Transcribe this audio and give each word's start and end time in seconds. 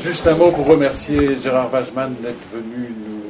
Juste 0.00 0.28
un 0.28 0.36
mot 0.36 0.52
pour 0.52 0.64
remercier 0.64 1.36
Gérard 1.36 1.72
Wajman 1.72 2.14
d'être 2.22 2.46
venu 2.52 2.94
nous 3.04 3.20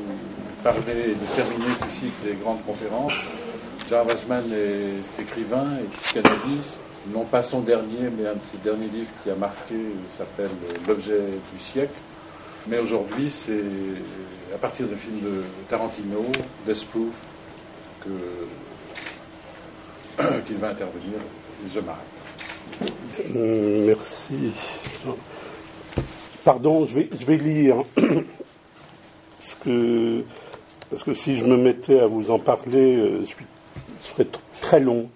parler, 0.63 1.15
de 1.15 1.27
terminer 1.35 1.75
ce 1.83 1.89
cycle 1.89 2.27
des 2.27 2.35
grandes 2.35 2.63
conférences. 2.67 3.15
Gérard 3.89 4.07
Wajman 4.07 4.45
est 4.53 5.23
écrivain 5.23 5.79
et 5.83 5.87
psychanalyste. 5.97 6.81
Non 7.11 7.25
pas 7.25 7.43
son 7.43 7.61
dernier, 7.61 8.11
mais 8.15 8.29
un 8.29 8.35
de 8.35 8.39
ses 8.39 8.59
derniers 8.59 8.89
livres 8.89 9.09
qui 9.25 9.31
a 9.31 9.35
marqué 9.35 9.77
s'appelle 10.11 10.51
L'objet 10.87 11.23
du 11.55 11.59
siècle. 11.59 11.99
Mais 12.67 12.79
aujourd'hui, 12.79 13.31
c'est 13.31 13.65
à 14.55 14.59
partir 14.59 14.89
d'un 14.89 14.97
film 14.97 15.21
de 15.21 15.43
Tarantino, 15.71 16.23
Death 16.67 16.85
Proof, 16.89 17.15
qu'il 20.47 20.59
va 20.59 20.69
intervenir. 20.69 21.15
Et 21.65 21.71
je 21.75 21.81
m'arrête. 21.81 22.05
Euh, 23.35 23.87
merci. 23.87 24.53
Pardon, 26.49 26.87
je 26.87 26.97
vais, 27.27 27.37
lire. 27.37 27.85
Parce 29.39 29.55
que, 31.05 31.13
si 31.13 31.37
je 31.37 31.45
me 31.45 31.59
mettais 31.59 32.01
à 32.01 32.07
vous 32.07 32.31
en 32.31 32.39
parler, 32.39 32.97
euh, 32.97 33.23
je, 33.23 33.35
serais 34.09 34.27
très 34.63 34.81
long. 34.81 35.11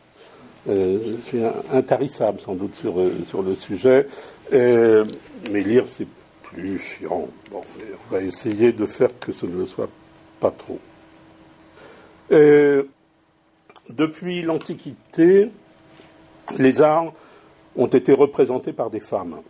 Euh, 0.68 1.16
je 1.24 1.28
suis 1.28 1.40
intarissable 1.72 2.38
sans 2.38 2.54
doute 2.54 2.74
sur, 2.74 2.96
sur 3.24 3.40
le 3.40 3.54
sujet. 3.54 4.06
mais 4.52 5.62
lire, 5.62 5.84
c'est 5.86 6.06
plus 6.42 6.78
chiant. 6.78 7.28
Bon, 7.50 7.62
on 7.80 8.12
va 8.12 8.20
essayer 8.20 8.74
de 8.74 8.84
faire 8.84 9.18
que 9.18 9.32
ce 9.32 9.46
ne 9.46 9.56
le 9.56 9.64
soit 9.64 9.88
pas 10.38 10.50
trop. 10.50 10.78
depuis 13.88 14.42
l'Antiquité, 14.42 15.50
les 16.58 16.82
arts 16.82 17.14
ont 17.74 17.86
été 17.86 18.12
représentés 18.12 18.74
par 18.74 18.90
des 18.90 19.00
femmes. 19.00 19.40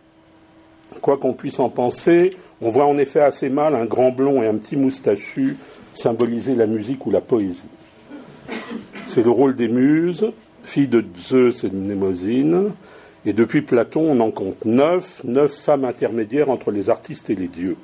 Quoi 1.01 1.17
qu'on 1.17 1.33
puisse 1.33 1.59
en 1.59 1.69
penser, 1.69 2.31
on 2.61 2.69
voit 2.69 2.85
en 2.85 2.97
effet 2.97 3.19
assez 3.19 3.49
mal 3.49 3.75
un 3.75 3.85
grand 3.85 4.11
blond 4.11 4.41
et 4.41 4.47
un 4.47 4.55
petit 4.55 4.77
moustachu 4.77 5.57
symboliser 5.93 6.55
la 6.55 6.65
musique 6.65 7.05
ou 7.05 7.11
la 7.11 7.21
poésie. 7.21 7.67
C'est 9.05 9.23
le 9.23 9.29
rôle 9.29 9.55
des 9.55 9.67
muses, 9.67 10.31
filles 10.63 10.87
de 10.87 11.03
Zeus 11.17 11.63
et 11.63 11.69
de 11.69 11.75
Mnémosyne, 11.75 12.71
et 13.25 13.33
depuis 13.33 13.61
Platon, 13.61 14.01
on 14.09 14.19
en 14.19 14.31
compte 14.31 14.65
neuf, 14.65 15.23
neuf 15.23 15.53
femmes 15.53 15.85
intermédiaires 15.85 16.49
entre 16.49 16.71
les 16.71 16.89
artistes 16.89 17.29
et 17.29 17.35
les 17.35 17.47
dieux. 17.47 17.77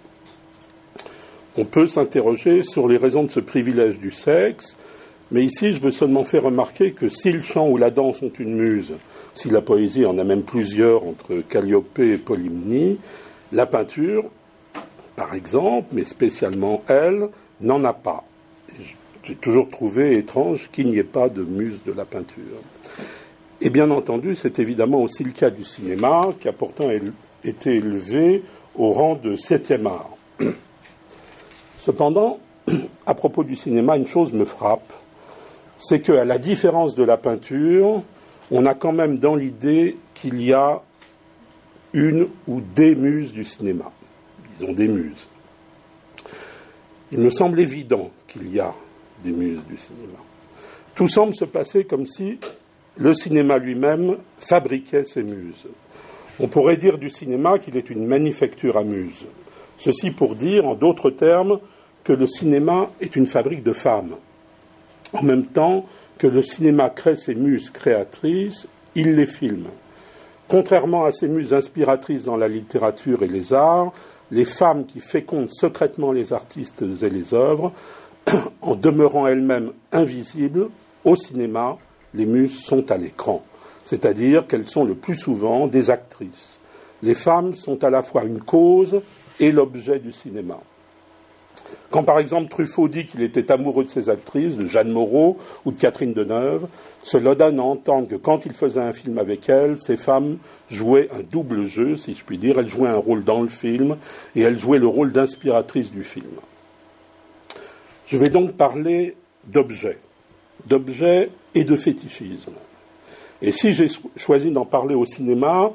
On 1.58 1.66
peut 1.66 1.88
s'interroger 1.88 2.62
sur 2.64 2.88
les 2.88 2.98
raisons 2.98 3.24
de 3.24 3.32
ce 3.32 3.40
privilège 3.40 4.00
du 4.00 4.12
sexe, 4.12 4.76
mais 5.32 5.44
ici, 5.44 5.74
je 5.74 5.82
veux 5.82 5.92
seulement 5.92 6.24
faire 6.24 6.44
remarquer 6.44 6.94
que 6.94 7.10
si 7.10 7.32
le 7.32 7.42
chant 7.42 7.70
ou 7.70 7.78
la 7.78 7.92
danse 7.92 8.24
ont 8.24 8.32
une 8.40 8.56
muse, 8.56 8.94
si 9.36 9.50
la 9.50 9.62
poésie 9.62 10.06
en 10.06 10.18
a 10.18 10.24
même 10.24 10.42
plusieurs 10.42 11.06
entre 11.06 11.42
Calliope 11.48 12.00
et 12.00 12.18
Polymnie, 12.18 13.00
la 13.52 13.68
peinture, 13.68 14.26
par 15.16 15.36
exemple, 15.36 15.90
mais 15.92 16.06
spécialement 16.06 16.84
elle, 16.88 17.30
n'en 17.62 17.84
a 17.84 17.94
pas. 17.94 18.24
J'ai 19.24 19.36
toujours 19.36 19.70
trouvé 19.70 20.18
étrange 20.18 20.70
qu'il 20.72 20.88
n'y 20.90 20.98
ait 20.98 21.04
pas 21.04 21.30
de 21.30 21.44
muse 21.44 21.80
de 21.86 21.92
la 21.92 22.06
peinture. 22.06 22.64
Et 23.62 23.70
bien 23.70 23.92
entendu, 23.92 24.36
c'est 24.36 24.58
évidemment 24.60 25.02
aussi 25.02 25.24
le 25.24 25.32
cas 25.32 25.50
du 25.50 25.64
cinéma, 25.64 26.30
qui 26.40 26.48
a 26.48 26.54
pourtant 26.54 26.90
été 27.44 27.76
élevé 27.76 28.44
au 28.76 28.94
rang 28.94 29.16
de 29.16 29.36
septième 29.36 29.86
art. 29.86 30.12
Cependant, 31.78 32.40
à 33.06 33.14
propos 33.14 33.44
du 33.44 33.56
cinéma, 33.56 33.98
une 33.98 34.08
chose 34.08 34.32
me 34.32 34.46
frappe, 34.46 34.94
c'est 35.80 36.02
qu'à 36.02 36.26
la 36.26 36.38
différence 36.38 36.96
de 36.96 37.04
la 37.04 37.18
peinture, 37.18 38.04
on 38.52 38.66
a 38.66 38.74
quand 38.74 38.92
même 38.92 39.18
dans 39.18 39.36
l'idée 39.36 39.98
qu'il 40.14 40.42
y 40.44 40.54
a 40.54 40.82
une 41.94 42.28
ou 42.48 42.62
des 42.62 42.96
muses 42.96 43.34
du 43.34 43.44
cinéma. 43.44 43.92
Disons 44.58 44.74
des 44.74 44.88
muses. 44.88 45.28
Il 47.12 47.20
me 47.20 47.32
semble 47.32 47.60
évident 47.60 48.12
qu'il 48.28 48.54
y 48.54 48.60
a 48.60 48.74
des 49.24 49.32
muses 49.32 49.66
du 49.68 49.78
cinéma. 49.78 50.20
Tout 50.96 51.08
semble 51.08 51.34
se 51.34 51.46
passer 51.46 51.86
comme 51.86 52.06
si 52.06 52.40
le 52.98 53.14
cinéma 53.14 53.58
lui-même 53.58 54.18
fabriquait 54.38 55.06
ses 55.06 55.24
muses. 55.24 55.66
On 56.40 56.48
pourrait 56.48 56.78
dire 56.78 56.98
du 56.98 57.10
cinéma 57.10 57.58
qu'il 57.58 57.78
est 57.78 57.90
une 57.90 58.06
manufacture 58.06 58.78
à 58.78 58.84
muses. 58.84 59.26
Ceci 59.78 60.12
pour 60.12 60.36
dire, 60.36 60.68
en 60.68 60.76
d'autres 60.76 61.10
termes, 61.10 61.60
que 62.04 62.14
le 62.14 62.28
cinéma 62.28 62.92
est 63.00 63.16
une 63.16 63.26
fabrique 63.26 63.64
de 63.64 63.74
femmes. 63.74 64.18
En 65.14 65.24
même 65.24 65.46
temps 65.46 65.86
que 66.18 66.28
le 66.28 66.44
cinéma 66.44 66.90
crée 66.90 67.16
ses 67.16 67.36
muses 67.36 67.70
créatrices, 67.70 68.68
il 68.96 69.16
les 69.16 69.26
filme. 69.26 69.68
Contrairement 70.48 71.06
à 71.06 71.12
ces 71.12 71.28
muses 71.28 71.54
inspiratrices 71.54 72.26
dans 72.26 72.38
la 72.38 72.48
littérature 72.48 73.24
et 73.24 73.28
les 73.28 73.54
arts, 73.54 73.94
les 74.32 74.46
femmes 74.46 74.86
qui 74.86 75.00
fécondent 75.00 75.50
secrètement 75.50 76.12
les 76.12 76.34
artistes 76.34 76.84
et 77.02 77.10
les 77.10 77.34
œuvres, 77.34 77.72
en 78.62 78.76
demeurant 78.76 79.28
elles-mêmes 79.28 79.72
invisibles, 79.92 80.70
au 81.06 81.16
cinéma, 81.16 81.78
les 82.14 82.26
muses 82.26 82.60
sont 82.60 82.92
à 82.92 82.98
l'écran, 82.98 83.44
c'est-à-dire 83.84 84.48
qu'elles 84.48 84.68
sont 84.68 84.84
le 84.84 84.96
plus 84.96 85.16
souvent 85.16 85.68
des 85.68 85.90
actrices. 85.90 86.60
Les 87.02 87.16
femmes 87.16 87.56
sont 87.56 87.84
à 87.84 87.90
la 87.90 88.04
fois 88.04 88.24
une 88.24 88.42
cause 88.42 89.02
et 89.40 89.52
l'objet 89.52 90.00
du 90.00 90.12
cinéma. 90.12 90.60
Quand 91.90 92.04
par 92.04 92.20
exemple 92.20 92.50
Truffaut 92.50 92.88
dit 92.88 93.08
qu'il 93.08 93.22
était 93.24 93.52
amoureux 93.52 93.84
de 93.84 93.90
ses 93.90 94.10
actrices, 94.10 94.58
de 94.58 94.68
Jeanne 94.68 94.92
Moreau 94.92 95.38
ou 95.66 95.72
de 95.72 95.78
Catherine 95.78 96.14
Deneuve, 96.14 96.68
cela 97.04 97.34
donne 97.36 97.60
à 97.60 97.64
entendre 97.64 98.08
que 98.08 98.16
quand 98.16 98.46
il 98.46 98.54
faisait 98.54 98.82
un 98.82 98.94
film 98.94 99.18
avec 99.18 99.50
elles, 99.50 99.78
ces 99.82 99.98
femmes 99.98 100.38
jouaient 100.70 101.10
un 101.12 101.24
double 101.24 101.66
jeu, 101.66 101.96
si 101.96 102.14
je 102.14 102.24
puis 102.24 102.38
dire. 102.38 102.60
Elles 102.60 102.68
jouaient 102.70 102.90
un 102.90 102.98
rôle 102.98 103.24
dans 103.24 103.42
le 103.42 103.50
film 103.50 103.98
et 104.36 104.42
elles 104.42 104.60
jouaient 104.60 104.80
le 104.80 104.88
rôle 104.88 105.12
d'inspiratrice 105.12 105.92
du 105.92 106.04
film. 106.04 106.32
Je 108.08 108.18
vais 108.18 108.30
donc 108.30 108.54
parler 108.54 109.16
d'objets, 109.46 110.00
d'objets 110.66 111.30
et 111.56 111.64
de 111.64 111.76
fétichisme. 111.76 112.54
Et 113.42 113.52
si 113.52 113.74
j'ai 113.74 113.88
choisi 114.16 114.52
d'en 114.52 114.66
parler 114.66 114.96
au 114.96 115.06
cinéma, 115.06 115.72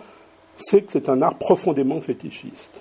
c'est 0.57 0.83
que 0.83 0.93
c'est 0.93 1.09
un 1.09 1.23
art 1.23 1.37
profondément 1.37 2.01
fétichiste. 2.01 2.81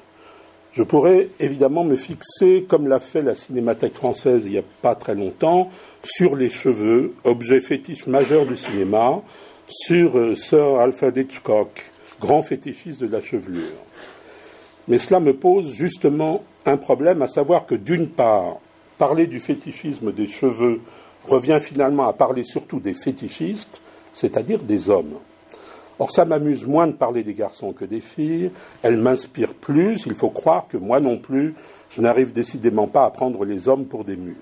Je 0.73 0.81
pourrais 0.81 1.29
évidemment 1.39 1.83
me 1.83 1.95
fixer, 1.95 2.65
comme 2.67 2.87
l'a 2.87 2.99
fait 2.99 3.21
la 3.21 3.35
Cinémathèque 3.35 3.93
française 3.93 4.41
il 4.45 4.53
n'y 4.53 4.57
a 4.57 4.63
pas 4.81 4.95
très 4.95 5.13
longtemps, 5.13 5.69
sur 6.03 6.35
les 6.35 6.49
cheveux, 6.49 7.13
objet 7.23 7.61
fétiche 7.61 8.07
majeur 8.07 8.47
du 8.47 8.57
cinéma, 8.57 9.21
sur 9.69 10.17
euh, 10.17 10.33
Sir 10.33 10.79
Alfred 10.79 11.15
Hitchcock, 11.15 11.91
grand 12.19 12.41
fétichiste 12.41 12.99
de 13.01 13.07
la 13.07 13.21
chevelure. 13.21 13.77
Mais 14.87 14.97
cela 14.97 15.19
me 15.19 15.35
pose 15.35 15.71
justement 15.73 16.43
un 16.65 16.77
problème, 16.77 17.21
à 17.21 17.27
savoir 17.27 17.67
que 17.67 17.75
d'une 17.75 18.07
part, 18.07 18.57
parler 18.97 19.27
du 19.27 19.39
fétichisme 19.39 20.11
des 20.11 20.27
cheveux 20.27 20.81
revient 21.27 21.59
finalement 21.61 22.07
à 22.07 22.13
parler 22.13 22.43
surtout 22.43 22.79
des 22.79 22.95
fétichistes, 22.95 23.83
c'est-à-dire 24.11 24.63
des 24.63 24.89
hommes. 24.89 25.19
Or, 26.03 26.11
ça 26.11 26.25
m'amuse 26.25 26.65
moins 26.65 26.87
de 26.87 26.91
parler 26.91 27.23
des 27.23 27.33
garçons 27.33 27.71
que 27.71 27.85
des 27.85 28.01
filles. 28.01 28.51
Elle 28.81 28.97
m'inspire 28.97 29.53
plus. 29.53 30.03
Il 30.05 30.15
faut 30.15 30.31
croire 30.31 30.67
que 30.67 30.75
moi 30.75 30.99
non 30.99 31.17
plus, 31.17 31.55
je 31.89 32.01
n'arrive 32.01 32.33
décidément 32.33 32.87
pas 32.87 33.05
à 33.05 33.09
prendre 33.09 33.45
les 33.45 33.69
hommes 33.69 33.85
pour 33.85 34.03
des 34.03 34.17
muses. 34.17 34.35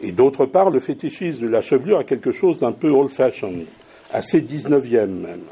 Et 0.00 0.10
d'autre 0.10 0.44
part, 0.44 0.70
le 0.70 0.80
fétichisme 0.80 1.42
de 1.42 1.46
la 1.46 1.62
chevelure 1.62 2.00
a 2.00 2.04
quelque 2.04 2.32
chose 2.32 2.58
d'un 2.58 2.72
peu 2.72 2.90
old-fashioned, 2.90 3.64
assez 4.12 4.40
19e 4.40 5.06
même. 5.06 5.44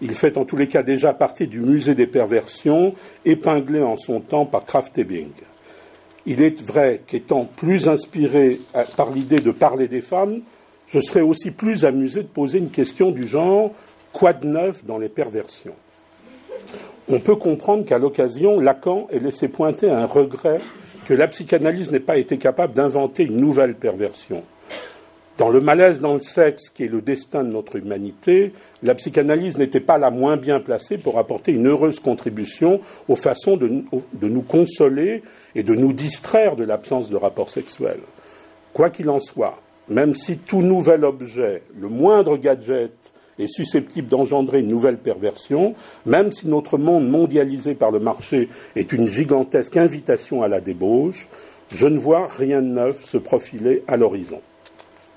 Il 0.00 0.12
fait 0.12 0.38
en 0.38 0.46
tous 0.46 0.56
les 0.56 0.68
cas 0.68 0.82
déjà 0.82 1.12
partie 1.12 1.48
du 1.48 1.60
musée 1.60 1.94
des 1.94 2.06
perversions, 2.06 2.94
épinglé 3.26 3.82
en 3.82 3.98
son 3.98 4.20
temps 4.20 4.46
par 4.46 4.64
Kraft 4.64 4.96
Ebing. 4.96 5.32
Il 6.24 6.40
est 6.40 6.62
vrai 6.62 7.02
qu'étant 7.06 7.44
plus 7.44 7.88
inspiré 7.88 8.58
par 8.96 9.10
l'idée 9.10 9.40
de 9.40 9.50
parler 9.50 9.86
des 9.86 10.00
femmes, 10.00 10.40
je 10.88 11.00
serais 11.00 11.20
aussi 11.20 11.50
plus 11.50 11.84
amusé 11.84 12.22
de 12.22 12.28
poser 12.28 12.58
une 12.58 12.70
question 12.70 13.10
du 13.10 13.26
genre 13.26 13.72
Quoi 14.12 14.32
de 14.32 14.46
neuf 14.46 14.84
dans 14.84 14.98
les 14.98 15.08
perversions? 15.08 15.74
On 17.08 17.18
peut 17.18 17.36
comprendre 17.36 17.84
qu'à 17.84 17.98
l'occasion, 17.98 18.60
Lacan 18.60 19.08
ait 19.10 19.18
laissé 19.18 19.48
pointer 19.48 19.90
un 19.90 20.06
regret 20.06 20.60
que 21.04 21.14
la 21.14 21.28
psychanalyse 21.28 21.90
n'ait 21.90 22.00
pas 22.00 22.16
été 22.16 22.38
capable 22.38 22.74
d'inventer 22.74 23.24
une 23.24 23.36
nouvelle 23.36 23.74
perversion. 23.74 24.44
Dans 25.38 25.48
le 25.48 25.60
malaise 25.60 26.00
dans 26.00 26.14
le 26.14 26.20
sexe, 26.20 26.68
qui 26.68 26.84
est 26.84 26.88
le 26.88 27.00
destin 27.00 27.42
de 27.42 27.48
notre 27.48 27.76
humanité, 27.76 28.52
la 28.82 28.94
psychanalyse 28.94 29.56
n'était 29.56 29.80
pas 29.80 29.98
la 29.98 30.10
moins 30.10 30.36
bien 30.36 30.60
placée 30.60 30.98
pour 30.98 31.18
apporter 31.18 31.52
une 31.52 31.68
heureuse 31.68 32.00
contribution 32.00 32.80
aux 33.08 33.16
façons 33.16 33.56
de, 33.56 33.68
nous 34.20 34.42
consoler 34.42 35.22
et 35.54 35.62
de 35.62 35.74
nous 35.74 35.92
distraire 35.92 36.54
de 36.54 36.64
l'absence 36.64 37.08
de 37.08 37.16
rapport 37.16 37.48
sexuel. 37.48 37.98
Quoi 38.74 38.90
qu'il 38.90 39.08
en 39.08 39.20
soit, 39.20 39.58
même 39.88 40.14
si 40.14 40.36
tout 40.36 40.62
nouvel 40.62 41.04
objet, 41.04 41.62
le 41.80 41.88
moindre 41.88 42.36
gadget, 42.36 42.92
est 43.38 43.52
susceptible 43.52 44.08
d'engendrer 44.08 44.60
une 44.60 44.68
nouvelle 44.68 44.98
perversion, 44.98 45.74
même 46.06 46.32
si 46.32 46.46
notre 46.46 46.78
monde 46.78 47.08
mondialisé 47.08 47.74
par 47.74 47.90
le 47.90 47.98
marché 47.98 48.48
est 48.76 48.92
une 48.92 49.08
gigantesque 49.08 49.76
invitation 49.76 50.42
à 50.42 50.48
la 50.48 50.60
débauche, 50.60 51.28
je 51.74 51.86
ne 51.86 51.98
vois 51.98 52.26
rien 52.26 52.60
de 52.60 52.68
neuf 52.68 53.04
se 53.04 53.18
profiler 53.18 53.82
à 53.88 53.96
l'horizon. 53.96 54.40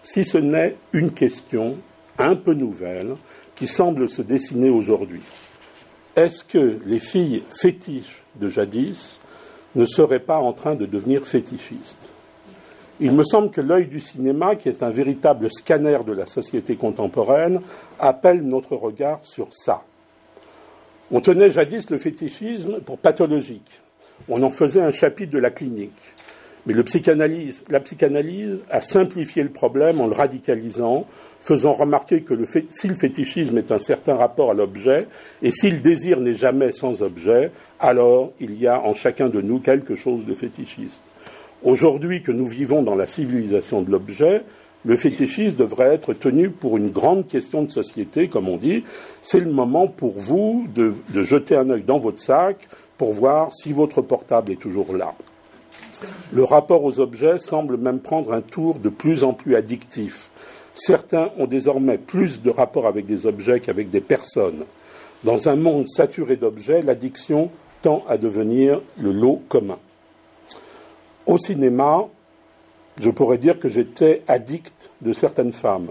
Si 0.04 0.24
ce 0.24 0.38
n'est 0.38 0.76
une 0.94 1.12
question 1.12 1.78
un 2.18 2.36
peu 2.36 2.54
nouvelle 2.54 3.16
qui 3.56 3.68
semble 3.68 4.10
se 4.10 4.22
dessiner 4.22 4.70
aujourd'hui. 4.70 5.22
est-ce 6.16 6.46
que 6.46 6.80
les 6.86 7.00
filles 7.00 7.44
fétiches 7.50 8.24
de 8.40 8.48
jadis 8.48 9.20
ne 9.76 9.86
seraient 9.86 10.22
pas 10.22 10.38
en 10.38 10.54
train 10.54 10.76
de 10.76 10.86
devenir 10.86 11.28
fétichistes? 11.28 12.15
Il 13.02 13.12
me 13.12 13.24
semble 13.26 13.52
que 13.52 13.60
l'œil 13.60 13.88
du 13.88 14.00
cinéma, 14.00 14.56
qui 14.56 14.70
est 14.70 14.82
un 14.82 14.90
véritable 14.90 15.52
scanner 15.52 16.00
de 16.08 16.14
la 16.14 16.26
société 16.26 16.78
contemporaine, 16.78 17.60
appelle 18.00 18.42
notre 18.42 18.76
regard 18.76 19.20
sur 19.24 19.48
ça. 19.52 19.84
On 21.12 21.20
tenait 21.20 21.52
jadis 21.52 21.90
le 21.90 21.98
fétichisme 21.98 22.80
pour 22.80 22.98
pathologique. 22.98 23.82
On 24.30 24.42
en 24.44 24.50
faisait 24.50 24.82
un 24.82 24.92
chapitre 24.92 25.34
de 25.34 25.40
la 25.40 25.52
clinique. 25.52 25.92
Mais 26.66 26.74
la 26.74 27.80
psychanalyse 27.80 28.62
a 28.72 28.82
simplifié 28.82 29.44
le 29.44 29.50
problème 29.50 30.02
en 30.02 30.08
le 30.08 30.16
radicalisant, 30.16 31.06
faisant 31.42 31.74
remarquer 31.74 32.22
que 32.22 32.34
si 32.70 32.88
le 32.88 32.96
fétichisme 32.96 33.58
est 33.58 33.72
un 33.72 33.78
certain 33.78 34.16
rapport 34.16 34.50
à 34.50 34.56
l'objet, 34.56 35.06
et 35.44 35.52
si 35.52 35.70
le 35.70 35.80
désir 35.80 36.20
n'est 36.22 36.34
jamais 36.34 36.72
sans 36.72 37.04
objet, 37.04 37.52
alors 37.80 38.32
il 38.40 38.60
y 38.60 38.68
a 38.68 38.82
en 38.82 38.96
chacun 38.96 39.30
de 39.30 39.42
nous 39.42 39.60
quelque 39.60 39.94
chose 39.94 40.26
de 40.26 40.34
fétichiste. 40.34 41.02
Aujourd'hui 41.64 42.22
que 42.22 42.32
nous 42.32 42.48
vivons 42.48 42.84
dans 42.84 42.96
la 42.96 43.08
civilisation 43.08 43.82
de 43.82 43.90
l'objet, 43.90 44.44
le 44.86 44.98
fétichisme 44.98 45.56
devrait 45.56 45.96
être 45.96 46.14
tenu 46.14 46.52
pour 46.52 46.78
une 46.78 46.92
grande 46.92 47.28
question 47.28 47.64
de 47.64 47.72
société, 47.72 48.28
comme 48.28 48.48
on 48.48 48.58
dit. 48.58 48.84
C'est 49.24 49.40
le 49.40 49.52
moment 49.52 49.88
pour 49.88 50.14
vous 50.16 50.68
de, 50.76 50.94
jeter 51.24 51.56
un 51.56 51.72
œil 51.72 51.82
dans 51.82 51.98
votre 51.98 52.22
sac 52.22 52.68
pour 52.98 53.12
voir 53.12 53.52
si 53.54 53.74
votre 53.74 54.02
portable 54.02 54.52
est 54.52 54.60
toujours 54.60 54.96
là. 54.96 55.16
Le 56.32 56.44
rapport 56.44 56.84
aux 56.84 57.00
objets 57.00 57.40
semble 57.40 57.78
même 57.78 58.00
prendre 58.00 58.32
un 58.32 58.42
tour 58.42 58.76
de 58.76 58.90
plus 58.90 59.24
en 59.24 59.34
plus 59.34 59.56
addictif. 59.56 60.30
Certains 60.76 61.32
ont 61.38 61.48
désormais 61.48 61.98
plus 61.98 62.42
de 62.42 62.52
rapports 62.52 62.86
avec 62.86 63.06
des 63.06 63.26
objets 63.26 63.62
qu'avec 63.62 63.90
des 63.90 64.02
personnes. 64.02 64.66
Dans 65.24 65.48
un 65.50 65.56
monde 65.56 65.88
saturé 65.88 66.36
d'objets, 66.36 66.82
l'addiction 66.84 67.50
tend 67.82 68.04
à 68.08 68.18
devenir 68.18 68.82
le 69.00 69.12
lot 69.14 69.42
commun. 69.50 69.80
Au 71.28 71.40
cinéma, 71.40 72.08
je 73.02 73.10
pourrais 73.10 73.40
dire 73.40 73.60
que 73.60 73.68
j'étais 73.68 74.22
addict 74.28 74.92
de 75.02 75.12
certaines 75.12 75.54
femmes. 75.54 75.88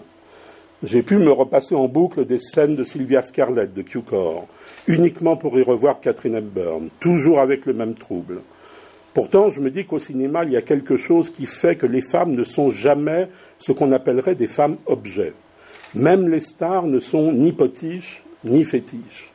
J'ai 0.85 1.03
pu 1.03 1.17
me 1.17 1.33
repasser 1.33 1.75
en 1.75 1.89
boucle 1.89 2.25
des 2.25 2.39
scènes 2.39 2.77
de 2.77 2.85
Sylvia 2.85 3.21
Scarlett 3.21 3.75
de 3.75 3.83
Q-Core, 3.83 4.47
uniquement 4.87 5.37
pour 5.37 5.59
y 5.59 5.63
revoir 5.63 5.99
Catherine 6.01 6.37
Hepburn, 6.37 6.89
toujours 7.01 7.41
avec 7.41 7.67
le 7.67 7.73
même 7.73 7.95
trouble. 7.95 8.43
Pourtant, 9.13 9.51
je 9.51 9.61
me 9.61 9.73
dis 9.73 9.85
qu'au 9.85 9.99
cinéma, 9.99 10.45
il 10.45 10.53
y 10.53 10.57
a 10.57 10.63
quelque 10.63 10.97
chose 10.97 11.31
qui 11.31 11.47
fait 11.47 11.75
que 11.75 11.87
les 11.87 12.03
femmes 12.03 12.33
ne 12.33 12.45
sont 12.45 12.71
jamais 12.71 13.29
ce 13.59 13.73
qu'on 13.73 13.91
appellerait 13.91 14.37
des 14.37 14.47
femmes 14.47 14.77
objets. 14.87 15.33
Même 15.97 16.29
les 16.29 16.41
stars 16.41 16.87
ne 16.87 17.01
sont 17.01 17.33
ni 17.33 17.53
potiches 17.53 18.23
ni 18.45 18.65
fétiches. 18.65 19.34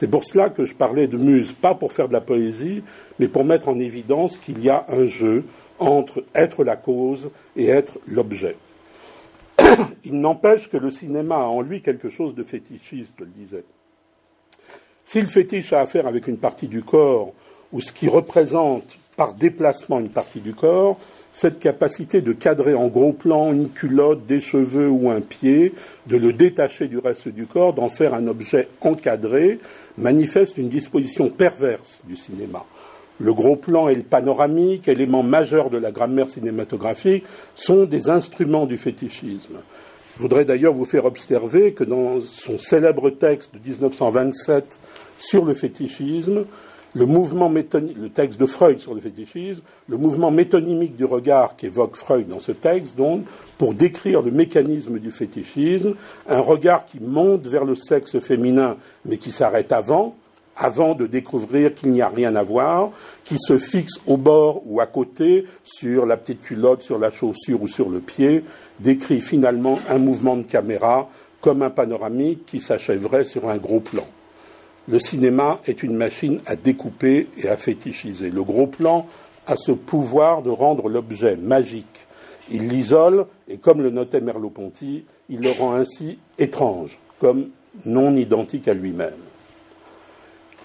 C'est 0.00 0.08
pour 0.08 0.24
cela 0.24 0.48
que 0.48 0.64
je 0.64 0.74
parlais 0.74 1.08
de 1.08 1.18
muse, 1.18 1.52
pas 1.52 1.74
pour 1.74 1.92
faire 1.92 2.08
de 2.08 2.14
la 2.14 2.22
poésie, 2.22 2.82
mais 3.18 3.28
pour 3.28 3.44
mettre 3.44 3.68
en 3.68 3.78
évidence 3.78 4.38
qu'il 4.38 4.64
y 4.64 4.70
a 4.70 4.86
un 4.88 5.04
jeu 5.04 5.44
entre 5.78 6.24
être 6.34 6.64
la 6.64 6.76
cause 6.76 7.30
et 7.54 7.66
être 7.66 7.98
l'objet. 8.06 8.56
Il 10.06 10.18
n'empêche 10.18 10.70
que 10.70 10.78
le 10.78 10.90
cinéma 10.90 11.34
a 11.34 11.44
en 11.44 11.60
lui 11.60 11.82
quelque 11.82 12.08
chose 12.08 12.34
de 12.34 12.42
fétichiste, 12.42 13.12
je 13.18 13.24
le 13.24 13.30
disais. 13.30 13.64
Si 15.04 15.20
le 15.20 15.26
fétiche 15.26 15.74
a 15.74 15.82
affaire 15.82 16.06
avec 16.06 16.28
une 16.28 16.38
partie 16.38 16.68
du 16.68 16.82
corps, 16.82 17.34
ou 17.70 17.82
ce 17.82 17.92
qui 17.92 18.08
représente 18.08 18.96
par 19.16 19.34
déplacement 19.34 20.00
une 20.00 20.08
partie 20.08 20.40
du 20.40 20.54
corps, 20.54 20.98
cette 21.32 21.58
capacité 21.58 22.22
de 22.22 22.32
cadrer 22.32 22.74
en 22.74 22.88
gros 22.88 23.12
plan 23.12 23.52
une 23.52 23.70
culotte, 23.70 24.26
des 24.26 24.40
cheveux 24.40 24.88
ou 24.88 25.10
un 25.10 25.20
pied, 25.20 25.72
de 26.06 26.16
le 26.16 26.32
détacher 26.32 26.88
du 26.88 26.98
reste 26.98 27.28
du 27.28 27.46
corps, 27.46 27.72
d'en 27.72 27.88
faire 27.88 28.14
un 28.14 28.26
objet 28.26 28.68
encadré, 28.80 29.58
manifeste 29.96 30.58
une 30.58 30.68
disposition 30.68 31.28
perverse 31.28 32.00
du 32.04 32.16
cinéma. 32.16 32.64
Le 33.20 33.34
gros 33.34 33.56
plan 33.56 33.88
et 33.88 33.94
le 33.94 34.02
panoramique, 34.02 34.88
éléments 34.88 35.22
majeurs 35.22 35.68
de 35.68 35.76
la 35.76 35.92
grammaire 35.92 36.30
cinématographique, 36.30 37.24
sont 37.54 37.84
des 37.84 38.08
instruments 38.08 38.66
du 38.66 38.78
fétichisme. 38.78 39.58
Je 40.16 40.22
voudrais 40.22 40.44
d'ailleurs 40.44 40.72
vous 40.72 40.84
faire 40.84 41.04
observer 41.04 41.72
que 41.72 41.84
dans 41.84 42.20
son 42.20 42.58
célèbre 42.58 43.10
texte 43.10 43.54
de 43.54 43.58
1927 43.58 44.78
sur 45.18 45.44
le 45.44 45.54
fétichisme, 45.54 46.44
le 46.94 47.06
mouvement 47.06 47.48
le 47.50 48.08
texte 48.08 48.40
de 48.40 48.46
Freud 48.46 48.78
sur 48.78 48.94
le 48.94 49.00
fétichisme, 49.00 49.62
le 49.88 49.96
mouvement 49.96 50.30
métonymique 50.30 50.96
du 50.96 51.04
regard 51.04 51.56
qu'évoque 51.56 51.96
Freud 51.96 52.26
dans 52.26 52.40
ce 52.40 52.52
texte, 52.52 52.96
donc, 52.96 53.24
pour 53.58 53.74
décrire 53.74 54.22
le 54.22 54.30
mécanisme 54.30 54.98
du 54.98 55.10
fétichisme, 55.10 55.94
un 56.28 56.40
regard 56.40 56.86
qui 56.86 57.00
monte 57.00 57.46
vers 57.46 57.64
le 57.64 57.74
sexe 57.74 58.18
féminin, 58.18 58.76
mais 59.04 59.18
qui 59.18 59.30
s'arrête 59.30 59.72
avant, 59.72 60.16
avant 60.56 60.94
de 60.94 61.06
découvrir 61.06 61.74
qu'il 61.74 61.92
n'y 61.92 62.02
a 62.02 62.08
rien 62.08 62.34
à 62.36 62.42
voir, 62.42 62.90
qui 63.24 63.36
se 63.38 63.56
fixe 63.56 64.00
au 64.06 64.16
bord 64.16 64.62
ou 64.66 64.80
à 64.80 64.86
côté, 64.86 65.46
sur 65.62 66.06
la 66.06 66.16
petite 66.16 66.42
culotte, 66.42 66.82
sur 66.82 66.98
la 66.98 67.10
chaussure 67.10 67.62
ou 67.62 67.68
sur 67.68 67.88
le 67.88 68.00
pied, 68.00 68.42
décrit 68.80 69.20
finalement 69.20 69.78
un 69.88 69.98
mouvement 69.98 70.36
de 70.36 70.42
caméra 70.42 71.08
comme 71.40 71.62
un 71.62 71.70
panoramique 71.70 72.44
qui 72.46 72.60
s'achèverait 72.60 73.24
sur 73.24 73.48
un 73.48 73.56
gros 73.56 73.80
plan 73.80 74.06
le 74.90 74.98
cinéma 74.98 75.60
est 75.66 75.82
une 75.82 75.96
machine 75.96 76.40
à 76.46 76.56
découper 76.56 77.28
et 77.38 77.48
à 77.48 77.56
fétichiser. 77.56 78.30
Le 78.30 78.42
gros 78.42 78.66
plan 78.66 79.06
a 79.46 79.54
ce 79.56 79.70
pouvoir 79.70 80.42
de 80.42 80.50
rendre 80.50 80.88
l'objet 80.88 81.36
magique. 81.36 82.06
Il 82.50 82.68
l'isole 82.68 83.26
et, 83.46 83.58
comme 83.58 83.82
le 83.82 83.90
notait 83.90 84.20
Merleau-Ponty, 84.20 85.04
il 85.28 85.40
le 85.40 85.50
rend 85.52 85.74
ainsi 85.74 86.18
étrange, 86.38 86.98
comme 87.20 87.50
non 87.86 88.16
identique 88.16 88.66
à 88.66 88.74
lui-même. 88.74 89.14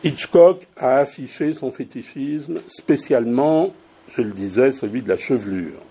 Hitchcock 0.04 0.68
a 0.78 0.98
affiché 0.98 1.54
son 1.54 1.72
fétichisme 1.72 2.60
spécialement, 2.68 3.74
je 4.16 4.24
le 4.24 4.32
disais, 4.32 4.72
celui 4.72 5.04
de 5.04 5.10
la 5.10 5.18
chevelure. 5.18 5.82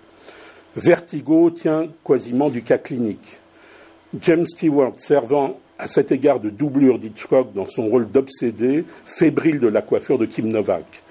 Vertigo 0.75 1.51
tient 1.51 1.87
quasiment 2.05 2.51
du 2.51 2.63
cas 2.65 2.79
clinique. 2.79 3.41
James 4.21 4.47
Stewart 4.47 4.95
servant 4.99 5.59
à 5.79 5.89
cet 5.89 6.13
égard 6.13 6.41
de 6.41 6.51
doublure 6.51 6.99
d'Hitchcock 6.99 7.53
dans 7.53 7.67
son 7.67 7.89
rôle 7.89 8.11
d'obsédé, 8.11 8.85
fébrile 9.05 9.61
de 9.61 9.69
la 9.69 9.83
coiffure 9.83 10.19
de 10.19 10.27
Kim 10.27 10.49
Novak. 10.49 11.03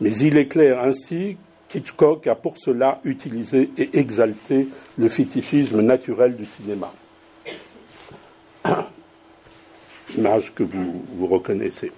Mais 0.00 0.12
il 0.18 0.36
est 0.36 0.46
clair 0.46 0.80
ainsi 0.80 1.36
qu'Hitchcock 1.68 2.26
a 2.26 2.34
pour 2.34 2.54
cela 2.58 3.00
utilisé 3.04 3.70
et 3.76 3.98
exalté 3.98 4.68
le 4.96 5.08
fétichisme 5.08 5.80
naturel 5.80 6.36
du 6.36 6.46
cinéma. 6.46 6.92
Image 10.16 10.54
que 10.54 10.62
vous, 10.62 11.04
vous 11.14 11.26
reconnaissez. 11.26 11.92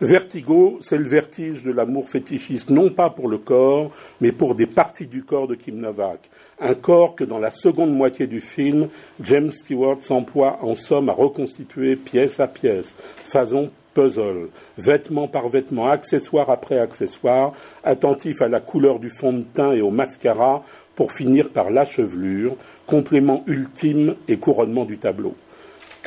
Vertigo, 0.00 0.78
c'est 0.80 0.96
le 0.96 1.08
vertige 1.08 1.64
de 1.64 1.72
l'amour 1.72 2.08
fétichiste, 2.08 2.70
non 2.70 2.88
pas 2.88 3.10
pour 3.10 3.26
le 3.26 3.38
corps, 3.38 3.90
mais 4.20 4.30
pour 4.30 4.54
des 4.54 4.66
parties 4.66 5.08
du 5.08 5.24
corps 5.24 5.48
de 5.48 5.56
Kim 5.56 5.80
Novak. 5.80 6.20
Un 6.60 6.74
corps 6.74 7.16
que 7.16 7.24
dans 7.24 7.40
la 7.40 7.50
seconde 7.50 7.92
moitié 7.92 8.28
du 8.28 8.40
film, 8.40 8.88
James 9.20 9.50
Stewart 9.50 10.00
s'emploie 10.00 10.60
en 10.62 10.76
somme 10.76 11.08
à 11.08 11.12
reconstituer 11.12 11.96
pièce 11.96 12.38
à 12.38 12.46
pièce, 12.46 12.94
façon 13.24 13.70
puzzle, 13.92 14.50
vêtement 14.76 15.26
par 15.26 15.48
vêtement, 15.48 15.88
accessoire 15.88 16.48
après 16.48 16.78
accessoire, 16.78 17.52
attentif 17.82 18.40
à 18.40 18.46
la 18.46 18.60
couleur 18.60 19.00
du 19.00 19.10
fond 19.10 19.32
de 19.32 19.42
teint 19.42 19.72
et 19.72 19.80
au 19.80 19.90
mascara, 19.90 20.62
pour 20.94 21.10
finir 21.10 21.50
par 21.50 21.70
la 21.70 21.84
chevelure, 21.84 22.54
complément 22.86 23.42
ultime 23.48 24.14
et 24.28 24.38
couronnement 24.38 24.84
du 24.84 24.98
tableau 24.98 25.34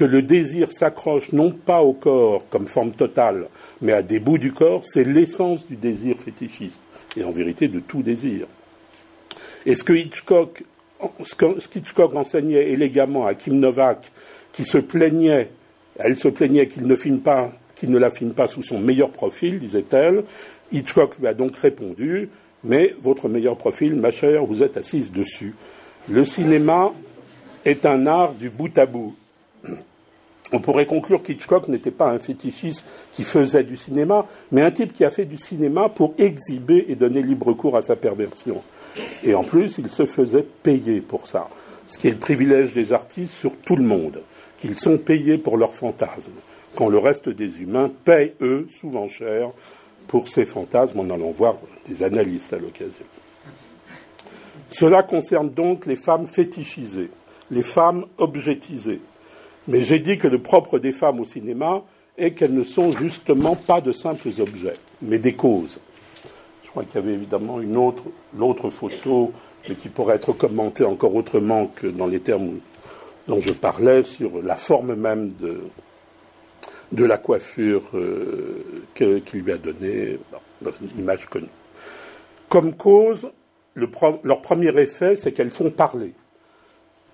que 0.01 0.05
le 0.07 0.23
désir 0.23 0.71
s'accroche 0.71 1.31
non 1.31 1.51
pas 1.51 1.83
au 1.83 1.93
corps 1.93 2.41
comme 2.49 2.65
forme 2.65 2.91
totale, 2.91 3.49
mais 3.81 3.91
à 3.91 4.01
des 4.01 4.19
bouts 4.19 4.39
du 4.39 4.51
corps, 4.51 4.81
c'est 4.83 5.03
l'essence 5.03 5.67
du 5.67 5.75
désir 5.75 6.17
fétichiste, 6.17 6.79
et 7.15 7.23
en 7.23 7.29
vérité 7.29 7.67
de 7.67 7.79
tout 7.79 8.01
désir. 8.01 8.47
Et 9.67 9.75
ce 9.75 9.83
que 9.83 9.93
Hitchcock, 9.93 10.63
enseignait 12.15 12.71
élégamment 12.71 13.27
à 13.27 13.35
Kim 13.35 13.59
Novak, 13.59 14.11
qui 14.53 14.63
se 14.63 14.79
plaignait, 14.79 15.49
elle 15.99 16.17
se 16.17 16.29
plaignait 16.29 16.65
qu'il 16.65 16.87
ne 16.87 16.95
filme 16.95 17.19
pas, 17.19 17.51
qu'il 17.75 17.91
ne 17.91 17.99
la 17.99 18.09
filme 18.09 18.33
pas 18.33 18.47
sous 18.47 18.63
son 18.63 18.79
meilleur 18.79 19.11
profil, 19.11 19.59
disait-elle, 19.59 20.23
Hitchcock 20.71 21.19
lui 21.19 21.27
a 21.27 21.35
donc 21.35 21.55
répondu, 21.57 22.29
mais 22.63 22.95
votre 23.03 23.29
meilleur 23.29 23.55
profil, 23.55 23.93
ma 23.93 24.09
chère, 24.09 24.45
vous 24.45 24.63
êtes 24.63 24.77
assise 24.77 25.11
dessus. 25.11 25.53
Le 26.09 26.25
cinéma 26.25 26.91
est 27.65 27.85
un 27.85 28.07
art 28.07 28.33
du 28.33 28.49
bout 28.49 28.75
à 28.79 28.87
bout 28.87 29.15
on 30.51 30.59
pourrait 30.59 30.85
conclure 30.85 31.23
qu'Hitchcock 31.23 31.67
n'était 31.67 31.91
pas 31.91 32.11
un 32.11 32.19
fétichiste 32.19 32.83
qui 33.13 33.23
faisait 33.23 33.63
du 33.63 33.77
cinéma, 33.77 34.25
mais 34.51 34.61
un 34.61 34.71
type 34.71 34.93
qui 34.93 35.05
a 35.05 35.09
fait 35.09 35.25
du 35.25 35.37
cinéma 35.37 35.89
pour 35.89 36.13
exhiber 36.17 36.85
et 36.89 36.95
donner 36.95 37.21
libre 37.21 37.53
cours 37.53 37.77
à 37.77 37.81
sa 37.81 37.95
perversion. 37.95 38.61
Et 39.23 39.33
en 39.33 39.43
plus, 39.43 39.77
il 39.77 39.89
se 39.89 40.05
faisait 40.05 40.45
payer 40.63 41.01
pour 41.01 41.27
ça, 41.27 41.47
ce 41.87 41.97
qui 41.97 42.07
est 42.07 42.11
le 42.11 42.17
privilège 42.17 42.73
des 42.73 42.91
artistes 42.91 43.33
sur 43.33 43.55
tout 43.57 43.75
le 43.75 43.83
monde, 43.83 44.21
qu'ils 44.59 44.77
sont 44.77 44.97
payés 44.97 45.37
pour 45.37 45.57
leurs 45.57 45.73
fantasmes, 45.73 46.33
quand 46.75 46.89
le 46.89 46.97
reste 46.97 47.29
des 47.29 47.61
humains 47.61 47.91
payent, 48.03 48.33
eux, 48.41 48.67
souvent 48.73 49.07
cher, 49.07 49.51
pour 50.07 50.27
ces 50.27 50.45
fantasmes, 50.45 50.99
en 50.99 51.09
allant 51.09 51.31
voir 51.31 51.55
des 51.87 52.03
analystes 52.03 52.53
à 52.53 52.57
l'occasion. 52.57 53.05
Cela 54.69 55.03
concerne 55.03 55.49
donc 55.49 55.85
les 55.85 55.95
femmes 55.95 56.27
fétichisées, 56.27 57.09
les 57.49 57.63
femmes 57.63 58.05
objetisées, 58.17 59.01
mais 59.67 59.83
j'ai 59.83 59.99
dit 59.99 60.17
que 60.17 60.27
le 60.27 60.39
propre 60.39 60.79
des 60.79 60.91
femmes 60.91 61.19
au 61.19 61.25
cinéma 61.25 61.83
est 62.17 62.31
qu'elles 62.31 62.53
ne 62.53 62.63
sont 62.63 62.91
justement 62.91 63.55
pas 63.55 63.81
de 63.81 63.91
simples 63.91 64.29
objets, 64.39 64.73
mais 65.01 65.19
des 65.19 65.33
causes. 65.33 65.79
Je 66.63 66.69
crois 66.69 66.83
qu'il 66.83 66.95
y 66.95 67.03
avait 67.03 67.13
évidemment 67.13 67.59
une 67.59 67.77
autre, 67.77 68.03
l'autre 68.37 68.69
photo, 68.69 69.31
mais 69.67 69.75
qui 69.75 69.89
pourrait 69.89 70.15
être 70.15 70.33
commentée 70.33 70.83
encore 70.83 71.13
autrement 71.15 71.67
que 71.67 71.87
dans 71.87 72.07
les 72.07 72.19
termes 72.19 72.59
dont 73.27 73.39
je 73.39 73.53
parlais, 73.53 74.03
sur 74.03 74.41
la 74.41 74.55
forme 74.55 74.95
même 74.95 75.33
de, 75.39 77.05
la 77.05 77.17
coiffure 77.17 77.83
euh, 77.93 78.63
qu'il 78.95 79.41
lui 79.41 79.51
a 79.51 79.57
donnée, 79.57 80.17
une 80.63 80.99
image 80.99 81.25
connue. 81.27 81.47
Comme 82.49 82.73
cause, 82.73 83.29
leur 83.75 84.41
premier 84.41 84.77
effet, 84.79 85.15
c'est 85.15 85.31
qu'elles 85.31 85.51
font 85.51 85.69
parler. 85.69 86.13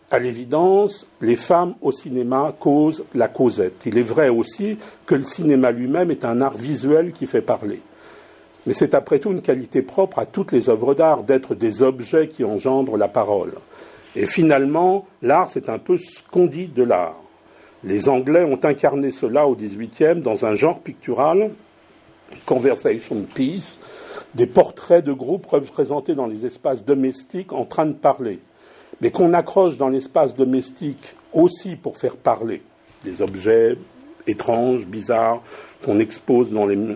À 0.09 0.19
l'évidence, 0.19 1.05
les 1.19 1.35
femmes 1.35 1.75
au 1.81 1.91
cinéma 1.91 2.55
causent 2.57 3.03
la 3.13 3.27
causette. 3.27 3.81
Il 3.85 3.97
est 3.97 4.03
vrai 4.03 4.29
aussi 4.29 4.77
que 5.05 5.15
le 5.15 5.23
cinéma 5.23 5.71
lui-même 5.71 6.11
est 6.11 6.23
un 6.23 6.39
art 6.39 6.55
visuel 6.55 7.11
qui 7.11 7.25
fait 7.25 7.41
parler. 7.41 7.81
Mais 8.65 8.73
c'est 8.73 8.93
après 8.93 9.19
tout 9.19 9.31
une 9.31 9.41
qualité 9.41 9.81
propre 9.81 10.19
à 10.19 10.25
toutes 10.25 10.53
les 10.53 10.69
œuvres 10.69 10.93
d'art 10.93 11.23
d'être 11.23 11.55
des 11.55 11.83
objets 11.83 12.29
qui 12.29 12.45
engendrent 12.45 12.95
la 12.95 13.09
parole. 13.09 13.55
Et 14.15 14.25
finalement, 14.25 15.05
l'art, 15.21 15.49
c'est 15.51 15.67
un 15.67 15.77
peu 15.77 15.97
ce 15.97 16.23
qu'on 16.31 16.45
dit 16.45 16.69
de 16.69 16.83
l'art. 16.83 17.17
Les 17.83 18.07
Anglais 18.07 18.45
ont 18.45 18.63
incarné 18.63 19.11
cela 19.11 19.45
au 19.45 19.55
XVIIIe 19.55 20.21
dans 20.21 20.45
un 20.45 20.55
genre 20.55 20.79
pictural, 20.79 21.51
conversation 22.45 23.23
piece, 23.23 23.77
des 24.35 24.47
portraits 24.47 25.03
de 25.03 25.11
groupes 25.11 25.47
représentés 25.47 26.15
dans 26.15 26.27
les 26.27 26.45
espaces 26.45 26.85
domestiques 26.85 27.51
en 27.51 27.65
train 27.65 27.85
de 27.85 27.93
parler 27.93 28.39
mais 29.01 29.11
qu'on 29.11 29.33
accroche 29.33 29.77
dans 29.77 29.89
l'espace 29.89 30.35
domestique 30.35 31.15
aussi 31.33 31.75
pour 31.75 31.97
faire 31.97 32.15
parler 32.15 32.61
des 33.03 33.21
objets 33.21 33.77
étranges, 34.25 34.85
bizarres, 34.85 35.41
qu'on 35.83 35.99
expose 35.99 36.51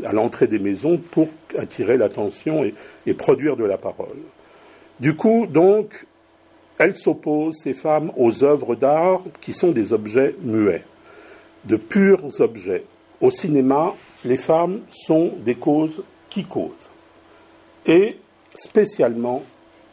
à 0.05 0.13
l'entrée 0.13 0.47
des 0.47 0.59
maisons 0.59 0.97
pour 0.97 1.27
attirer 1.57 1.97
l'attention 1.97 2.63
et, 3.05 3.13
produire 3.13 3.55
de 3.55 3.63
la 3.63 3.77
parole. 3.77 4.17
Du 4.99 5.15
coup, 5.15 5.47
donc, 5.47 6.05
elles 6.77 6.95
s'opposent, 6.95 7.57
ces 7.63 7.73
femmes, 7.73 8.11
aux 8.17 8.43
œuvres 8.43 8.75
d'art 8.75 9.21
qui 9.39 9.53
sont 9.53 9.71
des 9.71 9.93
objets 9.93 10.35
muets, 10.41 10.83
de 11.65 11.77
purs 11.77 12.41
objets. 12.41 12.83
Au 13.21 13.29
cinéma, 13.29 13.93
les 14.25 14.37
femmes 14.37 14.81
sont 14.89 15.31
des 15.43 15.55
causes 15.55 16.03
qui 16.29 16.43
causent. 16.43 16.89
Et 17.85 18.17
spécialement 18.53 19.43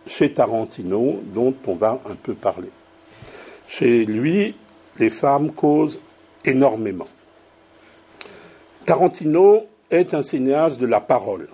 chez 0.08 0.32
Tarantino, 0.32 1.20
dont 1.34 1.54
on 1.66 1.74
va 1.74 2.00
un 2.08 2.14
peu 2.14 2.34
parler. 2.34 2.70
Chez 3.68 4.04
lui, 4.04 4.54
les 4.98 5.10
femmes 5.10 5.52
causent 5.52 6.00
énormément. 6.44 7.06
Tarantino 8.86 9.66
est 9.90 10.14
un 10.14 10.22
cinéaste 10.22 10.80
de 10.80 10.86
la 10.86 11.00
parole. 11.00 11.48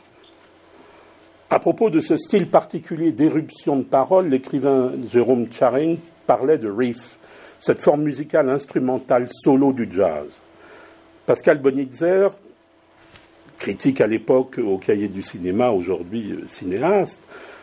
À 1.51 1.59
propos 1.59 1.91
de 1.91 2.01
ce 2.01 2.17
style 2.17 2.49
particulier 2.49 3.13
d'éruption 3.13 3.77
de 3.77 3.83
parole, 3.83 4.29
l'écrivain 4.29 4.93
Jérôme 5.13 5.47
Charing 5.53 5.99
parlait 6.27 6.59
de 6.59 6.71
riff, 6.71 7.19
cette 7.61 7.83
forme 7.83 8.03
musicale 8.03 8.49
instrumentale 8.49 9.29
solo 9.31 9.73
du 9.73 9.89
jazz. 9.91 10.41
Pascal 11.27 11.59
Bonitzer, 11.59 12.29
critique 13.59 14.01
à 14.01 14.07
l'époque 14.07 14.59
au 14.59 14.79
cahier 14.79 15.09
du 15.09 15.23
cinéma, 15.23 15.71
aujourd'hui 15.71 16.33
euh, 16.33 16.45
cinéaste, 16.49 17.23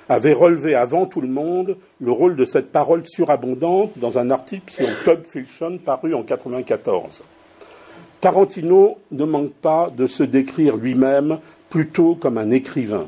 avait 0.10 0.34
relevé 0.34 0.75
avant 0.75 1.05
tout 1.05 1.22
le 1.22 1.27
monde 1.27 1.77
le 2.00 2.12
rôle 2.12 2.36
de 2.36 2.46
cette 2.46 2.72
parole 2.72 3.03
surabondante 3.05 3.98
dans 3.98 4.17
un 4.17 4.29
article 4.31 4.74
sur 4.74 4.88
Pulp 5.03 5.25
Fiction 5.25 5.77
paru 5.77 6.13
en 6.13 6.24
1994. 6.24 7.24
Tarantino 8.20 8.98
ne 9.12 9.25
manque 9.25 9.53
pas 9.53 9.89
de 9.89 10.05
se 10.08 10.24
décrire 10.24 10.77
lui-même 10.77 11.39
plutôt 11.70 12.15
comme 12.15 12.38
un 12.38 12.51
écrivain. 12.51 13.08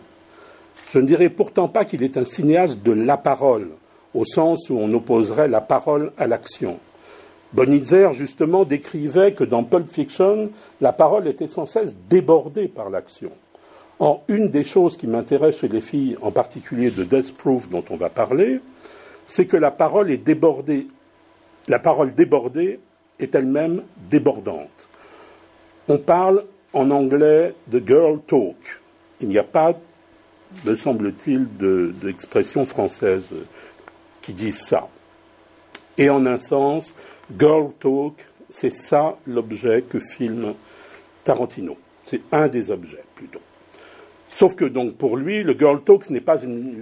Je 0.91 0.99
ne 0.99 1.05
dirais 1.05 1.29
pourtant 1.29 1.67
pas 1.67 1.85
qu'il 1.85 2.03
est 2.03 2.17
un 2.17 2.25
cinéaste 2.25 2.81
de 2.81 2.91
la 2.91 3.17
parole, 3.17 3.69
au 4.13 4.25
sens 4.25 4.69
où 4.69 4.77
on 4.77 4.91
opposerait 4.93 5.47
la 5.47 5.61
parole 5.61 6.11
à 6.17 6.27
l'action. 6.27 6.79
Bonitzer, 7.53 8.13
justement, 8.13 8.65
décrivait 8.65 9.33
que 9.33 9.43
dans 9.43 9.63
Pulp 9.63 9.87
Fiction, 9.91 10.49
la 10.81 10.93
parole 10.93 11.27
était 11.27 11.47
sans 11.47 11.67
cesse 11.67 11.95
débordée 12.09 12.67
par 12.67 12.89
l'action. 12.89 13.31
Or, 13.99 14.23
une 14.27 14.49
des 14.49 14.63
choses 14.63 14.97
qui 14.97 15.07
m'intéresse 15.07 15.59
chez 15.59 15.67
les 15.67 15.81
filles, 15.81 16.17
en 16.21 16.31
particulier 16.31 16.91
de 16.91 17.03
Death 17.03 17.35
Proof 17.35 17.69
dont 17.69 17.83
on 17.89 17.95
va 17.95 18.09
parler, 18.09 18.59
c'est 19.27 19.45
que 19.45 19.57
la 19.57 19.71
parole 19.71 20.11
est 20.11 20.17
débordée. 20.17 20.87
La 21.67 21.79
parole 21.79 22.13
débordée 22.13 22.79
est 23.19 23.35
elle-même 23.35 23.83
débordante. 24.09 24.89
On 25.87 25.97
parle 25.97 26.43
en 26.73 26.89
anglais 26.91 27.53
de 27.67 27.81
girl 27.85 28.19
talk. 28.25 28.55
Il 29.21 29.27
n'y 29.29 29.37
a 29.37 29.43
pas, 29.43 29.73
me 30.65 30.75
semble-t-il, 30.75 31.47
d'expression 32.01 32.65
française 32.65 33.29
qui 34.21 34.33
dise 34.33 34.59
ça. 34.59 34.87
Et 35.97 36.09
en 36.09 36.25
un 36.25 36.39
sens, 36.39 36.93
girl 37.37 37.71
talk, 37.79 38.13
c'est 38.49 38.71
ça 38.73 39.17
l'objet 39.27 39.83
que 39.87 39.99
filme 39.99 40.55
Tarantino. 41.23 41.77
C'est 42.05 42.21
un 42.31 42.47
des 42.47 42.71
objets. 42.71 43.03
Sauf 44.33 44.55
que 44.55 44.65
donc 44.65 44.95
pour 44.95 45.15
lui, 45.15 45.43
le 45.43 45.53
girl 45.53 45.81
talk, 45.83 46.09
n'est 46.09 46.21
pas 46.21 46.41
une, 46.41 46.75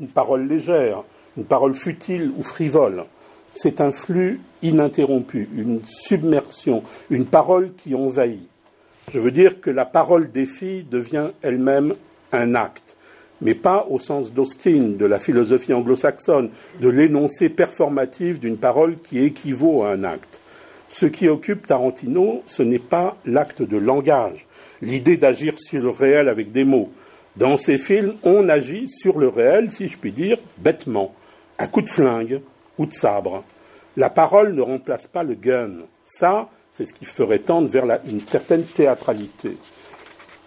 une 0.00 0.08
parole 0.08 0.46
légère, 0.46 1.04
une 1.36 1.44
parole 1.44 1.74
futile 1.74 2.32
ou 2.36 2.42
frivole. 2.42 3.04
C'est 3.52 3.80
un 3.80 3.90
flux 3.90 4.40
ininterrompu, 4.62 5.48
une 5.54 5.80
submersion, 5.86 6.82
une 7.10 7.26
parole 7.26 7.72
qui 7.74 7.94
envahit. 7.94 8.48
Je 9.12 9.18
veux 9.18 9.30
dire 9.30 9.60
que 9.60 9.70
la 9.70 9.84
parole 9.84 10.30
des 10.30 10.46
filles 10.46 10.86
devient 10.90 11.30
elle-même 11.42 11.94
un 12.32 12.54
acte, 12.54 12.96
mais 13.40 13.54
pas 13.54 13.86
au 13.90 13.98
sens 13.98 14.32
d'Austin, 14.32 14.94
de 14.98 15.06
la 15.06 15.18
philosophie 15.18 15.72
anglo-saxonne, 15.74 16.50
de 16.80 16.88
l'énoncé 16.88 17.48
performatif 17.48 18.40
d'une 18.40 18.58
parole 18.58 18.96
qui 18.96 19.18
équivaut 19.20 19.82
à 19.82 19.92
un 19.92 20.04
acte. 20.04 20.40
Ce 20.88 21.06
qui 21.06 21.28
occupe 21.28 21.66
Tarantino, 21.66 22.42
ce 22.46 22.62
n'est 22.62 22.78
pas 22.78 23.16
l'acte 23.26 23.62
de 23.62 23.76
langage, 23.76 24.46
l'idée 24.80 25.16
d'agir 25.16 25.58
sur 25.58 25.82
le 25.82 25.90
réel 25.90 26.28
avec 26.28 26.50
des 26.50 26.64
mots. 26.64 26.90
Dans 27.36 27.58
ces 27.58 27.78
films, 27.78 28.14
on 28.22 28.48
agit 28.48 28.88
sur 28.88 29.18
le 29.18 29.28
réel, 29.28 29.70
si 29.70 29.88
je 29.88 29.96
puis 29.96 30.12
dire, 30.12 30.38
bêtement, 30.56 31.14
à 31.58 31.66
coups 31.66 31.84
de 31.84 31.90
flingue 31.90 32.40
ou 32.78 32.86
de 32.86 32.92
sabre. 32.92 33.44
La 33.96 34.10
parole 34.10 34.54
ne 34.54 34.62
remplace 34.62 35.06
pas 35.06 35.22
le 35.22 35.34
gun. 35.34 35.72
Ça, 36.04 36.48
c'est 36.70 36.84
ce 36.84 36.94
qui 36.94 37.04
ferait 37.04 37.40
tendre 37.40 37.68
vers 37.68 37.84
une 38.06 38.26
certaine 38.26 38.64
théâtralité. 38.64 39.56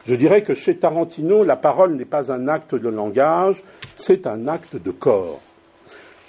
Je 0.08 0.16
dirais 0.16 0.42
que 0.42 0.56
chez 0.56 0.76
Tarantino, 0.78 1.44
la 1.44 1.56
parole 1.56 1.96
n'est 1.96 2.06
pas 2.06 2.32
un 2.32 2.48
acte 2.48 2.74
de 2.74 2.90
langage, 2.90 3.62
c'est 3.96 4.26
un 4.26 4.48
acte 4.48 4.76
de 4.76 4.92
corps, 4.92 5.42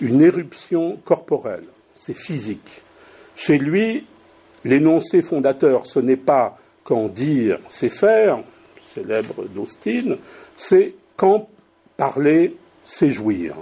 une 0.00 0.20
éruption 0.20 0.98
corporelle, 1.04 1.64
c'est 1.94 2.14
physique. 2.14 2.81
Chez 3.34 3.58
lui, 3.58 4.04
l'énoncé 4.64 5.22
fondateur, 5.22 5.86
ce 5.86 5.98
n'est 5.98 6.16
pas 6.16 6.58
quand 6.84 7.08
dire 7.08 7.58
c'est 7.68 7.88
faire, 7.88 8.42
célèbre 8.80 9.44
d'Austin, 9.54 10.16
c'est 10.56 10.94
quand 11.16 11.48
parler 11.96 12.56
c'est 12.84 13.10
jouir. 13.10 13.54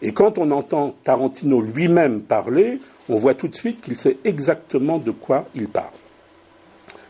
Et 0.00 0.12
quand 0.12 0.38
on 0.38 0.50
entend 0.50 0.94
Tarantino 1.04 1.60
lui-même 1.60 2.22
parler, 2.22 2.80
on 3.08 3.16
voit 3.16 3.34
tout 3.34 3.48
de 3.48 3.54
suite 3.54 3.80
qu'il 3.80 3.96
sait 3.96 4.18
exactement 4.24 4.98
de 4.98 5.10
quoi 5.10 5.46
il 5.54 5.68
parle. 5.68 5.92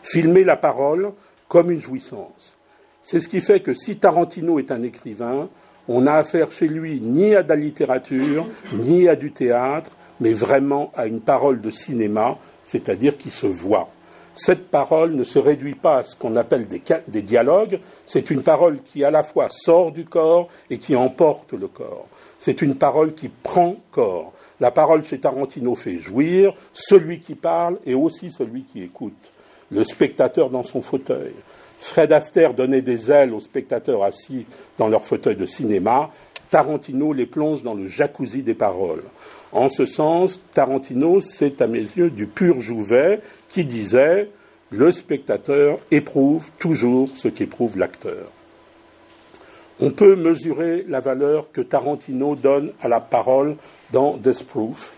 Filmer 0.02 0.44
la 0.44 0.56
parole 0.56 1.12
comme 1.48 1.70
une 1.70 1.80
jouissance. 1.80 2.56
C'est 3.02 3.20
ce 3.20 3.28
qui 3.28 3.40
fait 3.40 3.60
que 3.60 3.74
si 3.74 3.96
Tarantino 3.96 4.58
est 4.58 4.70
un 4.70 4.82
écrivain, 4.82 5.48
on 5.88 6.02
n'a 6.02 6.14
affaire 6.14 6.52
chez 6.52 6.68
lui 6.68 7.00
ni 7.00 7.34
à 7.34 7.42
de 7.42 7.48
la 7.48 7.56
littérature, 7.56 8.46
ni 8.72 9.08
à 9.08 9.16
du 9.16 9.32
théâtre, 9.32 9.90
mais 10.22 10.32
vraiment 10.32 10.90
à 10.96 11.06
une 11.06 11.20
parole 11.20 11.60
de 11.60 11.70
cinéma, 11.70 12.38
c'est-à-dire 12.64 13.18
qui 13.18 13.28
se 13.28 13.46
voit 13.46 13.90
cette 14.34 14.68
parole 14.68 15.12
ne 15.12 15.24
se 15.24 15.38
réduit 15.38 15.74
pas 15.74 15.98
à 15.98 16.04
ce 16.04 16.16
qu'on 16.16 16.36
appelle 16.36 16.66
des, 16.66 17.22
dialogues, 17.22 17.80
c'est 18.06 18.30
une 18.30 18.42
parole 18.42 18.78
qui 18.82 19.04
à 19.04 19.10
la 19.10 19.22
fois 19.22 19.48
sort 19.50 19.92
du 19.92 20.04
corps 20.04 20.48
et 20.70 20.78
qui 20.78 20.96
emporte 20.96 21.52
le 21.52 21.68
corps. 21.68 22.06
C'est 22.38 22.62
une 22.62 22.76
parole 22.76 23.14
qui 23.14 23.28
prend 23.28 23.76
corps. 23.90 24.32
La 24.60 24.70
parole 24.70 25.04
chez 25.04 25.18
Tarantino 25.18 25.74
fait 25.74 25.98
jouir 25.98 26.54
celui 26.72 27.20
qui 27.20 27.34
parle 27.34 27.78
et 27.84 27.94
aussi 27.94 28.30
celui 28.30 28.62
qui 28.62 28.82
écoute, 28.82 29.32
le 29.70 29.84
spectateur 29.84 30.50
dans 30.50 30.62
son 30.62 30.82
fauteuil. 30.82 31.34
Fred 31.78 32.12
Astaire 32.12 32.54
donnait 32.54 32.82
des 32.82 33.10
ailes 33.10 33.34
aux 33.34 33.40
spectateurs 33.40 34.04
assis 34.04 34.46
dans 34.78 34.88
leur 34.88 35.04
fauteuil 35.04 35.36
de 35.36 35.46
cinéma. 35.46 36.10
Tarantino 36.48 37.12
les 37.12 37.26
plonge 37.26 37.62
dans 37.62 37.74
le 37.74 37.88
jacuzzi 37.88 38.42
des 38.42 38.54
paroles. 38.54 39.02
En 39.52 39.68
ce 39.68 39.84
sens, 39.84 40.40
Tarantino, 40.52 41.20
c'est 41.20 41.60
à 41.60 41.66
mes 41.66 41.80
yeux 41.80 42.10
du 42.10 42.26
pur 42.26 42.58
Jouvet 42.58 43.20
qui 43.50 43.64
disait 43.64 44.30
le 44.70 44.90
spectateur 44.90 45.78
éprouve 45.90 46.50
toujours 46.58 47.10
ce 47.14 47.28
qu'éprouve 47.28 47.78
l'acteur. 47.78 48.30
On 49.80 49.90
peut 49.90 50.16
mesurer 50.16 50.86
la 50.88 51.00
valeur 51.00 51.52
que 51.52 51.60
Tarantino 51.60 52.34
donne 52.34 52.72
à 52.80 52.88
la 52.88 53.00
parole 53.00 53.56
dans 53.92 54.16
Death 54.16 54.44
Proof 54.46 54.94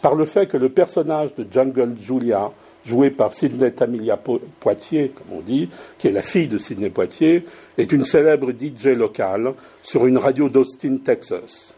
par 0.00 0.14
le 0.14 0.24
fait 0.24 0.46
que 0.46 0.56
le 0.56 0.70
personnage 0.70 1.34
de 1.34 1.44
Jungle 1.50 1.96
Julia, 2.00 2.50
jouée 2.86 3.10
par 3.10 3.34
Sidney 3.34 3.72
Tamilia 3.72 4.18
Poitier, 4.60 5.10
comme 5.14 5.38
on 5.38 5.40
dit, 5.42 5.68
qui 5.98 6.08
est 6.08 6.12
la 6.12 6.22
fille 6.22 6.48
de 6.48 6.56
Sidney 6.56 6.88
Poitier, 6.88 7.44
est 7.76 7.92
une 7.92 8.04
célèbre 8.04 8.52
DJ 8.52 8.96
locale 8.96 9.52
sur 9.82 10.06
une 10.06 10.16
radio 10.16 10.48
d'Austin, 10.48 10.98
Texas. 11.04 11.74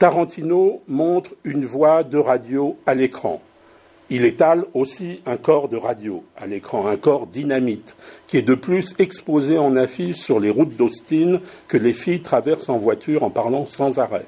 Tarantino 0.00 0.80
montre 0.88 1.32
une 1.44 1.66
voix 1.66 2.04
de 2.04 2.16
radio 2.16 2.78
à 2.86 2.94
l'écran. 2.94 3.42
Il 4.08 4.24
étale 4.24 4.64
aussi 4.72 5.20
un 5.26 5.36
corps 5.36 5.68
de 5.68 5.76
radio 5.76 6.24
à 6.38 6.46
l'écran, 6.46 6.86
un 6.86 6.96
corps 6.96 7.26
dynamite, 7.26 7.96
qui 8.26 8.38
est 8.38 8.42
de 8.42 8.54
plus 8.54 8.94
exposé 8.98 9.58
en 9.58 9.76
affiche 9.76 10.16
sur 10.16 10.40
les 10.40 10.48
routes 10.48 10.74
d'Austin 10.74 11.40
que 11.68 11.76
les 11.76 11.92
filles 11.92 12.22
traversent 12.22 12.70
en 12.70 12.78
voiture 12.78 13.24
en 13.24 13.28
parlant 13.28 13.66
sans 13.66 13.98
arrêt. 13.98 14.24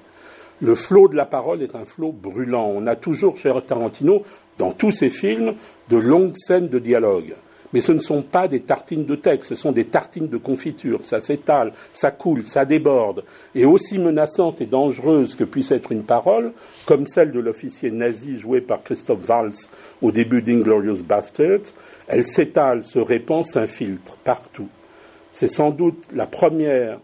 Le 0.61 0.75
flot 0.75 1.09
de 1.09 1.17
la 1.17 1.25
parole 1.25 1.63
est 1.63 1.75
un 1.75 1.87
flot 1.87 2.13
brûlant. 2.13 2.67
On 2.67 2.87
a 2.87 2.95
toujours 2.95 3.39
chez 3.39 3.51
Tarantino, 3.67 4.25
dans 4.59 4.73
tous 4.73 4.93
ses 4.93 5.09
films, 5.09 5.55
de 5.89 5.97
longues 5.97 6.37
scènes 6.37 6.69
de 6.69 6.79
dialogue. 6.79 7.35
Mais 7.73 7.81
ce 7.81 7.93
ne 7.93 8.01
sont 8.01 8.23
pas 8.23 8.49
des 8.49 8.61
tartines 8.61 9.05
de 9.05 9.15
texte, 9.15 9.51
ce 9.51 9.55
sont 9.55 9.73
des 9.73 9.87
tartines 9.87 10.29
de 10.29 10.37
confiture. 10.37 11.01
Ça 11.05 11.21
s'étale, 11.21 11.73
ça 11.93 12.11
coule, 12.11 12.47
ça 12.47 12.65
déborde. 12.65 13.25
Et 13.55 13.65
aussi 13.65 13.99
menaçante 13.99 14.61
et 14.61 14.67
dangereuse 14.67 15.35
que 15.35 15.45
puisse 15.45 15.71
être 15.71 15.93
une 15.93 16.05
parole, 16.05 16.53
comme 16.87 17.07
celle 17.07 17.33
de 17.33 17.41
l'officier 17.41 17.91
nazi 17.91 18.39
joué 18.39 18.61
par 18.61 18.83
Christophe 18.83 19.29
Waltz 19.29 19.69
au 20.01 20.13
début 20.13 20.43
d'Inglorious 20.43 21.03
Bastards, 21.03 21.73
elle 22.09 22.27
s'étale, 22.27 22.85
se 22.85 22.99
répand, 22.99 23.45
s'infiltre 23.47 24.17
partout. 24.19 24.69
C'est 25.33 25.49
sans 25.49 25.71
doute 25.71 26.05
la 26.15 26.27
première 26.27 27.01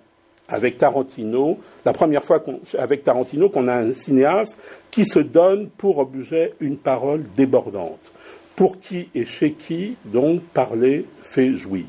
avec 0.48 0.78
Tarantino, 0.78 1.58
la 1.84 1.92
première 1.92 2.24
fois 2.24 2.42
avec 2.78 3.02
Tarantino 3.02 3.50
qu'on 3.50 3.68
a 3.68 3.76
un 3.76 3.92
cinéaste 3.92 4.58
qui 4.90 5.04
se 5.04 5.18
donne 5.18 5.68
pour 5.68 5.98
objet 5.98 6.54
une 6.60 6.78
parole 6.78 7.24
débordante 7.36 8.00
pour 8.58 8.80
qui 8.80 9.08
et 9.14 9.24
chez 9.24 9.52
qui, 9.52 9.96
donc, 10.04 10.42
parler 10.42 11.06
fait 11.22 11.54
jouir. 11.54 11.84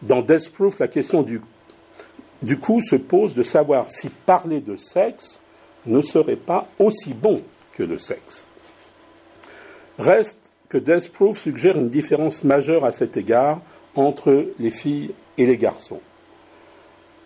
Dans 0.00 0.22
Death 0.22 0.52
Proof, 0.52 0.78
la 0.78 0.86
question 0.86 1.24
du, 1.24 1.40
coup 2.60 2.80
se 2.80 2.94
pose 2.94 3.34
de 3.34 3.42
savoir 3.42 3.90
si 3.90 4.08
parler 4.08 4.60
de 4.60 4.76
sexe 4.76 5.40
ne 5.84 6.00
serait 6.00 6.36
pas 6.36 6.68
aussi 6.78 7.12
bon 7.12 7.42
que 7.74 7.82
le 7.82 7.98
sexe. 7.98 8.46
Reste 9.98 10.38
que 10.68 10.78
Death 10.78 11.10
Proof 11.10 11.40
suggère 11.40 11.76
une 11.76 11.90
différence 11.90 12.44
majeure 12.44 12.84
à 12.84 12.92
cet 12.92 13.16
égard 13.16 13.60
entre 13.96 14.52
les 14.60 14.70
filles 14.70 15.10
et 15.36 15.46
les 15.46 15.58
garçons. 15.58 16.00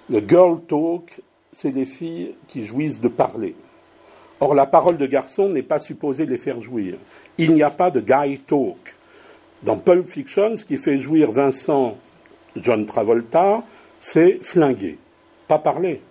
Le 0.08 0.26
girl 0.26 0.62
talk, 0.62 1.20
c'est 1.52 1.72
les 1.72 1.84
filles 1.84 2.34
qui 2.48 2.64
jouissent 2.64 3.02
de 3.02 3.08
parler. 3.08 3.54
Or, 4.40 4.55
la 4.55 4.66
parole 4.66 4.99
de 4.99 5.07
garçon 5.07 5.49
n'est 5.49 5.62
pas 5.62 5.78
supposée 5.78 6.26
les 6.26 6.37
faire 6.37 6.61
jouir. 6.61 6.97
Il 7.38 7.55
n'y 7.55 7.62
a 7.62 7.71
pas 7.71 7.90
de 7.90 8.00
guy 8.00 8.38
talk. 8.38 8.95
Dans 9.62 9.78
Pulp 9.78 10.07
Fiction, 10.07 10.59
ce 10.59 10.64
qui 10.64 10.76
fait 10.76 10.99
jouir 10.99 11.33
Vincent 11.33 11.97
John 12.57 12.85
Travolta, 12.85 13.62
c'est 13.99 14.38
flinguer, 14.43 14.99
pas 15.49 15.59
parler. 15.59 16.02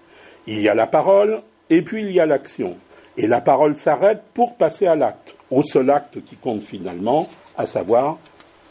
Il 0.48 0.60
y 0.60 0.70
a 0.70 0.74
la 0.74 0.88
parole 0.88 1.42
et 1.70 1.84
puis 1.84 2.04
il 2.04 2.12
y 2.12 2.20
a 2.20 2.26
l'action. 2.26 2.78
Et 3.18 3.28
la 3.28 3.42
parole 3.42 3.78
s'arrête 3.78 4.24
pour 4.34 4.56
passer 4.56 4.88
à 4.88 4.96
l'acte, 4.96 5.36
au 5.52 5.62
seul 5.62 5.90
acte 5.90 6.24
qui 6.26 6.36
compte 6.36 6.64
finalement, 6.64 7.30
à 7.58 7.68
savoir 7.68 8.18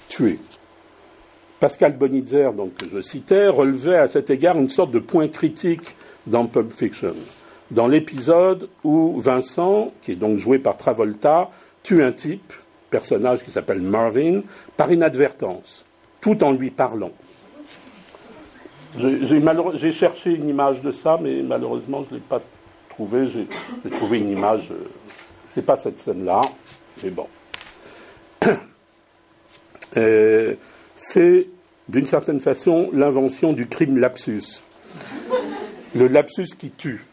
tuer. 0.09 0.39
Pascal 1.61 1.97
Bonitzer, 1.97 2.53
donc, 2.53 2.75
que 2.75 2.87
je 2.93 3.01
citais, 3.01 3.49
relevait 3.49 3.97
à 3.97 4.09
cet 4.09 4.29
égard 4.31 4.57
une 4.57 4.69
sorte 4.69 4.91
de 4.91 4.99
point 4.99 5.29
critique 5.29 5.97
dans 6.27 6.47
Pulp 6.47 6.73
Fiction 6.73 7.15
dans 7.71 7.87
l'épisode 7.87 8.69
où 8.83 9.21
Vincent, 9.21 9.93
qui 10.03 10.13
est 10.13 10.17
donc 10.17 10.39
joué 10.39 10.59
par 10.59 10.77
Travolta, 10.77 11.51
tue 11.83 12.03
un 12.03 12.13
type, 12.13 12.53
personnage 12.91 13.43
qui 13.43 13.51
s'appelle 13.51 13.81
Marvin, 13.81 14.43
par 14.77 14.93
inadvertance, 14.93 15.85
tout 16.21 16.43
en 16.45 16.53
lui 16.53 16.71
parlant. 16.71 17.13
J'ai 18.97 19.93
cherché 19.93 20.31
une 20.31 20.49
image 20.49 20.81
de 20.81 20.93
ça, 20.93 21.19
mais 21.21 21.43
malheureusement, 21.43 22.05
je 22.09 22.15
ne 22.15 22.21
l'ai 22.21 22.25
pas 22.27 22.41
trouvé. 22.91 23.27
J'ai 23.27 23.91
trouvé 23.91 24.19
une 24.19 24.31
image. 24.31 24.71
Euh, 24.71 24.89
c'est 25.53 25.67
pas 25.67 25.77
cette 25.77 26.01
scène-là, 26.01 26.41
mais 27.03 27.11
bon. 27.11 27.27
Euh, 29.97 30.57
c'est, 30.97 31.47
d'une 31.89 32.05
certaine 32.05 32.41
façon, 32.41 32.91
l'invention 32.93 33.53
du 33.53 33.69
crime 33.69 33.97
lapsus. 33.97 34.65
Le 35.95 36.09
lapsus 36.09 36.49
qui 36.59 36.71
tue. 36.71 37.05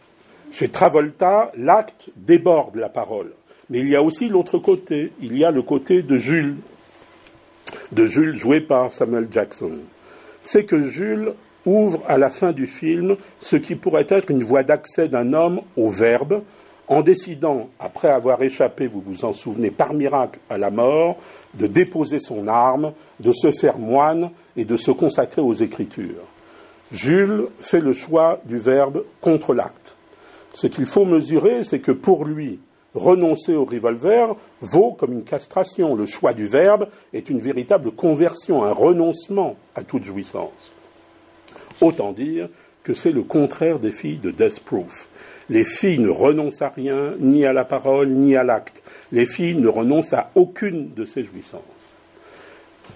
Chez 0.52 0.68
Travolta, 0.68 1.52
l'acte 1.56 2.10
déborde 2.18 2.76
la 2.76 2.90
parole. 2.90 3.32
Mais 3.70 3.80
il 3.80 3.90
y 3.90 3.96
a 3.96 4.04
aussi 4.04 4.28
l'autre 4.28 4.58
côté. 4.58 5.14
Il 5.22 5.38
y 5.38 5.46
a 5.46 5.52
le 5.52 5.62
côté 5.62 6.04
de 6.04 6.18
Jules, 6.18 6.58
de 7.94 8.06
Jules 8.06 8.36
joué 8.36 8.60
par 8.60 8.92
Samuel 8.92 9.30
Jackson. 9.32 9.72
C'est 10.42 10.66
que 10.66 10.82
Jules 10.82 11.34
ouvre 11.66 12.04
à 12.08 12.18
la 12.18 12.30
fin 12.30 12.52
du 12.52 12.68
film 12.68 13.16
ce 13.40 13.56
qui 13.56 13.76
pourrait 13.76 14.08
être 14.10 14.30
une 14.30 14.44
voie 14.44 14.64
d'accès 14.64 15.08
d'un 15.08 15.32
homme 15.34 15.62
au 15.78 15.90
verbe, 15.90 16.44
en 16.88 17.02
décidant, 17.02 17.70
après 17.80 18.10
avoir 18.10 18.42
échappé, 18.42 18.88
vous 18.88 19.02
vous 19.06 19.24
en 19.24 19.32
souvenez, 19.32 19.72
par 19.72 19.94
miracle 19.94 20.40
à 20.50 20.58
la 20.58 20.70
mort, 20.70 21.16
de 21.54 21.68
déposer 21.68 22.20
son 22.20 22.50
arme, 22.50 22.92
de 23.22 23.32
se 23.32 23.52
faire 23.52 23.78
moine 23.78 24.32
et 24.58 24.66
de 24.66 24.76
se 24.76 24.92
consacrer 24.92 25.42
aux 25.42 25.54
Écritures. 25.54 26.28
Jules 26.92 27.48
fait 27.60 27.80
le 27.80 27.94
choix 27.94 28.42
du 28.44 28.58
verbe 28.58 29.06
contre 29.22 29.54
l'acte. 29.54 29.96
Ce 30.54 30.68
qu'il 30.68 30.86
faut 30.86 31.06
mesurer, 31.06 31.64
c'est 31.64 31.80
que 31.80 31.92
pour 31.92 32.26
lui, 32.26 32.60
renoncer 32.94 33.56
au 33.56 33.66
revolver 33.66 34.36
vaut 34.60 34.92
comme 34.92 35.14
une 35.14 35.24
castration. 35.24 35.96
Le 35.96 36.06
choix 36.06 36.34
du 36.34 36.46
verbe 36.46 36.88
est 37.14 37.30
une 37.30 37.40
véritable 37.40 37.92
conversion, 37.92 38.64
un 38.64 38.74
renoncement 38.74 39.56
à 39.76 39.84
toute 39.84 40.04
jouissance. 40.04 40.72
Autant 41.80 42.12
dire 42.12 42.50
que 42.84 42.94
c'est 42.94 43.12
le 43.12 43.24
contraire 43.24 43.80
des 43.80 43.92
filles 43.92 44.18
de 44.18 44.32
Death 44.32 44.60
Proof. 44.62 45.08
Les 45.50 45.64
filles 45.64 46.00
ne 46.00 46.10
renoncent 46.10 46.62
à 46.62 46.70
rien, 46.70 47.14
ni 47.20 47.46
à 47.46 47.54
la 47.54 47.66
parole, 47.66 48.10
ni 48.10 48.36
à 48.36 48.44
l'acte. 48.44 48.82
Les 49.12 49.26
filles 49.26 49.58
ne 49.58 49.68
renoncent 49.68 50.14
à 50.14 50.32
aucune 50.36 50.94
de 50.94 51.06
ces 51.06 51.24
jouissances. 51.24 51.62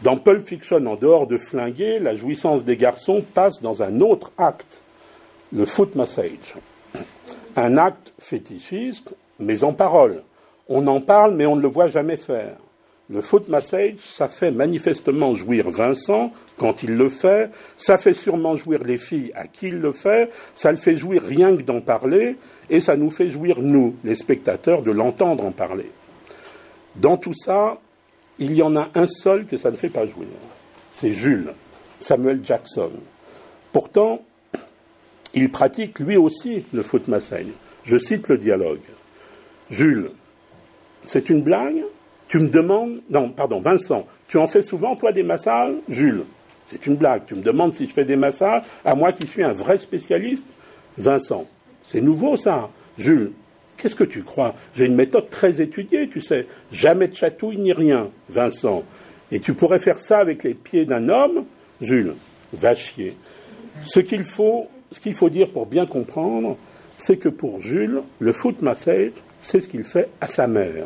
Dans 0.04 0.18
Pulp 0.18 0.46
Fiction, 0.46 0.86
en 0.86 0.96
dehors 0.96 1.28
de 1.28 1.38
flinguer, 1.38 2.00
la 2.00 2.16
jouissance 2.16 2.66
des 2.66 2.78
garçons 2.78 3.24
passe 3.34 3.62
dans 3.62 3.82
un 3.82 4.02
autre 4.02 4.32
acte, 4.38 4.82
le 5.54 5.66
foot 5.66 5.96
massage 5.96 6.56
un 7.56 7.78
acte 7.78 8.14
fétichiste, 8.20 9.16
mais 9.40 9.64
en 9.64 9.74
parole. 9.74 10.24
On 10.68 10.88
en 10.88 11.02
parle, 11.02 11.36
mais 11.36 11.46
on 11.46 11.56
ne 11.56 11.62
le 11.62 11.68
voit 11.68 11.90
jamais 11.90 12.18
faire. 12.18 12.56
Le 13.08 13.22
foot 13.22 13.50
massage, 13.50 13.98
ça 14.00 14.28
fait 14.28 14.50
manifestement 14.50 15.36
jouir 15.36 15.70
Vincent 15.70 16.32
quand 16.58 16.82
il 16.82 16.96
le 16.96 17.10
fait, 17.10 17.52
ça 17.78 18.00
fait 18.00 18.16
sûrement 18.16 18.56
jouir 18.56 18.84
les 18.84 18.98
filles 18.98 19.32
à 19.36 19.46
qui 19.46 19.68
il 19.68 19.80
le 19.80 19.92
fait, 19.92 20.32
ça 20.56 20.72
le 20.72 20.78
fait 20.78 20.98
jouir 20.98 21.22
rien 21.22 21.56
que 21.56 21.62
d'en 21.62 21.82
parler, 21.82 22.36
et 22.72 22.82
ça 22.82 22.96
nous 22.98 23.12
fait 23.12 23.30
jouir, 23.30 23.58
nous, 23.62 23.96
les 24.04 24.16
spectateurs, 24.16 24.82
de 24.82 24.90
l'entendre 24.90 25.46
en 25.46 25.52
parler. 25.52 25.92
Dans 26.96 27.18
tout 27.18 27.36
ça, 27.36 27.78
il 28.40 28.54
y 28.54 28.64
en 28.64 28.76
a 28.76 28.90
un 28.96 29.08
seul 29.08 29.46
que 29.46 29.58
ça 29.58 29.70
ne 29.70 29.76
fait 29.76 29.90
pas 29.90 30.08
jouir. 30.08 30.28
C'est 30.92 31.14
Jules, 31.14 31.54
Samuel 32.00 32.42
Jackson. 32.44 32.92
Pourtant, 33.72 34.22
il 35.36 35.52
pratique 35.52 36.00
lui 36.00 36.18
aussi 36.18 36.66
le 36.74 36.84
foot 36.84 37.08
massage. 37.08 37.46
Je 37.84 37.98
cite 37.98 38.30
le 38.30 38.38
dialogue. 38.38 38.80
Jules, 39.70 40.10
c'est 41.06 41.30
une 41.30 41.42
blague? 41.42 41.84
Tu 42.28 42.40
me 42.40 42.50
demandes. 42.50 43.02
Non, 43.10 43.30
pardon, 43.30 43.60
Vincent, 43.60 44.08
tu 44.28 44.38
en 44.38 44.48
fais 44.48 44.64
souvent, 44.64 44.96
toi, 44.96 45.12
des 45.12 45.24
massages? 45.24 45.76
Jules, 45.88 46.24
c'est 46.66 46.88
une 46.88 46.96
blague. 46.96 47.24
Tu 47.28 47.36
me 47.36 47.42
demandes 47.42 47.74
si 47.74 47.88
je 47.88 47.94
fais 47.94 48.06
des 48.06 48.16
massages 48.16 48.64
à 48.84 48.96
moi 48.96 49.12
qui 49.12 49.28
suis 49.28 49.44
un 49.44 49.54
vrai 49.54 49.78
spécialiste? 49.78 50.48
Vincent, 50.98 51.48
c'est 51.84 52.02
nouveau 52.02 52.38
ça. 52.38 52.70
Jules, 52.98 53.32
qu'est-ce 53.78 53.96
que 53.96 54.04
tu 54.04 54.24
crois? 54.24 54.56
J'ai 54.76 54.86
une 54.86 54.96
méthode 54.96 55.30
très 55.30 55.62
étudiée, 55.62 56.08
tu 56.08 56.22
sais. 56.22 56.48
Jamais 56.72 57.08
de 57.08 57.16
chatouille 57.16 57.58
ni 57.58 57.74
rien. 57.74 58.10
Vincent, 58.30 58.84
et 59.32 59.40
tu 59.40 59.54
pourrais 59.54 59.80
faire 59.80 60.00
ça 60.00 60.20
avec 60.20 60.44
les 60.44 60.54
pieds 60.54 60.86
d'un 60.86 61.10
homme? 61.10 61.46
Jules, 61.82 62.16
va 62.54 62.74
chier. 62.74 63.16
Ce 63.84 64.00
qu'il 64.00 64.24
faut, 64.24 64.68
ce 64.96 65.02
qu'il 65.02 65.14
faut 65.14 65.30
dire 65.30 65.52
pour 65.52 65.66
bien 65.66 65.86
comprendre, 65.86 66.56
c'est 66.96 67.18
que 67.18 67.28
pour 67.28 67.60
Jules, 67.60 68.02
le 68.20 68.32
foot 68.32 68.62
massage, 68.62 69.12
c'est 69.42 69.60
ce 69.60 69.68
qu'il 69.68 69.84
fait 69.84 70.08
à 70.22 70.28
sa 70.28 70.48
mère. 70.48 70.86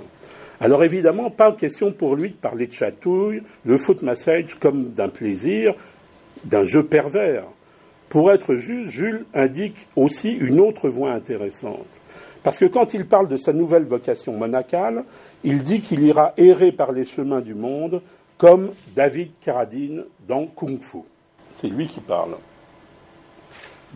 Alors 0.59 0.83
évidemment, 0.83 1.29
pas 1.29 1.51
question 1.51 1.91
pour 1.91 2.15
lui 2.15 2.29
de 2.29 2.33
parler 2.33 2.65
de 2.65 2.73
chatouille, 2.73 3.43
le 3.65 3.77
foot 3.77 4.01
massage 4.01 4.55
comme 4.55 4.89
d'un 4.93 5.09
plaisir, 5.09 5.75
d'un 6.43 6.65
jeu 6.65 6.81
pervers. 6.81 7.43
Pour 8.09 8.31
être 8.31 8.55
juste, 8.55 8.89
Jules 8.89 9.25
indique 9.35 9.77
aussi 9.95 10.31
une 10.31 10.59
autre 10.59 10.89
voie 10.89 11.11
intéressante. 11.11 12.01
Parce 12.41 12.57
que 12.57 12.65
quand 12.65 12.95
il 12.95 13.05
parle 13.05 13.27
de 13.27 13.37
sa 13.37 13.53
nouvelle 13.53 13.85
vocation 13.85 14.33
monacale, 14.33 15.03
il 15.43 15.61
dit 15.61 15.81
qu'il 15.81 16.01
ira 16.01 16.33
errer 16.35 16.71
par 16.71 16.93
les 16.93 17.05
chemins 17.05 17.41
du 17.41 17.53
monde 17.53 18.01
comme 18.39 18.71
David 18.95 19.33
Carradine 19.39 20.05
dans 20.27 20.47
Kung 20.47 20.81
Fu. 20.81 20.97
C'est 21.61 21.67
lui 21.67 21.87
qui 21.87 21.99
parle. 21.99 22.37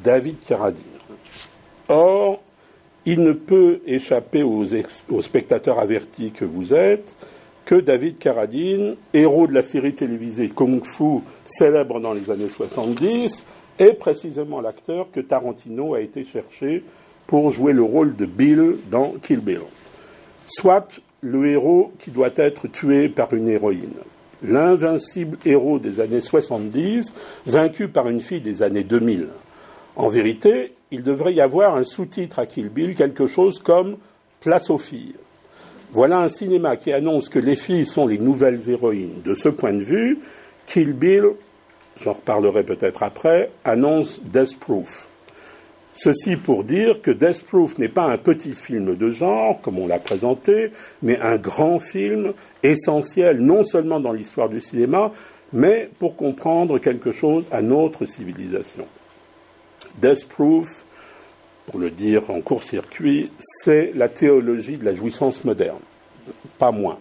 David 0.02 0.38
Carradine. 0.48 0.84
Or, 1.90 2.42
il 3.06 3.22
ne 3.22 3.34
peut 3.34 3.82
échapper 3.86 4.44
aux, 4.44 5.22
spectateurs 5.22 5.80
avertis 5.80 6.32
que 6.32 6.46
vous 6.46 6.74
êtes 6.74 7.16
que 7.66 7.76
David 7.76 8.18
Carradine, 8.18 8.96
héros 9.14 9.48
de 9.48 9.54
la 9.54 9.62
série 9.62 9.94
télévisée 9.94 10.50
Kung 10.50 10.84
Fu, 10.84 11.22
célèbre 11.46 12.00
dans 12.02 12.14
les 12.14 12.30
années 12.30 12.50
70, 12.50 13.44
est 13.80 13.94
précisément 13.94 14.60
l'acteur 14.60 15.08
que 15.12 15.22
Tarantino 15.22 15.94
a 15.94 16.02
été 16.02 16.26
chercher 16.26 16.84
pour 17.26 17.52
jouer 17.52 17.72
le 17.72 17.84
rôle 17.84 18.16
de 18.16 18.26
Bill 18.26 18.78
dans 18.92 19.14
Kill 19.22 19.40
Bill. 19.40 19.62
Soit 20.46 21.00
le 21.22 21.48
héros 21.48 21.94
qui 22.00 22.12
doit 22.12 22.32
être 22.36 22.68
tué 22.68 23.08
par 23.08 23.34
une 23.34 23.48
héroïne. 23.48 23.94
L'invincible 24.44 25.38
héros 25.46 25.80
des 25.80 26.02
années 26.02 26.20
70, 26.20 27.14
vaincu 27.46 27.88
par 27.88 28.10
une 28.10 28.20
fille 28.20 28.42
des 28.42 28.62
années 28.62 28.84
2000. 28.84 29.30
En 29.96 30.10
vérité, 30.10 30.74
il 30.90 31.04
devrait 31.04 31.34
y 31.34 31.42
avoir 31.42 31.76
un 31.76 31.84
sous-titre 31.84 32.40
à 32.40 32.48
Kill 32.48 32.70
Bill, 32.70 32.96
quelque 32.96 33.28
chose 33.28 33.60
comme 33.60 33.98
Place 34.42 34.70
aux 34.70 34.78
filles. 34.78 35.16
Voilà 35.92 36.20
un 36.20 36.30
cinéma 36.30 36.76
qui 36.76 36.92
annonce 36.92 37.30
que 37.30 37.40
les 37.40 37.56
filles 37.56 37.86
sont 37.86 38.08
les 38.08 38.18
nouvelles 38.18 38.68
héroïnes. 38.68 39.22
De 39.24 39.36
ce 39.36 39.50
point 39.50 39.74
de 39.74 39.84
vue, 39.84 40.20
Kill 40.66 40.94
Bill, 40.94 41.26
j'en 42.02 42.14
reparlerai 42.14 42.64
peut-être 42.64 43.04
après, 43.04 43.52
annonce 43.64 44.20
Death 44.24 44.58
Proof. 44.60 45.08
Ceci 45.96 46.38
pour 46.38 46.64
dire 46.64 47.02
que 47.02 47.12
Death 47.12 47.44
Proof 47.44 47.78
n'est 47.78 47.88
pas 47.88 48.06
un 48.06 48.18
petit 48.18 48.54
film 48.54 48.96
de 48.96 49.12
genre, 49.12 49.62
comme 49.62 49.78
on 49.78 49.86
l'a 49.86 50.00
présenté, 50.00 50.72
mais 51.04 51.20
un 51.20 51.38
grand 51.38 51.80
film 51.80 52.34
essentiel 52.64 53.38
non 53.40 53.64
seulement 53.64 54.00
dans 54.00 54.12
l'histoire 54.12 54.50
du 54.50 54.60
cinéma, 54.60 55.12
mais 55.54 55.90
pour 56.00 56.16
comprendre 56.16 56.80
quelque 56.80 57.12
chose 57.12 57.46
à 57.52 57.62
notre 57.62 58.06
civilisation. 58.06 58.88
Death 60.02 60.28
Proof 60.28 60.86
pour 61.66 61.80
le 61.80 61.90
dire 61.90 62.30
en 62.30 62.42
court-circuit, 62.42 63.32
c'est 63.40 63.94
la 63.96 64.10
théologie 64.10 64.78
de 64.78 64.86
la 64.86 64.94
jouissance 64.94 65.44
moderne, 65.46 65.80
pas 66.58 66.72
moins. 66.72 67.00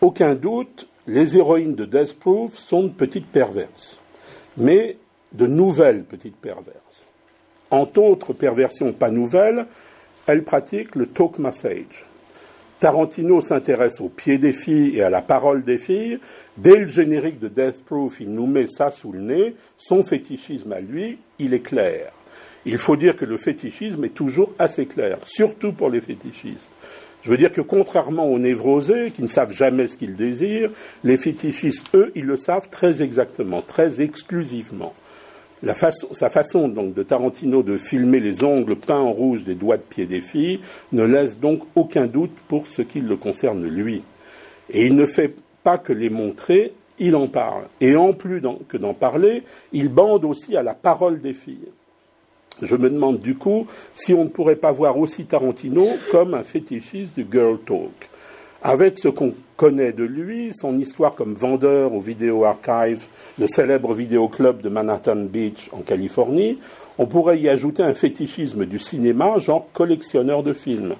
Aucun 0.00 0.34
doute, 0.34 0.86
les 1.06 1.36
héroïnes 1.36 1.74
de 1.74 1.84
Death 1.84 2.18
Proof 2.18 2.56
sont 2.56 2.84
de 2.84 2.88
petites 2.88 3.26
perverses, 3.26 3.98
mais 4.56 4.96
de 5.32 5.46
nouvelles 5.46 6.04
petites 6.04 6.36
perverses. 6.36 7.04
Entre 7.70 8.00
autres 8.00 8.32
perversions 8.32 8.92
pas 8.92 9.10
nouvelles, 9.10 9.66
elles 10.26 10.44
pratiquent 10.44 10.94
le 10.94 11.06
talk 11.06 11.38
message. 11.38 12.06
Tarantino 12.80 13.40
s'intéresse 13.40 14.00
au 14.00 14.08
pied 14.08 14.38
des 14.38 14.52
filles 14.52 14.96
et 14.96 15.02
à 15.02 15.10
la 15.10 15.22
parole 15.22 15.64
des 15.64 15.78
filles. 15.78 16.18
Dès 16.56 16.78
le 16.78 16.88
générique 16.88 17.40
de 17.40 17.48
Death 17.48 17.84
Proof, 17.84 18.20
il 18.20 18.30
nous 18.30 18.46
met 18.46 18.66
ça 18.66 18.90
sous 18.90 19.12
le 19.12 19.20
nez. 19.20 19.54
Son 19.78 20.02
fétichisme 20.02 20.72
à 20.72 20.80
lui, 20.80 21.18
il 21.38 21.54
est 21.54 21.60
clair. 21.60 22.12
Il 22.66 22.78
faut 22.78 22.96
dire 22.96 23.16
que 23.16 23.24
le 23.24 23.36
fétichisme 23.36 24.04
est 24.04 24.14
toujours 24.14 24.52
assez 24.58 24.86
clair, 24.86 25.18
surtout 25.24 25.72
pour 25.72 25.90
les 25.90 26.00
fétichistes. 26.00 26.70
Je 27.22 27.30
veux 27.30 27.36
dire 27.38 27.52
que 27.52 27.62
contrairement 27.62 28.26
aux 28.26 28.38
névrosés, 28.38 29.10
qui 29.10 29.22
ne 29.22 29.28
savent 29.28 29.52
jamais 29.52 29.86
ce 29.86 29.96
qu'ils 29.96 30.14
désirent, 30.14 30.70
les 31.04 31.16
fétichistes, 31.16 31.86
eux, 31.94 32.12
ils 32.14 32.26
le 32.26 32.36
savent 32.36 32.68
très 32.68 33.00
exactement, 33.00 33.62
très 33.62 34.02
exclusivement. 34.02 34.94
Sa 35.74 36.30
façon 36.30 36.68
donc 36.68 36.94
de 36.94 37.02
Tarantino 37.02 37.62
de 37.62 37.78
filmer 37.78 38.20
les 38.20 38.44
ongles 38.44 38.76
peints 38.76 38.98
en 38.98 39.12
rouge 39.12 39.44
des 39.44 39.54
doigts 39.54 39.76
de 39.76 39.82
pied 39.82 40.06
des 40.06 40.20
filles 40.20 40.60
ne 40.92 41.04
laisse 41.04 41.38
donc 41.38 41.62
aucun 41.74 42.06
doute 42.06 42.34
pour 42.48 42.66
ce 42.66 42.82
qui 42.82 43.00
le 43.00 43.16
concerne 43.16 43.64
lui. 43.66 44.02
Et 44.70 44.86
il 44.86 44.94
ne 44.96 45.06
fait 45.06 45.34
pas 45.62 45.78
que 45.78 45.92
les 45.92 46.10
montrer, 46.10 46.72
il 46.98 47.16
en 47.16 47.28
parle. 47.28 47.64
Et 47.80 47.96
en 47.96 48.12
plus 48.12 48.42
que 48.68 48.76
d'en 48.76 48.94
parler, 48.94 49.42
il 49.72 49.88
bande 49.88 50.24
aussi 50.24 50.56
à 50.56 50.62
la 50.62 50.74
parole 50.74 51.20
des 51.20 51.34
filles. 51.34 51.68
Je 52.62 52.76
me 52.76 52.88
demande 52.88 53.20
du 53.20 53.34
coup 53.34 53.66
si 53.94 54.14
on 54.14 54.24
ne 54.24 54.28
pourrait 54.28 54.56
pas 54.56 54.72
voir 54.72 54.98
aussi 54.98 55.24
Tarantino 55.24 55.86
comme 56.10 56.34
un 56.34 56.44
fétichiste 56.44 57.16
du 57.16 57.26
girl 57.30 57.58
talk. 57.58 58.08
Avec 58.62 58.98
ce 58.98 59.08
qu'on 59.08 59.34
connaît 59.56 59.92
de 59.92 60.04
lui, 60.04 60.52
son 60.54 60.78
histoire 60.78 61.14
comme 61.14 61.34
vendeur 61.34 61.92
au 61.92 62.00
Video 62.00 62.44
Archive, 62.44 63.04
le 63.38 63.46
célèbre 63.46 63.94
vidéoclub 63.94 64.60
de 64.60 64.68
Manhattan 64.68 65.16
Beach 65.16 65.68
en 65.72 65.82
Californie, 65.82 66.58
on 66.98 67.06
pourrait 67.06 67.38
y 67.38 67.48
ajouter 67.48 67.82
un 67.82 67.94
fétichisme 67.94 68.66
du 68.66 68.78
cinéma, 68.78 69.38
genre 69.38 69.68
collectionneur 69.72 70.42
de 70.42 70.52
films. 70.52 70.94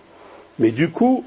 Mais 0.58 0.70
du 0.70 0.90
coup, 0.90 1.24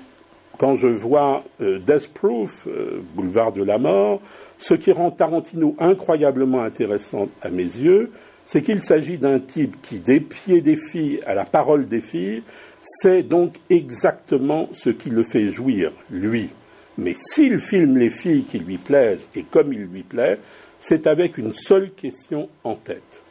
quand 0.57 0.75
je 0.75 0.87
vois 0.87 1.43
euh, 1.61 1.79
Death 1.79 2.09
Proof, 2.13 2.67
euh, 2.67 3.01
Boulevard 3.15 3.51
de 3.51 3.63
la 3.63 3.77
Mort, 3.77 4.21
ce 4.57 4.73
qui 4.73 4.91
rend 4.91 5.11
Tarantino 5.11 5.75
incroyablement 5.79 6.63
intéressant 6.63 7.27
à 7.41 7.49
mes 7.49 7.63
yeux, 7.63 8.11
c'est 8.45 8.61
qu'il 8.61 8.81
s'agit 8.81 9.17
d'un 9.17 9.39
type 9.39 9.81
qui, 9.81 9.99
des 9.99 10.21
pieds 10.21 10.61
des 10.61 10.77
filles 10.77 11.19
à 11.27 11.35
la 11.35 11.43
parole 11.43 11.87
des 11.87 11.99
filles, 11.99 12.43
c'est 12.81 13.21
donc 13.21 13.55
exactement 13.69 14.69
ce 14.71 14.89
qui 14.89 15.09
le 15.09 15.23
fait 15.23 15.49
jouir, 15.49 15.91
lui. 16.09 16.49
Mais 16.97 17.15
s'il 17.15 17.59
filme 17.59 17.97
les 17.97 18.09
filles 18.09 18.43
qui 18.43 18.59
lui 18.59 18.77
plaisent 18.77 19.27
et 19.35 19.43
comme 19.43 19.73
il 19.73 19.83
lui 19.83 20.03
plaît, 20.03 20.39
c'est 20.79 21.07
avec 21.07 21.37
une 21.37 21.53
seule 21.53 21.91
question 21.91 22.49
en 22.63 22.75
tête. 22.75 23.23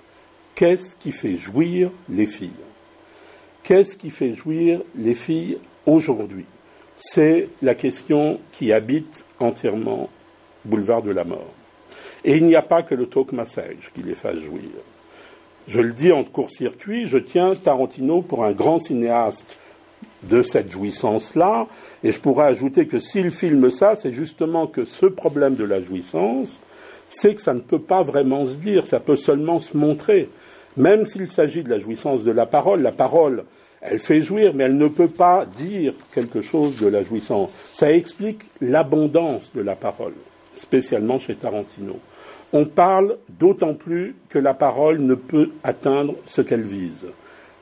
Qu'est-ce 0.55 0.97
qui 0.97 1.13
fait 1.13 1.37
jouir 1.37 1.91
les 2.09 2.27
filles? 2.27 2.51
Qu'est-ce 3.63 3.97
qui 3.97 4.11
fait 4.11 4.35
jouir 4.35 4.81
les 4.95 5.15
filles 5.15 5.59
aujourd'hui? 5.85 6.47
C'est 6.97 7.49
la 7.63 7.75
question 7.75 8.41
qui 8.53 8.73
habite 8.73 9.25
entièrement 9.39 10.09
Boulevard 10.65 11.03
de 11.03 11.11
la 11.11 11.25
Mort. 11.25 11.53
Et 12.25 12.37
il 12.37 12.47
n'y 12.47 12.57
a 12.57 12.63
pas 12.63 12.83
que 12.83 12.95
le 12.95 13.07
talk 13.07 13.33
massage 13.33 13.91
qui 13.95 14.03
les 14.03 14.15
fasse 14.15 14.39
jouir. 14.39 14.71
Je 15.69 15.81
le 15.81 15.93
dis 15.93 16.13
en 16.13 16.25
court-circuit, 16.25 17.09
je 17.09 17.19
tiens 17.19 17.55
Tarantino 17.57 18.23
pour 18.23 18.45
un 18.45 18.53
grand 18.53 18.79
cinéaste 18.79 19.57
de 20.29 20.43
cette 20.43 20.71
jouissance-là, 20.71 21.67
et 22.03 22.13
je 22.13 22.21
pourrais 22.21 22.47
ajouter 22.47 22.87
que 22.87 23.01
s'il 23.01 23.31
filme 23.31 23.71
ça, 23.71 23.97
c'est 23.97 24.13
justement 24.13 24.67
que 24.67 24.85
ce 24.85 25.07
problème 25.07 25.55
de 25.55 25.65
la 25.65 25.81
jouissance, 25.81 26.61
c'est 27.09 27.35
que 27.35 27.41
ça 27.41 27.55
ne 27.55 27.61
peut 27.61 27.79
pas 27.79 28.03
vraiment 28.03 28.47
se 28.47 28.57
dire, 28.57 28.87
ça 28.87 29.01
peut 29.01 29.17
seulement 29.17 29.61
se 29.61 29.77
montrer. 29.77 30.29
Même 30.77 31.07
s'il 31.07 31.31
s'agit 31.31 31.63
de 31.63 31.71
la 31.71 31.79
jouissance 31.79 32.23
de 32.23 32.33
la 32.33 32.47
parole, 32.47 32.83
la 32.83 32.93
parole, 32.93 33.45
elle 33.81 34.01
fait 34.01 34.23
jouir, 34.23 34.53
mais 34.55 34.65
elle 34.65 34.77
ne 34.77 34.89
peut 34.89 35.09
pas 35.09 35.47
dire 35.47 35.95
quelque 36.13 36.41
chose 36.41 36.79
de 36.79 36.89
la 36.89 37.05
jouissance. 37.05 37.51
Ça 37.73 37.93
explique 37.93 38.43
l'abondance 38.61 39.53
de 39.55 39.61
la 39.61 39.77
parole, 39.77 40.15
spécialement 40.57 41.19
chez 41.19 41.35
Tarantino 41.35 41.99
on 42.53 42.65
parle 42.65 43.19
d'autant 43.29 43.75
plus 43.75 44.15
que 44.29 44.39
la 44.39 44.55
parole 44.55 45.01
ne 45.01 45.15
peut 45.15 45.51
atteindre 45.63 46.15
ce 46.25 46.41
qu'elle 46.41 46.63
vise. 46.63 47.07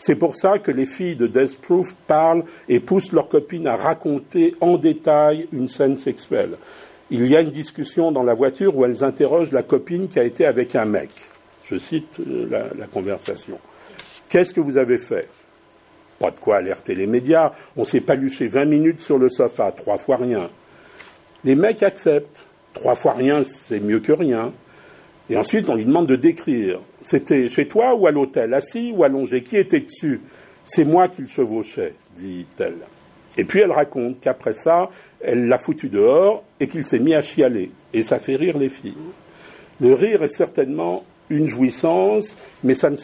C'est 0.06 0.16
pour 0.16 0.36
ça 0.36 0.58
que 0.58 0.70
les 0.70 0.84
filles 0.84 1.16
de 1.16 1.26
Death 1.26 1.58
Proof 1.62 1.94
parlent 2.06 2.44
et 2.68 2.78
poussent 2.78 3.12
leurs 3.12 3.26
copines 3.26 3.66
à 3.66 3.74
raconter 3.74 4.54
en 4.60 4.76
détail 4.76 5.48
une 5.50 5.70
scène 5.70 5.96
sexuelle. 5.96 6.58
Il 7.08 7.26
y 7.26 7.34
a 7.34 7.40
une 7.40 7.50
discussion 7.50 8.12
dans 8.12 8.22
la 8.22 8.34
voiture 8.34 8.76
où 8.76 8.84
elles 8.84 9.02
interrogent 9.02 9.50
la 9.50 9.62
copine 9.62 10.10
qui 10.10 10.18
a 10.18 10.24
été 10.24 10.44
avec 10.44 10.76
un 10.76 10.84
mec. 10.84 11.08
Je 11.64 11.78
cite 11.78 12.20
euh, 12.20 12.46
la, 12.50 12.64
la 12.78 12.86
conversation. 12.86 13.58
Qu'est-ce 14.28 14.52
que 14.52 14.60
vous 14.60 14.76
avez 14.76 14.98
fait? 14.98 15.26
Pas 16.18 16.30
de 16.30 16.38
quoi 16.38 16.56
alerter 16.56 16.94
les 16.94 17.06
médias. 17.06 17.52
On 17.74 17.86
s'est 17.86 18.02
paluché 18.02 18.46
20 18.46 18.66
minutes 18.66 19.00
sur 19.00 19.16
le 19.16 19.30
sofa, 19.30 19.72
trois 19.72 19.96
fois 19.96 20.18
rien. 20.18 20.50
Les 21.44 21.54
mecs 21.54 21.82
acceptent. 21.82 22.44
Trois 22.74 22.94
fois 22.94 23.14
rien, 23.14 23.42
c'est 23.46 23.80
mieux 23.80 24.00
que 24.00 24.12
rien. 24.12 24.52
Et 25.30 25.36
ensuite, 25.36 25.68
on 25.68 25.74
lui 25.74 25.84
demande 25.84 26.06
de 26.06 26.16
décrire. 26.16 26.80
C'était 27.02 27.48
chez 27.48 27.66
toi 27.66 27.94
ou 27.94 28.06
à 28.06 28.10
l'hôtel, 28.10 28.52
assis 28.52 28.92
ou 28.94 29.04
allongé? 29.04 29.42
Qui 29.42 29.56
était 29.56 29.80
dessus? 29.80 30.20
C'est 30.64 30.84
moi 30.84 31.08
qui 31.08 31.22
le 31.22 31.28
chevauchais, 31.28 31.94
dit-elle. 32.16 32.78
Et 33.36 33.44
puis 33.44 33.60
elle 33.60 33.72
raconte 33.72 34.20
qu'après 34.20 34.54
ça, 34.54 34.90
elle 35.20 35.46
l'a 35.46 35.58
foutu 35.58 35.88
dehors 35.88 36.44
et 36.60 36.68
qu'il 36.68 36.86
s'est 36.86 36.98
mis 36.98 37.14
à 37.14 37.22
chialer. 37.22 37.70
Et 37.92 38.02
ça 38.02 38.18
fait 38.18 38.36
rire 38.36 38.58
les 38.58 38.68
filles. 38.68 38.94
Le 39.80 39.92
rire 39.92 40.22
est 40.22 40.28
certainement 40.28 41.04
une 41.30 41.48
jouissance, 41.48 42.36
mais 42.62 42.74
ça 42.74 42.90
ne, 42.90 42.96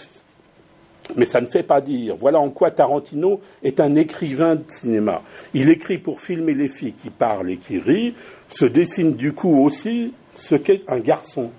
mais 1.16 1.26
ça 1.26 1.40
ne 1.40 1.46
fait 1.46 1.62
pas 1.64 1.80
dire. 1.80 2.16
Voilà 2.16 2.38
en 2.38 2.50
quoi 2.50 2.70
Tarantino 2.70 3.40
est 3.62 3.80
un 3.80 3.96
écrivain 3.96 4.54
de 4.54 4.64
cinéma. 4.68 5.22
Il 5.52 5.68
écrit 5.68 5.98
pour 5.98 6.20
filmer 6.20 6.54
les 6.54 6.68
filles 6.68 6.92
qui 6.92 7.10
parlent 7.10 7.50
et 7.50 7.56
qui 7.56 7.78
rient, 7.78 8.14
se 8.48 8.66
dessine 8.66 9.14
du 9.14 9.32
coup 9.32 9.64
aussi 9.64 10.12
ce 10.34 10.54
qu'est 10.54 10.88
un 10.88 11.00
garçon 11.00 11.50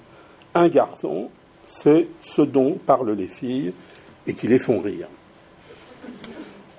un 0.54 0.68
garçon, 0.70 1.30
c'est 1.66 2.08
ce 2.22 2.42
dont 2.42 2.78
parlent 2.86 3.14
les 3.14 3.28
filles 3.28 3.74
et 4.28 4.34
qui 4.34 4.48
les 4.48 4.60
font 4.60 4.80
rire. 4.80 5.08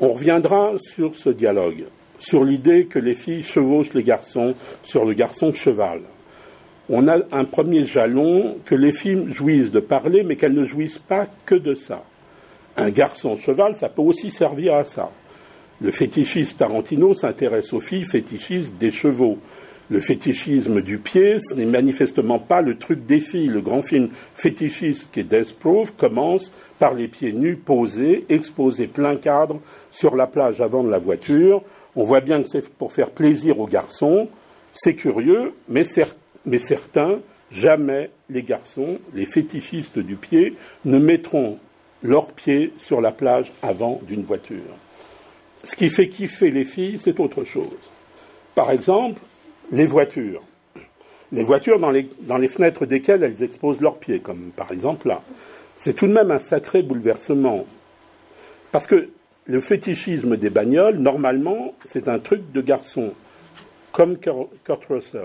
On 0.01 0.13
reviendra 0.13 0.73
sur 0.79 1.17
ce 1.17 1.31
dialogue, 1.31 1.85
sur 2.19 2.45
l'idée 2.45 2.87
que 2.87 2.99
les 2.99 3.15
filles 3.15 3.43
chevauchent 3.43 3.95
les 3.95 4.03
garçons 4.03 4.55
sur 4.83 5.05
le 5.05 5.15
garçon 5.15 5.53
cheval. 5.53 6.01
On 6.89 7.07
a 7.09 7.19
un 7.31 7.45
premier 7.45 7.87
jalon 7.87 8.59
que 8.65 8.75
les 8.75 8.93
filles 8.93 9.27
jouissent 9.29 9.71
de 9.71 9.81
parler, 9.81 10.25
mais 10.25 10.37
qu'elles 10.37 10.55
ne 10.55 10.65
jouissent 10.65 10.99
pas 10.99 11.27
que 11.47 11.55
de 11.55 11.75
ça. 11.75 12.05
Un 12.77 12.91
garçon 12.91 13.37
cheval, 13.37 13.77
ça 13.77 13.89
peut 13.89 14.03
aussi 14.03 14.31
servir 14.31 14.75
à 14.75 14.85
ça. 14.85 15.11
Le 15.81 15.91
fétichiste 15.91 16.59
Tarantino 16.59 17.15
s'intéresse 17.15 17.73
aux 17.73 17.81
filles 17.81 18.05
fétichistes 18.05 18.75
des 18.79 18.91
chevaux. 18.91 19.39
Le 19.93 20.01
fétichisme 20.01 20.81
du 20.81 20.97
pied, 20.97 21.39
ce 21.39 21.53
n'est 21.53 21.67
manifestement 21.67 22.39
pas 22.39 22.63
le 22.63 22.79
truc 22.79 23.05
des 23.05 23.21
filles. 23.21 23.49
Le 23.49 23.61
grand 23.61 23.83
film 23.83 24.09
fétichiste 24.35 25.11
qui 25.13 25.21
est 25.21 25.25
Death 25.25 25.53
Proof 25.59 25.95
commence 25.99 26.51
par 26.79 26.95
les 26.95 27.09
pieds 27.09 27.35
nus 27.35 27.57
posés, 27.57 28.25
exposés 28.31 28.87
plein 28.87 29.17
cadre 29.17 29.61
sur 29.91 30.17
la 30.17 30.27
plage 30.27 30.63
avant 30.63 30.83
de 30.83 30.89
la 30.89 30.97
voiture. 30.97 31.63
On 31.95 32.05
voit 32.05 32.23
bien 32.23 32.43
que 32.43 32.49
c'est 32.49 32.67
pour 32.71 32.95
faire 32.95 33.11
plaisir 33.11 33.61
aux 33.61 33.67
garçons, 33.67 34.31
c'est 34.73 34.95
curieux, 34.95 35.53
mais, 35.69 35.85
certains, 35.85 37.21
jamais 37.51 38.09
les 38.31 38.45
garçons, 38.45 38.99
les 39.13 39.27
fétichistes 39.27 39.99
du 39.99 40.17
pied, 40.17 40.55
ne 40.87 40.99
mettront 40.99 41.59
leurs 42.03 42.33
pieds 42.33 42.73
sur 42.79 43.03
la 43.03 43.13
plage 43.13 43.53
avant 43.61 44.01
d'une 44.09 44.25
voiture. 44.25 44.75
Ce 45.65 45.77
qui 45.77 45.91
fait 45.91 46.09
kiffer 46.09 46.51
les 46.51 46.65
filles, 46.65 46.99
c'est 46.99 47.21
autre 47.21 47.45
chose. 47.45 47.69
Par 48.55 48.71
exemple, 48.71 49.21
les 49.73 49.87
voitures. 49.87 50.43
Les 51.33 51.43
voitures 51.43 51.81
dans 51.81 51.91
les, 51.91 52.49
fenêtres 52.49 52.85
desquelles 52.85 53.23
elles 53.23 53.43
exposent 53.43 53.81
leurs 53.81 53.97
pieds, 53.97 54.21
comme 54.21 54.51
par 54.55 54.71
exemple 54.71 55.09
là. 55.09 55.23
C'est 55.77 55.95
tout 55.95 56.07
de 56.07 56.13
même 56.13 56.31
un 56.31 56.39
sacré 56.39 56.83
bouleversement. 56.83 57.65
Parce 58.71 58.87
que 58.87 59.09
le 59.47 59.61
fétichisme 59.61 60.37
des 60.37 60.51
bagnoles, 60.51 60.99
normalement, 60.99 61.75
c'est 61.87 62.09
un 62.09 62.19
truc 62.19 62.53
de 62.53 62.61
garçon, 62.61 63.15
comme 63.93 64.19
Kurt 64.19 64.85
Russell. 64.89 65.23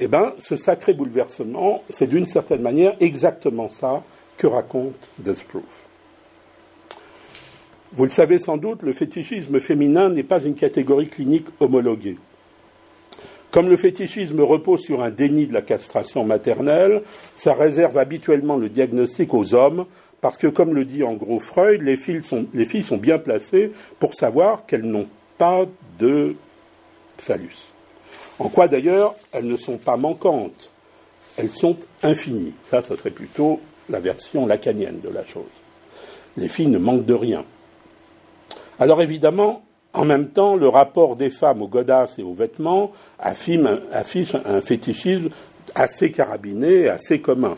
Eh 0.00 0.06
bien, 0.06 0.32
ce 0.38 0.56
sacré 0.56 0.94
bouleversement, 0.94 1.82
c'est 1.90 2.06
d'une 2.06 2.26
certaine 2.26 2.62
manière 2.62 2.94
exactement 3.00 3.68
ça 3.68 4.04
que 4.36 4.46
raconte 4.46 4.94
Death. 5.18 5.44
Vous 7.92 8.04
le 8.04 8.10
savez 8.10 8.38
sans 8.38 8.56
doute, 8.56 8.82
le 8.84 8.92
fétichisme 8.92 9.58
féminin 9.58 10.10
n'est 10.10 10.22
pas 10.22 10.44
une 10.44 10.54
catégorie 10.54 11.08
clinique 11.08 11.48
homologuée. 11.58 12.16
Comme 13.50 13.70
le 13.70 13.76
fétichisme 13.76 14.40
repose 14.40 14.80
sur 14.80 15.02
un 15.02 15.10
déni 15.10 15.46
de 15.46 15.54
la 15.54 15.62
castration 15.62 16.24
maternelle, 16.24 17.02
ça 17.34 17.54
réserve 17.54 17.96
habituellement 17.96 18.56
le 18.56 18.68
diagnostic 18.68 19.32
aux 19.32 19.54
hommes, 19.54 19.86
parce 20.20 20.36
que, 20.36 20.48
comme 20.48 20.74
le 20.74 20.84
dit 20.84 21.02
en 21.02 21.14
gros 21.14 21.38
Freud, 21.38 21.80
les 21.82 21.96
filles 21.96 22.22
sont, 22.22 22.96
bien 22.96 23.18
placées 23.18 23.72
pour 23.98 24.14
savoir 24.14 24.66
qu'elles 24.66 24.82
n'ont 24.82 25.08
pas 25.38 25.64
de 25.98 26.34
phallus. 27.16 27.72
En 28.38 28.48
quoi 28.48 28.68
d'ailleurs 28.68 29.14
elles 29.32 29.46
ne 29.46 29.56
sont 29.56 29.78
pas 29.78 29.96
manquantes, 29.96 30.70
elles 31.36 31.50
sont 31.50 31.76
infinies. 32.02 32.54
Ça, 32.64 32.82
ce 32.82 32.96
serait 32.96 33.10
plutôt 33.10 33.60
la 33.88 34.00
version 34.00 34.46
lacanienne 34.46 35.00
de 35.00 35.08
la 35.08 35.24
chose. 35.24 35.44
Les 36.36 36.48
filles 36.48 36.68
ne 36.68 36.78
manquent 36.78 37.06
de 37.06 37.14
rien. 37.14 37.44
Alors 38.78 39.02
évidemment, 39.02 39.64
en 39.94 40.04
même 40.04 40.28
temps, 40.28 40.54
le 40.56 40.68
rapport 40.68 41.16
des 41.16 41.30
femmes 41.30 41.62
aux 41.62 41.68
godasses 41.68 42.18
et 42.18 42.22
aux 42.22 42.34
vêtements 42.34 42.92
affiche 43.18 44.34
un 44.44 44.60
fétichisme 44.60 45.28
assez 45.74 46.12
carabiné, 46.12 46.88
assez 46.88 47.20
commun. 47.20 47.56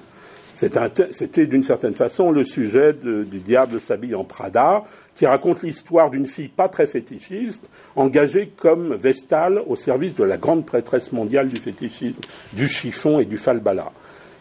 C'était 0.55 1.47
d'une 1.47 1.63
certaine 1.63 1.95
façon 1.95 2.31
le 2.31 2.45
sujet 2.45 2.93
du 2.93 3.39
diable 3.39 3.81
s'habille 3.81 4.15
en 4.15 4.25
Prada, 4.25 4.85
qui 5.17 5.25
raconte 5.25 5.63
l'histoire 5.63 6.11
d'une 6.11 6.27
fille 6.27 6.49
pas 6.49 6.69
très 6.69 6.87
fétichiste, 6.87 7.71
engagée 7.97 8.53
comme 8.57 8.95
vestale 8.95 9.63
au 9.67 9.77
service 9.77 10.15
de 10.15 10.25
la 10.25 10.37
grande 10.37 10.67
prêtresse 10.67 11.13
mondiale 11.13 11.49
du 11.49 11.59
fétichisme, 11.59 12.21
du 12.53 12.69
chiffon 12.69 13.21
et 13.21 13.25
du 13.25 13.39
falbala. 13.39 13.91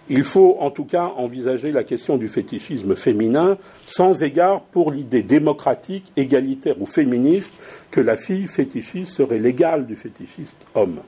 Il 0.10 0.24
faut 0.24 0.58
en 0.60 0.72
tout 0.72 0.86
cas 0.86 1.12
envisager 1.18 1.72
la 1.72 1.84
question 1.84 2.18
du 2.18 2.30
fétichisme 2.30 2.96
féminin 2.96 3.58
sans 3.86 4.24
égard 4.24 4.62
pour 4.62 4.92
l'idée 4.92 5.22
démocratique, 5.22 6.06
égalitaire 6.18 6.82
ou 6.82 6.88
féministe 6.88 7.54
que 7.92 8.02
la 8.02 8.18
fille 8.18 8.48
fétichiste 8.48 9.14
serait 9.14 9.38
l'égale 9.38 9.86
du 9.86 9.96
fétichiste 9.96 10.58
homme. 10.74 11.02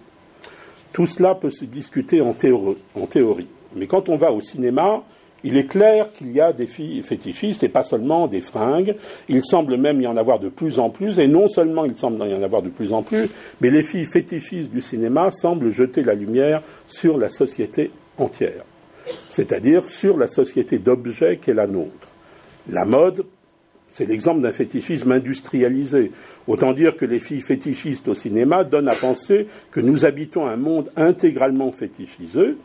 Tout 0.94 1.08
cela 1.08 1.34
peut 1.34 1.50
se 1.50 1.66
discuter 1.66 2.22
en 2.22 2.34
théorie. 2.34 3.48
Mais 3.76 3.88
quand 3.88 4.10
on 4.10 4.18
va 4.18 4.32
au 4.32 4.42
cinéma, 4.42 5.04
il 5.44 5.58
est 5.58 5.66
clair 5.66 6.12
qu'il 6.14 6.32
y 6.32 6.42
a 6.42 6.54
des 6.54 6.68
filles 6.68 7.02
fétichistes 7.02 7.64
et 7.64 7.70
pas 7.70 7.84
seulement 7.84 8.28
des 8.28 8.42
fringues. 8.42 8.96
Il 9.28 9.44
semble 9.44 9.78
même 9.78 10.02
y 10.02 10.08
en 10.08 10.18
avoir 10.18 10.40
de 10.40 10.50
plus 10.50 10.80
en 10.80 10.90
plus, 10.90 11.20
et 11.20 11.28
non 11.28 11.50
seulement 11.50 11.86
il 11.86 11.96
semble 11.96 12.24
y 12.28 12.36
en 12.36 12.44
avoir 12.44 12.62
de 12.62 12.70
plus 12.70 12.94
en 12.94 13.02
plus, 13.02 13.30
mais 13.62 13.72
les 13.72 13.82
filles 13.82 14.06
fétichistes 14.06 14.72
du 14.72 14.82
cinéma 14.82 15.32
semblent 15.32 15.72
jeter 15.72 16.04
la 16.04 16.14
lumière 16.14 16.62
sur 16.88 17.18
la 17.18 17.30
société 17.30 17.92
entière, 18.18 18.64
c'est-à-dire 19.30 19.88
sur 19.88 20.18
la 20.18 20.28
société 20.28 20.80
d'objets 20.80 21.38
qu'est 21.38 21.54
la 21.54 21.68
nôtre. 21.68 22.10
La 22.70 22.86
mode, 22.86 23.26
c'est 23.90 24.08
l'exemple 24.08 24.42
d'un 24.42 24.52
fétichisme 24.52 25.12
industrialisé. 25.12 26.12
Autant 26.48 26.74
dire 26.74 26.96
que 26.96 27.06
les 27.06 27.20
filles 27.20 27.42
fétichistes 27.42 28.08
au 28.08 28.16
cinéma 28.16 28.64
donnent 28.64 28.88
à 28.88 28.96
penser 28.96 29.48
que 29.72 29.82
nous 29.82 30.06
habitons 30.06 30.48
un 30.48 30.58
monde 30.58 30.92
intégralement 30.96 31.72
fétichisé, 31.72 32.56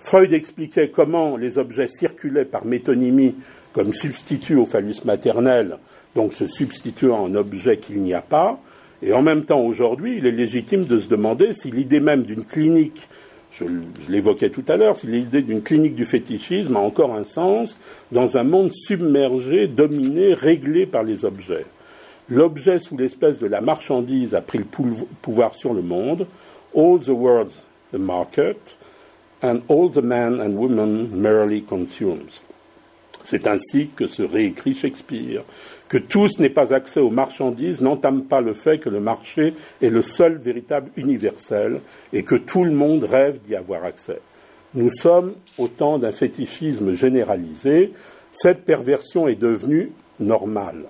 Freud 0.00 0.32
expliquait 0.32 0.90
comment 0.90 1.36
les 1.36 1.58
objets 1.58 1.88
circulaient 1.88 2.44
par 2.44 2.64
métonymie 2.64 3.34
comme 3.72 3.92
substitut 3.92 4.54
au 4.54 4.64
phallus 4.64 5.04
maternel, 5.04 5.78
donc 6.14 6.32
se 6.32 6.46
substituant 6.46 7.24
en 7.24 7.34
objet 7.34 7.78
qu'il 7.78 8.00
n'y 8.02 8.14
a 8.14 8.20
pas. 8.20 8.60
Et 9.02 9.12
en 9.12 9.22
même 9.22 9.44
temps, 9.44 9.60
aujourd'hui, 9.60 10.18
il 10.18 10.26
est 10.26 10.30
légitime 10.30 10.84
de 10.84 11.00
se 11.00 11.08
demander 11.08 11.52
si 11.54 11.72
l'idée 11.72 12.00
même 12.00 12.22
d'une 12.22 12.44
clinique, 12.44 13.08
je, 13.58 13.64
l'évoquais 14.08 14.50
tout 14.50 14.64
à 14.68 14.76
l'heure, 14.76 14.96
l'idée 15.04 15.42
d'une 15.42 15.62
clinique 15.62 15.94
du 15.94 16.04
fétichisme 16.04 16.76
a 16.76 16.80
encore 16.80 17.14
un 17.14 17.24
sens 17.24 17.78
dans 18.12 18.36
un 18.36 18.44
monde 18.44 18.72
submergé, 18.72 19.66
dominé, 19.66 20.34
réglé 20.34 20.86
par 20.86 21.02
les 21.02 21.24
objets. 21.24 21.66
L'objet 22.28 22.80
sous 22.80 22.96
l'espèce 22.96 23.38
de 23.38 23.46
la 23.46 23.60
marchandise 23.60 24.34
a 24.34 24.40
pris 24.40 24.58
le 24.58 24.64
pouvoir 25.22 25.56
sur 25.56 25.72
le 25.72 25.82
monde. 25.82 26.26
All 26.74 26.98
the 26.98 27.08
world, 27.08 27.52
the 27.92 27.98
market 27.98 28.76
and 29.42 29.60
all 29.68 29.90
the 29.90 30.02
men 30.02 30.40
and 30.40 30.56
women 30.56 31.08
merely 31.12 31.62
consumes. 31.62 32.40
C'est 33.24 33.46
ainsi 33.46 33.90
que 33.94 34.06
se 34.06 34.22
réécrit 34.22 34.74
Shakespeare. 34.74 35.42
Que 35.88 35.98
tous 35.98 36.38
n'aient 36.38 36.50
pas 36.50 36.74
accès 36.74 37.00
aux 37.00 37.10
marchandises 37.10 37.80
n'entame 37.80 38.24
pas 38.24 38.40
le 38.40 38.54
fait 38.54 38.78
que 38.78 38.88
le 38.88 39.00
marché 39.00 39.54
est 39.80 39.90
le 39.90 40.02
seul 40.02 40.36
véritable 40.36 40.90
universel 40.96 41.80
et 42.12 42.24
que 42.24 42.34
tout 42.34 42.64
le 42.64 42.72
monde 42.72 43.04
rêve 43.04 43.38
d'y 43.46 43.54
avoir 43.54 43.84
accès. 43.84 44.20
Nous 44.74 44.90
sommes 44.90 45.34
au 45.58 45.68
temps 45.68 45.98
d'un 45.98 46.12
fétichisme 46.12 46.94
généralisé. 46.94 47.92
Cette 48.32 48.64
perversion 48.64 49.28
est 49.28 49.40
devenue 49.40 49.92
normale. 50.18 50.84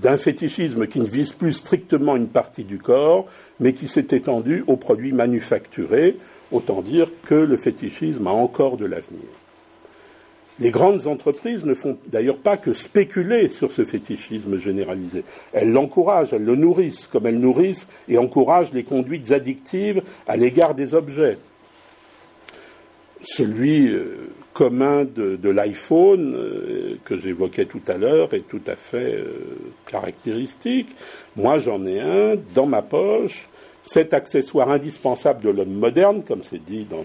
D'un 0.00 0.18
fétichisme 0.18 0.86
qui 0.86 1.00
ne 1.00 1.08
vise 1.08 1.32
plus 1.32 1.54
strictement 1.54 2.16
une 2.16 2.28
partie 2.28 2.64
du 2.64 2.78
corps, 2.78 3.26
mais 3.58 3.72
qui 3.72 3.88
s'est 3.88 4.08
étendu 4.10 4.62
aux 4.66 4.76
produits 4.76 5.12
manufacturés, 5.12 6.18
Autant 6.52 6.80
dire 6.80 7.08
que 7.24 7.34
le 7.34 7.56
fétichisme 7.56 8.26
a 8.28 8.30
encore 8.30 8.76
de 8.76 8.86
l'avenir. 8.86 9.24
Les 10.58 10.70
grandes 10.70 11.06
entreprises 11.06 11.66
ne 11.66 11.74
font 11.74 11.98
d'ailleurs 12.06 12.38
pas 12.38 12.56
que 12.56 12.72
spéculer 12.72 13.50
sur 13.50 13.72
ce 13.72 13.84
fétichisme 13.84 14.56
généralisé. 14.58 15.22
Elles 15.52 15.70
l'encouragent, 15.70 16.32
elles 16.32 16.44
le 16.44 16.56
nourrissent, 16.56 17.06
comme 17.06 17.26
elles 17.26 17.38
nourrissent 17.38 17.88
et 18.08 18.16
encouragent 18.16 18.72
les 18.72 18.84
conduites 18.84 19.32
addictives 19.32 20.02
à 20.26 20.36
l'égard 20.36 20.74
des 20.74 20.94
objets. 20.94 21.36
Celui 23.22 23.88
euh, 23.88 24.30
commun 24.54 25.04
de, 25.04 25.48
l'iPhone 25.50 26.34
euh, 26.34 26.96
que 27.04 27.18
j'évoquais 27.18 27.66
tout 27.66 27.82
à 27.88 27.98
l'heure 27.98 28.32
est 28.32 28.48
tout 28.48 28.62
à 28.66 28.76
fait 28.76 29.16
euh, 29.16 29.58
caractéristique. 29.86 30.88
Moi, 31.34 31.58
j'en 31.58 31.84
ai 31.84 32.00
un 32.00 32.36
dans 32.54 32.66
ma 32.66 32.80
poche 32.82 33.48
cet 33.86 34.14
accessoire 34.14 34.70
indispensable 34.70 35.44
de 35.44 35.50
l'homme 35.50 35.74
moderne, 35.74 36.22
comme 36.26 36.42
c'est 36.42 36.64
dit 36.64 36.86
dans 36.90 37.04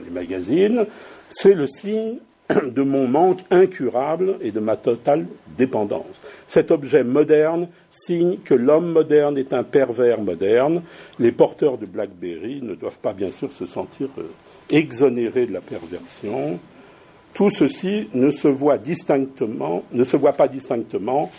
les, 0.00 0.10
magazines, 0.10 0.86
c'est 1.30 1.54
le 1.54 1.66
signe 1.66 2.18
de 2.74 2.82
mon 2.82 3.06
manque 3.06 3.40
incurable 3.50 4.38
et 4.40 4.50
de 4.50 4.60
ma 4.60 4.76
totale 4.76 5.26
dépendance. 5.56 6.22
Cet 6.46 6.70
objet 6.70 7.04
moderne 7.04 7.68
signe 7.90 8.38
que 8.38 8.54
l'homme 8.54 8.92
moderne 8.92 9.36
est 9.36 9.52
un 9.52 9.64
pervers 9.64 10.20
moderne. 10.20 10.82
Les 11.18 11.32
porteurs 11.32 11.78
de 11.78 11.86
BlackBerry 11.86 12.60
ne 12.62 12.74
doivent 12.74 12.98
pas 12.98 13.12
bien 13.12 13.32
sûr 13.32 13.52
se 13.52 13.66
sentir 13.66 14.08
euh, 14.18 14.22
exonérés 14.70 15.46
de 15.46 15.52
la 15.52 15.60
perversion. 15.60 16.58
Tout 17.34 17.50
ceci 17.50 18.08
ne 18.14 18.30
se 18.30 18.48
voit 18.48 18.78
distinctement, 18.78 19.84
ne 19.92 20.04
se 20.04 20.16
voit 20.16 20.32
pas 20.32 20.48
distinctement 20.48 21.30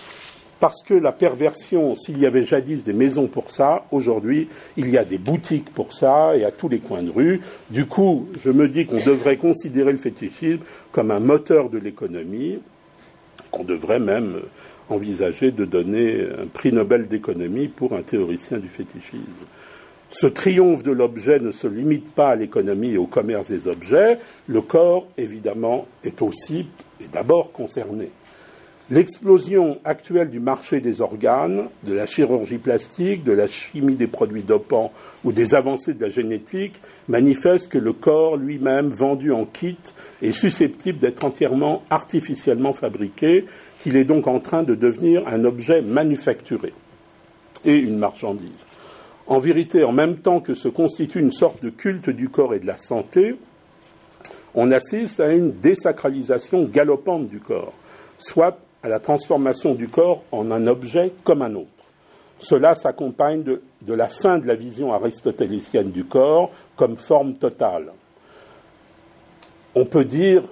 parce 0.59 0.83
que 0.83 0.93
la 0.93 1.11
perversion, 1.11 1.95
s'il 1.95 2.19
y 2.19 2.25
avait 2.25 2.43
jadis 2.43 2.83
des 2.83 2.93
maisons 2.93 3.27
pour 3.27 3.51
ça, 3.51 3.85
aujourd'hui, 3.91 4.47
il 4.77 4.89
y 4.89 4.97
a 4.97 5.05
des 5.05 5.17
boutiques 5.17 5.73
pour 5.73 5.93
ça 5.93 6.35
et 6.35 6.43
à 6.43 6.51
tous 6.51 6.69
les 6.69 6.79
coins 6.79 7.03
de 7.03 7.11
rue. 7.11 7.41
Du 7.69 7.85
coup, 7.85 8.27
je 8.43 8.51
me 8.51 8.67
dis 8.67 8.85
qu'on 8.85 9.03
devrait 9.03 9.37
considérer 9.37 9.91
le 9.91 9.97
fétichisme 9.97 10.59
comme 10.91 11.11
un 11.11 11.19
moteur 11.19 11.69
de 11.69 11.77
l'économie, 11.77 12.59
qu'on 13.51 13.63
devrait 13.63 13.99
même 13.99 14.41
envisager 14.89 15.51
de 15.51 15.65
donner 15.65 16.27
un 16.37 16.47
prix 16.47 16.71
Nobel 16.71 17.07
d'économie 17.07 17.67
pour 17.67 17.93
un 17.93 18.01
théoricien 18.01 18.57
du 18.57 18.67
fétichisme. 18.67 19.23
Ce 20.11 20.25
triomphe 20.25 20.81
de 20.81 20.91
l'objet 20.91 21.39
ne 21.39 21.51
se 21.51 21.67
limite 21.67 22.11
pas 22.13 22.29
à 22.29 22.35
l'économie 22.35 22.93
et 22.93 22.97
au 22.97 23.05
commerce 23.05 23.49
des 23.49 23.67
objets. 23.67 24.17
Le 24.47 24.61
corps, 24.61 25.07
évidemment, 25.17 25.85
est 26.03 26.23
aussi 26.23 26.65
et 26.99 27.07
d'abord 27.07 27.51
concerné. 27.51 28.09
L'explosion 28.91 29.77
actuelle 29.85 30.31
du 30.31 30.39
marché 30.39 30.79
des 30.79 31.01
organes, 31.01 31.67
de 31.83 31.93
la 31.93 32.07
chirurgie 32.07 32.57
plastique, 32.57 33.23
de 33.23 33.31
la 33.31 33.47
chimie 33.47 33.93
des 33.93 34.07
produits 34.07 34.41
dopants 34.41 34.91
ou 35.23 35.31
des 35.31 35.53
avancées 35.53 35.93
de 35.93 36.01
la 36.01 36.09
génétique 36.09 36.81
manifeste 37.07 37.71
que 37.71 37.77
le 37.77 37.93
corps 37.93 38.35
lui-même, 38.35 38.89
vendu 38.89 39.31
en 39.31 39.45
kit, 39.45 39.77
est 40.23 40.31
susceptible 40.31 40.97
d'être 40.97 41.23
entièrement 41.23 41.83
artificiellement 41.91 42.73
fabriqué, 42.73 43.45
qu'il 43.79 43.95
est 43.95 44.05
donc 44.05 44.25
en 44.25 44.39
train 44.39 44.63
de 44.63 44.73
devenir 44.73 45.21
un 45.27 45.43
objet 45.43 45.83
manufacturé 45.83 46.73
et 47.65 47.77
une 47.77 47.99
marchandise. 47.99 48.65
En 49.27 49.37
vérité, 49.37 49.83
en 49.83 49.91
même 49.91 50.17
temps 50.17 50.39
que 50.39 50.55
se 50.55 50.67
constitue 50.67 51.19
une 51.19 51.31
sorte 51.31 51.61
de 51.61 51.69
culte 51.69 52.09
du 52.09 52.29
corps 52.29 52.55
et 52.55 52.59
de 52.59 52.65
la 52.65 52.79
santé, 52.79 53.35
on 54.55 54.71
assiste 54.71 55.19
à 55.19 55.31
une 55.31 55.51
désacralisation 55.51 56.63
galopante 56.63 57.27
du 57.27 57.39
corps, 57.39 57.73
soit 58.17 58.57
à 58.83 58.89
la 58.89 58.99
transformation 58.99 59.75
du 59.75 59.87
corps 59.87 60.23
en 60.31 60.51
un 60.51 60.67
objet 60.67 61.11
comme 61.23 61.41
un 61.41 61.55
autre. 61.55 61.67
Cela 62.39 62.73
s'accompagne 62.73 63.43
de, 63.43 63.93
la 63.93 64.07
fin 64.07 64.37
de 64.39 64.47
la 64.47 64.55
vision 64.55 64.93
aristotélicienne 64.93 65.91
du 65.91 66.05
corps 66.05 66.51
comme 66.77 66.95
forme 66.95 67.35
totale. 67.35 67.91
On 69.75 69.85
peut 69.85 70.05
dire, 70.05 70.43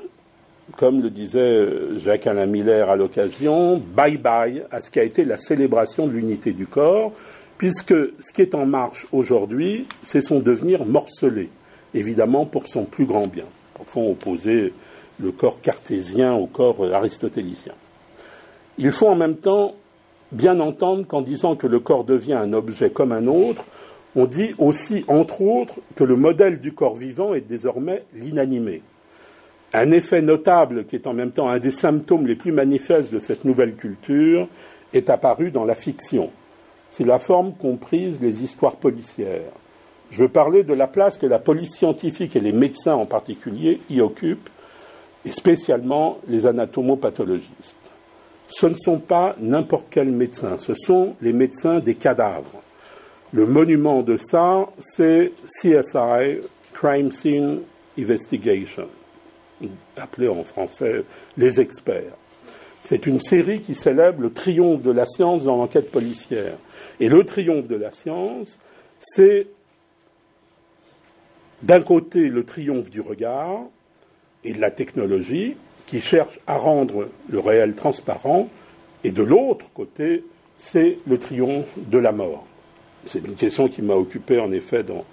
comme 0.75 1.01
le 1.01 1.09
disait 1.09 1.65
Jacques-Alain 1.97 2.45
Miller 2.45 2.89
à 2.89 2.97
l'occasion, 2.97 3.77
bye 3.77 4.17
bye 4.17 4.65
à 4.69 4.81
ce 4.81 4.91
qui 4.91 4.99
a 4.99 5.03
été 5.03 5.23
la 5.23 5.37
célébration 5.37 6.07
de 6.07 6.11
l'unité 6.11 6.51
du 6.51 6.67
corps, 6.67 7.13
puisque 7.57 7.95
ce 8.19 8.33
qui 8.33 8.41
est 8.41 8.53
en 8.53 8.65
marche 8.65 9.07
aujourd'hui, 9.13 9.87
c'est 10.03 10.21
son 10.21 10.41
devenir 10.41 10.85
morcelé, 10.85 11.49
évidemment 11.93 12.45
pour 12.45 12.67
son 12.67 12.83
plus 12.83 13.05
grand 13.05 13.27
bien. 13.27 13.45
Au 13.79 13.83
fond, 13.85 14.11
opposer 14.11 14.73
le 15.19 15.31
corps 15.31 15.61
cartésien 15.61 16.33
au 16.33 16.47
corps 16.47 16.83
aristotélicien. 16.93 17.73
Il 18.77 18.91
faut 18.91 19.07
en 19.07 19.15
même 19.15 19.37
temps 19.37 19.73
bien 20.31 20.59
entendre 20.59 21.05
qu'en 21.07 21.21
disant 21.21 21.55
que 21.55 21.67
le 21.67 21.79
corps 21.79 22.03
devient 22.03 22.33
un 22.33 22.53
objet 22.53 22.89
comme 22.89 23.11
un 23.11 23.27
autre, 23.27 23.65
on 24.15 24.25
dit 24.25 24.53
aussi, 24.57 25.05
entre 25.07 25.41
autres, 25.41 25.75
que 25.95 26.03
le 26.03 26.15
modèle 26.15 26.59
du 26.59 26.73
corps 26.73 26.95
vivant 26.95 27.33
est 27.33 27.41
désormais 27.41 28.03
l'inanimé. 28.13 28.81
Un 29.73 29.91
effet 29.91 30.21
notable, 30.21 30.85
qui 30.85 30.95
est 30.95 31.07
en 31.07 31.13
même 31.13 31.31
temps 31.31 31.49
un 31.49 31.59
des 31.59 31.71
symptômes 31.71 32.25
les 32.25 32.35
plus 32.35 32.51
manifestes 32.51 33.13
de 33.13 33.19
cette 33.19 33.45
nouvelle 33.45 33.75
culture, 33.75 34.47
est 34.93 35.09
apparu 35.09 35.51
dans 35.51 35.65
la 35.65 35.75
fiction. 35.75 36.29
C'est 36.89 37.05
la 37.05 37.19
forme 37.19 37.53
qu'ont 37.53 37.77
prise 37.77 38.21
les 38.21 38.43
histoires 38.43 38.77
policières. 38.77 39.51
Je 40.09 40.21
veux 40.21 40.29
parler 40.29 40.63
de 40.63 40.73
la 40.73 40.87
place 40.87 41.17
que 41.17 41.25
la 41.25 41.39
police 41.39 41.75
scientifique 41.75 42.35
et 42.35 42.39
les 42.39 42.53
médecins 42.53 42.95
en 42.95 43.05
particulier 43.05 43.81
y 43.89 44.01
occupent, 44.01 44.49
et 45.25 45.31
spécialement 45.31 46.19
les 46.27 46.45
anatomopathologistes. 46.45 47.76
Ce 48.47 48.65
ne 48.65 48.75
sont 48.77 48.99
pas 48.99 49.35
n'importe 49.39 49.87
quels 49.89 50.11
médecins, 50.11 50.57
ce 50.57 50.73
sont 50.73 51.15
les 51.21 51.33
médecins 51.33 51.79
des 51.79 51.95
cadavres. 51.95 52.63
Le 53.33 53.45
monument 53.45 54.03
de 54.03 54.17
ça, 54.17 54.67
c'est 54.79 55.33
CSI, 55.45 56.41
Crime 56.73 57.11
Scene 57.11 57.59
Investigation, 57.99 58.87
appelé 59.97 60.29
en 60.29 60.43
français 60.43 61.03
les 61.35 61.59
experts. 61.59 62.15
C'est 62.83 63.05
une 63.05 63.19
série 63.19 63.59
qui 63.59 63.75
célèbre 63.75 64.21
le 64.21 64.31
triomphe 64.31 64.81
de 64.81 64.91
la 64.91 65.05
science 65.05 65.43
dans 65.43 65.57
l'enquête 65.57 65.91
policière. 65.91 66.55
Et 67.01 67.09
le 67.09 67.25
triomphe 67.25 67.67
de 67.67 67.75
la 67.75 67.91
science, 67.91 68.57
c'est 68.99 69.47
d'un 71.63 71.81
côté 71.81 72.29
le 72.29 72.45
triomphe 72.45 72.89
du 72.89 73.01
regard 73.01 73.61
et 74.43 74.53
de 74.53 74.61
la 74.61 74.71
technologie 74.71 75.57
qui 75.87 76.01
cherche 76.01 76.39
à 76.45 76.57
rendre 76.57 77.07
le 77.29 77.39
réel 77.39 77.73
transparent, 77.73 78.47
et 79.03 79.11
de 79.11 79.23
l'autre 79.23 79.65
côté, 79.73 80.23
c'est 80.57 80.99
le 81.07 81.17
triomphe 81.17 81.73
de 81.77 81.97
la 81.97 82.11
mort. 82.11 82.45
C'est 83.05 83.25
une 83.25 83.35
question 83.35 83.67
qui 83.69 83.81
m'a 83.81 83.95
occupé 83.95 84.39
en 84.39 84.51
effet 84.51 84.83
dans, 84.83 85.05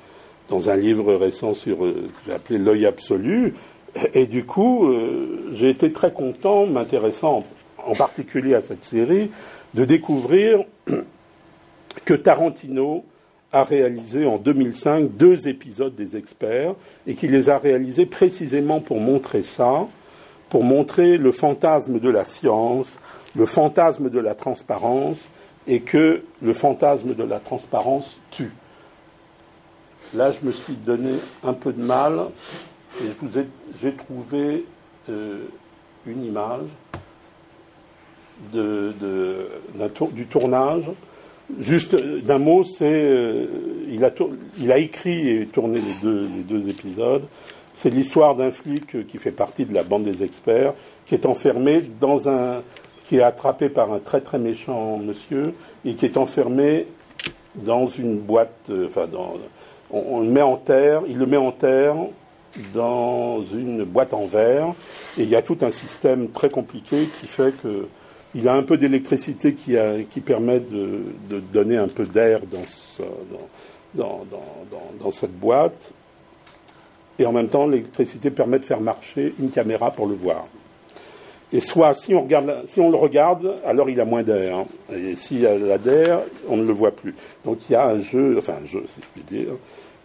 dans 0.48 0.68
un 0.68 0.76
livre 0.76 1.14
récent 1.14 1.54
sur 1.54 1.84
euh, 1.84 1.92
que 1.92 2.20
j'ai 2.26 2.32
appelé 2.32 2.58
L'œil 2.58 2.86
absolu. 2.86 3.54
Et 4.14 4.26
du 4.26 4.44
coup, 4.44 4.88
euh, 4.88 5.50
j'ai 5.52 5.70
été 5.70 5.92
très 5.92 6.12
content, 6.12 6.66
m'intéressant 6.66 7.44
en, 7.84 7.94
particulier 7.94 8.54
à 8.54 8.62
cette 8.62 8.82
série, 8.82 9.30
de 9.74 9.84
découvrir 9.84 10.64
que 12.04 12.14
Tarantino 12.14 13.04
a 13.52 13.62
réalisé 13.62 14.26
en 14.26 14.38
2005 14.38 15.16
deux 15.16 15.46
épisodes 15.46 15.94
des 15.94 16.16
experts 16.16 16.74
et 17.06 17.14
qu'il 17.14 17.30
les 17.30 17.48
a 17.48 17.58
réalisés 17.58 18.06
précisément 18.06 18.80
pour 18.80 18.98
montrer 18.98 19.44
ça, 19.44 19.86
pour 20.54 20.62
montrer 20.62 21.18
le 21.18 21.32
fantasme 21.32 21.98
de 21.98 22.08
la 22.08 22.24
science, 22.24 22.86
le 23.34 23.44
fantasme 23.44 24.08
de 24.08 24.20
la 24.20 24.36
transparence 24.36 25.26
et 25.66 25.80
que 25.80 26.22
le 26.40 26.52
fantasme 26.52 27.12
de 27.12 27.24
la 27.24 27.40
transparence 27.40 28.18
tue. 28.30 28.52
Là, 30.14 30.30
je 30.30 30.46
me 30.46 30.52
suis 30.52 30.74
donné 30.74 31.14
un 31.42 31.54
peu 31.54 31.72
de 31.72 31.82
mal 31.82 32.26
et 33.00 33.08
j'ai 33.82 33.94
trouvé 33.94 34.64
euh, 35.10 35.40
une 36.06 36.24
image 36.24 36.68
de, 38.52 38.94
du 40.12 40.26
tournage 40.26 40.88
Juste 41.58 41.94
d'un 42.22 42.38
mot, 42.38 42.64
c'est 42.64 42.84
euh, 42.84 43.46
il, 43.90 44.02
a 44.02 44.10
il 44.58 44.72
a 44.72 44.78
écrit 44.78 45.28
et 45.28 45.46
tourné 45.46 45.78
les 45.78 45.94
deux, 46.02 46.20
les 46.20 46.42
deux 46.42 46.70
épisodes. 46.70 47.24
C'est 47.74 47.90
l'histoire 47.90 48.36
d'un 48.36 48.50
flic 48.50 49.06
qui 49.08 49.18
fait 49.18 49.32
partie 49.32 49.66
de 49.66 49.74
la 49.74 49.82
bande 49.82 50.04
des 50.04 50.22
experts, 50.22 50.74
qui 51.06 51.14
est 51.14 51.26
enfermé 51.26 51.84
dans 52.00 52.28
un, 52.28 52.62
qui 53.06 53.16
est 53.16 53.22
attrapé 53.22 53.68
par 53.68 53.92
un 53.92 53.98
très 53.98 54.20
très 54.20 54.38
méchant 54.38 54.98
monsieur 54.98 55.54
et 55.84 55.94
qui 55.94 56.06
est 56.06 56.16
enfermé 56.16 56.86
dans 57.56 57.86
une 57.86 58.18
boîte, 58.18 58.54
euh, 58.70 58.86
enfin 58.86 59.06
on, 59.90 60.20
le 60.20 60.28
met 60.28 60.42
en 60.42 60.56
terre, 60.56 61.02
il 61.08 61.18
le 61.18 61.26
met 61.26 61.36
en 61.36 61.52
terre 61.52 61.94
dans 62.72 63.42
une 63.42 63.84
boîte 63.84 64.14
en 64.14 64.26
verre 64.26 64.68
et 65.18 65.22
il 65.22 65.28
y 65.28 65.36
a 65.36 65.42
tout 65.42 65.58
un 65.60 65.70
système 65.70 66.30
très 66.30 66.50
compliqué 66.50 67.08
qui 67.20 67.26
fait 67.26 67.52
que 67.62 67.86
il 68.34 68.48
a 68.48 68.54
un 68.54 68.64
peu 68.64 68.76
d'électricité 68.76 69.54
qui, 69.54 69.76
qui, 70.10 70.20
permet 70.20 70.58
de, 70.58 71.04
donner 71.52 71.76
un 71.76 71.86
peu 71.86 72.04
d'air 72.04 72.40
dans, 73.94 75.12
cette 75.12 75.38
boîte. 75.38 75.92
Et 77.18 77.26
en 77.26 77.32
même 77.32 77.48
temps, 77.48 77.66
l'électricité 77.66 78.30
permet 78.30 78.58
de 78.58 78.64
faire 78.64 78.80
marcher 78.80 79.34
une 79.38 79.50
caméra 79.50 79.90
pour 79.90 80.06
le 80.06 80.14
voir. 80.14 80.44
Et 81.52 81.60
soit, 81.60 81.94
si 81.94 82.14
on, 82.14 82.22
regarde, 82.22 82.64
si 82.66 82.80
on 82.80 82.90
le 82.90 82.96
regarde, 82.96 83.54
alors 83.64 83.88
il 83.88 84.00
a 84.00 84.04
moins 84.04 84.24
d'air. 84.24 84.64
Et 84.92 85.14
s'il 85.14 85.46
a 85.46 85.78
d'air, 85.78 86.22
on 86.48 86.56
ne 86.56 86.64
le 86.64 86.72
voit 86.72 86.90
plus. 86.90 87.14
Donc 87.44 87.58
il 87.68 87.74
y 87.74 87.76
a 87.76 87.86
un 87.86 88.00
jeu, 88.00 88.34
enfin 88.38 88.54
un 88.60 88.66
jeu, 88.66 88.82
si 88.88 89.00
je 89.00 89.06
puis 89.20 89.38
dire, 89.38 89.54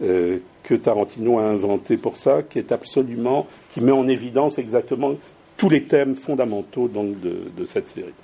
euh, 0.02 0.38
que 0.62 0.74
Tarantino 0.74 1.40
a 1.40 1.42
inventé 1.42 1.96
pour 1.96 2.16
ça, 2.16 2.42
qui 2.42 2.60
est 2.60 2.70
absolument, 2.70 3.48
qui 3.74 3.80
met 3.80 3.90
en 3.90 4.06
évidence 4.06 4.58
exactement 4.58 5.14
tous 5.56 5.68
les 5.68 5.82
thèmes 5.82 6.14
fondamentaux 6.14 6.86
donc, 6.86 7.18
de, 7.20 7.50
de, 7.56 7.66
cette 7.66 7.88
série. 7.88 8.14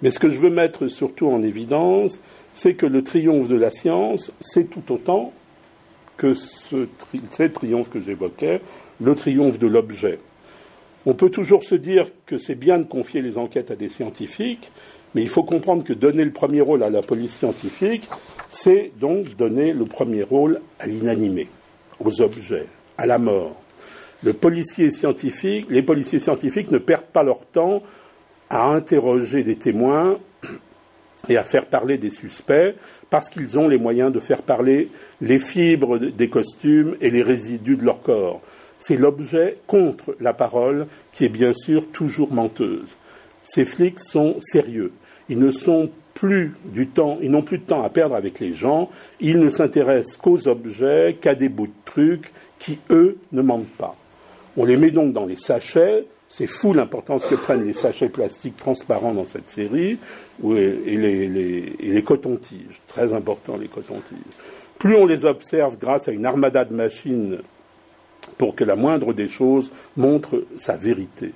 Mais 0.00 0.12
ce 0.12 0.20
que 0.20 0.30
je 0.30 0.38
veux 0.38 0.50
mettre 0.50 0.86
surtout 0.86 1.28
en 1.28 1.42
évidence, 1.42 2.20
c'est 2.54 2.74
que 2.74 2.86
le 2.86 3.02
triomphe 3.02 3.48
de 3.48 3.56
la 3.56 3.70
science, 3.70 4.32
c'est 4.40 4.70
tout 4.70 4.92
autant 4.92 5.32
que 6.22 6.34
ce 6.34 6.86
tri 7.30 7.50
triomphe 7.50 7.90
que 7.90 7.98
j'évoquais, 7.98 8.60
le 9.00 9.14
triomphe 9.16 9.58
de 9.58 9.66
l'objet. 9.66 10.20
On 11.04 11.14
peut 11.14 11.30
toujours 11.30 11.64
se 11.64 11.74
dire 11.74 12.06
que 12.26 12.38
c'est 12.38 12.54
bien 12.54 12.78
de 12.78 12.84
confier 12.84 13.22
les 13.22 13.38
enquêtes 13.38 13.72
à 13.72 13.74
des 13.74 13.88
scientifiques, 13.88 14.70
mais 15.16 15.22
il 15.22 15.28
faut 15.28 15.42
comprendre 15.42 15.82
que 15.82 15.92
donner 15.92 16.24
le 16.24 16.30
premier 16.30 16.60
rôle 16.60 16.84
à 16.84 16.90
la 16.90 17.00
police 17.00 17.36
scientifique, 17.36 18.08
c'est 18.50 18.92
donc 19.00 19.34
donner 19.36 19.72
le 19.72 19.84
premier 19.84 20.22
rôle 20.22 20.60
à 20.78 20.86
l'inanimé, 20.86 21.48
aux 21.98 22.22
objets, 22.22 22.66
à 22.96 23.06
la 23.06 23.18
mort 23.18 23.56
les 24.24 24.32
policiers 24.32 24.90
scientifiques 24.90 26.70
ne 26.70 26.78
perdent 26.78 27.04
pas 27.06 27.22
leur 27.24 27.44
temps 27.46 27.82
à 28.48 28.68
interroger 28.70 29.42
des 29.42 29.56
témoins 29.56 30.18
et 31.28 31.36
à 31.36 31.44
faire 31.44 31.66
parler 31.66 31.98
des 31.98 32.10
suspects 32.10 32.74
parce 33.10 33.28
qu'ils 33.28 33.58
ont 33.58 33.68
les 33.68 33.78
moyens 33.78 34.12
de 34.12 34.20
faire 34.20 34.42
parler 34.42 34.88
les 35.20 35.38
fibres 35.38 35.98
des 35.98 36.28
costumes 36.28 36.96
et 37.00 37.10
les 37.10 37.22
résidus 37.22 37.76
de 37.76 37.84
leur 37.84 38.02
corps. 38.02 38.40
C'est 38.78 38.96
l'objet 38.96 39.58
contre 39.66 40.16
la 40.20 40.34
parole 40.34 40.86
qui 41.12 41.24
est 41.24 41.28
bien 41.28 41.52
sûr 41.52 41.88
toujours 41.92 42.32
menteuse. 42.32 42.96
Ces 43.44 43.64
flics 43.64 44.00
sont 44.00 44.36
sérieux. 44.40 44.92
Ils 45.28 45.38
ne 45.38 45.50
sont 45.50 45.90
plus 46.14 46.54
du 46.64 46.88
temps, 46.88 47.18
ils 47.20 47.30
n'ont 47.30 47.42
plus 47.42 47.58
de 47.58 47.64
temps 47.64 47.82
à 47.82 47.90
perdre 47.90 48.14
avec 48.14 48.38
les 48.38 48.54
gens, 48.54 48.90
ils 49.20 49.38
ne 49.38 49.50
s'intéressent 49.50 50.16
qu'aux 50.18 50.46
objets, 50.46 51.16
qu'à 51.20 51.34
des 51.34 51.48
bouts 51.48 51.66
de 51.66 51.72
trucs 51.84 52.32
qui, 52.58 52.78
eux, 52.90 53.16
ne 53.32 53.42
mentent 53.42 53.66
pas. 53.78 53.96
On 54.56 54.64
les 54.64 54.76
met 54.76 54.90
donc 54.90 55.12
dans 55.12 55.26
les 55.26 55.36
sachets. 55.36 56.04
C'est 56.34 56.46
fou 56.46 56.72
l'importance 56.72 57.26
que 57.26 57.34
prennent 57.34 57.66
les 57.66 57.74
sachets 57.74 58.08
plastiques 58.08 58.56
transparents 58.56 59.12
dans 59.12 59.26
cette 59.26 59.50
série, 59.50 59.98
et 60.42 60.96
les, 60.96 61.28
les. 61.28 62.04
Très 62.88 63.12
important, 63.12 63.58
les 63.58 63.68
cotons-tiges. 63.68 64.16
Plus 64.78 64.96
on 64.96 65.04
les 65.04 65.26
observe 65.26 65.76
grâce 65.78 66.08
à 66.08 66.12
une 66.12 66.24
armada 66.24 66.64
de 66.64 66.74
machines 66.74 67.36
pour 68.38 68.54
que 68.54 68.64
la 68.64 68.76
moindre 68.76 69.12
des 69.12 69.28
choses 69.28 69.70
montre 69.98 70.44
sa 70.56 70.78
vérité. 70.78 71.34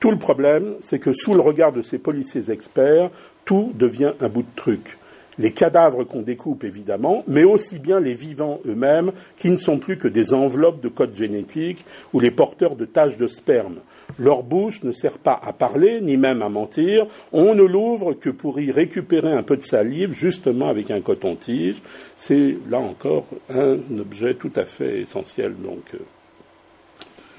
Tout 0.00 0.10
le 0.10 0.18
problème, 0.18 0.74
c'est 0.82 0.98
que 0.98 1.14
sous 1.14 1.32
le 1.32 1.40
regard 1.40 1.72
de 1.72 1.80
ces 1.80 1.98
policiers 1.98 2.50
experts, 2.50 3.08
tout 3.46 3.72
devient 3.74 4.12
un 4.20 4.28
bout 4.28 4.42
de 4.42 4.54
truc. 4.54 4.98
les 5.38 5.52
cadavres 5.52 6.04
qu'on 6.04 6.22
découpe 6.22 6.64
évidemment, 6.64 7.24
mais 7.26 7.44
aussi 7.44 7.78
bien 7.78 8.00
les 8.00 8.14
vivants 8.14 8.60
eux-mêmes 8.66 9.12
qui 9.36 9.50
ne 9.50 9.56
sont 9.56 9.78
plus 9.78 9.98
que 9.98 10.08
des 10.08 10.32
enveloppes 10.32 10.80
de 10.80 10.88
code 10.88 11.14
génétique 11.14 11.84
ou 12.12 12.20
les 12.20 12.30
porteurs 12.30 12.76
de 12.76 12.84
taches 12.84 13.16
de 13.16 13.26
sperme. 13.26 13.76
Leur 14.18 14.42
bouche 14.42 14.82
ne 14.82 14.92
sert 14.92 15.18
pas 15.18 15.38
à 15.42 15.52
parler, 15.52 16.00
ni 16.00 16.16
même 16.16 16.42
à 16.42 16.48
mentir. 16.48 17.06
On 17.32 17.54
ne 17.54 17.62
l'ouvre 17.62 18.14
que 18.14 18.30
pour 18.30 18.60
y 18.60 18.70
récupérer 18.70 19.32
un 19.32 19.42
peu 19.42 19.56
de 19.56 19.62
salive, 19.62 20.12
justement 20.12 20.68
avec 20.68 20.90
un 20.90 21.00
coton-tige. 21.00 21.82
C'est 22.16 22.56
là 22.70 22.78
encore 22.78 23.26
un 23.50 23.78
objet 23.98 24.34
tout 24.34 24.52
à 24.56 24.64
fait 24.64 25.00
essentiel 25.00 25.54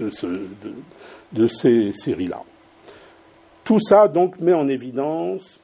euh, 0.02 0.10
de, 0.10 0.74
de 1.34 1.48
ces 1.48 1.94
séries-là. 1.94 2.44
Tout 3.64 3.80
ça 3.80 4.08
donc 4.08 4.40
met 4.40 4.54
en 4.54 4.68
évidence 4.68 5.60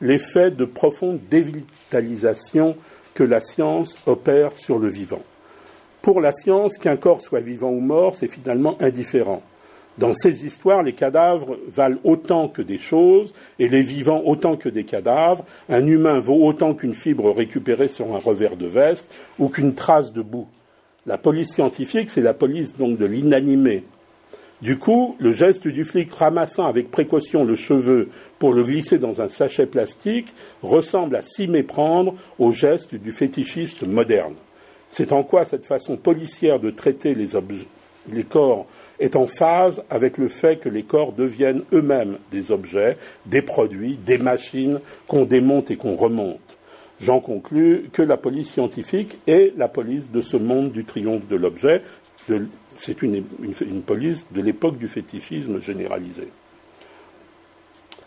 l'effet 0.00 0.50
de 0.50 0.64
profonde 0.64 1.20
dévitalisation 1.30 2.76
que 3.14 3.24
la 3.24 3.40
science 3.40 3.96
opère 4.06 4.52
sur 4.56 4.78
le 4.78 4.88
vivant. 4.88 5.22
Pour 6.02 6.20
la 6.20 6.32
science, 6.32 6.78
qu'un 6.78 6.96
corps 6.96 7.20
soit 7.20 7.40
vivant 7.40 7.70
ou 7.70 7.80
mort, 7.80 8.16
c'est 8.16 8.28
finalement 8.28 8.76
indifférent. 8.80 9.42
Dans 9.98 10.14
ces 10.14 10.46
histoires, 10.46 10.82
les 10.82 10.92
cadavres 10.92 11.58
valent 11.68 11.98
autant 12.04 12.48
que 12.48 12.62
des 12.62 12.78
choses 12.78 13.34
et 13.58 13.68
les 13.68 13.82
vivants 13.82 14.22
autant 14.24 14.56
que 14.56 14.68
des 14.68 14.84
cadavres. 14.84 15.44
Un 15.68 15.86
humain 15.86 16.20
vaut 16.20 16.46
autant 16.46 16.74
qu'une 16.74 16.94
fibre 16.94 17.32
récupérée 17.32 17.88
sur 17.88 18.14
un 18.14 18.18
revers 18.18 18.56
de 18.56 18.66
veste 18.66 19.06
ou 19.38 19.48
qu'une 19.48 19.74
trace 19.74 20.12
de 20.12 20.22
boue. 20.22 20.46
La 21.06 21.18
police 21.18 21.54
scientifique, 21.54 22.10
c'est 22.10 22.20
la 22.20 22.34
police 22.34 22.76
donc 22.76 22.98
de 22.98 23.06
l'inanimé. 23.06 23.84
Du 24.60 24.76
coup, 24.76 25.14
le 25.20 25.32
geste 25.32 25.68
du 25.68 25.84
flic 25.84 26.12
ramassant 26.12 26.66
avec 26.66 26.90
précaution 26.90 27.44
le 27.44 27.54
cheveu 27.54 28.08
pour 28.40 28.52
le 28.52 28.64
glisser 28.64 28.98
dans 28.98 29.20
un 29.20 29.28
sachet 29.28 29.66
plastique 29.66 30.34
ressemble 30.62 31.14
à 31.14 31.22
s'y 31.22 31.46
méprendre 31.46 32.14
au 32.40 32.50
geste 32.50 32.96
du 32.96 33.12
fétichiste 33.12 33.86
moderne. 33.86 34.34
C'est 34.90 35.12
en 35.12 35.22
quoi 35.22 35.44
cette 35.44 35.66
façon 35.66 35.96
policière 35.96 36.58
de 36.58 36.70
traiter 36.70 37.14
les, 37.14 38.24
corps 38.24 38.66
est 39.00 39.16
en 39.16 39.26
phase 39.26 39.82
avec 39.90 40.18
le 40.18 40.28
fait 40.28 40.56
que 40.56 40.68
les 40.68 40.82
corps 40.82 41.12
deviennent 41.12 41.62
eux-mêmes 41.72 42.18
des 42.30 42.50
objets, 42.50 42.96
des 43.26 43.42
produits, 43.42 43.98
des 44.04 44.18
machines 44.18 44.80
qu'on 45.06 45.24
démonte 45.24 45.70
et 45.70 45.76
qu'on 45.76 45.96
remonte. 45.96 46.58
J'en 47.00 47.20
conclus 47.20 47.90
que 47.92 48.02
la 48.02 48.16
police 48.16 48.50
scientifique 48.52 49.18
est 49.26 49.52
la 49.56 49.68
police 49.68 50.10
de 50.10 50.20
ce 50.20 50.36
monde 50.36 50.72
du 50.72 50.84
triomphe 50.84 51.28
de 51.28 51.36
l'objet. 51.36 51.82
C'est 52.76 53.02
une, 53.02 53.22
police 53.86 54.26
de 54.32 54.42
l'époque 54.42 54.78
du 54.78 54.88
fétichisme 54.88 55.60
généralisé. 55.60 56.28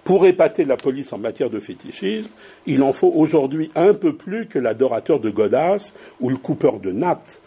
Pour 0.03 0.25
épater 0.25 0.65
la 0.65 0.77
police 0.77 1.13
en 1.13 1.19
matière 1.19 1.49
de 1.49 1.59
fétichisme, 1.59 2.31
il 2.65 2.83
en 2.83 2.91
faut 2.91 3.11
aujourd'hui 3.15 3.69
un 3.75 3.93
peu 3.93 4.13
plus 4.15 4.47
que 4.47 4.59
l'adorateur 4.59 5.19
de 5.19 5.29
Godas 5.29 5.93
ou 6.19 6.29
le 6.29 6.37
coupeur 6.37 6.79
de 6.79 6.91
nattes 6.91 7.41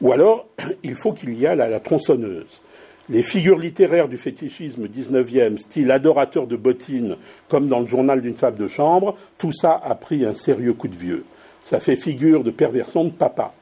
ou 0.00 0.12
alors, 0.12 0.46
il 0.82 0.94
faut 0.94 1.12
qu'il 1.12 1.34
y 1.34 1.44
ait 1.44 1.56
la, 1.56 1.80
tronçonneuse. 1.80 2.60
Les 3.08 3.22
figures 3.22 3.58
littéraires 3.58 4.08
du 4.08 4.16
fétichisme 4.16 4.86
19e, 4.86 5.58
style 5.58 5.90
adorateur 5.90 6.46
de 6.46 6.56
bottines, 6.56 7.16
comme 7.48 7.68
dans 7.68 7.80
le 7.80 7.86
journal 7.86 8.20
d'une 8.20 8.34
femme 8.34 8.54
de 8.54 8.68
chambre, 8.68 9.16
tout 9.36 9.52
ça 9.52 9.80
a 9.82 9.94
pris 9.96 10.24
un 10.24 10.34
sérieux 10.34 10.74
coup 10.74 10.88
de 10.88 10.96
vieux. 10.96 11.24
Ça 11.64 11.80
fait 11.80 11.96
figure 11.96 12.44
de 12.44 12.50
perversion 12.50 13.04
de 13.04 13.10
papa. 13.10 13.52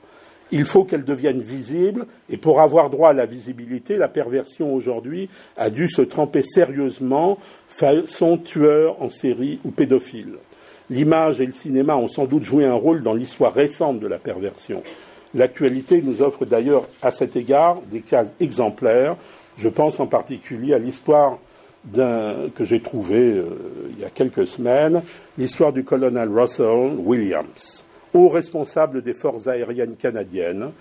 Il 0.51 0.64
faut 0.64 0.84
qu'elle 0.84 1.05
devienne 1.05 1.41
visible, 1.41 2.07
et 2.28 2.36
pour 2.36 2.61
avoir 2.61 2.91
droit 2.91 3.11
à 3.11 3.14
la 3.14 3.26
visibilité, 3.26 3.97
la 3.97 4.09
perversion 4.09 4.74
aujourd'hui 4.74 5.28
a 5.57 5.70
dû 5.70 5.89
se 5.89 6.03
tremper 6.03 6.43
sérieusement 6.43 7.39
façon 7.68 8.39
tueur 8.39 9.03
en 9.03 9.11
série 9.11 9.61
ou 9.64 9.70
pédophile. 9.70 10.36
L'image 10.91 11.41
et 11.41 11.47
le 11.47 11.53
cinéma 11.53 11.97
ont 11.97 12.09
sans 12.09 12.24
doute 12.24 12.45
joué 12.45 12.64
un 12.64 12.74
rôle 12.74 13.03
dans 13.03 13.12
l'histoire 13.12 13.53
récente 13.53 14.01
de 14.01 14.07
la 14.07 14.18
perversion. 14.18 14.82
L'actualité 15.35 16.03
nous 16.03 16.22
offre 16.22 16.45
d'ailleurs 16.45 16.89
à 17.03 17.11
cet 17.11 17.37
égard 17.37 17.81
des 17.91 18.01
cas 18.01 18.24
exemplaires. 18.41 19.16
Je 19.57 19.68
pense 19.68 20.01
en 20.01 20.07
particulier 20.07 20.74
à 20.74 20.79
l'histoire 20.79 21.39
que 21.93 22.64
j'ai 22.64 22.81
trouvé 22.81 23.18
euh, 23.18 23.47
il 23.91 24.01
y 24.01 24.05
a 24.05 24.11
quelques 24.11 24.47
semaines, 24.47 25.03
l'histoire 25.39 25.72
du 25.72 25.85
colonel 25.85 26.29
Russell 26.29 26.97
Williams, 26.99 27.85
haut 28.12 28.29
responsable 28.29 29.03
des 29.03 29.14
forces 29.14 29.47
aériennes 29.47 29.97
canadiennes, 29.97 30.72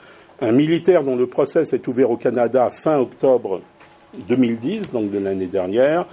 un 0.41 0.52
militaire 0.52 1.04
dont 1.04 1.16
le 1.16 1.28
procès 1.28 1.66
s'est 1.66 1.88
ouvert 1.88 2.12
au 2.12 2.18
Canada 2.18 2.70
fin 2.72 2.98
octobre 2.98 3.62
2010, 4.28 4.91
donc 4.91 5.12
de 5.12 5.20
l'année 5.20 5.48
dernière, 5.48 6.06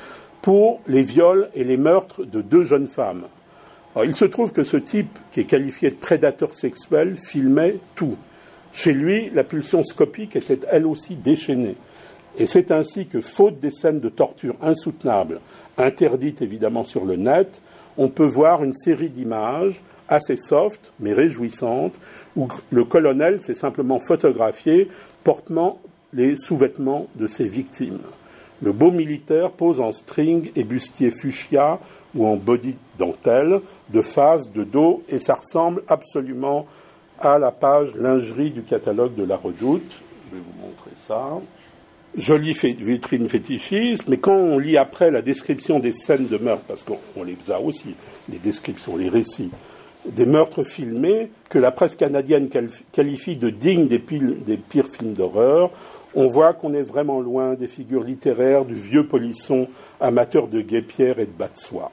pour 0.43 0.80
les 0.87 1.03
viols 1.03 1.49
et 1.55 1.64
les 1.64 1.76
meurtres 1.76 2.24
de 2.24 2.41
deux 2.41 2.64
jeunes 2.64 2.87
femmes, 2.87 3.24
il 4.03 4.16
se 4.16 4.24
trouve 4.24 4.51
que 4.53 4.64
ce 4.64 4.76
type, 4.76 5.18
qui 5.30 5.40
est 5.40 5.45
qualifié 5.45 5.90
de 5.90 5.97
prédateur 5.97 6.55
sexuel, 6.55 7.16
filmait 7.16 7.76
tout. 7.95 8.16
Chez 8.72 8.92
lui, 8.92 9.30
la 9.30 9.45
pulsion 9.45 9.84
scopique 9.84 10.34
était 10.34 10.59
elle 10.70 10.86
aussi 10.86 11.14
déchaînée. 11.14 11.76
Et 12.36 12.47
c'est 12.47 12.72
ainsi 12.72 13.07
que, 13.07 13.20
faute 13.20 13.61
des 13.61 13.70
scènes 13.70 14.01
de 14.01 14.09
torture 14.09 14.57
insoutenables, 14.61 15.40
interdites 15.78 16.42
évidemment 16.42 16.82
sur 16.82 17.05
le 17.05 17.14
net, 17.14 17.61
on 17.97 18.09
peut 18.09 18.26
voir 18.26 18.64
une 18.64 18.74
série 18.74 19.11
d'images 19.11 19.80
assez 20.09 20.36
soft, 20.36 20.92
mais 20.99 21.12
réjouissantes, 21.12 21.99
où 22.34 22.49
le 22.70 22.84
colonel 22.84 23.40
s'est 23.40 23.55
simplement 23.55 24.01
photographié 24.01 24.88
portant 25.22 25.78
les 26.12 26.34
sous-vêtements 26.34 27.07
de 27.14 27.28
ses 27.28 27.47
victimes. 27.47 28.01
Le 28.62 28.72
beau 28.72 28.90
militaire 28.90 29.51
pose 29.51 29.80
en 29.80 29.92
string 29.92 30.51
et 30.57 30.64
bustier 30.64 31.11
fuchsia 31.11 31.78
ou 32.14 32.26
en 32.26 32.36
body 32.36 32.76
dentelle, 32.98 33.60
de 33.90 34.02
face, 34.02 34.50
de 34.52 34.64
dos, 34.64 35.02
et 35.08 35.18
ça 35.18 35.34
ressemble 35.34 35.82
absolument 35.88 36.66
à 37.20 37.38
la 37.38 37.50
page 37.50 37.94
lingerie 37.94 38.50
du 38.50 38.62
catalogue 38.62 39.14
de 39.14 39.24
la 39.24 39.36
Redoute. 39.36 39.90
Je 40.30 40.36
vais 40.36 40.42
vous 40.42 40.66
montrer 40.66 40.90
ça. 41.06 41.40
Jolie 42.16 42.52
vitrine 42.52 43.28
fétichiste, 43.28 44.04
mais 44.08 44.18
quand 44.18 44.36
on 44.36 44.58
lit 44.58 44.76
après 44.76 45.10
la 45.10 45.20
description 45.20 45.80
des 45.80 45.90
scènes 45.90 46.28
de 46.28 46.38
meurtre, 46.38 46.64
parce 46.68 46.84
qu'on 46.84 47.24
les 47.24 47.36
a 47.50 47.60
aussi, 47.60 47.96
les 48.28 48.38
descriptions, 48.38 48.96
les 48.96 49.08
récits, 49.08 49.50
des 50.06 50.26
meurtres 50.26 50.62
filmés 50.62 51.30
que 51.48 51.58
la 51.58 51.72
presse 51.72 51.96
canadienne 51.96 52.48
qualifie 52.92 53.36
de 53.36 53.50
dignes 53.50 53.88
des, 53.88 53.98
pires 53.98 54.86
films 54.86 55.14
d'horreur, 55.14 55.70
on 56.14 56.28
voit 56.28 56.52
qu'on 56.52 56.74
est 56.74 56.82
vraiment 56.82 57.20
loin 57.20 57.54
des 57.54 57.68
figures 57.68 58.04
littéraires 58.04 58.64
du 58.64 58.74
vieux 58.74 59.08
polisson 59.08 59.66
amateur 60.00 60.46
de 60.46 60.60
guépières 60.60 61.18
et 61.18 61.26
de 61.26 61.32
bas 61.32 61.48
de 61.48 61.56
soie. 61.56 61.90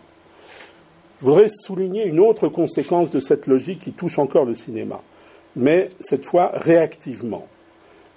Je 1.22 1.28
voudrais 1.28 1.50
souligner 1.50 2.08
une 2.08 2.20
autre 2.20 2.48
conséquence 2.48 3.12
de 3.12 3.20
cette 3.20 3.46
logique 3.46 3.82
qui 3.82 3.92
touche 3.92 4.18
encore 4.18 4.44
le 4.44 4.56
cinéma, 4.56 5.04
mais 5.56 5.90
cette 6.00 6.26
fois 6.26 6.52
réactivement. 6.56 7.48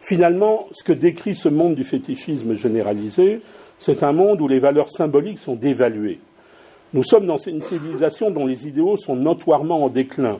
Finalement, 0.00 0.68
ce 0.72 0.82
que 0.84 0.94
décrit 0.94 1.34
ce 1.34 1.50
monde 1.50 1.74
du 1.74 1.84
fétichisme 1.84 2.54
généralisé, 2.56 3.42
c'est 3.78 4.02
un 4.02 4.12
monde 4.12 4.40
où 4.40 4.48
les 4.48 4.58
valeurs 4.58 4.90
symboliques 4.90 5.38
sont 5.38 5.54
dévaluées. 5.54 6.18
Nous 6.94 7.04
sommes 7.04 7.26
dans 7.26 7.36
une 7.36 7.62
civilisation 7.62 8.30
dont 8.30 8.46
les 8.46 8.66
idéaux 8.66 8.96
sont 8.96 9.16
notoirement 9.16 9.84
en 9.84 9.90
déclin. 9.90 10.38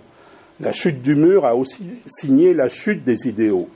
La 0.59 0.73
chute 0.73 1.03
du 1.03 1.17
mur 1.17 1.45
a 1.45 1.57
aussi 1.57 1.85
signé 2.07 2.55
la 2.55 2.71
chute 2.71 3.05
des 3.05 3.29
idéaux 3.29 3.69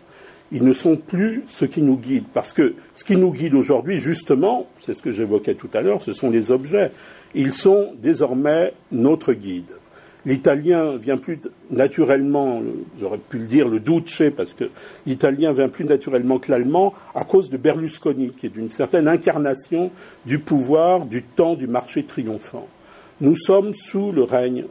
ils 0.50 0.64
ne 0.64 0.72
sont 0.72 0.96
plus 0.96 1.44
ce 1.48 1.64
qui 1.64 1.82
nous 1.82 1.96
guide. 1.96 2.24
Parce 2.32 2.52
que 2.52 2.74
ce 2.94 3.04
qui 3.04 3.16
nous 3.16 3.32
guide 3.32 3.54
aujourd'hui, 3.54 3.98
justement, 3.98 4.66
c'est 4.80 4.94
ce 4.94 5.02
que 5.02 5.12
j'évoquais 5.12 5.54
tout 5.54 5.68
à 5.74 5.82
l'heure, 5.82 6.02
ce 6.02 6.12
sont 6.12 6.30
les 6.30 6.50
objets. 6.50 6.90
Ils 7.34 7.52
sont 7.52 7.92
désormais 8.00 8.72
notre 8.90 9.32
guide. 9.32 9.72
L'italien 10.26 10.96
vient 10.96 11.16
plus 11.16 11.38
naturellement, 11.70 12.60
j'aurais 13.00 13.18
pu 13.18 13.38
le 13.38 13.46
dire, 13.46 13.68
le 13.68 13.80
duce, 13.80 14.22
parce 14.36 14.52
que 14.52 14.70
l'italien 15.06 15.52
vient 15.52 15.68
plus 15.68 15.84
naturellement 15.84 16.38
que 16.38 16.50
l'allemand 16.50 16.92
à 17.14 17.24
cause 17.24 17.50
de 17.50 17.56
Berlusconi, 17.56 18.30
qui 18.30 18.46
est 18.46 18.50
d'une 18.50 18.70
certaine 18.70 19.08
incarnation 19.08 19.90
du 20.26 20.38
pouvoir 20.38 21.04
du 21.04 21.22
temps 21.22 21.54
du 21.54 21.66
marché 21.66 22.04
triomphant. 22.04 22.66
Nous 23.20 23.36
sommes 23.36 23.72
sous 23.72 24.12
le 24.12 24.22
règne 24.22 24.64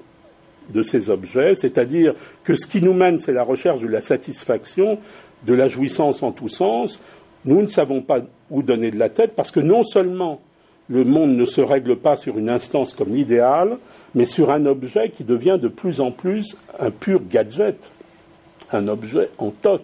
de 0.70 0.84
ces 0.84 1.10
objets, 1.10 1.56
c'est-à-dire 1.56 2.14
que 2.44 2.56
ce 2.56 2.68
qui 2.68 2.82
nous 2.82 2.94
mène, 2.94 3.20
c'est 3.20 3.34
la 3.34 3.44
recherche 3.44 3.82
de 3.82 3.88
la 3.88 4.02
satisfaction, 4.02 5.00
de 5.46 5.54
la 5.54 5.70
jouissance 5.70 6.24
en 6.24 6.32
tous 6.32 6.50
sens, 6.50 7.00
nous 7.46 7.62
ne 7.62 7.70
savons 7.70 8.02
pas 8.02 8.20
où 8.50 8.64
donner 8.64 8.92
de 8.92 9.00
la 9.00 9.10
tête 9.10 9.34
parce 9.36 9.52
que 9.52 9.60
non 9.60 9.84
seulement 9.84 10.42
le 10.90 11.04
monde 11.04 11.36
ne 11.36 11.46
se 11.46 11.62
règle 11.62 11.98
pas 11.98 12.18
sur 12.18 12.38
une 12.38 12.50
instance 12.50 12.94
comme 12.94 13.14
l'idéal, 13.14 13.78
mais 14.16 14.26
sur 14.26 14.52
un 14.52 14.66
objet 14.66 15.10
qui 15.10 15.24
devient 15.24 15.60
de 15.62 15.68
plus 15.68 16.00
en 16.00 16.12
plus 16.12 16.56
un 16.80 16.92
pur 16.92 17.22
gadget, 17.30 17.92
un 18.72 18.88
objet 18.88 19.30
en 19.38 19.52
toc. 19.52 19.82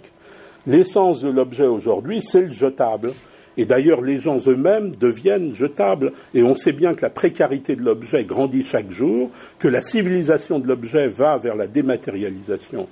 L'essence 0.65 1.21
de 1.21 1.29
l'objet 1.29 1.65
aujourd'hui, 1.65 2.21
c'est 2.21 2.43
le 2.43 2.51
jetable. 2.51 3.13
Et 3.55 3.65
d'ailleurs, 3.65 4.01
les 4.01 4.17
gens 4.17 4.39
eux-mêmes 4.47 4.91
deviennent 4.95 5.53
jetables. 5.53 6.13
Et 6.33 6.41
on 6.41 6.55
sait 6.55 6.71
bien 6.71 6.95
que 6.95 7.01
la 7.01 7.09
précarité 7.09 7.75
de 7.75 7.83
l'objet 7.83 8.23
grandit 8.23 8.63
chaque 8.63 8.89
jour, 8.89 9.29
que 9.59 9.67
la 9.67 9.81
civilisation 9.81 10.59
de 10.59 10.67
l'objet 10.67 11.07
va 11.07 11.37
vers 11.37 11.55
la 11.55 11.67
dématérialisation 11.67 12.87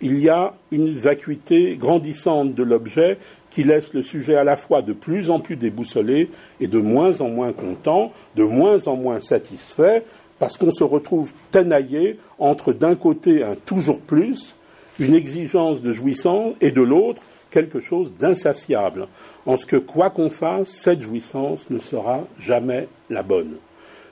il 0.00 0.18
y 0.18 0.28
a 0.28 0.54
une 0.70 0.90
vacuité 0.90 1.76
grandissante 1.76 2.54
de 2.54 2.62
l'objet 2.62 3.18
qui 3.50 3.64
laisse 3.64 3.94
le 3.94 4.02
sujet 4.02 4.36
à 4.36 4.44
la 4.44 4.56
fois 4.56 4.82
de 4.82 4.92
plus 4.92 5.30
en 5.30 5.40
plus 5.40 5.56
déboussolé 5.56 6.30
et 6.60 6.66
de 6.66 6.78
moins 6.78 7.20
en 7.20 7.28
moins 7.28 7.52
content, 7.52 8.12
de 8.34 8.44
moins 8.44 8.86
en 8.86 8.96
moins 8.96 9.20
satisfait, 9.20 10.04
parce 10.38 10.58
qu'on 10.58 10.70
se 10.70 10.84
retrouve 10.84 11.32
tenaillé 11.50 12.18
entre 12.38 12.72
d'un 12.72 12.94
côté 12.94 13.42
un 13.42 13.54
toujours 13.54 14.00
plus, 14.00 14.54
une 14.98 15.14
exigence 15.14 15.82
de 15.82 15.92
jouissance, 15.92 16.54
et 16.60 16.70
de 16.70 16.82
l'autre 16.82 17.22
quelque 17.50 17.80
chose 17.80 18.12
d'insatiable, 18.18 19.08
en 19.46 19.56
ce 19.56 19.64
que 19.64 19.76
quoi 19.76 20.10
qu'on 20.10 20.28
fasse, 20.28 20.68
cette 20.68 21.00
jouissance 21.00 21.70
ne 21.70 21.78
sera 21.78 22.24
jamais 22.38 22.88
la 23.08 23.22
bonne. 23.22 23.56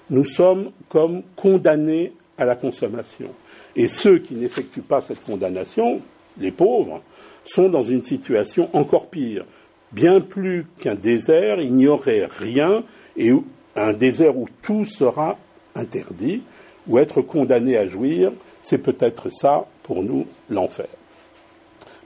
Nous 0.09 0.25
sommes 0.25 0.71
comme 0.89 1.23
condamnés 1.37 2.13
à 2.39 2.45
la 2.45 2.57
consommation. 2.57 3.29
Et 3.77 3.89
ceux 3.89 4.19
qui 4.19 4.35
n'effectuent 4.35 4.81
pas 4.81 5.03
cette 5.03 5.23
condamnation, 5.23 6.01
les 6.39 6.51
pauvres, 6.51 7.03
sont 7.45 7.69
dans 7.69 7.85
une 7.85 8.03
situation 8.03 8.71
encore 8.73 9.07
pire. 9.07 9.45
Bien 9.93 10.21
plus 10.21 10.67
qu'un 10.81 10.95
désert, 10.95 11.61
il 11.61 11.75
n'y 11.75 11.87
aurait 11.87 12.27
rien, 12.27 12.83
et 13.17 13.33
un 13.77 13.93
désert 13.93 14.37
où 14.37 14.49
tout 14.63 14.85
sera 14.85 15.39
interdit, 15.75 16.43
ou 16.87 16.99
être 16.99 17.23
condamné 17.23 17.77
à 17.77 17.87
jouir, 17.87 18.33
c'est 18.61 18.79
peut-être 18.79 19.31
ça, 19.31 19.67
pour 19.83 20.03
nous, 20.03 20.27
l'enfer. 20.51 20.89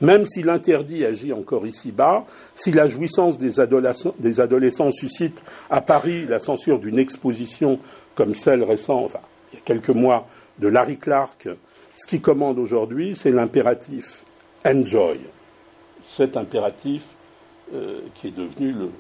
Même 0.00 0.26
si 0.26 0.42
l'interdit 0.42 1.04
agit 1.04 1.32
encore 1.32 1.66
ici-bas, 1.66 2.24
si 2.54 2.70
la 2.70 2.88
jouissance 2.88 3.36
des 3.36 3.58
adolescents, 3.58 4.14
des 4.18 4.40
adolescents, 4.40 4.92
suscite 4.92 5.42
à 5.70 5.80
Paris 5.80 6.24
la 6.26 6.38
censure 6.38 6.78
d'une 6.78 6.98
exposition 6.98 7.80
comme 8.14 8.34
celle 8.34 8.62
récente, 8.62 9.16
il 9.53 9.57
y 9.57 9.59
a 9.59 9.64
quelques 9.64 9.90
mois, 9.90 10.26
de 10.59 10.68
Larry 10.68 10.99
Clark, 10.99 11.49
ce 11.94 12.07
qui 12.07 12.20
commande 12.20 12.59
aujourd'hui, 12.59 13.16
c'est 13.16 13.30
l'impératif 13.30 14.24
enjoy. 14.66 15.20
Cet 16.05 16.36
impératif 16.36 17.05
euh, 17.74 18.01
qui 18.14 18.28
est 18.28 18.36
devenu 18.36 18.72
le, 18.72 18.90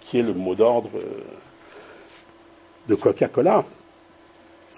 qui 0.00 0.18
est 0.18 0.22
le 0.22 0.34
mot 0.34 0.54
d'ordre 0.54 0.90
euh, 0.96 1.22
de 2.88 2.94
Coca-Cola. 2.94 3.64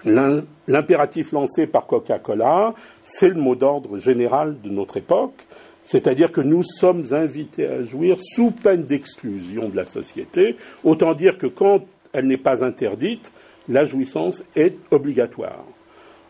L'impératif 0.03 1.31
lancé 1.31 1.67
par 1.67 1.85
Coca-Cola, 1.85 2.73
c'est 3.03 3.29
le 3.29 3.35
mot 3.35 3.55
d'ordre 3.55 3.99
général 3.99 4.59
de 4.61 4.69
notre 4.69 4.97
époque, 4.97 5.45
c'est-à-dire 5.83 6.31
que 6.31 6.41
nous 6.41 6.63
sommes 6.63 7.05
invités 7.11 7.67
à 7.67 7.83
jouir 7.83 8.17
sous 8.19 8.51
peine 8.51 8.83
d'exclusion 8.83 9.69
de 9.69 9.75
la 9.75 9.85
société, 9.85 10.57
autant 10.83 11.13
dire 11.13 11.37
que 11.37 11.47
quand 11.47 11.85
elle 12.13 12.25
n'est 12.25 12.37
pas 12.37 12.63
interdite, 12.63 13.31
la 13.71 13.85
jouissance 13.85 14.43
est 14.55 14.75
obligatoire. 14.91 15.65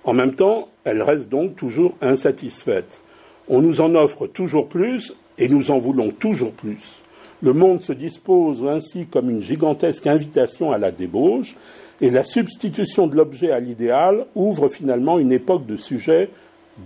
En 0.03 0.13
même 0.13 0.35
temps, 0.35 0.69
elle 0.83 1.01
reste 1.01 1.27
donc 1.27 1.55
toujours 1.55 1.95
insatisfaite. 2.01 3.01
On 3.49 3.61
nous 3.61 3.81
en 3.81 3.95
offre 3.95 4.27
toujours 4.27 4.67
plus 4.67 5.13
et 5.37 5.49
nous 5.49 5.71
en 5.71 5.79
voulons 5.79 6.11
toujours 6.11 6.53
plus. 6.53 7.01
Le 7.41 7.53
monde 7.53 7.83
se 7.83 7.93
dispose 7.93 8.65
ainsi 8.67 9.07
comme 9.07 9.31
une 9.31 9.41
gigantesque 9.41 10.05
invitation 10.05 10.71
à 10.71 10.77
la 10.77 10.91
débauche, 10.91 11.55
et 11.99 12.11
la 12.11 12.23
substitution 12.23 13.07
de 13.07 13.15
l'objet 13.15 13.51
à 13.51 13.59
l'idéal 13.59 14.25
ouvre 14.35 14.69
finalement 14.69 15.17
une 15.17 15.31
époque 15.31 15.65
de 15.65 15.77
sujets 15.77 16.29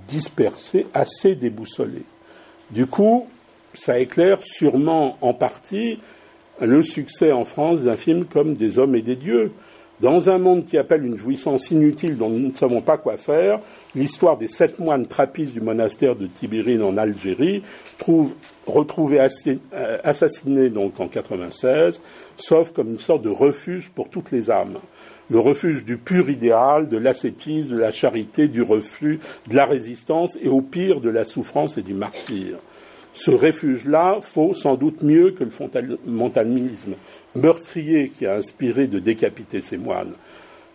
dispersés, 0.07 0.87
assez 0.93 1.35
déboussolés. 1.35 2.05
Du 2.71 2.85
coup, 2.85 3.27
ça 3.73 3.99
éclaire 3.99 4.39
sûrement 4.43 5.17
en 5.19 5.33
partie 5.33 5.99
le 6.61 6.83
succès 6.83 7.33
en 7.33 7.43
France 7.43 7.81
d'un 7.81 7.97
film 7.97 8.25
comme 8.25 8.55
Des 8.55 8.79
hommes 8.79 8.95
et 8.95 9.01
des 9.01 9.17
dieux. 9.17 9.51
Dans 10.01 10.29
un 10.29 10.39
monde 10.39 10.65
qui 10.65 10.77
appelle 10.77 11.05
une 11.05 11.17
jouissance 11.17 11.71
inutile 11.71 12.17
dont 12.17 12.29
nous 12.29 12.49
ne 12.49 12.53
savons 12.53 12.81
pas 12.81 12.97
quoi 12.97 13.15
faire, 13.15 13.59
l'histoire 13.95 14.37
des 14.37 14.49
sept 14.49 14.79
moines 14.79 15.07
trappistes 15.07 15.53
du 15.53 15.61
monastère 15.61 16.17
de 16.17 16.27
Tibérine 16.27 16.83
en 16.83 16.97
Algérie 16.97 17.63
trouve 17.97 18.33
retrouvés 18.67 19.25
euh, 19.73 19.97
assassinés 20.03 20.69
donc 20.69 20.99
en 20.99 21.07
96, 21.07 22.01
sauf 22.37 22.71
comme 22.71 22.89
une 22.89 22.99
sorte 22.99 23.21
de 23.21 23.29
refuge 23.29 23.89
pour 23.89 24.09
toutes 24.09 24.31
les 24.31 24.51
âmes. 24.51 24.79
Le 25.29 25.39
refuge 25.39 25.85
du 25.85 25.97
pur 25.97 26.29
idéal, 26.29 26.89
de 26.89 26.97
l'ascétisme, 26.97 27.71
de 27.71 27.77
la 27.77 27.93
charité, 27.93 28.49
du 28.49 28.61
reflux, 28.61 29.19
de 29.47 29.55
la 29.55 29.65
résistance 29.65 30.37
et 30.41 30.49
au 30.49 30.61
pire 30.61 30.99
de 30.99 31.09
la 31.09 31.23
souffrance 31.23 31.77
et 31.77 31.81
du 31.83 31.93
martyr. 31.93 32.57
Ce 33.15 33.31
refuge-là 33.31 34.19
faut 34.21 34.53
sans 34.53 34.75
doute 34.75 35.01
mieux 35.01 35.31
que 35.31 35.45
le 35.45 35.49
fondamentalisme 35.49 36.95
meurtrier 37.33 38.09
qui 38.09 38.25
a 38.25 38.35
inspiré 38.35 38.87
de 38.87 38.99
décapiter 38.99 39.61
ces 39.61 39.77
moines. 39.77 40.13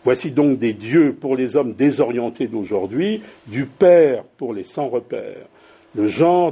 Voici 0.05 0.30
donc 0.30 0.59
des 0.59 0.72
dieux 0.72 1.14
pour 1.20 1.36
les 1.36 1.57
hommes 1.57 1.74
désorientés 1.74 2.47
d'aujourd'hui, 2.47 3.20
du 3.47 3.66
Père 3.66 4.24
pour 4.38 4.55
les 4.55 4.64
sans 4.64 4.88
repères. 4.88 5.47
Le 5.95 6.07
genre 6.07 6.51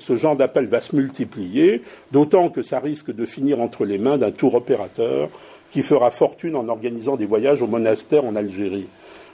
ce 0.00 0.16
genre 0.16 0.36
d'appel 0.36 0.66
va 0.66 0.80
se 0.82 0.94
multiplier, 0.94 1.80
d'autant 2.12 2.50
que 2.50 2.62
ça 2.62 2.78
risque 2.78 3.10
de 3.10 3.24
finir 3.24 3.60
entre 3.62 3.86
les 3.86 3.96
mains 3.96 4.18
d'un 4.18 4.32
tour 4.32 4.54
opérateur 4.54 5.30
qui 5.70 5.82
fera 5.82 6.10
fortune 6.10 6.56
en 6.56 6.68
organisant 6.68 7.16
des 7.16 7.26
voyages 7.26 7.62
au 7.62 7.66
monastère 7.66 8.26
en 8.26 8.36
Algérie. 8.36 8.88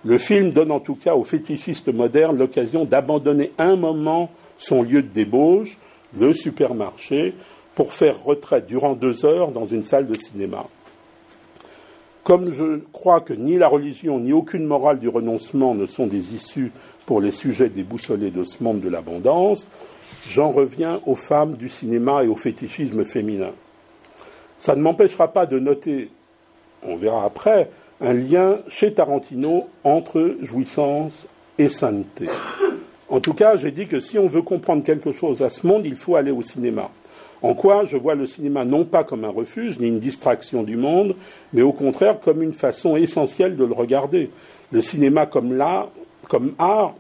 Le 0.05 0.19
film 0.19 0.53
donne 0.53 0.71
en 0.71 0.81
tout 0.81 0.97
cas 0.97 1.15
aux 1.15 1.25
fétichistes 1.25 1.93
modernes 1.93 2.39
l'occasion 2.39 2.85
d'abandonner 2.85 3.51
un 3.59 3.75
moment 3.75 4.31
son 4.63 4.83
lieu 4.83 5.03
de 5.03 5.09
débauche, 5.09 5.77
le 6.19 6.33
supermarché, 6.33 7.35
pour 7.75 7.93
faire 7.93 8.23
retraite 8.23 8.67
durant 8.67 8.95
deux 8.95 9.25
heures 9.25 9.51
dans 9.51 9.67
une 9.67 9.85
salle 9.85 10.07
de 10.07 10.15
cinéma. 10.15 10.67
Comme 12.23 12.53
je 12.53 12.81
crois 12.93 13.21
que 13.21 13.33
ni 13.33 13.59
la 13.59 13.67
religion 13.67 14.21
ni 14.21 14.33
aucune 14.33 14.65
morale 14.65 15.01
du 15.01 15.09
renoncement 15.09 15.75
ne 15.75 15.87
sont 15.87 16.07
des 16.07 16.35
issues 16.35 16.71
pour 17.07 17.21
les 17.21 17.33
sujets 17.33 17.69
déboussolés 17.69 18.31
de 18.31 18.45
ce 18.45 18.63
monde 18.63 18.81
de 18.81 18.89
l'abondance, 18.89 19.67
j'en 20.29 20.51
reviens 20.51 21.01
aux 21.07 21.17
femmes 21.17 21.55
du 21.57 21.69
cinéma 21.69 22.23
et 22.23 22.29
au 22.29 22.37
fétichisme 22.37 23.05
féminin. 23.05 23.51
Ça 24.59 24.77
ne 24.77 24.83
m'empêchera 24.83 25.33
pas 25.33 25.47
de 25.47 25.59
noter, 25.59 26.11
on 26.85 26.97
verra 26.97 27.25
après, 27.25 27.71
un 28.01 28.13
lien 28.13 28.59
chez 28.69 28.95
Tarantino 28.95 29.69
entre 29.83 30.37
jouissance 30.41 31.27
et 31.59 31.69
sainteté. 31.69 32.29
En 33.13 33.21
tout 33.21 33.35
cas, 33.35 33.59
j'ai 33.59 33.73
dit 33.73 33.87
que 33.87 34.01
si 34.01 34.19
on 34.19 34.27
veut 34.27 34.41
comprendre 34.41 34.83
quelque 34.83 35.13
chose 35.13 35.43
à 35.43 35.51
ce 35.51 35.67
monde, 35.67 35.85
il 35.85 35.97
faut 35.97 36.17
aller 36.17 36.31
au 36.31 36.41
cinéma. 36.41 36.91
En 37.43 37.53
quoi 37.53 37.85
je 37.85 37.99
vois 37.99 38.15
le 38.15 38.27
cinéma 38.27 38.65
non 38.65 38.87
pas 38.87 39.05
comme 39.05 39.27
un 39.27 39.29
refuge 39.29 39.79
ni 39.79 39.89
une 39.89 40.01
distraction 40.01 40.63
du 40.63 40.79
monde, 40.79 41.15
mais 41.53 41.61
au 41.61 41.75
contraire 41.75 42.21
comme 42.21 42.43
une 42.43 42.55
façon 42.55 42.97
essentielle 42.97 43.57
de 43.57 43.67
le 43.67 43.75
regarder. 43.75 44.31
Le 44.71 44.81
cinéma 44.81 45.27
comme 45.27 45.53
l'art, 45.53 45.91
comme 46.27 46.55
art, 46.59 46.95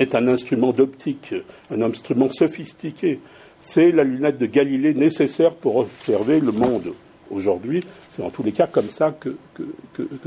est 0.00 0.16
un 0.16 0.26
instrument 0.26 0.72
d'optique, 0.72 1.32
un 1.70 1.82
instrument 1.82 2.30
sophistiqué. 2.30 3.20
C'est 3.60 3.92
la 3.92 4.02
lunette 4.02 4.38
de 4.38 4.46
Galilée 4.46 4.92
nécessaire 4.92 5.54
pour 5.54 5.76
observer 5.76 6.40
le 6.40 6.50
monde. 6.50 6.94
Aujourd'hui, 7.30 7.84
c'est 8.08 8.24
en 8.24 8.30
tous 8.30 8.42
les 8.42 8.52
cas 8.52 8.66
comme 8.66 8.88
ça 8.88 9.12
que, 9.12 9.36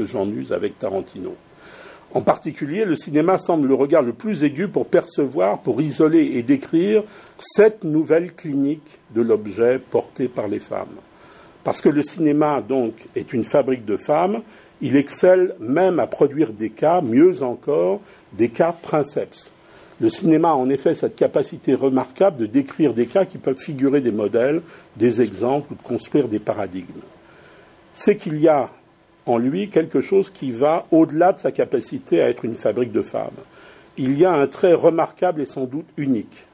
j'en 0.05 0.29
use 0.29 0.53
avec 0.53 0.79
Tarantino. 0.79 1.35
En 2.13 2.21
particulier, 2.21 2.83
le 2.83 2.97
cinéma 2.97 3.37
semble 3.37 3.69
le 3.69 3.73
regard 3.73 4.01
le 4.01 4.11
plus 4.11 4.43
aigu 4.43 4.67
pour 4.67 4.87
percevoir, 4.87 5.59
pour 5.59 5.81
isoler 5.81 6.31
et 6.35 6.43
décrire 6.43 7.03
cette 7.37 7.83
nouvelle 7.85 8.33
clinique 8.33 8.99
de 9.15 9.21
l'objet 9.21 9.79
porté 9.79 10.27
par 10.27 10.49
les 10.49 10.59
femmes. 10.59 10.97
Parce 11.63 11.79
que 11.79 11.89
le 11.89 12.03
cinéma, 12.03 12.61
donc, 12.61 12.93
est 13.15 13.33
une 13.33 13.45
fabrique 13.45 13.85
de 13.85 13.95
femmes, 13.95 14.41
il 14.81 14.95
excelle 14.97 15.55
même 15.59 15.99
à 15.99 16.07
produire 16.07 16.51
des 16.51 16.71
cas, 16.71 17.01
mieux 17.01 17.43
encore, 17.43 18.01
des 18.33 18.49
cas 18.49 18.73
princeps. 18.73 19.51
Le 20.01 20.09
cinéma 20.09 20.49
a 20.49 20.55
en 20.55 20.69
effet 20.69 20.95
cette 20.95 21.15
capacité 21.15 21.75
remarquable 21.75 22.37
de 22.37 22.45
décrire 22.47 22.93
des 22.93 23.05
cas 23.05 23.25
qui 23.25 23.37
peuvent 23.37 23.59
figurer 23.59 24.01
des 24.01 24.11
modèles, 24.11 24.63
des 24.97 25.21
exemples 25.21 25.73
ou 25.73 25.75
de 25.75 25.83
construire 25.83 26.27
des 26.27 26.39
paradigmes. 26.39 27.01
C'est 27.93 28.17
qu'il 28.17 28.41
y 28.41 28.47
a 28.47 28.69
en 29.25 29.37
lui 29.37 29.69
quelque 29.69 30.01
chose 30.01 30.29
qui 30.29 30.51
va 30.51 30.85
au-delà 30.91 31.33
de 31.33 31.39
sa 31.39 31.51
capacité 31.51 32.21
à 32.21 32.29
être 32.29 32.45
une 32.45 32.55
fabrique 32.55 32.91
de 32.91 33.01
femmes. 33.01 33.29
Il 33.97 34.17
y 34.17 34.25
a 34.25 34.33
un 34.33 34.47
trait 34.47 34.73
remarquable 34.73 35.41
et 35.41 35.45
sans 35.45 35.65
doute 35.65 35.87
unique, 35.97 36.45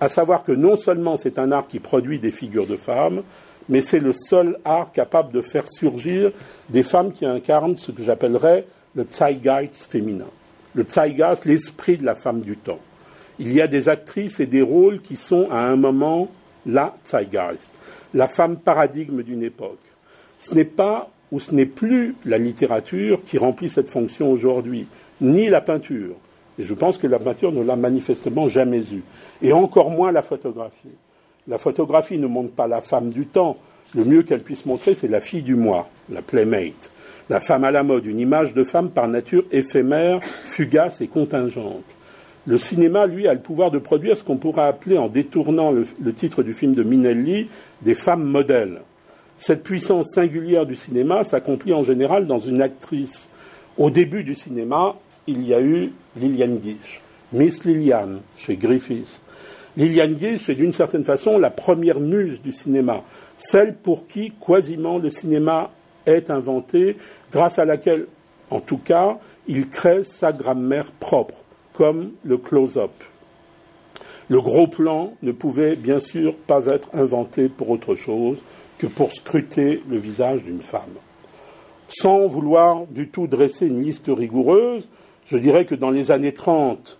à 0.00 0.08
savoir 0.08 0.44
que 0.44 0.52
non 0.52 0.76
seulement 0.76 1.16
c'est 1.16 1.38
un 1.38 1.52
art 1.52 1.68
qui 1.68 1.78
produit 1.78 2.18
des 2.18 2.32
figures 2.32 2.66
de 2.66 2.76
femmes, 2.76 3.22
mais 3.68 3.82
c'est 3.82 4.00
le 4.00 4.12
seul 4.12 4.58
art 4.64 4.90
capable 4.92 5.32
de 5.32 5.40
faire 5.40 5.70
surgir 5.70 6.32
des 6.68 6.82
femmes 6.82 7.12
qui 7.12 7.26
incarnent 7.26 7.76
ce 7.76 7.92
que 7.92 8.02
j'appellerais 8.02 8.66
le 8.94 9.06
Zeitgeist 9.08 9.90
féminin. 9.90 10.30
Le 10.74 10.84
Zeitgeist, 10.88 11.44
l'esprit 11.44 11.98
de 11.98 12.04
la 12.04 12.14
femme 12.14 12.40
du 12.40 12.56
temps. 12.56 12.80
Il 13.38 13.52
y 13.52 13.60
a 13.60 13.68
des 13.68 13.88
actrices 13.88 14.40
et 14.40 14.46
des 14.46 14.62
rôles 14.62 15.00
qui 15.00 15.16
sont 15.16 15.48
à 15.50 15.60
un 15.60 15.76
moment 15.76 16.28
la 16.66 16.94
Zeitgeist, 17.04 17.70
la 18.14 18.28
femme 18.28 18.56
paradigme 18.56 19.22
d'une 19.22 19.42
époque. 19.42 19.78
Ce 20.38 20.54
n'est 20.54 20.64
pas 20.64 21.10
où 21.32 21.40
ce 21.40 21.54
n'est 21.54 21.66
plus 21.66 22.14
la 22.24 22.38
littérature 22.38 23.20
qui 23.24 23.38
remplit 23.38 23.70
cette 23.70 23.88
fonction 23.88 24.30
aujourd'hui, 24.30 24.86
ni 25.20 25.48
la 25.48 25.60
peinture. 25.60 26.16
Et 26.58 26.64
je 26.64 26.74
pense 26.74 26.98
que 26.98 27.06
la 27.06 27.18
peinture 27.18 27.52
ne 27.52 27.62
l'a 27.62 27.76
manifestement 27.76 28.48
jamais 28.48 28.82
eue. 28.92 29.02
Et 29.40 29.52
encore 29.52 29.90
moins 29.90 30.12
la 30.12 30.22
photographie. 30.22 30.88
La 31.48 31.58
photographie 31.58 32.18
ne 32.18 32.26
montre 32.26 32.52
pas 32.52 32.68
la 32.68 32.80
femme 32.80 33.10
du 33.10 33.26
temps. 33.26 33.56
Le 33.94 34.04
mieux 34.04 34.22
qu'elle 34.22 34.42
puisse 34.42 34.66
montrer, 34.66 34.94
c'est 34.94 35.08
la 35.08 35.20
fille 35.20 35.42
du 35.42 35.54
mois, 35.54 35.88
la 36.10 36.22
playmate. 36.22 36.92
La 37.28 37.40
femme 37.40 37.64
à 37.64 37.70
la 37.70 37.82
mode, 37.82 38.06
une 38.06 38.18
image 38.18 38.54
de 38.54 38.64
femme 38.64 38.90
par 38.90 39.08
nature 39.08 39.44
éphémère, 39.52 40.20
fugace 40.22 41.00
et 41.00 41.06
contingente. 41.06 41.84
Le 42.46 42.58
cinéma, 42.58 43.06
lui, 43.06 43.28
a 43.28 43.34
le 43.34 43.40
pouvoir 43.40 43.70
de 43.70 43.78
produire 43.78 44.16
ce 44.16 44.24
qu'on 44.24 44.36
pourrait 44.36 44.66
appeler, 44.66 44.98
en 44.98 45.08
détournant 45.08 45.70
le, 45.70 45.86
le 46.00 46.12
titre 46.12 46.42
du 46.42 46.52
film 46.52 46.74
de 46.74 46.82
Minelli, 46.82 47.48
des 47.82 47.94
femmes 47.94 48.24
modèles 48.24 48.80
cette 49.40 49.62
puissance 49.62 50.10
singulière 50.14 50.66
du 50.66 50.76
cinéma 50.76 51.24
s'accomplit 51.24 51.72
en 51.72 51.82
général 51.82 52.26
dans 52.26 52.40
une 52.40 52.60
actrice 52.60 53.28
Au 53.78 53.90
début 53.90 54.22
du 54.22 54.34
cinéma, 54.34 54.96
il 55.26 55.46
y 55.46 55.54
a 55.54 55.62
eu 55.62 55.92
Liliane 56.16 56.58
Guiche, 56.58 57.00
Miss 57.32 57.64
Liliane 57.64 58.20
chez 58.36 58.56
Griffiths. 58.56 59.22
Liliane 59.78 60.14
Guiche 60.14 60.50
est 60.50 60.54
d'une 60.54 60.74
certaine 60.74 61.04
façon 61.04 61.38
la 61.38 61.48
première 61.48 62.00
muse 62.00 62.42
du 62.42 62.52
cinéma, 62.52 63.02
celle 63.38 63.74
pour 63.76 64.06
qui 64.06 64.32
quasiment 64.46 64.98
le 64.98 65.08
cinéma 65.08 65.70
est 66.04 66.28
inventé, 66.28 66.98
grâce 67.32 67.58
à 67.58 67.64
laquelle, 67.64 68.06
en 68.50 68.60
tout 68.60 68.78
cas, 68.78 69.18
il 69.46 69.70
crée 69.70 70.04
sa 70.04 70.32
grammaire 70.32 70.90
propre, 70.92 71.36
comme 71.72 72.10
le 72.24 72.36
close-up. 72.36 72.90
Le 74.28 74.40
gros 74.42 74.66
plan 74.66 75.14
ne 75.22 75.32
pouvait 75.32 75.76
bien 75.76 75.98
sûr 75.98 76.36
pas 76.36 76.66
être 76.66 76.90
inventé 76.92 77.48
pour 77.48 77.70
autre 77.70 77.94
chose 77.94 78.42
que 78.80 78.86
pour 78.86 79.12
scruter 79.12 79.82
le 79.90 79.98
visage 79.98 80.42
d'une 80.42 80.62
femme. 80.62 80.94
Sans 81.88 82.26
vouloir 82.26 82.86
du 82.86 83.08
tout 83.08 83.26
dresser 83.26 83.66
une 83.66 83.82
liste 83.84 84.06
rigoureuse, 84.08 84.88
je 85.26 85.36
dirais 85.36 85.66
que 85.66 85.74
dans 85.74 85.90
les 85.90 86.10
années 86.10 86.32
30, 86.32 86.98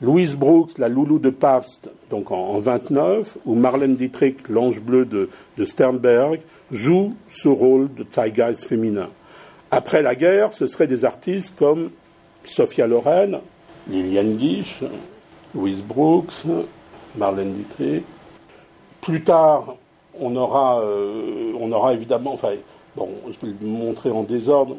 Louise 0.00 0.36
Brooks, 0.36 0.78
la 0.78 0.88
loulou 0.88 1.18
de 1.18 1.28
Pabst, 1.28 1.90
donc 2.08 2.30
en, 2.30 2.58
29, 2.60 3.36
ou 3.44 3.54
Marlène 3.54 3.94
Dietrich, 3.94 4.48
l'ange 4.48 4.80
bleu 4.80 5.04
de, 5.04 5.28
Sternberg, 5.66 6.40
jouent 6.70 7.12
ce 7.28 7.48
rôle 7.48 7.92
de 7.92 8.06
zeitgeist 8.10 8.64
féminin. 8.64 9.10
Après 9.70 10.00
la 10.00 10.14
guerre, 10.14 10.54
ce 10.54 10.66
seraient 10.66 10.86
des 10.86 11.04
artistes 11.04 11.52
comme 11.58 11.90
Sophia 12.42 12.86
Loren, 12.86 13.40
Liliane 13.90 14.36
Guiche, 14.36 14.82
Louise 15.54 15.82
Brooks, 15.82 16.46
Marlène 17.18 17.52
Dietrich. 17.52 18.04
Plus 19.02 19.22
tard, 19.22 19.76
on 20.20 20.34
aura, 20.36 20.80
euh, 20.82 21.52
on 21.58 21.70
aura 21.72 21.94
évidemment, 21.94 22.32
enfin, 22.32 22.52
bon, 22.96 23.08
je 23.26 23.46
vais 23.46 23.54
le 23.60 23.66
montrer 23.66 24.10
en 24.10 24.22
désordre. 24.22 24.76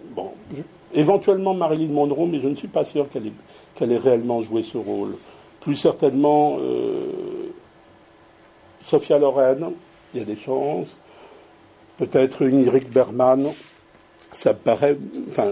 Éventuellement 0.93 1.53
Marilyn 1.53 1.91
Monroe, 1.91 2.27
mais 2.27 2.41
je 2.41 2.47
ne 2.47 2.55
suis 2.55 2.67
pas 2.67 2.85
sûr 2.85 3.07
qu'elle 3.09 3.91
ait, 3.91 3.97
réellement 3.97 4.41
joué 4.41 4.63
ce 4.63 4.77
rôle. 4.77 5.15
Plus 5.61 5.75
certainement 5.75 6.57
euh, 6.59 7.51
Sophia 8.83 9.19
Loren, 9.19 9.71
il 10.13 10.19
y 10.19 10.23
a 10.23 10.25
des 10.25 10.37
chances. 10.37 10.95
Peut-être 11.97 12.45
Ingrid 12.45 12.89
Bergman, 12.89 13.51
ça 14.31 14.53
paraît, 14.53 14.97
enfin, 15.29 15.51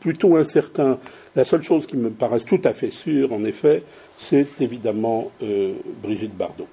plutôt 0.00 0.36
incertain. 0.36 0.98
La 1.36 1.44
seule 1.44 1.62
chose 1.62 1.86
qui 1.86 1.96
me 1.96 2.10
paraît 2.10 2.40
tout 2.40 2.60
à 2.64 2.74
fait 2.74 2.90
sûre, 2.90 3.32
en 3.32 3.44
effet, 3.44 3.82
c'est 4.18 4.60
évidemment 4.60 5.30
euh, 5.42 5.74
Brigitte 6.02 6.36
Bardot. 6.36 6.68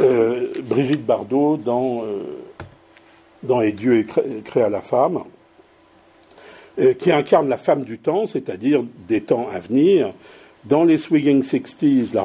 Euh, 0.00 0.48
Brigitte 0.64 1.04
Bardot 1.04 1.56
dans, 1.56 2.02
euh, 2.02 2.22
dans 3.42 3.60
Et 3.60 3.72
Dieu 3.72 4.06
créa 4.44 4.68
la 4.68 4.80
femme, 4.80 5.22
qui 7.00 7.10
incarne 7.10 7.48
la 7.48 7.58
femme 7.58 7.82
du 7.82 7.98
temps, 7.98 8.26
c'est-à-dire 8.28 8.84
des 9.08 9.22
temps 9.22 9.48
à 9.52 9.58
venir, 9.58 10.12
dans 10.68 10.84
les 10.84 10.98
Swinging 10.98 11.42
Sixties, 11.42 12.10
la, 12.12 12.24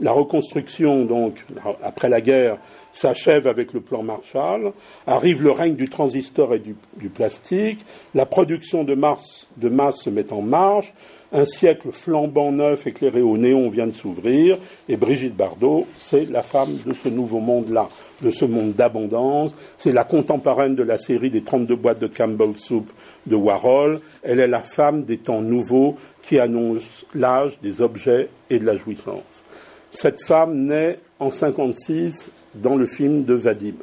la, 0.00 0.12
reconstruction, 0.12 1.04
donc, 1.04 1.44
après 1.82 2.08
la 2.08 2.20
guerre, 2.20 2.58
s'achève 2.92 3.46
avec 3.46 3.72
le 3.72 3.80
plan 3.80 4.02
Marshall. 4.02 4.72
Arrive 5.06 5.42
le 5.42 5.52
règne 5.52 5.76
du 5.76 5.88
transistor 5.88 6.54
et 6.54 6.58
du, 6.58 6.74
plastique. 7.08 7.84
La 8.14 8.26
production 8.26 8.84
de, 8.84 8.94
de 8.94 9.68
masse 9.68 9.96
se 9.96 10.10
met 10.10 10.32
en 10.32 10.42
marche. 10.42 10.92
Un 11.30 11.44
siècle 11.44 11.88
flambant 11.92 12.52
neuf, 12.52 12.86
éclairé 12.86 13.20
au 13.20 13.36
néon, 13.36 13.68
vient 13.68 13.86
de 13.86 13.92
s'ouvrir. 13.92 14.58
Et 14.88 14.96
Brigitte 14.96 15.36
Bardot, 15.36 15.86
c'est 15.96 16.28
la 16.30 16.42
femme 16.42 16.76
de 16.86 16.92
ce 16.92 17.08
nouveau 17.08 17.38
monde-là, 17.38 17.88
de 18.22 18.30
ce 18.30 18.46
monde 18.46 18.72
d'abondance. 18.72 19.54
C'est 19.76 19.92
la 19.92 20.04
contemporaine 20.04 20.74
de 20.74 20.82
la 20.82 20.98
série 20.98 21.30
des 21.30 21.42
32 21.42 21.76
boîtes 21.76 22.00
de 22.00 22.06
Campbell 22.06 22.56
Soup 22.56 22.90
de 23.26 23.36
Warhol. 23.36 24.00
Elle 24.22 24.40
est 24.40 24.48
la 24.48 24.62
femme 24.62 25.04
des 25.04 25.18
temps 25.18 25.42
nouveaux 25.42 25.96
qui 26.28 26.38
annonce 26.38 27.06
l'âge 27.14 27.58
des 27.62 27.80
objets 27.80 28.28
et 28.50 28.58
de 28.58 28.66
la 28.66 28.76
jouissance. 28.76 29.44
Cette 29.90 30.22
femme 30.22 30.66
naît 30.66 30.98
en 31.18 31.30
56 31.30 32.30
dans 32.54 32.76
le 32.76 32.84
film 32.84 33.24
de 33.24 33.32
Vadim. 33.32 33.76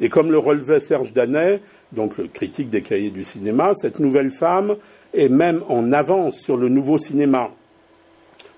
Et 0.00 0.08
comme 0.08 0.30
le 0.30 0.38
relevait 0.38 0.80
Serge 0.80 1.12
Danet, 1.12 1.60
donc 1.92 2.16
le 2.16 2.28
critique 2.28 2.70
des 2.70 2.80
cahiers 2.80 3.10
du 3.10 3.24
cinéma, 3.24 3.72
cette 3.74 3.98
nouvelle 3.98 4.30
femme 4.30 4.76
est 5.12 5.28
même 5.28 5.62
en 5.68 5.92
avance 5.92 6.40
sur 6.40 6.56
le 6.56 6.70
nouveau 6.70 6.96
cinéma. 6.96 7.50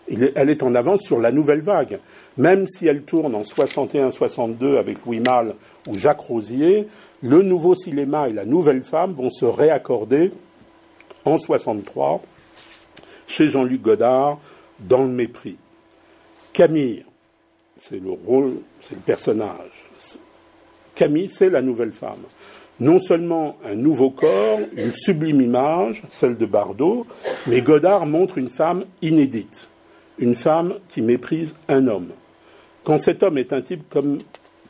Elle 0.09 0.51
est 0.51 0.63
en 0.63 0.75
avance 0.77 1.03
sur 1.03 1.19
la 1.19 1.33
nouvelle 1.33 1.63
vague. 1.63 1.99
Même 2.37 2.69
si 2.69 2.87
elle 2.87 3.03
tourne 3.03 3.35
en 3.35 3.43
61-62 3.43 4.79
avec 4.79 5.05
Louis 5.05 5.21
Malle 5.21 5.55
ou 5.89 5.99
Jacques 5.99 6.21
Rosier, 6.21 6.87
le 7.23 7.43
nouveau 7.43 7.75
cinéma 7.75 8.29
et 8.29 8.33
la 8.33 8.45
nouvelle 8.45 8.83
femme 8.83 9.13
vont 9.13 9.31
se 9.31 9.45
réaccorder 9.45 10.31
en 11.25 11.37
63 11.37 12.23
chez 13.31 13.49
Jean-Luc 13.49 13.81
Godard 13.81 14.39
dans 14.81 15.05
le 15.05 15.11
mépris. 15.11 15.57
Camille, 16.53 17.05
c'est 17.79 18.03
le 18.03 18.11
rôle, 18.11 18.57
c'est 18.83 18.97
le 18.97 19.01
personnage. 19.01 19.85
Camille, 20.95 21.29
c'est 21.29 21.49
la 21.49 21.63
nouvelle 21.63 21.93
femme. 21.93 22.21
Non 22.81 22.99
seulement 22.99 23.57
un 23.65 23.75
nouveau 23.75 24.11
corps, 24.11 24.59
une 24.75 24.93
sublime 24.93 25.41
image, 25.41 26.03
celle 26.11 26.37
de 26.37 26.47
Bardot, 26.47 27.07
mais 27.47 27.61
Godard 27.61 28.07
montre 28.07 28.39
une 28.39 28.49
femme 28.49 28.85
inédite, 29.01 29.69
une 30.19 30.35
femme 30.35 30.75
qui 30.89 31.01
méprise 31.01 31.55
un 31.69 31.87
homme. 31.87 32.11
Quand 32.85 32.99
cet 32.99 33.23
homme 33.23 33.39
est 33.39 33.53
un 33.53 33.61
type 33.61 33.85
comme 33.91 34.19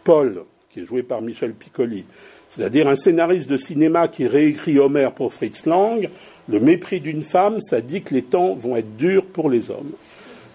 Paul, 0.04 0.42
qui 0.70 0.80
est 0.80 0.84
joué 0.84 1.02
par 1.02 1.22
Michel 1.22 1.52
Piccoli, 1.52 2.04
c'est-à-dire 2.48 2.88
un 2.88 2.96
scénariste 2.96 3.48
de 3.48 3.56
cinéma 3.56 4.08
qui 4.08 4.26
réécrit 4.26 4.78
Homer 4.78 5.08
pour 5.14 5.32
Fritz 5.32 5.66
Lang, 5.66 6.08
le 6.50 6.58
mépris 6.58 7.00
d'une 7.00 7.22
femme, 7.22 7.60
ça 7.60 7.80
dit 7.80 8.02
que 8.02 8.12
les 8.12 8.22
temps 8.22 8.54
vont 8.54 8.76
être 8.76 8.96
durs 8.96 9.26
pour 9.26 9.48
les 9.48 9.70
hommes. 9.70 9.92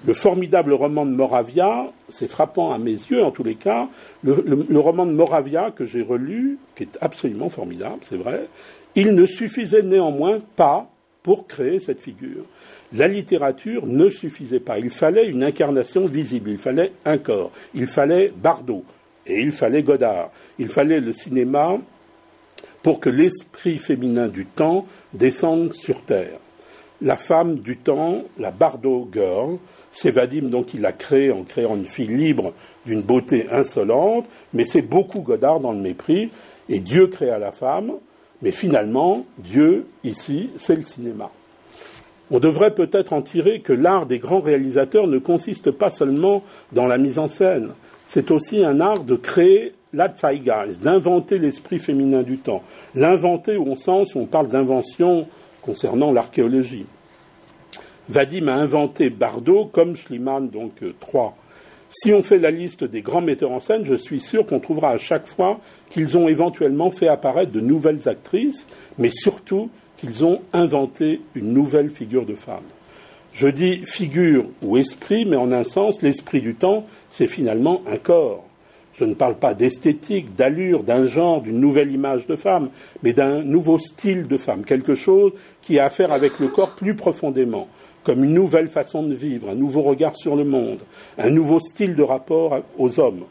Le 0.05 0.13
formidable 0.13 0.73
roman 0.73 1.05
de 1.05 1.11
Moravia, 1.11 1.91
c'est 2.09 2.29
frappant 2.29 2.73
à 2.73 2.77
mes 2.77 2.91
yeux 2.91 3.23
en 3.23 3.31
tous 3.31 3.43
les 3.43 3.55
cas, 3.55 3.87
le, 4.23 4.77
roman 4.77 5.05
de 5.05 5.13
Moravia 5.13 5.71
que 5.71 5.85
j'ai 5.85 6.01
relu, 6.01 6.59
qui 6.75 6.83
est 6.83 6.97
absolument 7.01 7.49
formidable, 7.49 7.99
c'est 8.01 8.17
vrai, 8.17 8.47
il 8.95 9.15
ne 9.15 9.25
suffisait 9.25 9.81
néanmoins 9.81 10.39
pas 10.55 10.89
pour 11.23 11.47
créer 11.47 11.79
cette 11.79 12.01
figure. 12.01 12.43
La 12.93 13.07
littérature 13.07 13.87
ne 13.87 14.09
suffisait 14.09 14.59
pas. 14.59 14.77
Il 14.77 14.91
fallait 14.91 15.27
une 15.27 15.43
incarnation 15.43 16.05
visible, 16.05 16.51
il 16.51 16.59
fallait 16.59 16.91
un 17.05 17.17
corps, 17.17 17.51
il 17.73 17.87
fallait 17.87 18.31
Bardot, 18.35 18.83
et 19.25 19.41
il 19.41 19.51
fallait 19.51 19.81
Godard, 19.81 20.29
il 20.59 20.67
fallait 20.67 20.99
le 20.99 21.13
cinéma 21.13 21.79
pour 22.85 22.99
que 22.99 23.09
l'esprit 23.09 23.79
féminin 23.79 24.27
du 24.27 24.45
temps 24.45 24.85
descende 25.11 25.73
sur 25.73 26.01
Terre. 26.01 26.37
La 27.01 27.17
femme 27.17 27.55
du 27.55 27.77
temps, 27.77 28.21
la 28.37 28.51
Bardot 28.51 29.09
Girl, 29.11 29.57
c'est 29.91 30.11
Vadim 30.11 30.49
donc 30.49 30.75
il 30.75 30.81
l'a 30.81 30.91
créée 30.91 31.31
en 31.31 31.41
créant 31.45 31.75
une 31.75 31.87
fille 31.87 32.15
libre 32.15 32.53
d'une 32.85 33.01
beauté 33.01 33.47
insolente, 33.51 34.27
mais 34.53 34.65
c'est 34.65 34.83
beaucoup 34.83 35.21
Godard 35.21 35.61
dans 35.61 35.71
le 35.71 35.79
mépris, 35.79 36.29
et 36.69 36.79
Dieu 36.79 37.07
créa 37.07 37.39
la 37.39 37.51
femme, 37.51 37.93
mais 38.43 38.51
finalement, 38.51 39.25
Dieu, 39.39 39.87
ici, 40.03 40.51
c'est 40.55 40.75
le 40.75 40.83
cinéma. 40.83 41.31
On 42.29 42.37
devrait 42.37 42.75
peut-être 42.75 43.13
en 43.13 43.23
tirer 43.23 43.61
que 43.61 43.73
l'art 43.73 44.05
des 44.05 44.19
grands 44.19 44.41
réalisateurs 44.41 45.07
ne 45.07 45.17
consiste 45.17 45.71
pas 45.71 45.89
seulement 45.89 46.43
dans 46.71 46.85
la 46.85 46.99
mise 46.99 47.17
en 47.17 47.29
scène, 47.29 47.69
c'est 48.05 48.29
aussi 48.29 48.63
un 48.63 48.79
art 48.79 48.99
de 48.99 49.15
créer 49.15 49.73
la 49.93 50.13
Zeitgeist, 50.13 50.81
d'inventer 50.81 51.37
l'esprit 51.37 51.79
féminin 51.79 52.23
du 52.23 52.37
temps. 52.37 52.63
L'inventer 52.95 53.57
au 53.57 53.75
sens 53.75 54.15
où 54.15 54.19
on 54.19 54.25
parle 54.25 54.47
d'invention 54.47 55.27
concernant 55.61 56.11
l'archéologie. 56.11 56.85
Vadim 58.07 58.47
a 58.47 58.53
inventé 58.53 59.09
Bardot 59.09 59.65
comme 59.65 59.95
Schliemann, 59.95 60.49
donc 60.49 60.83
euh, 60.83 60.93
trois. 60.99 61.35
Si 61.89 62.13
on 62.13 62.23
fait 62.23 62.39
la 62.39 62.51
liste 62.51 62.83
des 62.83 63.01
grands 63.01 63.21
metteurs 63.21 63.51
en 63.51 63.59
scène, 63.59 63.85
je 63.85 63.95
suis 63.95 64.19
sûr 64.19 64.45
qu'on 64.45 64.59
trouvera 64.59 64.89
à 64.89 64.97
chaque 64.97 65.27
fois 65.27 65.59
qu'ils 65.89 66.17
ont 66.17 66.27
éventuellement 66.27 66.91
fait 66.91 67.07
apparaître 67.07 67.51
de 67.51 67.61
nouvelles 67.61 68.09
actrices, 68.09 68.67
mais 68.97 69.09
surtout 69.11 69.69
qu'ils 69.97 70.25
ont 70.25 70.41
inventé 70.51 71.21
une 71.35 71.53
nouvelle 71.53 71.89
figure 71.89 72.25
de 72.25 72.35
femme. 72.35 72.63
Je 73.33 73.47
dis 73.47 73.81
figure 73.85 74.45
ou 74.61 74.77
esprit, 74.77 75.25
mais 75.25 75.35
en 75.35 75.51
un 75.51 75.63
sens, 75.63 76.01
l'esprit 76.01 76.41
du 76.41 76.55
temps, 76.55 76.85
c'est 77.09 77.27
finalement 77.27 77.81
un 77.87 77.97
corps. 77.97 78.45
Je 78.97 79.03
ne 79.03 79.13
parle 79.13 79.35
pas 79.35 79.53
d'esthétique, 79.53 80.35
d'allure, 80.35 80.83
d'un 80.83 81.05
genre, 81.05 81.41
d'une 81.41 81.59
nouvelle 81.59 81.91
image 81.91 82.27
de 82.27 82.35
femme, 82.35 82.69
mais 83.03 83.11
d'un 83.11 83.43
nouveau 83.43 83.77
style 83.77 84.27
de 84.27 84.37
femme, 84.37 84.63
quelque 84.63 84.95
chose 84.95 85.33
qui 85.61 85.79
a 85.79 85.85
à 85.85 85.89
faire 85.89 86.13
avec 86.13 86.39
le 86.39 86.47
corps 86.47 86.75
plus 86.75 86.95
profondément, 86.95 87.67
comme 88.03 88.23
une 88.23 88.33
nouvelle 88.33 88.69
façon 88.69 89.03
de 89.03 89.13
vivre, 89.13 89.49
un 89.49 89.55
nouveau 89.55 89.81
regard 89.81 90.15
sur 90.15 90.35
le 90.35 90.45
monde, 90.45 90.79
un 91.17 91.29
nouveau 91.29 91.59
style 91.59 91.95
de 91.95 92.03
rapport 92.03 92.61
aux 92.77 92.99
hommes. 92.99 93.25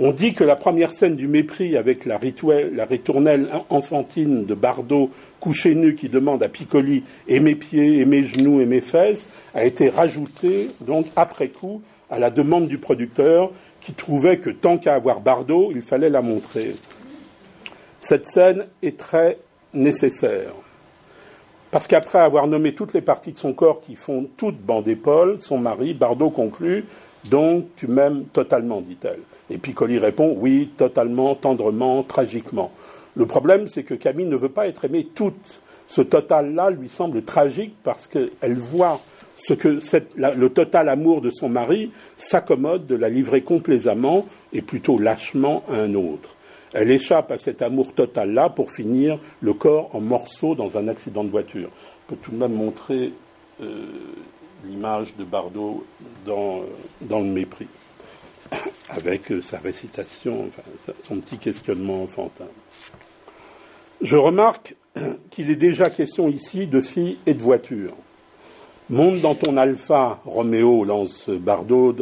On 0.00 0.10
dit 0.10 0.34
que 0.34 0.42
la 0.42 0.56
première 0.56 0.92
scène 0.92 1.14
du 1.14 1.28
mépris 1.28 1.76
avec 1.76 2.04
la, 2.04 2.18
ritournelle 2.18 3.48
enfantine 3.70 4.44
de 4.44 4.54
Bardot, 4.54 5.10
couché 5.38 5.76
nu, 5.76 5.94
qui 5.94 6.08
demande 6.08 6.42
à 6.42 6.48
Piccoli 6.48 7.04
et 7.28 7.38
mes 7.38 7.54
pieds, 7.54 8.00
et 8.00 8.04
mes 8.04 8.24
genoux, 8.24 8.60
et 8.60 8.66
mes 8.66 8.80
fesses, 8.80 9.24
a 9.54 9.64
été 9.64 9.88
rajoutée, 9.88 10.70
donc, 10.80 11.06
après 11.14 11.48
coup, 11.48 11.80
à 12.10 12.18
la 12.18 12.30
demande 12.30 12.68
du 12.68 12.78
producteur, 12.78 13.50
qui 13.80 13.92
trouvait 13.94 14.38
que 14.38 14.50
tant 14.50 14.78
qu'à 14.78 14.94
avoir 14.94 15.20
Bardot, 15.20 15.70
il 15.74 15.82
fallait 15.82 16.10
la 16.10 16.22
montrer. 16.22 16.74
Cette 18.00 18.26
scène 18.26 18.66
est 18.82 18.98
très 18.98 19.38
nécessaire. 19.72 20.52
Parce 21.70 21.88
qu'après 21.88 22.20
avoir 22.20 22.46
nommé 22.46 22.74
toutes 22.74 22.92
les 22.92 23.00
parties 23.00 23.32
de 23.32 23.38
son 23.38 23.52
corps 23.52 23.80
qui 23.80 23.96
font 23.96 24.28
toutes 24.36 24.58
bande 24.58 24.84
d'épaule, 24.84 25.40
son 25.40 25.58
mari, 25.58 25.92
Bardot, 25.92 26.30
conclut 26.30 26.84
Donc 27.24 27.66
tu 27.76 27.88
m'aimes 27.88 28.26
totalement, 28.26 28.80
dit-elle. 28.80 29.20
Et 29.50 29.58
Piccoli 29.58 29.98
répond 29.98 30.36
Oui, 30.38 30.70
totalement, 30.76 31.34
tendrement, 31.34 32.02
tragiquement. 32.02 32.70
Le 33.16 33.26
problème, 33.26 33.66
c'est 33.66 33.82
que 33.82 33.94
Camille 33.94 34.26
ne 34.26 34.36
veut 34.36 34.48
pas 34.48 34.66
être 34.66 34.84
aimée 34.84 35.08
toute. 35.14 35.60
Ce 35.88 36.00
total-là 36.00 36.70
lui 36.70 36.88
semble 36.88 37.22
tragique 37.22 37.74
parce 37.82 38.06
qu'elle 38.06 38.56
voit 38.56 39.00
que 39.58 39.80
le 40.16 40.48
total 40.48 40.88
amour 40.88 41.20
de 41.20 41.30
son 41.30 41.48
mari 41.48 41.90
s'accommode 42.16 42.86
de 42.86 42.94
la 42.94 43.08
livrer 43.08 43.42
complaisamment 43.42 44.26
et 44.52 44.62
plutôt 44.62 44.98
lâchement 44.98 45.64
à 45.68 45.74
un 45.74 45.94
autre. 45.94 46.36
Elle 46.72 46.90
échappe 46.90 47.30
à 47.30 47.38
cet 47.38 47.62
amour 47.62 47.92
total-là 47.94 48.48
pour 48.48 48.70
finir 48.70 49.18
le 49.40 49.54
corps 49.54 49.94
en 49.94 50.00
morceaux 50.00 50.54
dans 50.54 50.76
un 50.76 50.88
accident 50.88 51.22
de 51.22 51.30
voiture. 51.30 51.70
Je 52.08 52.14
peux 52.14 52.20
tout 52.20 52.32
de 52.32 52.36
même 52.36 52.54
montrer 52.54 53.12
euh, 53.62 53.86
l'image 54.64 55.14
de 55.16 55.24
Bardot 55.24 55.84
dans, 56.26 56.62
dans, 57.02 57.20
le 57.20 57.26
mépris, 57.26 57.68
avec 58.88 59.30
euh, 59.30 59.40
sa 59.40 59.58
récitation, 59.58 60.50
son 61.04 61.20
petit 61.20 61.38
questionnement 61.38 62.02
enfantin. 62.02 62.48
Je 64.00 64.16
remarque 64.16 64.74
qu'il 65.30 65.50
est 65.50 65.56
déjà 65.56 65.90
question 65.90 66.28
ici 66.28 66.66
de 66.66 66.80
filles 66.80 67.18
et 67.26 67.34
de 67.34 67.42
voitures. 67.42 67.94
Monte 68.90 69.20
dans 69.20 69.34
ton 69.34 69.56
alpha, 69.56 70.20
Roméo 70.24 70.84
lance 70.84 71.28
Bardot, 71.28 71.96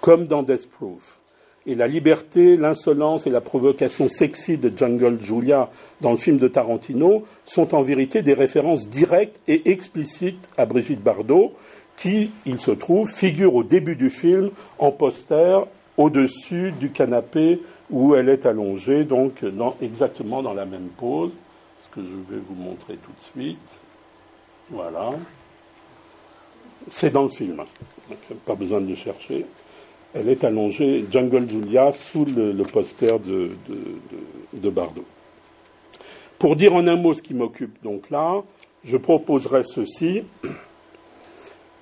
comme 0.00 0.26
dans 0.26 0.42
Death 0.42 0.68
Proof 0.70 1.18
et 1.66 1.74
la 1.74 1.86
liberté, 1.86 2.56
l'insolence 2.56 3.26
et 3.26 3.30
la 3.30 3.40
provocation 3.40 4.08
sexy 4.08 4.56
de 4.56 4.72
Jungle 4.76 5.18
Julia 5.22 5.70
dans 6.00 6.10
le 6.10 6.16
film 6.16 6.38
de 6.38 6.48
Tarantino 6.48 7.24
sont 7.44 7.74
en 7.74 7.82
vérité 7.82 8.22
des 8.22 8.34
références 8.34 8.88
directes 8.88 9.38
et 9.46 9.70
explicites 9.70 10.48
à 10.56 10.66
Brigitte 10.66 11.02
Bardot, 11.02 11.52
qui, 11.96 12.30
il 12.46 12.58
se 12.58 12.72
trouve, 12.72 13.10
figure 13.10 13.54
au 13.54 13.62
début 13.62 13.96
du 13.96 14.10
film 14.10 14.50
en 14.78 14.90
poster 14.90 15.60
au-dessus 15.96 16.72
du 16.72 16.90
canapé 16.90 17.60
où 17.90 18.14
elle 18.14 18.28
est 18.28 18.46
allongée, 18.46 19.04
donc 19.04 19.34
exactement 19.80 20.42
dans 20.42 20.54
la 20.54 20.64
même 20.64 20.88
pose, 20.96 21.32
que 21.94 22.00
je 22.00 22.34
vais 22.34 22.40
vous 22.40 22.54
montrer 22.54 22.96
tout 22.96 23.10
de 23.12 23.42
suite. 23.42 23.58
Voilà. 24.70 25.10
C'est 26.90 27.10
dans 27.10 27.24
le 27.24 27.30
film, 27.30 27.62
pas 28.44 28.54
besoin 28.54 28.80
de 28.80 28.88
le 28.88 28.94
chercher 28.94 29.46
elle 30.14 30.28
est 30.28 30.44
allongée, 30.44 31.04
Jungle 31.10 31.48
Julia, 31.48 31.92
sous 31.92 32.24
le, 32.24 32.62
poster 32.64 33.18
de, 33.18 33.52
de, 34.52 34.70
Bardot. 34.70 35.04
Pour 36.38 36.56
dire 36.56 36.74
en 36.74 36.86
un 36.86 36.96
mot 36.96 37.14
ce 37.14 37.22
qui 37.22 37.34
m'occupe 37.34 37.82
donc 37.82 38.10
là, 38.10 38.42
je 38.84 38.96
proposerai 38.96 39.62
ceci, 39.64 40.22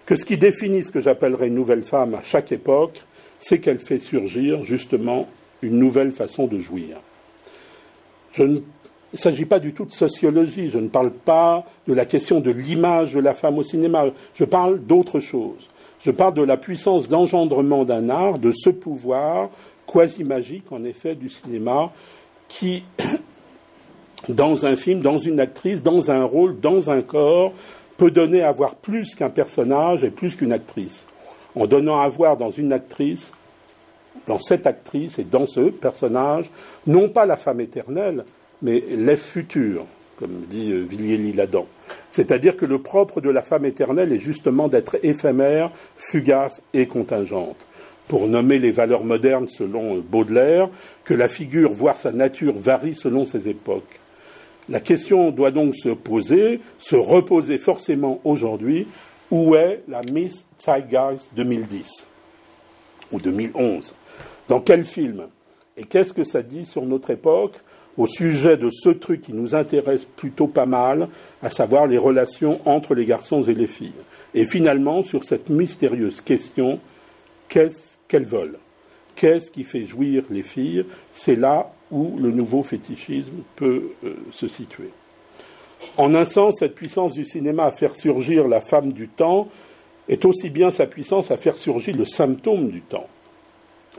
que 0.06 0.16
ce 0.16 0.24
qui 0.24 0.38
définit 0.38 0.84
ce 0.84 0.92
que 0.92 1.00
j'appellerais 1.00 1.48
une 1.48 1.54
nouvelle 1.54 1.82
femme 1.82 2.14
à 2.14 2.22
chaque 2.22 2.52
époque, 2.52 3.02
c'est 3.38 3.58
qu'elle 3.58 3.78
fait 3.78 3.98
surgir 3.98 4.62
justement 4.64 5.28
une 5.62 5.78
nouvelle 5.78 6.12
façon 6.12 6.46
de 6.46 6.58
jouir. 6.58 6.98
Il 9.12 9.16
ne 9.16 9.18
s'agit 9.18 9.44
pas 9.44 9.58
du 9.58 9.72
tout 9.72 9.84
de 9.84 9.92
sociologie, 9.92 10.70
je 10.70 10.78
ne 10.78 10.88
parle 10.88 11.11
pas 11.11 11.64
de 11.88 11.92
la 11.92 12.06
question 12.06 12.40
de 12.40 12.50
l'image 12.50 13.14
de 13.14 13.20
la 13.20 13.34
femme 13.34 13.58
au 13.58 13.64
cinéma, 13.64 14.04
je 14.34 14.44
parle 14.44 14.80
d'autre 14.80 15.18
chose. 15.18 15.68
Je 16.00 16.12
parle 16.12 16.34
de 16.34 16.42
la 16.42 16.56
puissance 16.56 17.08
d'engendrement 17.08 17.84
d'un 17.84 18.08
art, 18.08 18.38
de 18.38 18.52
ce 18.52 18.70
pouvoir 18.70 19.50
quasi 19.86 20.22
magique, 20.22 20.70
en 20.70 20.84
effet, 20.84 21.16
du 21.16 21.28
cinéma, 21.28 21.90
qui, 22.48 22.84
dans 24.28 24.64
un 24.64 24.76
film, 24.76 25.00
dans 25.00 25.18
une 25.18 25.40
actrice, 25.40 25.82
dans 25.82 26.11
un 26.11 26.24
rôle, 26.24 26.61
dans 26.61 26.90
un 26.90 27.02
corps, 27.02 27.52
peut 27.96 28.12
donner 28.12 28.42
à 28.42 28.52
voir 28.52 28.76
plus 28.76 29.14
qu'un 29.14 29.28
personnage 29.28 30.04
et 30.04 30.11
plus 30.11 30.36
qu'une 30.36 30.52
actrice. 30.52 31.06
En 31.56 31.66
donnant 31.66 32.00
à 32.00 32.08
voir 32.08 32.36
dans 32.36 32.52
une 32.52 32.72
actrice, 32.72 33.32
dans 34.26 34.38
cette 34.38 34.66
actrice 34.66 35.18
et 35.18 35.24
dans 35.24 35.46
ce 35.46 35.68
personnage, 35.68 36.50
non 36.86 37.08
pas 37.08 37.26
la 37.26 37.36
femme 37.36 37.61
éternelle, 37.61 38.24
mais 38.62 38.82
l'être 38.90 39.22
futur, 39.22 39.86
comme 40.18 40.44
dit 40.48 40.70
euh, 40.72 40.82
Villiers-Ladan. 40.82 41.66
C'est-à-dire 42.11 42.56
que 42.56 42.66
le 42.66 42.80
propre 42.80 43.20
de 43.20 43.30
la 43.30 43.42
femme 43.42 43.64
éternelle 43.64 44.12
est 44.12 44.18
justement 44.18 44.68
d'être 44.68 44.98
éphémère, 45.02 45.70
fugace 45.96 46.62
et 46.74 46.86
contingente. 46.86 47.66
Pour 48.06 48.26
nommer 48.26 48.58
les 48.58 48.70
valeurs 48.70 49.04
modernes 49.04 49.48
selon 49.48 49.96
euh, 49.96 50.00
Baudelaire, 50.00 50.68
que 51.04 51.14
la 51.14 51.28
figure, 51.28 51.72
voire 51.72 51.96
sa 51.96 52.12
nature, 52.12 52.54
varie 52.56 52.94
selon 52.94 53.24
ses 53.24 53.48
époques. 53.48 54.00
La 54.68 54.80
question 54.80 55.30
doit 55.30 55.50
donc 55.50 55.74
se 55.74 55.88
poser, 55.88 56.61
se 56.78 56.96
reposer 56.96 57.58
forcément 57.58 58.20
aujourd'hui, 58.24 58.86
où 59.30 59.54
est 59.54 59.82
la 59.88 60.02
Miss 60.02 60.44
Zeitgeist 60.58 61.30
2010 61.34 62.06
ou 63.12 63.20
2011 63.20 63.94
Dans 64.48 64.61
quel 64.61 64.84
film? 64.84 65.26
Et 65.76 65.84
qu'est-ce 65.84 66.12
que 66.12 66.24
ça 66.24 66.42
dit 66.42 66.66
sur 66.66 66.82
notre 66.82 67.11
époque? 67.11 67.56
Au 67.97 68.07
sujet 68.07 68.57
de 68.57 68.70
ce 68.70 68.88
truc 68.91 69.22
qui 69.22 69.32
nous 69.32 69.55
intéresse 69.55 70.05
plutôt 70.05 70.47
pas 70.47 70.66
mal, 70.66 71.09
à 71.43 71.51
savoir 71.51 71.86
les 71.86 71.99
relations 71.99 72.61
entre 72.64 72.95
les 72.95 73.05
garçons 73.05 73.43
et 73.43 73.55
les 73.55 73.66
filles. 73.66 73.93
Et 74.34 74.45
finalement, 74.45 75.03
sur 75.03 75.24
cette 75.24 75.51
mystérieuse 75.51 76.20
question, 76.20 76.80
qu'est-ce 77.49 77.97
qu'elles 78.09 78.24
veulent? 78.24 78.59
Qu'est-ce 79.16 79.51
qui 79.51 79.64
fait 79.64 79.84
jouir 79.84 80.24
les 80.30 80.43
filles? 80.43 80.86
C'est 81.12 81.36
là 81.36 81.72
où 81.91 82.16
le 82.18 82.30
nouveau 82.30 82.62
fétichisme 82.62 83.43
peut 83.57 83.91
euh, 84.05 84.14
se 84.32 84.49
situer. 84.49 84.91
En 85.97 86.14
un 86.14 86.24
sens, 86.24 86.57
cette 86.59 86.74
puissance 86.74 87.14
du 87.14 87.24
cinéma 87.24 87.64
à 87.64 87.72
faire 87.72 87.95
surgir 87.95 88.47
la 88.47 88.61
femme 88.61 88.93
du 88.93 89.09
temps 89.09 89.49
est 90.09 90.24
aussi 90.24 90.51
bien 90.51 90.70
sa 90.70 90.86
puissance 90.86 91.30
à 91.30 91.36
faire 91.36 91.57
surgir 91.57 91.97
le 91.97 92.05
symptôme 92.05 92.70
du 92.70 92.80
temps 92.80 93.09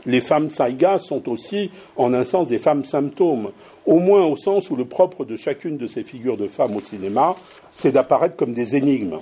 les 0.06 0.20
femmes 0.20 0.50
saïgas 0.50 0.98
sont 0.98 1.28
aussi, 1.28 1.70
en 1.96 2.12
un 2.14 2.24
sens, 2.24 2.48
des 2.48 2.58
femmes 2.58 2.84
symptômes, 2.84 3.50
au 3.86 3.98
moins 3.98 4.24
au 4.24 4.36
sens 4.36 4.70
où 4.70 4.76
le 4.76 4.84
propre 4.84 5.24
de 5.24 5.36
chacune 5.36 5.76
de 5.76 5.86
ces 5.86 6.02
figures 6.02 6.36
de 6.36 6.48
femmes 6.48 6.76
au 6.76 6.80
cinéma, 6.80 7.36
c'est 7.74 7.92
d'apparaître 7.92 8.36
comme 8.36 8.54
des 8.54 8.76
énigmes. 8.76 9.20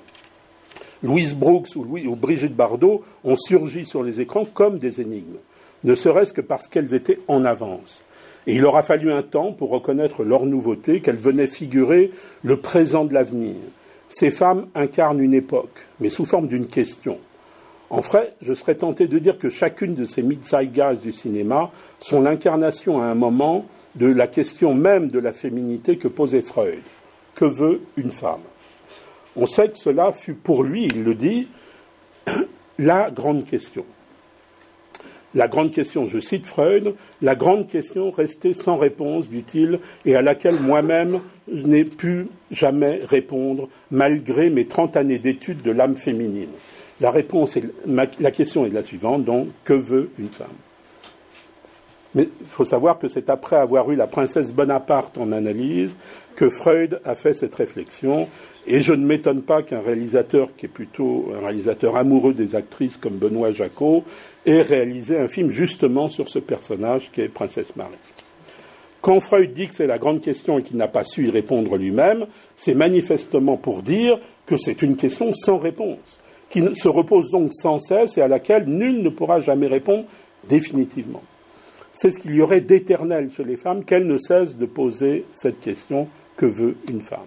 Louise 1.02 1.34
Brooks 1.34 1.76
ou, 1.76 2.16
Brigitte 2.16 2.54
Bardot 2.54 3.02
ont 3.24 3.36
surgi 3.36 3.86
sur 3.86 4.02
les 4.02 4.20
écrans 4.20 4.44
comme 4.44 4.78
des 4.78 5.00
énigmes, 5.00 5.38
ne 5.84 5.94
serait-ce 5.94 6.32
que 6.32 6.42
parce 6.42 6.66
qu'elles 6.66 6.94
étaient 6.94 7.20
en 7.26 7.44
avance. 7.44 8.04
Et 8.46 8.54
il 8.54 8.64
aura 8.64 8.82
fallu 8.82 9.12
un 9.12 9.22
temps 9.22 9.52
pour 9.52 9.70
reconnaître 9.70 10.24
leur 10.24 10.46
nouveauté, 10.46 11.00
qu'elles 11.00 11.16
venaient 11.16 11.46
figurer 11.46 12.10
le 12.42 12.56
présent 12.56 13.04
de 13.04 13.14
l'avenir. 13.14 13.56
Ces 14.08 14.30
femmes 14.30 14.66
incarnent 14.74 15.20
une 15.20 15.34
époque, 15.34 15.86
mais 16.00 16.10
sous 16.10 16.24
forme 16.24 16.48
d'une 16.48 16.66
question. 16.66 17.18
En 17.90 18.00
vrai, 18.00 18.34
je 18.40 18.54
serais 18.54 18.76
tenté 18.76 19.08
de 19.08 19.18
dire 19.18 19.36
que 19.36 19.50
chacune 19.50 19.96
de 19.96 20.04
ces 20.04 20.22
gaz 20.66 21.00
du 21.00 21.12
cinéma 21.12 21.72
sont 21.98 22.22
l'incarnation 22.22 23.00
à 23.00 23.06
un 23.06 23.14
moment 23.14 23.66
de 23.96 24.06
la 24.06 24.28
question 24.28 24.74
même 24.74 25.08
de 25.08 25.18
la 25.18 25.32
féminité 25.32 25.98
que 25.98 26.06
posait 26.06 26.42
Freud. 26.42 26.82
Que 27.34 27.44
veut 27.44 27.80
une 27.96 28.12
femme? 28.12 28.42
On 29.34 29.48
sait 29.48 29.70
que 29.70 29.78
cela 29.78 30.12
fut 30.12 30.34
pour 30.34 30.62
lui, 30.62 30.84
il 30.84 31.02
le 31.02 31.16
dit, 31.16 31.48
la 32.78 33.10
grande 33.10 33.44
question. 33.44 33.84
La 35.34 35.48
grande 35.48 35.72
question, 35.72 36.06
je 36.06 36.18
cite 36.18 36.46
Freud, 36.46 36.94
la 37.22 37.36
grande 37.36 37.68
question 37.68 38.10
restée 38.10 38.52
sans 38.54 38.76
réponse, 38.76 39.28
dit-il, 39.28 39.78
et 40.04 40.16
à 40.16 40.22
laquelle 40.22 40.58
moi-même 40.60 41.20
je 41.52 41.66
n'ai 41.66 41.84
pu 41.84 42.26
jamais 42.50 43.00
répondre, 43.08 43.68
malgré 43.90 44.50
mes 44.50 44.66
trente 44.66 44.96
années 44.96 45.20
d'études 45.20 45.62
de 45.62 45.70
l'âme 45.70 45.96
féminine. 45.96 46.50
La 47.00 48.30
question 48.30 48.66
est 48.66 48.70
la 48.70 48.84
suivante, 48.84 49.24
donc, 49.24 49.48
que 49.64 49.72
veut 49.72 50.10
une 50.18 50.28
femme? 50.28 50.48
Mais 52.14 52.28
il 52.40 52.46
faut 52.46 52.64
savoir 52.64 52.98
que 52.98 53.08
c'est 53.08 53.30
après 53.30 53.56
avoir 53.56 53.90
eu 53.92 53.96
la 53.96 54.08
princesse 54.08 54.52
Bonaparte 54.52 55.16
en 55.16 55.30
analyse 55.30 55.96
que 56.34 56.50
Freud 56.50 57.00
a 57.04 57.14
fait 57.14 57.34
cette 57.34 57.54
réflexion, 57.54 58.28
et 58.66 58.82
je 58.82 58.92
ne 58.92 59.06
m'étonne 59.06 59.42
pas 59.42 59.62
qu'un 59.62 59.80
réalisateur 59.80 60.48
qui 60.56 60.66
est 60.66 60.70
plutôt 60.70 61.30
un 61.36 61.46
réalisateur 61.46 61.96
amoureux 61.96 62.34
des 62.34 62.56
actrices 62.56 62.96
comme 62.96 63.14
Benoît 63.14 63.52
Jacot 63.52 64.04
ait 64.44 64.62
réalisé 64.62 65.18
un 65.18 65.28
film 65.28 65.50
justement 65.50 66.08
sur 66.08 66.28
ce 66.28 66.40
personnage 66.40 67.12
qui 67.12 67.20
est 67.20 67.28
Princesse 67.28 67.76
Marie. 67.76 67.94
Quand 69.00 69.20
Freud 69.20 69.52
dit 69.52 69.68
que 69.68 69.74
c'est 69.74 69.86
la 69.86 69.98
grande 69.98 70.20
question 70.20 70.58
et 70.58 70.62
qu'il 70.62 70.76
n'a 70.76 70.88
pas 70.88 71.04
su 71.04 71.28
y 71.28 71.30
répondre 71.30 71.76
lui-même, 71.76 72.26
c'est 72.56 72.74
manifestement 72.74 73.56
pour 73.56 73.82
dire 73.82 74.18
que 74.46 74.56
c'est 74.56 74.82
une 74.82 74.96
question 74.96 75.32
sans 75.32 75.58
réponse 75.58 76.18
qui 76.50 76.62
se 76.74 76.88
repose 76.88 77.30
donc 77.30 77.52
sans 77.54 77.78
cesse 77.78 78.18
et 78.18 78.22
à 78.22 78.28
laquelle 78.28 78.66
nul 78.66 79.02
ne 79.02 79.08
pourra 79.08 79.40
jamais 79.40 79.68
répondre 79.68 80.04
définitivement. 80.48 81.22
C'est 81.92 82.10
ce 82.10 82.18
qu'il 82.18 82.34
y 82.34 82.42
aurait 82.42 82.60
d'éternel 82.60 83.30
chez 83.30 83.44
les 83.44 83.56
femmes 83.56 83.84
qu'elles 83.84 84.06
ne 84.06 84.18
cessent 84.18 84.56
de 84.56 84.66
poser 84.66 85.24
cette 85.32 85.60
question 85.60 86.08
que 86.36 86.46
veut 86.46 86.76
une 86.88 87.00
femme? 87.00 87.20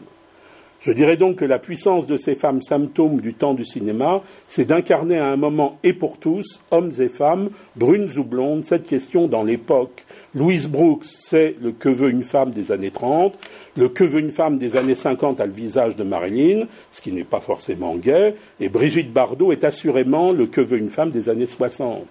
Je 0.83 0.91
dirais 0.91 1.15
donc 1.15 1.37
que 1.37 1.45
la 1.45 1.59
puissance 1.59 2.07
de 2.07 2.17
ces 2.17 2.35
femmes 2.35 2.61
symptômes 2.61 3.21
du 3.21 3.33
temps 3.33 3.53
du 3.53 3.63
cinéma, 3.63 4.21
c'est 4.49 4.65
d'incarner 4.65 5.17
à 5.17 5.27
un 5.27 5.37
moment 5.37 5.77
et 5.81 5.93
pour 5.93 6.17
tous, 6.17 6.59
hommes 6.71 6.91
et 6.99 7.07
femmes, 7.07 7.49
brunes 7.77 8.11
ou 8.17 8.25
blondes, 8.25 8.65
cette 8.65 8.85
question 8.85 9.29
dans 9.29 9.43
l'époque. 9.43 10.03
Louise 10.35 10.67
Brooks, 10.67 11.05
c'est 11.05 11.55
le 11.61 11.71
que 11.71 11.89
veut 11.89 12.09
une 12.09 12.23
femme 12.23 12.49
des 12.49 12.71
années 12.71 12.89
30, 12.89 13.37
le 13.77 13.89
que 13.89 14.03
veut 14.03 14.19
une 14.19 14.31
femme 14.31 14.57
des 14.57 14.75
années 14.75 14.95
50 14.95 15.39
a 15.39 15.45
le 15.45 15.51
visage 15.51 15.95
de 15.95 16.03
Marilyn, 16.03 16.65
ce 16.91 17.01
qui 17.01 17.11
n'est 17.11 17.23
pas 17.23 17.39
forcément 17.39 17.95
gay, 17.95 18.35
et 18.59 18.67
Brigitte 18.67 19.13
Bardot 19.13 19.51
est 19.51 19.63
assurément 19.63 20.31
le 20.31 20.47
que 20.47 20.61
veut 20.61 20.79
une 20.79 20.89
femme 20.89 21.11
des 21.11 21.29
années 21.29 21.45
60. 21.45 22.07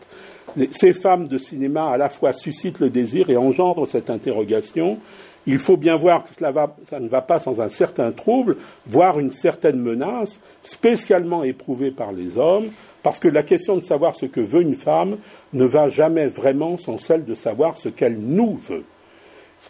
Ces 0.70 0.92
femmes 0.92 1.26
de 1.26 1.38
cinéma 1.38 1.90
à 1.90 1.96
la 1.96 2.10
fois 2.10 2.32
suscitent 2.32 2.78
le 2.78 2.90
désir 2.90 3.28
et 3.28 3.36
engendrent 3.36 3.88
cette 3.88 4.10
interrogation, 4.10 4.98
il 5.46 5.58
faut 5.58 5.76
bien 5.76 5.96
voir 5.96 6.22
que 6.22 6.32
cela 6.34 6.52
ne 7.00 7.08
va 7.08 7.22
pas 7.22 7.40
sans 7.40 7.60
un 7.60 7.70
certain 7.70 8.12
trouble, 8.12 8.56
voire 8.86 9.18
une 9.18 9.32
certaine 9.32 9.80
menace, 9.80 10.40
spécialement 10.62 11.42
éprouvée 11.42 11.90
par 11.90 12.12
les 12.12 12.38
hommes, 12.38 12.70
parce 13.03 13.18
que 13.18 13.28
la 13.28 13.42
question 13.42 13.76
de 13.76 13.84
savoir 13.84 14.16
ce 14.16 14.26
que 14.26 14.40
veut 14.40 14.62
une 14.62 14.74
femme 14.74 15.16
ne 15.53 15.64
va 15.64 15.88
jamais 15.88 16.26
vraiment 16.26 16.76
sans 16.76 16.98
celle 16.98 17.24
de 17.24 17.34
savoir 17.34 17.78
ce 17.78 17.88
qu'elle 17.88 18.18
nous 18.18 18.57
veut. 18.57 18.84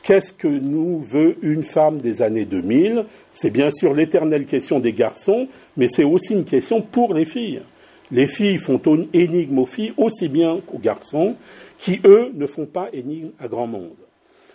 Qu'est-ce 0.03 0.33
que 0.33 0.49
nous 0.49 1.01
veut 1.01 1.37
une 1.43 1.63
femme 1.63 1.99
des 1.99 2.23
années 2.23 2.45
2000 2.45 3.05
C'est 3.31 3.51
bien 3.51 3.71
sûr 3.71 3.95
l'éternelle 3.95 4.47
question 4.47 4.81
des 4.81 4.93
garçons, 4.93 5.47
mais 5.77 5.89
c'est 5.89 6.05
aussi 6.05 6.33
une 6.33 6.45
question 6.45 6.83
pour 6.83 7.15
les 7.15 7.25
filles. 7.25 7.63
Les 8.11 8.27
filles 8.27 8.59
font 8.59 8.81
énigme 9.13 9.59
aux 9.59 9.67
filles 9.67 9.95
aussi 9.97 10.29
bien 10.29 10.61
qu'aux 10.67 10.79
garçons, 10.79 11.37
qui, 11.79 12.01
eux, 12.05 12.31
ne 12.35 12.47
font 12.47 12.67
pas 12.67 12.89
énigme 12.93 13.31
à 13.39 13.49
grand 13.49 13.67
monde. 13.67 13.91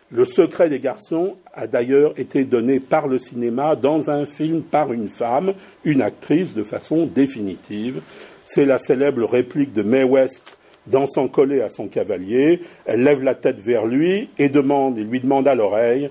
Le 0.09 0.25
secret 0.25 0.69
des 0.69 0.79
garçons 0.79 1.35
a 1.53 1.67
d'ailleurs 1.67 2.17
été 2.17 2.45
donné 2.45 2.79
par 2.79 3.07
le 3.07 3.19
cinéma 3.19 3.75
dans 3.75 4.09
un 4.09 4.25
film 4.25 4.61
par 4.61 4.93
une 4.93 5.09
femme, 5.09 5.53
une 5.83 6.01
actrice, 6.01 6.55
de 6.55 6.63
façon 6.63 7.05
définitive. 7.05 8.01
C'est 8.49 8.65
la 8.65 8.77
célèbre 8.77 9.25
réplique 9.25 9.73
de 9.73 9.83
Mae 9.83 10.05
West 10.05 10.57
dansant 10.87 11.27
collé 11.27 11.59
à 11.59 11.69
son 11.69 11.89
cavalier. 11.89 12.61
Elle 12.85 13.03
lève 13.03 13.21
la 13.21 13.35
tête 13.35 13.59
vers 13.59 13.85
lui 13.85 14.29
et 14.37 14.47
demande, 14.47 14.97
lui 14.97 15.19
demande 15.19 15.49
à 15.49 15.53
l'oreille 15.53 16.09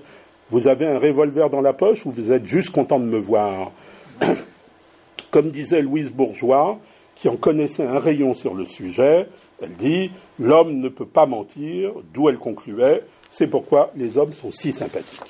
Vous 0.51 0.67
avez 0.67 0.85
un 0.85 0.99
revolver 0.99 1.49
dans 1.49 1.61
la 1.61 1.73
poche 1.73 2.05
ou 2.05 2.11
vous 2.11 2.31
êtes 2.31 2.45
juste 2.45 2.69
content 2.69 2.99
de 2.99 3.05
me 3.05 3.17
voir? 3.17 3.71
Comme 5.31 5.49
disait 5.49 5.81
Louise 5.81 6.11
Bourgeois, 6.11 6.77
qui 7.15 7.27
en 7.27 7.37
connaissait 7.37 7.87
un 7.87 7.97
rayon 7.97 8.35
sur 8.35 8.53
le 8.53 8.65
sujet, 8.65 9.25
elle 9.59 9.73
dit 9.73 10.11
L'homme 10.37 10.79
ne 10.79 10.89
peut 10.89 11.07
pas 11.07 11.25
mentir, 11.25 11.91
d'où 12.13 12.29
elle 12.29 12.37
concluait 12.37 13.01
c'est 13.31 13.47
pourquoi 13.47 13.91
les 13.95 14.17
hommes 14.17 14.33
sont 14.33 14.51
si 14.51 14.71
sympathiques. 14.71 15.21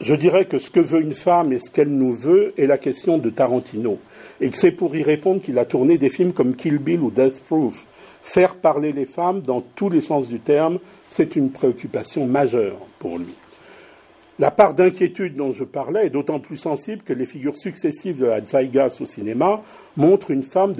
Je 0.00 0.14
dirais 0.14 0.44
que 0.44 0.58
ce 0.58 0.68
que 0.68 0.80
veut 0.80 1.00
une 1.00 1.14
femme 1.14 1.52
et 1.54 1.58
ce 1.58 1.70
qu'elle 1.70 1.88
nous 1.88 2.12
veut 2.12 2.52
est 2.58 2.66
la 2.66 2.76
question 2.76 3.16
de 3.16 3.30
Tarantino, 3.30 3.98
et 4.40 4.50
que 4.50 4.56
c'est 4.56 4.72
pour 4.72 4.94
y 4.94 5.02
répondre 5.02 5.40
qu'il 5.40 5.58
a 5.58 5.64
tourné 5.64 5.96
des 5.96 6.10
films 6.10 6.34
comme 6.34 6.54
Kill 6.54 6.78
Bill 6.78 7.00
ou 7.00 7.10
Death 7.10 7.42
Proof. 7.44 7.86
Faire 8.20 8.56
parler 8.56 8.92
les 8.92 9.06
femmes 9.06 9.40
dans 9.40 9.62
tous 9.62 9.88
les 9.88 10.02
sens 10.02 10.28
du 10.28 10.38
terme, 10.38 10.78
c'est 11.08 11.36
une 11.36 11.50
préoccupation 11.50 12.26
majeure 12.26 12.78
pour 12.98 13.18
lui. 13.18 13.34
La 14.38 14.50
part 14.50 14.74
d'inquiétude 14.74 15.34
dont 15.34 15.54
je 15.54 15.64
parlais 15.64 16.06
est 16.06 16.10
d'autant 16.10 16.40
plus 16.40 16.58
sensible 16.58 17.02
que 17.02 17.14
les 17.14 17.24
figures 17.24 17.56
successives 17.56 18.20
de 18.20 18.26
la 18.26 18.88
au 19.00 19.06
cinéma 19.06 19.62
montrent 19.96 20.30
une 20.30 20.42
femme 20.42 20.74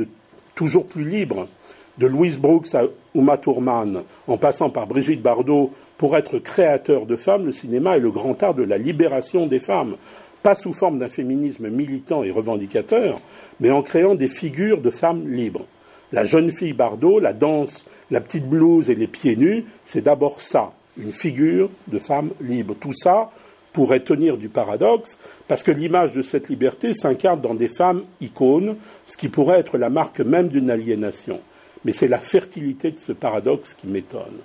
toujours 0.54 0.86
plus 0.86 1.08
libre, 1.08 1.48
de 1.96 2.06
Louise 2.06 2.38
Brooks 2.38 2.74
à 2.74 2.82
Uma 3.14 3.38
Thurman, 3.38 4.02
en 4.26 4.36
passant 4.36 4.68
par 4.68 4.86
Brigitte 4.86 5.22
Bardot, 5.22 5.70
pour 5.98 6.16
être 6.16 6.38
créateur 6.38 7.06
de 7.06 7.16
femmes, 7.16 7.46
le 7.46 7.52
cinéma 7.52 7.96
est 7.96 8.00
le 8.00 8.10
grand 8.10 8.42
art 8.42 8.54
de 8.54 8.62
la 8.62 8.78
libération 8.78 9.46
des 9.46 9.60
femmes, 9.60 9.96
pas 10.42 10.54
sous 10.54 10.72
forme 10.72 10.98
d'un 10.98 11.08
féminisme 11.08 11.68
militant 11.68 12.22
et 12.22 12.30
revendicateur, 12.30 13.20
mais 13.60 13.70
en 13.70 13.82
créant 13.82 14.14
des 14.14 14.28
figures 14.28 14.80
de 14.80 14.90
femmes 14.90 15.28
libres. 15.28 15.66
La 16.12 16.24
jeune 16.24 16.52
fille 16.52 16.72
Bardot, 16.72 17.18
la 17.18 17.32
danse, 17.32 17.86
la 18.10 18.20
petite 18.20 18.48
blouse 18.48 18.90
et 18.90 18.94
les 18.94 19.08
pieds 19.08 19.36
nus, 19.36 19.64
c'est 19.84 20.02
d'abord 20.02 20.40
ça, 20.40 20.72
une 20.96 21.12
figure 21.12 21.70
de 21.88 21.98
femme 21.98 22.30
libre. 22.40 22.76
Tout 22.78 22.92
ça 22.92 23.30
pourrait 23.72 24.00
tenir 24.00 24.36
du 24.36 24.48
paradoxe, 24.48 25.18
parce 25.48 25.62
que 25.62 25.72
l'image 25.72 26.12
de 26.12 26.22
cette 26.22 26.48
liberté 26.48 26.94
s'incarne 26.94 27.40
dans 27.40 27.54
des 27.54 27.68
femmes 27.68 28.04
icônes, 28.20 28.76
ce 29.06 29.16
qui 29.16 29.28
pourrait 29.28 29.58
être 29.58 29.78
la 29.78 29.90
marque 29.90 30.20
même 30.20 30.48
d'une 30.48 30.70
aliénation 30.70 31.40
mais 31.86 31.92
c'est 31.92 32.08
la 32.08 32.18
fertilité 32.18 32.90
de 32.90 32.98
ce 32.98 33.12
paradoxe 33.12 33.74
qui 33.74 33.86
m'étonne. 33.86 34.40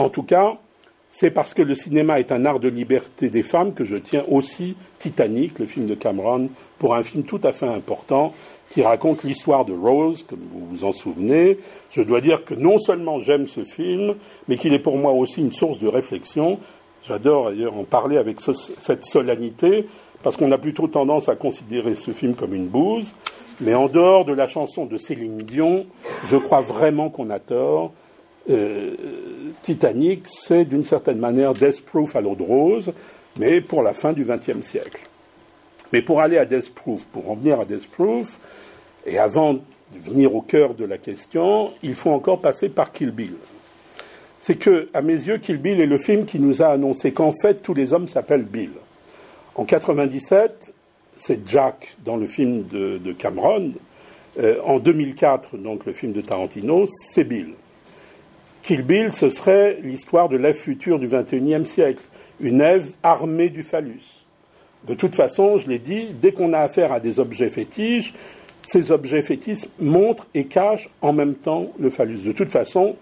En 0.00 0.08
tout 0.08 0.22
cas, 0.22 0.56
c'est 1.10 1.30
parce 1.30 1.52
que 1.52 1.60
le 1.60 1.74
cinéma 1.74 2.20
est 2.20 2.32
un 2.32 2.46
art 2.46 2.58
de 2.58 2.68
liberté 2.68 3.28
des 3.28 3.42
femmes 3.42 3.74
que 3.74 3.84
je 3.84 3.96
tiens 3.96 4.24
aussi 4.30 4.74
Titanic, 4.98 5.58
le 5.58 5.66
film 5.66 5.86
de 5.86 5.94
Cameron, 5.94 6.48
pour 6.78 6.94
un 6.94 7.02
film 7.02 7.24
tout 7.24 7.40
à 7.42 7.52
fait 7.52 7.68
important 7.68 8.32
qui 8.70 8.80
raconte 8.80 9.24
l'histoire 9.24 9.66
de 9.66 9.74
Rose, 9.74 10.24
comme 10.26 10.38
vous 10.38 10.64
vous 10.70 10.84
en 10.84 10.94
souvenez. 10.94 11.58
Je 11.90 12.00
dois 12.00 12.22
dire 12.22 12.46
que 12.46 12.54
non 12.54 12.78
seulement 12.78 13.18
j'aime 13.18 13.46
ce 13.46 13.62
film, 13.62 14.14
mais 14.48 14.56
qu'il 14.56 14.72
est 14.72 14.78
pour 14.78 14.96
moi 14.96 15.12
aussi 15.12 15.42
une 15.42 15.52
source 15.52 15.80
de 15.80 15.88
réflexion. 15.88 16.58
J'adore 17.06 17.50
d'ailleurs 17.50 17.76
en 17.76 17.84
parler 17.84 18.16
avec 18.16 18.38
cette 18.40 19.04
solennité, 19.04 19.84
parce 20.22 20.38
qu'on 20.38 20.50
a 20.50 20.56
plutôt 20.56 20.88
tendance 20.88 21.28
à 21.28 21.36
considérer 21.36 21.94
ce 21.94 22.12
film 22.12 22.34
comme 22.34 22.54
une 22.54 22.68
bouse. 22.68 23.12
Mais 23.60 23.74
en 23.74 23.88
dehors 23.88 24.24
de 24.24 24.32
la 24.32 24.48
chanson 24.48 24.86
de 24.86 24.96
Céline 24.96 25.42
Dion, 25.42 25.84
je 26.30 26.38
crois 26.38 26.62
vraiment 26.62 27.10
qu'on 27.10 27.28
a 27.28 27.38
tort. 27.38 27.92
Euh, 28.48 28.94
Titanic, 29.62 30.26
c'est 30.26 30.64
d'une 30.64 30.84
certaine 30.84 31.18
manière 31.18 31.52
Death 31.54 31.84
Proof 31.84 32.16
à 32.16 32.20
l'eau 32.20 32.34
de 32.34 32.42
rose, 32.42 32.92
mais 33.38 33.60
pour 33.60 33.82
la 33.82 33.92
fin 33.92 34.12
du 34.12 34.24
XXe 34.24 34.62
siècle. 34.62 35.06
Mais 35.92 36.02
pour 36.02 36.20
aller 36.20 36.38
à 36.38 36.44
Death 36.44 36.72
Proof, 36.74 37.04
pour 37.06 37.30
en 37.30 37.34
venir 37.34 37.60
à 37.60 37.64
Death 37.64 37.88
Proof, 37.90 38.38
et 39.06 39.18
avant 39.18 39.54
de 39.54 39.60
venir 39.98 40.34
au 40.34 40.40
cœur 40.40 40.74
de 40.74 40.84
la 40.84 40.98
question, 40.98 41.72
il 41.82 41.94
faut 41.94 42.10
encore 42.10 42.40
passer 42.40 42.68
par 42.68 42.92
Kill 42.92 43.10
Bill. 43.10 43.34
C'est 44.40 44.56
que, 44.56 44.88
à 44.94 45.02
mes 45.02 45.14
yeux, 45.14 45.38
Kill 45.38 45.58
Bill 45.58 45.80
est 45.80 45.86
le 45.86 45.98
film 45.98 46.24
qui 46.24 46.38
nous 46.38 46.62
a 46.62 46.68
annoncé 46.68 47.12
qu'en 47.12 47.32
fait 47.32 47.62
tous 47.62 47.74
les 47.74 47.92
hommes 47.92 48.08
s'appellent 48.08 48.44
Bill. 48.44 48.70
En 49.54 49.64
97, 49.64 50.72
c'est 51.16 51.46
Jack 51.46 51.96
dans 52.04 52.16
le 52.16 52.26
film 52.26 52.64
de, 52.68 53.12
Cameron. 53.12 53.72
Euh, 54.38 54.60
en 54.64 54.78
2004, 54.78 55.56
donc 55.58 55.84
le 55.84 55.92
film 55.92 56.12
de 56.12 56.20
Tarantino, 56.20 56.86
c'est 56.86 57.24
Bill. 57.24 57.54
Kill 58.62 58.82
Bill, 58.82 59.12
ce 59.12 59.30
serait 59.30 59.78
l'histoire 59.82 60.28
de 60.28 60.36
l'Ève 60.36 60.54
future 60.54 60.98
du 60.98 61.08
XXIe 61.08 61.66
siècle, 61.66 62.02
une 62.40 62.60
Ève 62.60 62.92
armée 63.02 63.48
du 63.48 63.62
phallus. 63.62 64.24
De 64.86 64.94
toute 64.94 65.14
façon, 65.14 65.58
je 65.58 65.68
l'ai 65.68 65.78
dit, 65.78 66.08
dès 66.20 66.32
qu'on 66.32 66.52
a 66.52 66.60
affaire 66.60 66.92
à 66.92 67.00
des 67.00 67.18
objets 67.18 67.50
fétiches, 67.50 68.14
ces 68.66 68.92
objets 68.92 69.22
fétiches 69.22 69.66
montrent 69.78 70.26
et 70.34 70.44
cachent 70.44 70.90
en 71.02 71.12
même 71.12 71.34
temps 71.34 71.72
le 71.78 71.90
phallus. 71.90 72.18
De 72.18 72.32
toute 72.32 72.52
façon, 72.52 72.96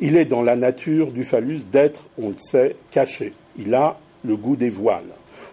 il 0.00 0.16
est 0.16 0.24
dans 0.24 0.42
la 0.42 0.56
nature 0.56 1.12
du 1.12 1.24
phallus 1.24 1.60
d'être, 1.70 2.00
on 2.18 2.30
le 2.30 2.38
sait, 2.38 2.76
caché. 2.90 3.32
Il 3.58 3.74
a 3.74 3.98
le 4.24 4.36
goût 4.36 4.56
des 4.56 4.70
voiles, 4.70 5.04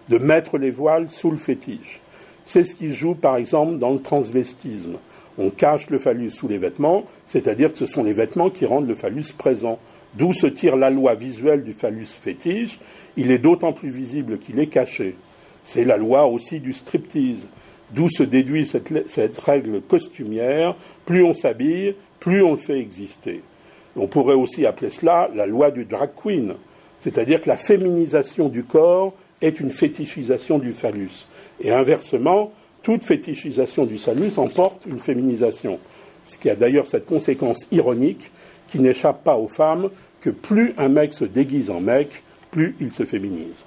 de 0.08 0.18
mettre 0.18 0.58
les 0.58 0.70
voiles 0.70 1.10
sous 1.10 1.30
le 1.30 1.36
fétiche. 1.36 2.00
C'est 2.46 2.64
ce 2.64 2.74
qui 2.74 2.92
joue, 2.92 3.14
par 3.14 3.36
exemple, 3.36 3.78
dans 3.78 3.92
le 3.92 4.00
transvestisme. 4.00 4.96
On 5.42 5.48
cache 5.48 5.88
le 5.88 5.98
phallus 5.98 6.32
sous 6.32 6.48
les 6.48 6.58
vêtements, 6.58 7.06
c'est-à-dire 7.26 7.72
que 7.72 7.78
ce 7.78 7.86
sont 7.86 8.04
les 8.04 8.12
vêtements 8.12 8.50
qui 8.50 8.66
rendent 8.66 8.86
le 8.86 8.94
phallus 8.94 9.32
présent. 9.38 9.78
D'où 10.12 10.34
se 10.34 10.46
tire 10.46 10.76
la 10.76 10.90
loi 10.90 11.14
visuelle 11.14 11.64
du 11.64 11.72
phallus 11.72 12.08
fétiche. 12.08 12.78
Il 13.16 13.30
est 13.30 13.38
d'autant 13.38 13.72
plus 13.72 13.88
visible 13.88 14.38
qu'il 14.38 14.58
est 14.58 14.66
caché. 14.66 15.14
C'est 15.64 15.84
la 15.84 15.96
loi 15.96 16.26
aussi 16.26 16.60
du 16.60 16.74
striptease. 16.74 17.38
D'où 17.92 18.10
se 18.10 18.22
déduit 18.22 18.66
cette, 18.66 19.08
cette, 19.08 19.38
règle 19.38 19.80
costumière. 19.80 20.76
Plus 21.06 21.24
on 21.24 21.32
s'habille, 21.32 21.94
plus 22.18 22.42
on 22.42 22.52
le 22.52 22.58
fait 22.58 22.78
exister. 22.78 23.40
On 23.96 24.08
pourrait 24.08 24.34
aussi 24.34 24.66
appeler 24.66 24.90
cela 24.90 25.30
la 25.34 25.46
loi 25.46 25.70
du 25.70 25.86
drag 25.86 26.10
queen. 26.22 26.52
C'est-à-dire 26.98 27.40
que 27.40 27.48
la 27.48 27.56
féminisation 27.56 28.50
du 28.50 28.62
corps 28.62 29.14
est 29.40 29.58
une 29.58 29.70
fétichisation 29.70 30.58
du 30.58 30.72
phallus. 30.72 31.26
Et 31.62 31.72
inversement, 31.72 32.52
toute 32.82 33.04
fétichisation 33.04 33.84
du 33.84 33.98
phallus 33.98 34.32
emporte 34.36 34.86
une 34.86 34.98
féminisation. 34.98 35.78
Ce 36.26 36.38
qui 36.38 36.48
a 36.48 36.56
d'ailleurs 36.56 36.86
cette 36.86 37.06
conséquence 37.06 37.66
ironique 37.72 38.30
qui 38.68 38.80
n'échappe 38.80 39.24
pas 39.24 39.36
aux 39.36 39.48
femmes 39.48 39.90
que 40.20 40.30
plus 40.30 40.74
un 40.78 40.88
mec 40.88 41.14
se 41.14 41.24
déguise 41.24 41.70
en 41.70 41.80
mec, 41.80 42.22
plus 42.50 42.76
il 42.80 42.92
se 42.92 43.04
féminise. 43.04 43.64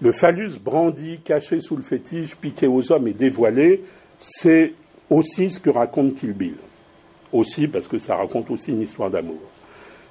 Le 0.00 0.12
phallus 0.12 0.58
brandi, 0.62 1.20
caché 1.24 1.60
sous 1.60 1.76
le 1.76 1.82
fétiche, 1.82 2.36
piqué 2.36 2.66
aux 2.66 2.90
hommes 2.92 3.08
et 3.08 3.12
dévoilé, 3.12 3.82
c'est 4.18 4.72
aussi 5.08 5.50
ce 5.50 5.60
que 5.60 5.70
raconte 5.70 6.14
Kill 6.16 6.32
Bill. 6.32 6.54
Aussi 7.32 7.68
parce 7.68 7.86
que 7.86 7.98
ça 7.98 8.16
raconte 8.16 8.50
aussi 8.50 8.72
une 8.72 8.80
histoire 8.80 9.10
d'amour. 9.10 9.40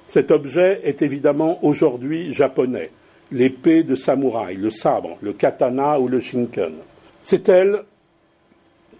Cet 0.06 0.30
objet 0.30 0.80
est 0.84 1.02
évidemment 1.02 1.64
aujourd'hui 1.64 2.32
japonais 2.32 2.90
l'épée 3.32 3.82
de 3.82 3.94
samouraï, 3.94 4.56
le 4.56 4.70
sabre, 4.70 5.16
le 5.20 5.32
katana 5.32 6.00
ou 6.00 6.08
le 6.08 6.20
shinken. 6.20 6.72
C'est 7.22 7.48
elle, 7.48 7.84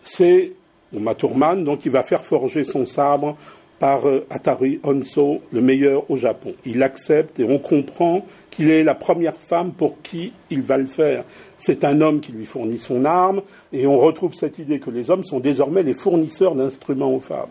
c'est 0.03 0.53
Uma 0.93 1.15
donc 1.57 1.81
qui 1.81 1.89
va 1.89 2.03
faire 2.03 2.25
forger 2.25 2.65
son 2.65 2.85
sabre 2.85 3.37
par 3.81 4.07
euh, 4.07 4.27
Atari 4.29 4.79
Honso, 4.85 5.41
le 5.53 5.61
meilleur 5.61 6.09
au 6.11 6.17
Japon. 6.17 6.53
Il 6.67 6.83
accepte 6.83 7.41
et 7.41 7.45
on 7.45 7.59
comprend 7.59 8.27
qu'il 8.51 8.71
est 8.71 8.85
la 8.85 8.95
première 8.95 9.37
femme 9.37 9.73
pour 9.73 10.03
qui 10.03 10.33
il 10.51 10.63
va 10.63 10.77
le 10.77 10.87
faire. 10.87 11.25
C'est 11.57 11.83
un 11.85 12.01
homme 12.01 12.21
qui 12.21 12.33
lui 12.33 12.45
fournit 12.45 12.79
son 12.79 13.05
arme 13.05 13.41
et 13.73 13.87
on 13.87 13.99
retrouve 13.99 14.35
cette 14.35 14.59
idée 14.59 14.81
que 14.81 14.91
les 14.91 15.11
hommes 15.11 15.25
sont 15.25 15.41
désormais 15.41 15.83
les 15.83 15.95
fournisseurs 15.95 16.55
d'instruments 16.55 17.15
aux 17.15 17.21
femmes. 17.21 17.49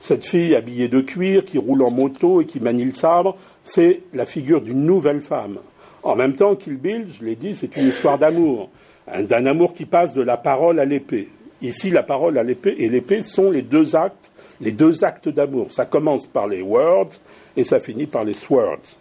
Cette 0.00 0.24
fille 0.24 0.54
habillée 0.54 0.88
de 0.88 1.00
cuir, 1.00 1.44
qui 1.44 1.58
roule 1.58 1.82
en 1.82 1.90
moto 1.90 2.42
et 2.42 2.46
qui 2.46 2.60
manie 2.60 2.84
le 2.84 2.92
sabre, 2.92 3.36
c'est 3.64 4.02
la 4.12 4.26
figure 4.26 4.60
d'une 4.60 4.84
nouvelle 4.84 5.22
femme. 5.22 5.58
En 6.02 6.14
même 6.14 6.34
temps, 6.34 6.54
Kill 6.54 6.76
Bill, 6.76 7.06
je 7.18 7.24
l'ai 7.24 7.34
dit, 7.34 7.56
c'est 7.56 7.74
une 7.76 7.88
histoire 7.88 8.18
d'amour, 8.18 8.68
d'un 9.08 9.46
amour 9.46 9.72
qui 9.72 9.86
passe 9.86 10.12
de 10.12 10.20
la 10.20 10.36
parole 10.36 10.78
à 10.78 10.84
l'épée. 10.84 11.30
Ici, 11.62 11.90
la 11.90 12.02
parole 12.02 12.38
à 12.38 12.42
l'épée 12.42 12.74
et 12.78 12.88
l'épée 12.88 13.22
sont 13.22 13.50
les 13.50 13.62
deux 13.62 13.96
actes, 13.96 14.30
les 14.60 14.72
deux 14.72 15.04
actes 15.04 15.28
d'amour. 15.28 15.70
Ça 15.70 15.86
commence 15.86 16.26
par 16.26 16.46
les 16.46 16.62
words 16.62 17.10
et 17.56 17.64
ça 17.64 17.80
finit 17.80 18.06
par 18.06 18.24
les 18.24 18.34
swords. 18.34 18.98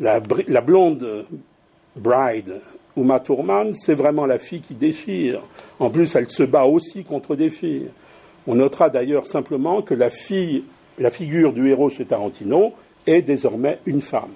La, 0.00 0.20
blonde 0.20 1.26
bride, 1.96 2.60
Uma 2.96 3.20
Thurman, 3.20 3.74
c'est 3.74 3.94
vraiment 3.94 4.26
la 4.26 4.38
fille 4.38 4.60
qui 4.60 4.74
déchire. 4.74 5.42
En 5.78 5.90
plus, 5.90 6.14
elle 6.16 6.28
se 6.28 6.42
bat 6.42 6.64
aussi 6.64 7.04
contre 7.04 7.36
des 7.36 7.50
filles. 7.50 7.88
On 8.46 8.54
notera 8.54 8.90
d'ailleurs 8.90 9.26
simplement 9.26 9.82
que 9.82 9.94
la 9.94 10.10
fille, 10.10 10.64
la 10.98 11.10
figure 11.10 11.52
du 11.52 11.68
héros 11.68 11.90
chez 11.90 12.04
Tarantino 12.04 12.72
est 13.06 13.22
désormais 13.22 13.78
une 13.86 14.00
femme. 14.00 14.32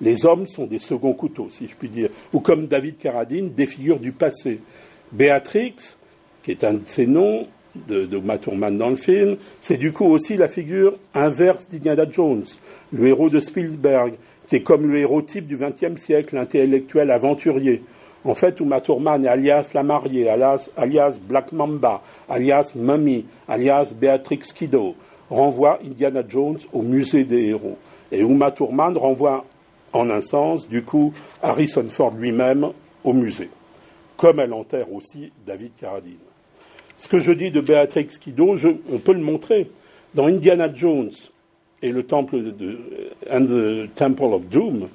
Les 0.00 0.26
hommes 0.26 0.46
sont 0.46 0.66
des 0.66 0.78
seconds 0.78 1.12
couteaux, 1.12 1.48
si 1.50 1.66
je 1.66 1.74
puis 1.74 1.88
dire, 1.88 2.10
ou 2.32 2.40
comme 2.40 2.68
David 2.68 2.98
Carradine, 2.98 3.50
des 3.50 3.66
figures 3.66 3.98
du 3.98 4.12
passé. 4.12 4.60
Béatrix, 5.10 5.74
qui 6.42 6.50
est 6.50 6.64
un 6.64 6.74
de 6.74 6.84
ses 6.86 7.06
noms 7.06 7.46
de, 7.86 8.06
de 8.06 8.18
Maturman 8.18 8.76
dans 8.76 8.90
le 8.90 8.96
film, 8.96 9.36
c'est 9.60 9.76
du 9.76 9.92
coup 9.92 10.06
aussi 10.06 10.36
la 10.36 10.48
figure 10.48 10.94
inverse 11.14 11.68
d'Indiana 11.68 12.06
Jones, 12.10 12.44
le 12.92 13.06
héros 13.06 13.30
de 13.30 13.40
Spielberg, 13.40 14.14
qui 14.48 14.56
est 14.56 14.62
comme 14.62 14.90
le 14.90 14.98
héros 14.98 15.22
type 15.22 15.46
du 15.46 15.56
XXe 15.56 16.00
siècle, 16.00 16.34
l'intellectuel 16.34 17.10
aventurier. 17.10 17.82
En 18.24 18.34
fait, 18.34 18.60
Uma 18.60 18.80
Thurman 18.80 19.26
alias 19.26 19.70
la 19.74 19.82
mariée, 19.82 20.28
alias, 20.28 20.70
alias 20.76 21.18
Black 21.20 21.52
Mamba, 21.52 22.02
alias 22.28 22.72
Mummy, 22.74 23.26
alias 23.46 23.92
Beatrix 23.94 24.52
Kiddo, 24.54 24.94
renvoie 25.30 25.78
Indiana 25.84 26.22
Jones 26.26 26.58
au 26.72 26.82
musée 26.82 27.24
des 27.24 27.46
héros. 27.46 27.78
Et 28.10 28.20
Uma 28.20 28.50
Thurman 28.50 28.96
renvoie, 28.96 29.44
en 29.92 30.10
un 30.10 30.20
sens, 30.20 30.68
du 30.68 30.82
coup, 30.82 31.12
Harrison 31.42 31.86
Ford 31.88 32.12
lui-même 32.12 32.68
au 33.04 33.12
musée. 33.12 33.50
Comme 34.16 34.40
elle 34.40 34.52
enterre 34.52 34.92
aussi 34.92 35.30
David 35.46 35.72
Carradine. 35.76 36.27
Ce 36.98 37.08
que 37.08 37.20
je 37.20 37.32
dis 37.32 37.50
de 37.50 37.60
Beatrix 37.60 38.08
Kiddo, 38.20 38.56
on 38.92 38.98
peut 38.98 39.12
le 39.12 39.20
montrer. 39.20 39.70
Dans 40.14 40.26
Indiana 40.26 40.72
Jones 40.74 41.12
et 41.82 41.92
le 41.92 42.02
temple 42.02 42.42
de, 42.42 42.78
and 43.30 43.46
the 43.46 43.94
Temple 43.94 44.34
of 44.34 44.48
Doom, 44.48 44.88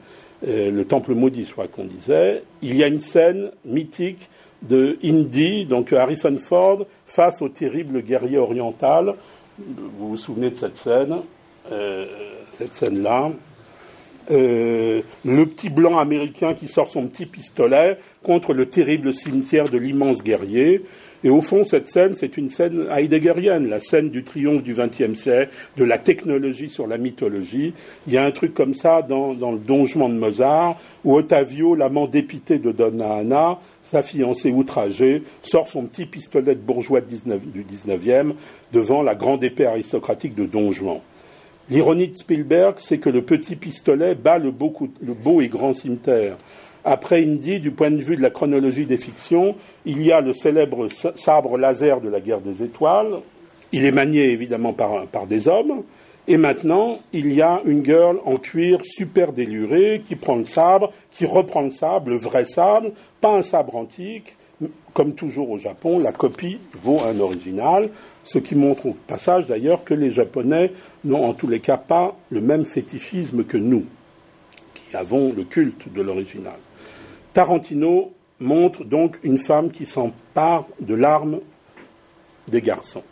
euh, 0.46 0.72
le 0.72 0.86
temple 0.86 1.14
maudit, 1.14 1.46
crois 1.46 1.68
qu'on 1.68 1.86
disait, 1.86 2.44
il 2.62 2.76
y 2.76 2.84
a 2.84 2.88
une 2.88 3.00
scène 3.00 3.52
mythique 3.64 4.30
de 4.64 4.98
Indy, 5.04 5.66
donc 5.66 5.94
Harrison 5.94 6.36
Ford, 6.38 6.86
face 7.06 7.42
au 7.42 7.50
terrible 7.50 8.02
guerrier 8.02 8.38
oriental. 8.38 9.16
Vous 9.58 10.10
vous 10.10 10.18
souvenez 10.18 10.50
de 10.50 10.56
cette 10.56 10.78
scène, 10.78 11.18
euh, 11.72 12.06
cette 12.54 12.74
scène-là. 12.74 13.32
Euh, 14.32 15.02
le 15.26 15.46
petit 15.46 15.70
blanc 15.70 15.98
américain 15.98 16.54
qui 16.54 16.68
sort 16.68 16.90
son 16.90 17.08
petit 17.08 17.26
pistolet 17.26 17.98
contre 18.24 18.54
le 18.54 18.68
terrible 18.68 19.14
cimetière 19.14 19.68
de 19.68 19.78
l'immense 19.78 20.24
guerrier. 20.24 20.82
Et 21.24 21.30
au 21.30 21.42
fond, 21.42 21.64
cette 21.64 21.88
scène, 21.88 22.16
c'est 22.16 22.38
une 22.38 22.50
scène 22.50 22.86
heideggerienne, 22.92 23.70
la 23.70 23.80
scène 23.80 24.10
du 24.10 24.24
triomphe 24.24 24.62
du 24.62 24.74
XXe 24.74 25.18
siècle, 25.18 25.54
de 25.78 25.84
la 25.86 25.98
technologie 25.98 26.70
sur 26.70 26.86
la 26.86 26.98
mythologie. 26.98 27.74
Il 28.08 28.14
y 28.14 28.18
a 28.18 28.26
un 28.26 28.32
truc 28.32 28.54
comme 28.54 28.74
ça 28.74 29.02
dans, 29.02 29.34
dans 29.34 29.54
le 29.54 29.60
Donjon 29.60 30.10
de 30.10 30.16
Mozart, 30.16 30.78
où 31.06 31.16
Ottavio, 31.16 31.76
l'amant 31.76 32.08
dépité 32.08 32.60
de 32.60 32.72
Donna 32.74 33.16
Anna, 33.16 33.60
sa 33.84 34.04
fiancée 34.04 34.52
outragée, 34.52 35.24
sort 35.44 35.68
son 35.68 35.86
petit 35.86 36.06
pistolet 36.06 36.56
de 36.56 36.60
bourgeois 36.60 37.02
du 37.02 37.16
XIXe 37.64 38.36
devant 38.74 39.02
la 39.02 39.16
grande 39.16 39.44
épée 39.44 39.66
aristocratique 39.66 40.36
de 40.36 40.46
Don 40.46 40.72
Juan. 40.72 41.00
L'ironie 41.70 42.10
de 42.10 42.18
Spielberg, 42.18 42.76
c'est 42.78 42.98
que 42.98 43.10
le 43.10 43.22
petit 43.22 43.56
pistolet 43.56 44.16
bat 44.16 44.38
le 44.38 44.52
beau, 44.52 44.74
le 45.02 45.14
beau 45.14 45.40
et 45.40 45.48
grand 45.48 45.74
cimetière. 45.74 46.36
Après 46.86 47.24
Indy, 47.24 47.62
du 47.62 47.72
point 47.72 47.92
de 47.92 48.02
vue 48.02 48.18
de 48.18 48.22
la 48.22 48.30
chronologie 48.30 48.86
des 48.86 48.98
fictions, 48.98 49.56
il 49.86 50.02
y 50.02 50.12
a 50.12 50.20
le 50.20 50.34
célèbre 50.34 50.90
sabre 51.16 51.58
laser 51.58 52.02
de 52.02 52.10
la 52.10 52.20
guerre 52.20 52.42
des 52.42 52.62
étoiles. 52.62 53.20
Il 53.72 53.86
est 53.86 53.92
manié 53.92 54.32
évidemment 54.32 54.74
par, 54.74 55.08
par 55.08 55.26
des 55.26 55.48
hommes. 55.48 55.84
Et 56.28 56.38
maintenant, 56.38 57.00
il 57.12 57.34
y 57.34 57.42
a 57.42 57.62
une 57.66 57.86
girl 57.86 58.20
en 58.26 58.38
cuir 58.38 58.80
super 58.84 59.34
délurée 59.34 60.04
qui 60.08 60.16
prend 60.16 60.36
le 60.36 60.46
sabre, 60.46 60.92
qui 61.12 61.26
reprend 61.26 61.62
le 61.62 61.72
sabre, 61.72 62.10
le 62.10 62.18
vrai 62.18 62.46
sabre, 62.46 62.92
pas 63.20 63.36
un 63.36 63.44
sabre 63.44 63.76
antique. 63.76 64.36
Comme 64.94 65.16
toujours 65.16 65.50
au 65.50 65.58
Japon, 65.58 66.00
la 66.00 66.12
copie 66.12 66.60
vaut 66.82 67.00
un 67.06 67.20
original, 67.20 67.90
ce 68.24 68.38
qui 68.40 68.56
montre 68.56 68.86
au 68.86 68.96
passage 69.08 69.48
d'ailleurs 69.48 69.84
que 69.84 69.94
les 69.94 70.12
Japonais 70.12 70.72
n'ont 71.04 71.26
en 71.26 71.34
tous 71.34 71.48
les 71.48 71.60
cas 71.60 71.78
pas 71.78 72.16
le 72.30 72.42
même 72.42 72.64
fétichisme 72.64 73.44
que 73.44 73.58
nous, 73.58 73.86
qui 74.76 74.96
avons 74.96 75.34
le 75.34 75.44
culte 75.44 75.92
de 75.92 76.02
l'original. 76.02 76.54
Tarantino 77.34 78.14
montre 78.40 78.84
donc 78.84 79.18
une 79.24 79.40
femme 79.40 79.72
qui 79.72 79.86
s'empare 79.86 80.66
de 80.80 80.94
l'arme 80.94 81.40
des 82.48 82.62
garçons. 82.62 83.04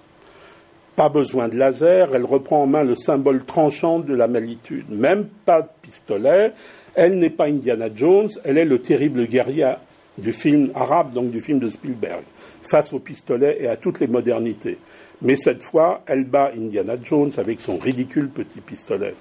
Pas 0.95 1.09
besoin 1.09 1.47
de 1.47 1.55
laser, 1.55 2.13
elle 2.13 2.25
reprend 2.25 2.63
en 2.63 2.67
main 2.67 2.83
le 2.83 2.95
symbole 2.95 3.43
tranchant 3.45 3.99
de 3.99 4.13
la 4.13 4.27
malitude. 4.27 4.89
Même 4.89 5.25
pas 5.45 5.63
de 5.63 5.69
pistolet, 5.81 6.53
elle 6.93 7.17
n'est 7.17 7.29
pas 7.31 7.45
Indiana 7.45 7.87
Jones, 7.93 8.29
elle 8.43 8.57
est 8.57 8.65
le 8.65 8.79
terrible 8.79 9.25
guerrier 9.25 9.73
du 10.17 10.33
film 10.33 10.71
arabe, 10.75 11.13
donc 11.13 11.31
du 11.31 11.41
film 11.41 11.59
de 11.59 11.69
Spielberg, 11.69 12.23
face 12.61 12.93
au 12.93 12.99
pistolet 12.99 13.57
et 13.59 13.67
à 13.67 13.77
toutes 13.77 13.99
les 14.01 14.07
modernités. 14.07 14.77
Mais 15.21 15.37
cette 15.37 15.63
fois, 15.63 16.03
elle 16.05 16.25
bat 16.25 16.51
Indiana 16.55 16.95
Jones 17.01 17.31
avec 17.37 17.61
son 17.61 17.77
ridicule 17.77 18.29
petit 18.29 18.59
pistolet. 18.59 19.15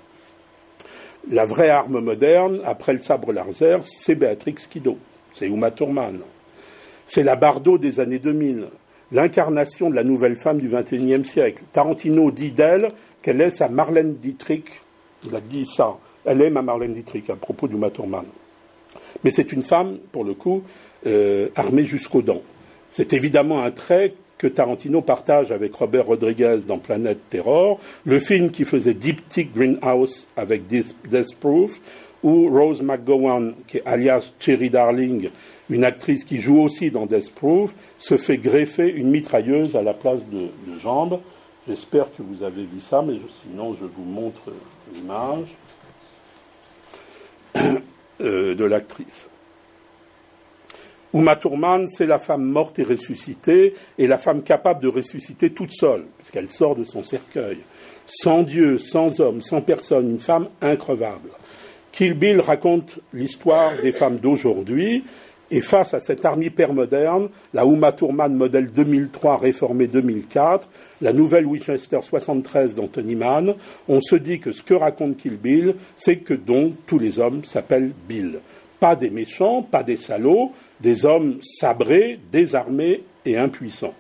La 1.29 1.45
vraie 1.45 1.69
arme 1.69 2.01
moderne, 2.01 2.61
après 2.65 2.93
le 2.93 2.99
sabre 2.99 3.33
laser, 3.33 3.85
c'est 3.85 4.15
Béatrix 4.15 4.55
Kiddo, 4.71 4.97
c'est 5.35 5.47
Uma 5.47 5.71
Thurman. 5.71 6.21
C'est 7.07 7.23
la 7.23 7.37
Bardot 7.37 7.77
des 7.77 8.01
années 8.01 8.19
2000, 8.19 8.69
l'incarnation 9.13 9.91
de 9.91 9.97
la 9.97 10.05
nouvelle 10.05 10.37
femme 10.37 10.59
du 10.59 10.69
XXIe 10.69 11.25
siècle. 11.25 11.65
Tarantino 11.73 12.31
dit 12.31 12.53
d'elle 12.53 12.89
qu'elle 13.21 13.41
est 13.41 13.51
sa 13.51 13.69
Marlène 13.69 14.15
Dietrich. 14.15 14.83
Il 15.27 15.35
a 15.35 15.41
dit 15.41 15.67
ça. 15.67 15.97
Elle 16.25 16.41
est 16.41 16.51
ma 16.51 16.63
Marlène 16.63 16.95
Dietrich 16.95 17.29
à 17.29 17.37
propos 17.37 17.69
d'Uma 17.69 17.91
Thurman. 17.91 18.25
Mais 19.23 19.31
c'est 19.31 19.53
une 19.53 19.63
femme, 19.63 19.99
pour 20.13 20.25
le 20.25 20.35
coup, 20.35 20.63
euh, 21.07 21.49
armée 21.55 21.85
jusqu'aux 21.85 22.23
dents. 22.23 22.43
C'est 22.91 23.13
évidemment 23.13 23.63
un 23.63 23.71
trait 23.71 24.15
que 24.41 24.47
Tarantino 24.47 25.03
partage 25.03 25.53
avec 25.53 25.75
Robert 25.75 26.07
Rodriguez 26.07 26.61
dans 26.67 26.79
Planète 26.79 27.19
Terror, 27.29 27.79
le 28.07 28.19
film 28.19 28.51
qui 28.51 28.65
faisait 28.65 28.95
Tick 28.95 29.55
Greenhouse 29.55 30.27
avec 30.35 30.67
Death 30.67 31.37
Proof, 31.39 31.79
ou 32.23 32.49
Rose 32.49 32.81
McGowan, 32.81 33.53
qui 33.69 33.81
alias 33.85 34.33
Cherry 34.39 34.71
Darling, 34.71 35.29
une 35.69 35.85
actrice 35.85 36.25
qui 36.25 36.41
joue 36.41 36.63
aussi 36.63 36.91
dans 36.91 37.05
Death 37.05 37.35
Proof, 37.35 37.75
se 37.99 38.17
fait 38.17 38.39
greffer 38.39 38.89
une 38.89 39.11
mitrailleuse 39.11 39.77
à 39.77 39.83
la 39.83 39.93
place 39.93 40.21
de, 40.33 40.49
de 40.73 40.79
jambes. 40.79 41.21
J'espère 41.69 42.07
que 42.17 42.23
vous 42.23 42.43
avez 42.43 42.63
vu 42.63 42.81
ça, 42.81 43.03
mais 43.03 43.21
sinon 43.43 43.77
je 43.79 43.85
vous 43.85 44.05
montre 44.05 44.41
l'image 44.95 45.49
euh, 48.23 48.55
de 48.55 48.65
l'actrice. 48.65 49.29
Uma 51.13 51.35
Thurman, 51.35 51.89
c'est 51.89 52.07
la 52.07 52.21
femme 52.21 52.45
morte 52.45 52.79
et 52.79 52.85
ressuscitée, 52.85 53.75
et 53.99 54.07
la 54.07 54.19
femme 54.19 54.43
capable 54.43 54.83
de 54.83 54.89
ressusciter 54.89 55.51
toute 55.51 55.73
seule, 55.73 56.05
puisqu'elle 56.19 56.51
sort 56.51 56.77
de 56.77 56.85
son 56.85 57.03
cercueil. 57.03 57.59
Sans 58.07 58.43
Dieu, 58.43 58.79
sans 58.79 59.21
homme, 59.21 59.43
sans 59.43 59.61
personne, 59.61 60.11
une 60.11 60.21
femme 60.21 60.49
increvable. 60.61 61.31
Kill 61.91 62.15
Bill 62.15 62.41
raconte 62.41 63.01
l'histoire 63.13 63.73
des 63.83 63.91
femmes 63.91 64.19
d'aujourd'hui, 64.19 65.03
et 65.51 65.61
face 65.61 65.95
à 65.95 66.01
cette 66.01 66.25
armée 66.25 66.51
père 66.51 66.73
moderne, 66.73 67.29
la 67.53 67.65
Uma 67.65 67.91
Thurman 67.91 68.33
modèle 68.33 68.71
2003 68.71 69.39
réformée 69.39 69.89
2004, 69.89 70.69
la 71.01 71.13
nouvelle 71.13 71.45
Winchester 71.45 71.99
73 72.03 72.77
d'Anthony 72.77 73.17
Mann, 73.17 73.55
on 73.89 74.01
se 74.01 74.15
dit 74.15 74.39
que 74.39 74.53
ce 74.53 74.63
que 74.63 74.75
raconte 74.75 75.17
Kill 75.17 75.39
Bill, 75.39 75.75
c'est 75.97 76.19
que 76.19 76.35
donc 76.35 76.75
tous 76.87 77.01
les 77.01 77.19
hommes 77.19 77.45
s'appellent 77.45 77.93
Bill. 78.09 78.39
Pas 78.79 78.95
des 78.95 79.11
méchants, 79.11 79.63
pas 79.63 79.83
des 79.83 79.97
salauds, 79.97 80.53
des 80.81 81.05
hommes 81.07 81.39
sabrés, 81.43 82.19
désarmés 82.33 83.03
et 83.25 83.37
impuissants. 83.37 83.95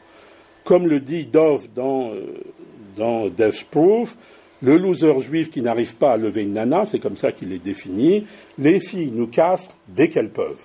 Comme 0.64 0.86
le 0.86 1.00
dit 1.00 1.26
Dove 1.26 1.68
dans, 1.74 2.12
euh, 2.12 2.42
dans 2.96 3.30
Proof, 3.70 4.16
le 4.62 4.76
loser 4.76 5.18
juif 5.20 5.50
qui 5.50 5.62
n'arrive 5.62 5.96
pas 5.96 6.12
à 6.12 6.16
lever 6.16 6.42
une 6.42 6.52
nana, 6.52 6.84
c'est 6.84 6.98
comme 6.98 7.16
ça 7.16 7.32
qu'il 7.32 7.52
est 7.52 7.64
défini, 7.64 8.26
les 8.58 8.78
filles 8.80 9.12
nous 9.14 9.26
castrent 9.26 9.76
dès 9.88 10.08
qu'elles 10.08 10.30
peuvent. 10.30 10.62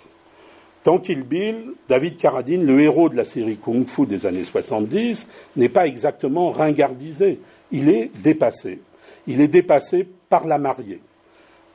Tant 0.84 1.00
qu'il 1.00 1.24
Bill, 1.24 1.72
David 1.88 2.18
Carradine, 2.18 2.66
le 2.66 2.80
héros 2.80 3.10
de 3.10 3.16
la 3.16 3.26
série 3.26 3.58
Kung 3.58 3.88
Fu 3.88 4.06
des 4.06 4.26
années 4.26 4.44
70, 4.44 5.28
n'est 5.56 5.70
pas 5.70 5.88
exactement 5.88 6.52
ringardisé, 6.52 7.40
il 7.72 7.90
est 7.90 8.12
dépassé. 8.22 8.82
Il 9.26 9.42
est 9.42 9.48
dépassé 9.48 10.08
par 10.30 10.46
la 10.46 10.60
mariée. 10.60 11.02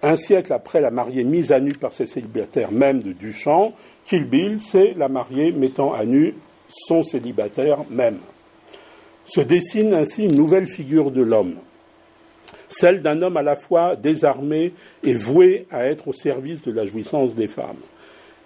Un 0.03 0.17
siècle 0.17 0.53
après 0.53 0.81
la 0.81 0.91
mariée 0.91 1.25
mise 1.25 1.53
à 1.53 1.61
nu 1.61 1.73
par 1.73 1.93
ses 1.93 2.07
célibataires 2.07 2.73
même 2.73 3.03
de 3.03 3.13
Duchamp, 3.13 3.75
Kill 4.07 4.25
Bill, 4.25 4.59
c'est 4.61 4.95
la 4.97 5.09
mariée 5.09 5.53
mettant 5.53 5.93
à 5.93 6.05
nu 6.05 6.35
son 6.69 7.03
célibataire 7.03 7.81
même. 7.91 8.19
Se 9.27 9.41
dessine 9.41 9.93
ainsi 9.93 10.25
une 10.25 10.37
nouvelle 10.37 10.67
figure 10.67 11.11
de 11.11 11.23
l'homme, 11.23 11.57
celle 12.71 13.03
d'un 13.03 13.21
homme 13.21 13.37
à 13.37 13.43
la 13.43 13.57
fois 13.57 13.95
désarmé 13.95 14.73
et 15.05 15.15
voué 15.15 15.67
à 15.71 15.87
être 15.87 16.09
au 16.09 16.13
service 16.13 16.63
de 16.63 16.73
la 16.73 16.87
jouissance 16.87 17.35
des 17.35 17.49
femmes. 17.49 17.77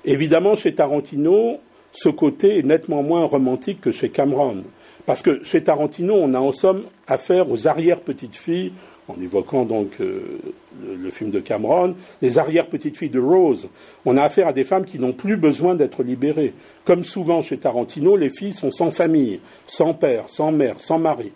Évidemment, 0.05 0.57
chez 0.57 0.75
Tarantino, 0.75 1.59
ce 1.93 2.09
côté 2.09 2.59
est 2.59 2.63
nettement 2.63 3.03
moins 3.03 3.25
romantique 3.25 3.81
que 3.81 3.93
chez 3.93 4.11
Cameron. 4.11 4.65
Parce 5.07 5.23
que 5.23 5.45
chez 5.45 5.63
Tarantino, 5.63 6.15
on 6.15 6.35
a 6.35 6.39
en 6.39 6.53
somme 6.53 6.85
affaire 7.07 7.51
aux 7.51 7.69
arrière-petites-filles, 7.69 8.73
en 9.09 9.21
évoquant 9.21 9.65
donc 9.65 10.01
euh, 10.01 10.39
le, 10.83 11.11
film 11.11 11.31
de 11.31 11.41
Cameron, 11.41 11.95
les 12.23 12.39
arrière-petites-filles 12.39 13.11
de 13.11 13.21
Rose. 13.21 13.69
On 14.05 14.17
a 14.17 14.23
affaire 14.23 14.49
à 14.49 14.53
des 14.53 14.65
femmes 14.65 14.85
qui 14.85 14.99
n'ont 14.99 15.13
plus 15.13 15.37
besoin 15.37 15.75
d'être 15.75 16.03
libérées. 16.03 16.55
Comme 16.85 17.05
souvent 17.05 17.43
chez 17.43 17.59
Tarantino, 17.59 18.17
les 18.17 18.31
filles 18.31 18.55
sont 18.55 18.71
sans 18.71 18.91
famille, 18.91 19.41
sans 19.67 19.95
père, 19.95 20.29
sans 20.29 20.53
mère, 20.53 20.81
sans 20.81 20.99
mari, 20.99 21.33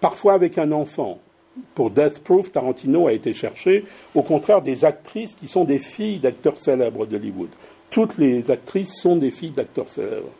parfois 0.00 0.34
avec 0.34 0.58
un 0.58 0.72
enfant. 0.72 1.18
Pour 1.74 1.90
Death 1.90 2.20
Proof, 2.20 2.52
Tarantino 2.52 3.08
a 3.08 3.12
été 3.12 3.34
cherché, 3.34 3.84
au 4.14 4.22
contraire, 4.22 4.62
des 4.62 4.84
actrices 4.84 5.34
qui 5.34 5.48
sont 5.48 5.64
des 5.64 5.78
filles 5.78 6.18
d'acteurs 6.18 6.60
célèbres 6.60 7.06
d'Hollywood. 7.06 7.50
Toutes 7.90 8.18
les 8.18 8.50
actrices 8.50 8.94
sont 8.94 9.16
des 9.16 9.30
filles 9.30 9.50
d'acteurs 9.50 9.90
célèbres. 9.90 10.30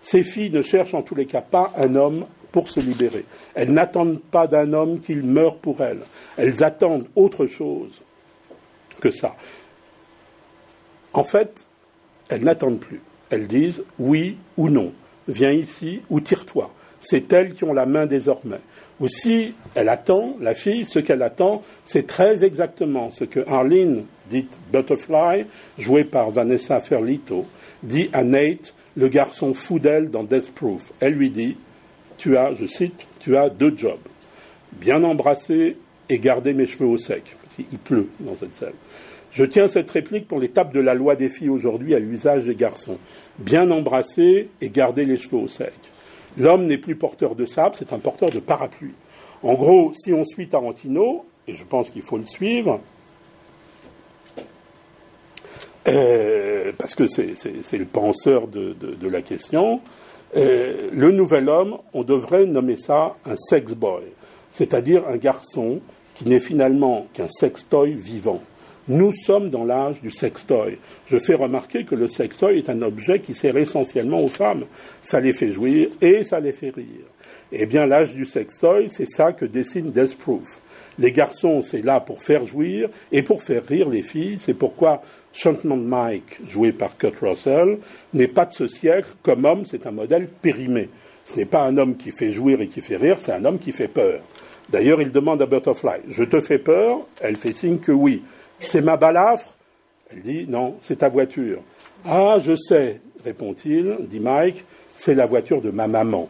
Ces 0.00 0.24
filles 0.24 0.50
ne 0.50 0.62
cherchent 0.62 0.94
en 0.94 1.02
tous 1.02 1.14
les 1.14 1.26
cas 1.26 1.42
pas 1.42 1.72
un 1.76 1.94
homme 1.94 2.24
pour 2.54 2.68
se 2.68 2.78
libérer. 2.78 3.24
Elles 3.56 3.72
n'attendent 3.72 4.20
pas 4.20 4.46
d'un 4.46 4.72
homme 4.74 5.00
qu'il 5.00 5.24
meure 5.24 5.56
pour 5.56 5.80
elles. 5.82 6.02
Elles 6.36 6.62
attendent 6.62 7.08
autre 7.16 7.46
chose 7.46 8.00
que 9.00 9.10
ça. 9.10 9.34
En 11.12 11.24
fait, 11.24 11.66
elles 12.28 12.44
n'attendent 12.44 12.78
plus. 12.78 13.00
Elles 13.30 13.48
disent 13.48 13.82
oui 13.98 14.36
ou 14.56 14.68
non. 14.68 14.92
Viens 15.26 15.50
ici 15.50 16.02
ou 16.10 16.20
tire-toi. 16.20 16.72
C'est 17.00 17.32
elles 17.32 17.54
qui 17.54 17.64
ont 17.64 17.72
la 17.72 17.86
main 17.86 18.06
désormais. 18.06 18.60
Ou 19.00 19.08
si 19.08 19.54
elle 19.74 19.88
attend, 19.88 20.36
la 20.40 20.54
fille, 20.54 20.84
ce 20.84 21.00
qu'elle 21.00 21.22
attend, 21.22 21.60
c'est 21.84 22.06
très 22.06 22.44
exactement 22.44 23.10
ce 23.10 23.24
que 23.24 23.40
Arlene, 23.48 24.04
dite 24.30 24.60
Butterfly, 24.72 25.46
jouée 25.76 26.04
par 26.04 26.30
Vanessa 26.30 26.78
Ferlito, 26.78 27.46
dit 27.82 28.10
à 28.12 28.22
Nate 28.22 28.74
le 28.96 29.08
garçon 29.08 29.54
fou 29.54 29.80
d'elle 29.80 30.08
dans 30.08 30.22
Death 30.22 30.54
Proof. 30.54 30.92
Elle 31.00 31.14
lui 31.14 31.30
dit 31.30 31.56
Tu 32.16 32.36
as, 32.36 32.54
je 32.54 32.66
cite, 32.66 33.06
tu 33.20 33.36
as 33.36 33.48
deux 33.50 33.74
jobs. 33.76 33.98
Bien 34.72 35.02
embrasser 35.04 35.76
et 36.08 36.18
garder 36.18 36.54
mes 36.54 36.66
cheveux 36.66 36.86
au 36.86 36.98
sec. 36.98 37.36
Parce 37.42 37.54
qu'il 37.56 37.78
pleut 37.78 38.08
dans 38.20 38.36
cette 38.36 38.56
scène. 38.56 38.74
Je 39.30 39.44
tiens 39.44 39.66
cette 39.66 39.90
réplique 39.90 40.28
pour 40.28 40.38
l'étape 40.38 40.72
de 40.72 40.80
la 40.80 40.94
loi 40.94 41.16
des 41.16 41.28
filles 41.28 41.48
aujourd'hui 41.48 41.94
à 41.94 41.98
l'usage 41.98 42.44
des 42.44 42.54
garçons. 42.54 42.98
Bien 43.38 43.70
embrasser 43.70 44.48
et 44.60 44.70
garder 44.70 45.04
les 45.04 45.18
cheveux 45.18 45.38
au 45.38 45.48
sec. 45.48 45.72
L'homme 46.36 46.66
n'est 46.66 46.78
plus 46.78 46.96
porteur 46.96 47.34
de 47.34 47.46
sable, 47.46 47.74
c'est 47.76 47.92
un 47.92 47.98
porteur 47.98 48.30
de 48.30 48.40
parapluie. 48.40 48.94
En 49.42 49.54
gros, 49.54 49.92
si 49.92 50.12
on 50.12 50.24
suit 50.24 50.48
Tarantino, 50.48 51.26
et 51.46 51.54
je 51.54 51.64
pense 51.64 51.90
qu'il 51.90 52.02
faut 52.02 52.16
le 52.16 52.24
suivre, 52.24 52.80
euh, 55.86 56.72
parce 56.78 56.94
que 56.94 57.06
c'est 57.06 57.78
le 57.78 57.84
penseur 57.84 58.48
de, 58.48 59.08
la 59.08 59.22
question. 59.22 59.80
Euh, 60.36 60.90
le 60.92 61.12
nouvel 61.12 61.48
homme, 61.48 61.78
on 61.92 62.02
devrait 62.02 62.46
nommer 62.46 62.76
ça 62.76 63.16
un 63.24 63.36
sex 63.36 63.72
boy, 63.72 64.02
c'est-à-dire 64.52 65.06
un 65.06 65.16
garçon 65.16 65.80
qui 66.16 66.28
n'est 66.28 66.40
finalement 66.40 67.06
qu'un 67.12 67.28
sextoy 67.28 67.92
vivant. 67.92 68.42
Nous 68.86 69.12
sommes 69.14 69.48
dans 69.48 69.64
l'âge 69.64 70.02
du 70.02 70.10
sextoy. 70.10 70.78
Je 71.06 71.18
fais 71.18 71.34
remarquer 71.34 71.84
que 71.84 71.94
le 71.94 72.06
sextoy 72.06 72.58
est 72.58 72.68
un 72.68 72.82
objet 72.82 73.20
qui 73.20 73.32
sert 73.32 73.56
essentiellement 73.56 74.20
aux 74.20 74.28
femmes. 74.28 74.66
Ça 75.00 75.20
les 75.20 75.32
fait 75.32 75.52
jouir 75.52 75.88
et 76.02 76.22
ça 76.22 76.38
les 76.38 76.52
fait 76.52 76.68
rire. 76.68 77.06
Eh 77.50 77.64
bien, 77.64 77.86
l'âge 77.86 78.14
du 78.14 78.26
sextoy, 78.26 78.88
c'est 78.90 79.08
ça 79.08 79.32
que 79.32 79.46
dessine 79.46 79.90
Death 79.90 80.18
Proof. 80.18 80.60
Les 80.98 81.12
garçons, 81.12 81.62
c'est 81.62 81.82
là 81.82 82.00
pour 82.00 82.22
faire 82.22 82.44
jouir 82.44 82.90
et 83.10 83.22
pour 83.22 83.42
faire 83.42 83.64
rire 83.64 83.88
les 83.88 84.02
filles. 84.02 84.38
C'est 84.38 84.54
pourquoi 84.54 85.02
Chantement 85.34 85.76
Mike, 85.76 86.38
joué 86.48 86.72
par 86.72 86.96
Kurt 86.96 87.16
Russell, 87.20 87.78
n'est 88.12 88.28
pas 88.28 88.46
de 88.46 88.52
ce 88.52 88.68
siècle. 88.68 89.08
Comme 89.22 89.44
homme, 89.44 89.66
c'est 89.66 89.86
un 89.86 89.90
modèle 89.90 90.28
périmé. 90.28 90.88
Ce 91.24 91.38
n'est 91.38 91.44
pas 91.44 91.64
un 91.64 91.76
homme 91.76 91.96
qui 91.96 92.12
fait 92.12 92.32
jouir 92.32 92.60
et 92.60 92.68
qui 92.68 92.80
fait 92.80 92.96
rire, 92.96 93.16
c'est 93.18 93.32
un 93.32 93.44
homme 93.44 93.58
qui 93.58 93.72
fait 93.72 93.88
peur. 93.88 94.20
D'ailleurs, 94.70 95.02
il 95.02 95.10
demande 95.10 95.42
à 95.42 95.46
Butterfly 95.46 96.00
Je 96.08 96.24
te 96.24 96.40
fais 96.40 96.58
peur? 96.58 97.00
Elle 97.20 97.36
fait 97.36 97.52
signe 97.52 97.78
que 97.78 97.92
oui. 97.92 98.22
C'est 98.60 98.80
ma 98.80 98.96
balafre? 98.96 99.54
Elle 100.10 100.22
dit 100.22 100.46
Non, 100.48 100.76
c'est 100.80 100.98
ta 100.98 101.08
voiture. 101.08 101.60
Ah, 102.04 102.38
je 102.40 102.54
sais, 102.54 103.00
répond-il, 103.24 103.96
dit 104.08 104.20
Mike, 104.20 104.64
c'est 104.94 105.14
la 105.14 105.26
voiture 105.26 105.60
de 105.60 105.70
ma 105.70 105.88
maman. 105.88 106.28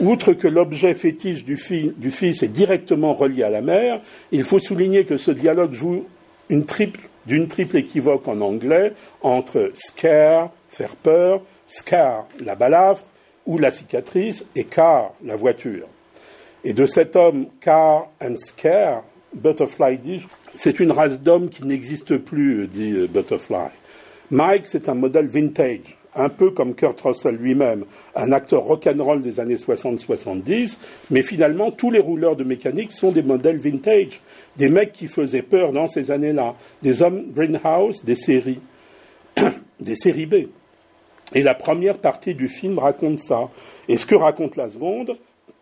Outre 0.00 0.32
que 0.32 0.48
l'objet 0.48 0.94
fétiche 0.94 1.44
du, 1.44 1.56
fils 1.56 2.42
est 2.42 2.48
directement 2.48 3.14
relié 3.14 3.42
à 3.42 3.50
la 3.50 3.62
mère, 3.62 4.00
il 4.30 4.44
faut 4.44 4.58
souligner 4.58 5.04
que 5.04 5.16
ce 5.16 5.30
dialogue 5.30 5.72
joue 5.72 6.04
une 6.48 6.64
triple 6.64 7.00
d'une 7.26 7.48
triple 7.48 7.78
équivoque 7.78 8.28
en 8.28 8.40
anglais 8.40 8.92
entre 9.22 9.72
scare, 9.74 10.50
faire 10.68 10.96
peur, 10.96 11.42
scar, 11.66 12.26
la 12.44 12.54
balafre, 12.54 13.04
ou 13.46 13.58
la 13.58 13.72
cicatrice, 13.72 14.44
et 14.54 14.64
car, 14.64 15.14
la 15.24 15.36
voiture. 15.36 15.88
Et 16.64 16.74
de 16.74 16.86
cet 16.86 17.16
homme, 17.16 17.46
car 17.60 18.08
and 18.20 18.36
scare, 18.36 19.02
Butterfly 19.34 19.98
dit, 19.98 20.22
c'est 20.54 20.78
une 20.78 20.92
race 20.92 21.20
d'hommes 21.20 21.48
qui 21.48 21.64
n'existe 21.64 22.18
plus, 22.18 22.68
dit 22.68 23.08
Butterfly. 23.08 23.70
Mike, 24.30 24.66
c'est 24.66 24.88
un 24.88 24.94
modèle 24.94 25.26
vintage 25.26 25.96
un 26.14 26.28
peu 26.28 26.50
comme 26.50 26.74
Kurt 26.74 27.00
Russell 27.00 27.36
lui-même, 27.36 27.84
un 28.14 28.32
acteur 28.32 28.62
rock'n'roll 28.62 29.22
des 29.22 29.40
années 29.40 29.56
60-70, 29.56 30.76
mais 31.10 31.22
finalement, 31.22 31.70
tous 31.70 31.90
les 31.90 32.00
rouleurs 32.00 32.36
de 32.36 32.44
mécanique 32.44 32.92
sont 32.92 33.12
des 33.12 33.22
modèles 33.22 33.58
vintage, 33.58 34.20
des 34.56 34.68
mecs 34.68 34.92
qui 34.92 35.08
faisaient 35.08 35.42
peur 35.42 35.72
dans 35.72 35.88
ces 35.88 36.10
années-là, 36.10 36.54
des 36.82 37.02
hommes 37.02 37.24
greenhouse, 37.34 38.04
des 38.04 38.16
séries, 38.16 38.60
des 39.80 39.94
séries 39.94 40.26
B. 40.26 40.34
Et 41.34 41.42
la 41.42 41.54
première 41.54 41.98
partie 41.98 42.34
du 42.34 42.48
film 42.48 42.78
raconte 42.78 43.20
ça. 43.20 43.48
Et 43.88 43.96
ce 43.96 44.04
que 44.04 44.14
raconte 44.14 44.56
la 44.56 44.68
seconde, 44.68 45.12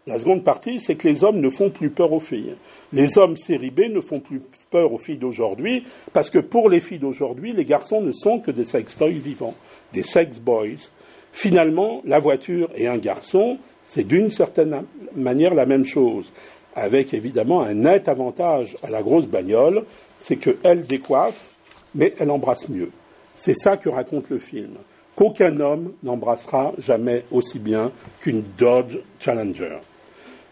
la 0.07 0.19
seconde 0.19 0.45
partie, 0.45 0.81
c'est 0.81 0.97
que 0.97 1.07
les 1.07 1.25
hommes 1.25 1.41
ne 1.41 1.51
font 1.51 1.71
plus 1.71 1.91
peur 1.91 2.13
aux 2.13 2.21
filles. 2.21 2.55
Les 2.93 3.19
hommes 3.19 3.37
série 3.37 3.73
ne 3.91 4.01
font 4.01 4.21
plus 4.21 4.41
peur 4.71 4.93
aux 4.93 4.99
filles 4.99 5.19
d'aujourd'hui, 5.19 5.85
parce 6.13 6.31
que 6.31 6.39
pour 6.39 6.69
les 6.69 6.81
filles 6.81 6.99
d'aujourd'hui, 6.99 7.53
les 7.53 7.65
garçons 7.65 8.01
ne 8.01 8.13
sont 8.13 8.41
que 8.41 8.51
des 8.51 8.65
sextoys 8.65 9.13
vivants 9.13 9.55
des 9.93 10.03
sex 10.03 10.39
boys, 10.39 10.89
finalement, 11.33 12.03
la 12.05 12.19
voiture 12.19 12.71
et 12.75 12.87
un 12.87 12.99
garçon, 12.99 13.59
c'est 13.85 14.05
d'une 14.05 14.31
certaine 14.31 14.85
manière 15.17 15.55
la 15.55 15.67
même 15.67 15.85
chose, 15.85 16.33
avec 16.75 17.13
évidemment 17.13 17.63
un 17.63 17.75
net 17.75 18.09
avantage 18.09 18.77
à 18.83 18.91
la 18.91 19.03
grosse 19.03 19.27
bagnole, 19.27 19.85
c'est 20.21 20.37
qu'elle 20.37 20.83
décoiffe, 20.83 21.53
mais 21.95 22.15
elle 22.19 22.31
embrasse 22.31 22.69
mieux. 22.69 22.91
C'est 23.35 23.55
ça 23.55 23.77
que 23.77 23.89
raconte 23.89 24.31
le 24.31 24.39
film. 24.39 24.75
Qu'aucun 25.21 25.61
homme 25.61 25.93
n'embrassera 26.03 26.73
jamais 26.79 27.27
aussi 27.31 27.59
bien 27.59 27.93
qu'une 28.23 28.43
Dodge 28.57 28.97
Challenger. 29.19 29.77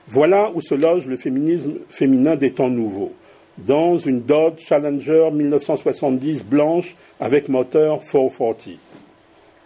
Voilà 0.08 0.50
où 0.54 0.60
se 0.60 0.74
loge 0.74 1.06
le 1.06 1.16
féminisme 1.16 1.78
féminin 1.88 2.36
des 2.36 2.52
temps 2.52 2.68
nouveaux. 2.68 3.14
Dans 3.56 3.96
une 3.96 4.20
Dodge 4.20 4.60
Challenger 4.60 5.30
1970 5.32 6.44
blanche 6.44 6.96
avec 7.18 7.48
moteur 7.48 8.00
440. 8.00 8.68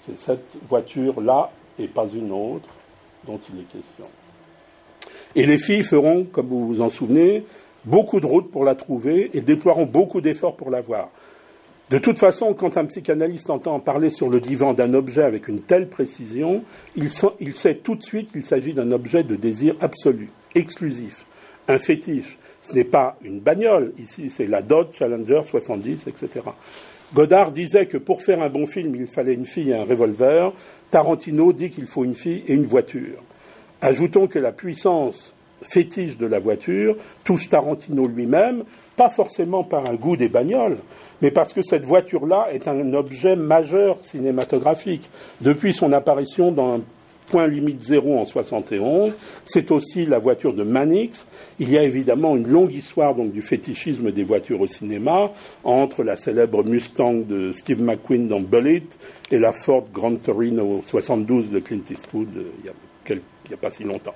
C'est 0.06 0.18
cette 0.20 0.46
voiture-là 0.68 1.50
et 1.80 1.88
pas 1.88 2.06
une 2.06 2.30
autre 2.30 2.68
dont 3.26 3.40
il 3.52 3.58
est 3.58 3.72
question. 3.72 4.04
Et 5.34 5.46
les 5.46 5.58
filles 5.58 5.82
feront, 5.82 6.22
comme 6.22 6.46
vous 6.46 6.68
vous 6.68 6.80
en 6.80 6.90
souvenez, 6.90 7.44
beaucoup 7.84 8.20
de 8.20 8.26
routes 8.26 8.52
pour 8.52 8.64
la 8.64 8.76
trouver 8.76 9.36
et 9.36 9.40
déploieront 9.40 9.86
beaucoup 9.86 10.20
d'efforts 10.20 10.54
pour 10.54 10.70
la 10.70 10.80
voir. 10.80 11.08
De 11.90 11.98
toute 11.98 12.18
façon, 12.18 12.54
quand 12.54 12.76
un 12.78 12.86
psychanalyste 12.86 13.50
entend 13.50 13.78
parler 13.78 14.10
sur 14.10 14.30
le 14.30 14.40
divan 14.40 14.72
d'un 14.72 14.94
objet 14.94 15.22
avec 15.22 15.48
une 15.48 15.60
telle 15.60 15.88
précision, 15.88 16.62
il, 16.96 17.10
sait 17.10 17.74
tout 17.74 17.96
de 17.96 18.02
suite 18.02 18.32
qu'il 18.32 18.44
s'agit 18.44 18.72
d'un 18.72 18.92
objet 18.92 19.24
de 19.24 19.36
désir 19.36 19.74
absolu, 19.80 20.30
exclusif, 20.54 21.26
un 21.68 21.78
fétiche. 21.78 22.38
Ce 22.62 22.74
n'est 22.74 22.84
pas 22.84 23.18
une 23.22 23.40
bagnole, 23.40 23.92
ici 23.98 24.30
c'est 24.30 24.46
la 24.46 24.62
Dodge 24.62 24.94
Challenger 24.94 25.42
70, 25.44 26.06
etc. 26.06 26.40
Godard 27.14 27.52
disait 27.52 27.86
que 27.86 27.98
pour 27.98 28.22
faire 28.22 28.42
un 28.42 28.48
bon 28.48 28.66
film, 28.66 28.94
il 28.96 29.06
fallait 29.06 29.34
une 29.34 29.44
fille 29.44 29.70
et 29.70 29.74
un 29.74 29.84
revolver. 29.84 30.52
Tarantino 30.90 31.52
dit 31.52 31.68
qu'il 31.68 31.86
faut 31.86 32.04
une 32.04 32.14
fille 32.14 32.42
et 32.46 32.54
une 32.54 32.66
voiture. 32.66 33.22
Ajoutons 33.82 34.28
que 34.28 34.38
la 34.38 34.52
puissance 34.52 35.34
fétiche 35.62 36.16
de 36.16 36.26
la 36.26 36.38
voiture 36.38 36.96
touche 37.24 37.48
Tarantino 37.48 38.06
lui-même, 38.06 38.64
pas 39.02 39.10
forcément 39.10 39.64
par 39.64 39.90
un 39.90 39.94
goût 39.94 40.16
des 40.16 40.28
bagnoles, 40.28 40.78
mais 41.22 41.32
parce 41.32 41.52
que 41.52 41.62
cette 41.62 41.84
voiture-là 41.84 42.46
est 42.52 42.68
un 42.68 42.92
objet 42.94 43.34
majeur 43.34 43.98
cinématographique. 44.04 45.10
Depuis 45.40 45.74
son 45.74 45.92
apparition 45.92 46.52
dans 46.52 46.80
Point 47.26 47.48
limite 47.48 47.80
zéro 47.80 48.18
en 48.18 48.26
71. 48.26 49.16
C'est 49.44 49.70
aussi 49.70 50.04
la 50.06 50.18
voiture 50.18 50.52
de 50.52 50.64
Mannix. 50.64 51.24
Il 51.58 51.70
y 51.70 51.78
a 51.78 51.82
évidemment 51.82 52.36
une 52.36 52.46
longue 52.46 52.74
histoire 52.74 53.14
donc 53.14 53.32
du 53.32 53.42
fétichisme 53.42 54.12
des 54.12 54.24
voitures 54.24 54.60
au 54.60 54.66
cinéma 54.66 55.30
entre 55.64 56.02
la 56.02 56.16
célèbre 56.16 56.62
Mustang 56.62 57.24
de 57.26 57.52
Steve 57.52 57.82
McQueen 57.82 58.28
dans 58.28 58.40
Bullet 58.40 58.82
et 59.30 59.38
la 59.38 59.52
Ford 59.52 59.84
Grand 59.94 60.16
Torino 60.16 60.82
72 60.84 61.50
de 61.50 61.60
Clint 61.60 61.80
Eastwood 61.90 62.28
euh, 62.36 62.50
il 63.08 63.14
n'y 63.14 63.20
a, 63.20 63.54
a 63.54 63.56
pas 63.56 63.70
si 63.70 63.84
longtemps. 63.84 64.14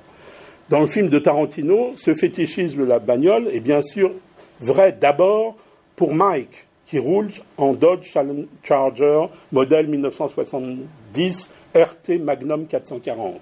Dans 0.69 0.81
le 0.81 0.89
film 0.89 1.09
de 1.09 1.21
Tarantino, 1.21 1.93
ce 1.95 2.13
fétichisme 2.15 2.81
de 2.81 2.85
la 2.85 2.99
bagnole 2.99 3.49
est 3.53 3.61
bien 3.61 3.83
sûr 3.83 4.13
vrai 4.61 4.97
d'abord 4.99 5.57
pour 5.97 6.15
Mike, 6.15 6.67
qui 6.87 6.99
roule 6.99 7.31
en 7.57 7.73
Dodge 7.73 8.15
Charger 8.63 9.27
modèle 9.53 9.89
1970 9.89 11.51
RT 11.75 12.19
Magnum 12.21 12.67
440. 12.67 13.41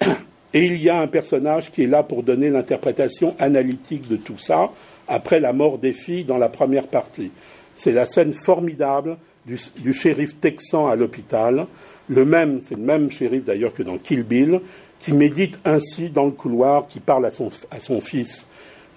Et 0.52 0.66
il 0.66 0.82
y 0.82 0.90
a 0.90 1.00
un 1.00 1.06
personnage 1.06 1.70
qui 1.70 1.84
est 1.84 1.86
là 1.86 2.02
pour 2.02 2.22
donner 2.22 2.50
l'interprétation 2.50 3.36
analytique 3.38 4.08
de 4.08 4.16
tout 4.16 4.38
ça 4.38 4.70
après 5.06 5.38
la 5.38 5.52
mort 5.52 5.78
des 5.78 5.92
filles 5.92 6.24
dans 6.24 6.38
la 6.38 6.48
première 6.48 6.88
partie. 6.88 7.30
C'est 7.76 7.92
la 7.92 8.06
scène 8.06 8.32
formidable 8.32 9.16
du, 9.46 9.92
shérif 9.92 10.38
texan 10.40 10.88
à 10.88 10.96
l'hôpital, 10.96 11.66
le 12.08 12.24
même, 12.24 12.60
c'est 12.64 12.76
le 12.76 12.82
même 12.82 13.10
shérif 13.10 13.44
d'ailleurs 13.44 13.72
que 13.72 13.82
dans 13.82 13.98
Kill 13.98 14.22
Bill, 14.22 14.60
qui 15.00 15.12
médite 15.12 15.58
ainsi 15.64 16.10
dans 16.10 16.26
le 16.26 16.32
couloir, 16.32 16.88
qui 16.88 17.00
parle 17.00 17.26
à 17.26 17.30
son, 17.30 17.48
à 17.70 17.80
son 17.80 18.00
fils. 18.00 18.46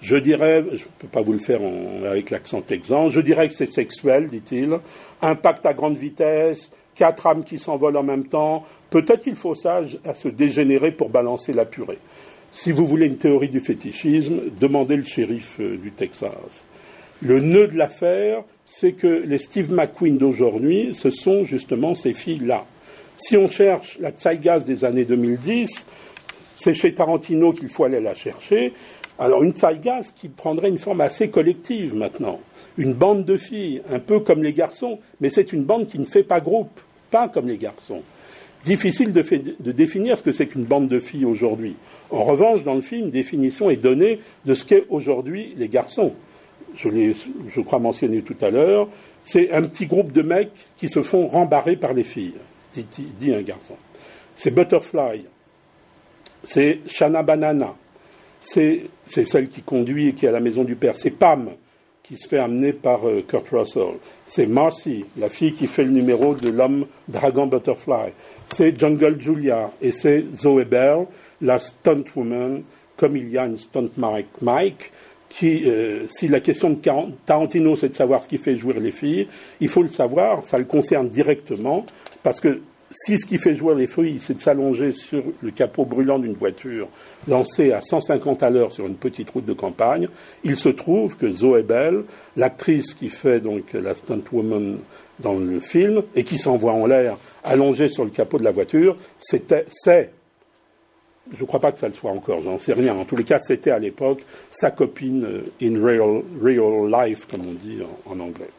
Je 0.04 0.16
dirais, 0.16 0.62
je 0.70 0.84
ne 0.84 0.90
peux 0.98 1.08
pas 1.08 1.22
vous 1.22 1.32
le 1.32 1.38
faire 1.38 1.60
avec 2.06 2.28
l'accent 2.28 2.60
texan, 2.60 3.08
je 3.08 3.22
dirais 3.22 3.48
que 3.48 3.54
c'est 3.54 3.72
sexuel, 3.72 4.26
dit-il, 4.28 4.78
impact 5.22 5.64
à 5.64 5.72
grande 5.72 5.96
vitesse, 5.96 6.70
quatre 6.94 7.26
âmes 7.26 7.42
qui 7.42 7.58
s'envolent 7.58 7.96
en 7.96 8.02
même 8.02 8.26
temps, 8.26 8.64
peut-être 8.90 9.22
qu'il 9.22 9.34
faut 9.34 9.54
ça 9.54 9.80
à 10.04 10.14
se 10.14 10.28
dégénérer 10.28 10.92
pour 10.92 11.08
balancer 11.08 11.54
la 11.54 11.64
purée. 11.64 11.96
Si 12.52 12.70
vous 12.70 12.86
voulez 12.86 13.06
une 13.06 13.16
théorie 13.16 13.48
du 13.48 13.60
fétichisme, 13.60 14.50
demandez 14.60 14.96
le 14.96 15.04
shérif 15.04 15.56
euh, 15.58 15.78
du 15.78 15.90
Texas. 15.90 16.66
Le 17.22 17.40
nœud 17.40 17.68
de 17.68 17.78
l'affaire, 17.78 18.44
c'est 18.66 18.92
que 18.92 19.06
les 19.06 19.38
Steve 19.38 19.72
McQueen 19.72 20.18
d'aujourd'hui, 20.18 20.94
ce 20.94 21.08
sont 21.08 21.44
justement 21.44 21.94
ces 21.94 22.12
filles-là. 22.12 22.66
Si 23.16 23.38
on 23.38 23.48
cherche 23.48 23.96
la 24.00 24.12
Zeitgeist 24.14 24.66
des 24.66 24.84
années 24.84 25.06
2010, 25.06 25.86
c'est 26.56 26.74
chez 26.74 26.92
Tarantino 26.92 27.54
qu'il 27.54 27.70
faut 27.70 27.84
aller 27.84 28.02
la 28.02 28.14
chercher. 28.14 28.74
Alors 29.18 29.42
une 29.42 29.54
Zeitgeist 29.54 30.14
qui 30.16 30.28
prendrait 30.28 30.68
une 30.68 30.78
forme 30.78 31.00
assez 31.00 31.28
collective 31.30 31.94
maintenant 31.94 32.40
une 32.76 32.94
bande 32.94 33.24
de 33.24 33.36
filles, 33.36 33.82
un 33.88 33.98
peu 33.98 34.20
comme 34.20 34.42
les 34.42 34.52
garçons, 34.52 34.98
mais 35.20 35.30
c'est 35.30 35.52
une 35.52 35.64
bande 35.64 35.86
qui 35.86 35.98
ne 35.98 36.04
fait 36.04 36.22
pas 36.22 36.40
groupe, 36.40 36.80
pas 37.10 37.28
comme 37.28 37.48
les 37.48 37.58
garçons. 37.58 38.02
Difficile 38.64 39.12
de, 39.12 39.72
définir 39.72 40.18
ce 40.18 40.22
que 40.22 40.32
c'est 40.32 40.46
qu'une 40.46 40.64
bande 40.64 40.88
de 40.88 40.98
filles 40.98 41.26
aujourd'hui. 41.26 41.76
En 42.10 42.24
revanche, 42.24 42.64
dans 42.64 42.74
le 42.74 42.80
film, 42.80 43.10
définition 43.10 43.68
est 43.68 43.76
donnée 43.76 44.20
de 44.46 44.54
ce 44.54 44.64
qu'est 44.64 44.86
aujourd'hui 44.88 45.54
les 45.58 45.68
garçons. 45.68 46.14
Je 46.74 46.88
l'ai, 46.88 47.14
je 47.48 47.60
crois, 47.60 47.78
mentionné 47.78 48.22
tout 48.22 48.36
à 48.40 48.50
l'heure. 48.50 48.88
C'est 49.22 49.52
un 49.52 49.62
petit 49.62 49.86
groupe 49.86 50.12
de 50.12 50.22
mecs 50.22 50.50
qui 50.78 50.88
se 50.88 51.02
font 51.02 51.28
rembarrer 51.28 51.76
par 51.76 51.92
les 51.92 52.04
filles, 52.04 52.34
dit 52.74 53.34
un 53.34 53.42
garçon. 53.42 53.76
C'est 54.34 54.50
Butterfly. 54.50 55.24
C'est 56.42 56.80
Shana 56.86 57.22
Banana. 57.22 57.74
C'est, 58.44 58.90
celle 59.06 59.48
qui 59.48 59.62
conduit 59.62 60.08
et 60.08 60.12
qui 60.12 60.26
est 60.26 60.28
à 60.28 60.32
la 60.32 60.40
maison 60.40 60.64
du 60.64 60.76
père. 60.76 60.94
C'est 60.96 61.10
Pam 61.10 61.50
qui 62.02 62.18
se 62.18 62.28
fait 62.28 62.38
amener 62.38 62.74
par 62.74 63.08
euh, 63.08 63.24
Kurt 63.26 63.48
Russell. 63.50 63.94
C'est 64.26 64.46
Marcy, 64.46 65.06
la 65.16 65.30
fille 65.30 65.54
qui 65.54 65.66
fait 65.66 65.84
le 65.84 65.90
numéro 65.90 66.34
de 66.34 66.50
l'homme 66.50 66.86
dragon 67.08 67.46
butterfly. 67.46 68.12
C'est 68.48 68.78
Jungle 68.78 69.18
Julia 69.18 69.70
et 69.80 69.90
c'est 69.90 70.22
Zoe 70.36 70.66
Bell, 70.66 71.06
la 71.40 71.58
stunt 71.58 72.04
woman, 72.14 72.62
comme 72.98 73.16
il 73.16 73.30
y 73.30 73.38
a 73.38 73.46
une 73.46 73.58
stunt 73.58 73.88
Mike, 73.96 74.92
qui, 75.30 75.64
euh, 75.64 76.06
si 76.08 76.28
la 76.28 76.40
question 76.40 76.70
de 76.70 76.80
Tarantino 77.24 77.74
c'est 77.74 77.88
de 77.88 77.94
savoir 77.94 78.22
ce 78.22 78.28
qui 78.28 78.38
fait 78.38 78.56
jouer 78.56 78.74
les 78.74 78.92
filles, 78.92 79.26
il 79.60 79.68
faut 79.68 79.82
le 79.82 79.88
savoir, 79.88 80.44
ça 80.44 80.58
le 80.58 80.64
concerne 80.64 81.08
directement, 81.08 81.86
parce 82.22 82.38
que 82.38 82.60
si 82.94 83.18
ce 83.18 83.26
qui 83.26 83.38
fait 83.38 83.56
jouer 83.56 83.74
les 83.74 83.88
filles, 83.88 84.20
c'est 84.20 84.34
de 84.34 84.40
s'allonger 84.40 84.92
sur 84.92 85.24
le 85.42 85.50
capot 85.50 85.84
brûlant 85.84 86.20
d'une 86.20 86.34
voiture 86.34 86.88
lancée 87.26 87.72
à 87.72 87.80
150 87.80 88.42
à 88.44 88.50
l'heure 88.50 88.72
sur 88.72 88.86
une 88.86 88.94
petite 88.94 89.30
route 89.30 89.44
de 89.44 89.52
campagne, 89.52 90.06
il 90.44 90.56
se 90.56 90.68
trouve 90.68 91.16
que 91.16 91.30
Zoé 91.30 91.64
Bell, 91.64 92.04
l'actrice 92.36 92.94
qui 92.94 93.08
fait 93.08 93.40
donc 93.40 93.72
la 93.72 93.94
stunt 93.94 94.22
woman 94.30 94.78
dans 95.18 95.34
le 95.34 95.58
film 95.58 96.02
et 96.14 96.22
qui 96.22 96.38
s'envoie 96.38 96.72
en 96.72 96.86
l'air 96.86 97.18
allongée 97.42 97.88
sur 97.88 98.04
le 98.04 98.10
capot 98.10 98.38
de 98.38 98.44
la 98.44 98.52
voiture, 98.52 98.96
c'était, 99.18 99.64
c'est, 99.68 100.12
je 101.32 101.40
ne 101.40 101.46
crois 101.46 101.60
pas 101.60 101.72
que 101.72 101.78
ça 101.78 101.88
le 101.88 101.94
soit 101.94 102.12
encore, 102.12 102.42
j'en 102.42 102.58
sais 102.58 102.74
rien. 102.74 102.94
En 102.94 103.04
tous 103.04 103.16
les 103.16 103.24
cas, 103.24 103.40
c'était 103.40 103.72
à 103.72 103.80
l'époque 103.80 104.24
sa 104.50 104.70
copine 104.70 105.24
euh, 105.24 105.44
in 105.60 105.84
real, 105.84 106.22
real 106.40 106.88
life, 106.88 107.26
comme 107.26 107.40
on 107.48 107.52
dit 107.52 107.78
en, 108.06 108.12
en 108.12 108.20
anglais. 108.20 108.50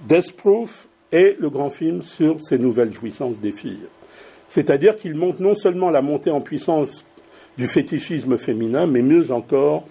Death 0.00 0.32
Proof 0.32 0.88
et 1.12 1.36
le 1.38 1.50
grand 1.50 1.70
film 1.70 2.02
sur 2.02 2.42
ces 2.42 2.58
nouvelles 2.58 2.92
jouissances 2.92 3.38
des 3.38 3.52
filles. 3.52 3.86
C'est-à-dire 4.48 4.96
qu'il 4.96 5.14
montre 5.14 5.40
non 5.42 5.54
seulement 5.54 5.90
la 5.90 6.02
montée 6.02 6.30
en 6.30 6.40
puissance 6.40 7.04
du 7.56 7.66
fétichisme 7.66 8.38
féminin, 8.38 8.86
mais 8.86 9.02
mieux 9.02 9.30
encore, 9.30 9.84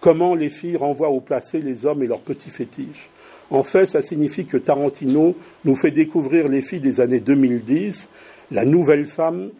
comment 0.00 0.34
les 0.34 0.50
filles 0.50 0.76
renvoient 0.76 1.10
au 1.10 1.20
placé 1.20 1.60
les 1.60 1.84
hommes 1.84 2.02
et 2.02 2.06
leurs 2.06 2.20
petits 2.20 2.50
fétiches. 2.50 3.10
En 3.50 3.62
fait, 3.62 3.86
ça 3.86 4.02
signifie 4.02 4.46
que 4.46 4.56
Tarantino 4.56 5.34
nous 5.64 5.76
fait 5.76 5.90
découvrir 5.90 6.48
les 6.48 6.62
filles 6.62 6.80
des 6.80 7.00
années 7.00 7.20
2010, 7.20 8.08
la 8.50 8.64
nouvelle 8.64 9.06
femme 9.06 9.50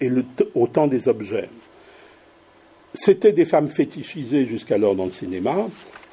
et 0.00 0.08
le 0.08 0.24
au 0.54 0.66
temps 0.66 0.88
des 0.88 1.08
objets. 1.08 1.48
C'était 2.92 3.32
des 3.32 3.44
femmes 3.44 3.68
fétichisées 3.68 4.46
jusqu'alors 4.46 4.94
dans 4.94 5.04
le 5.04 5.10
cinéma, 5.10 5.66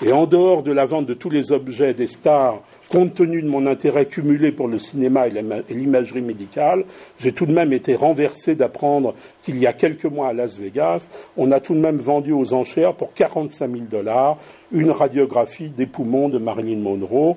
et 0.06 0.12
en 0.12 0.26
dehors 0.26 0.64
de 0.64 0.72
la 0.72 0.86
vente 0.86 1.06
de 1.06 1.14
tous 1.14 1.30
les 1.30 1.52
objets 1.52 1.94
des 1.94 2.08
stars 2.08 2.62
compte 2.90 3.16
tenu 3.16 3.42
de 3.42 3.48
mon 3.48 3.66
intérêt 3.66 4.06
cumulé 4.06 4.52
pour 4.52 4.68
le 4.68 4.78
cinéma 4.78 5.28
et 5.28 5.74
l'imagerie 5.74 6.22
médicale, 6.22 6.86
j'ai 7.20 7.32
tout 7.32 7.46
de 7.46 7.54
même 7.54 7.74
été 7.74 7.96
renversé 7.96 8.56
d'apprendre 8.56 9.16
qu'il 9.44 9.58
y 9.58 9.66
a 9.66 9.74
quelques 9.74 10.06
mois 10.06 10.28
à 10.28 10.34
Las 10.34 10.58
Vegas, 10.58 11.08
on 11.38 11.52
a 11.52 11.60
tout 11.60 11.74
de 11.74 11.80
même 11.80 11.98
vendu 11.98 12.34
aux 12.34 12.54
enchères 12.54 12.94
pour 12.94 13.14
45 13.14 13.72
000 13.72 13.84
dollars 13.90 14.38
une 14.72 14.92
radiographie 14.92 15.70
des 15.70 15.86
poumons 15.86 16.30
de 16.30 16.38
Marilyn 16.38 16.80
Monroe 16.80 17.36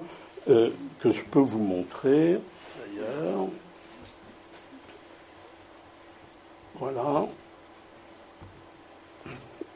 euh, 0.48 0.70
que 1.01 1.12
je 1.12 1.22
peux 1.22 1.40
vous 1.40 1.59
montrer 1.59 2.38
d'ailleurs. 2.78 3.47
Voilà. 6.78 7.26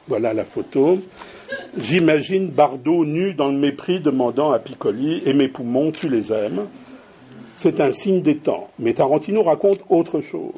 Voilà 0.08 0.34
la 0.34 0.44
photo. 0.44 0.98
J'imagine 1.76 2.48
Bardot 2.48 3.04
nu 3.04 3.34
dans 3.34 3.48
le 3.48 3.58
mépris 3.58 4.00
demandant 4.00 4.52
à 4.52 4.58
Piccoli 4.58 5.22
Et 5.24 5.32
mes 5.32 5.48
poumons, 5.48 5.90
tu 5.90 6.08
les 6.08 6.32
aimes? 6.32 6.66
C'est 7.54 7.80
un 7.80 7.92
signe 7.92 8.22
des 8.22 8.38
temps. 8.38 8.68
Mais 8.78 8.94
Tarantino 8.94 9.42
raconte 9.42 9.80
autre 9.88 10.20
chose. 10.20 10.54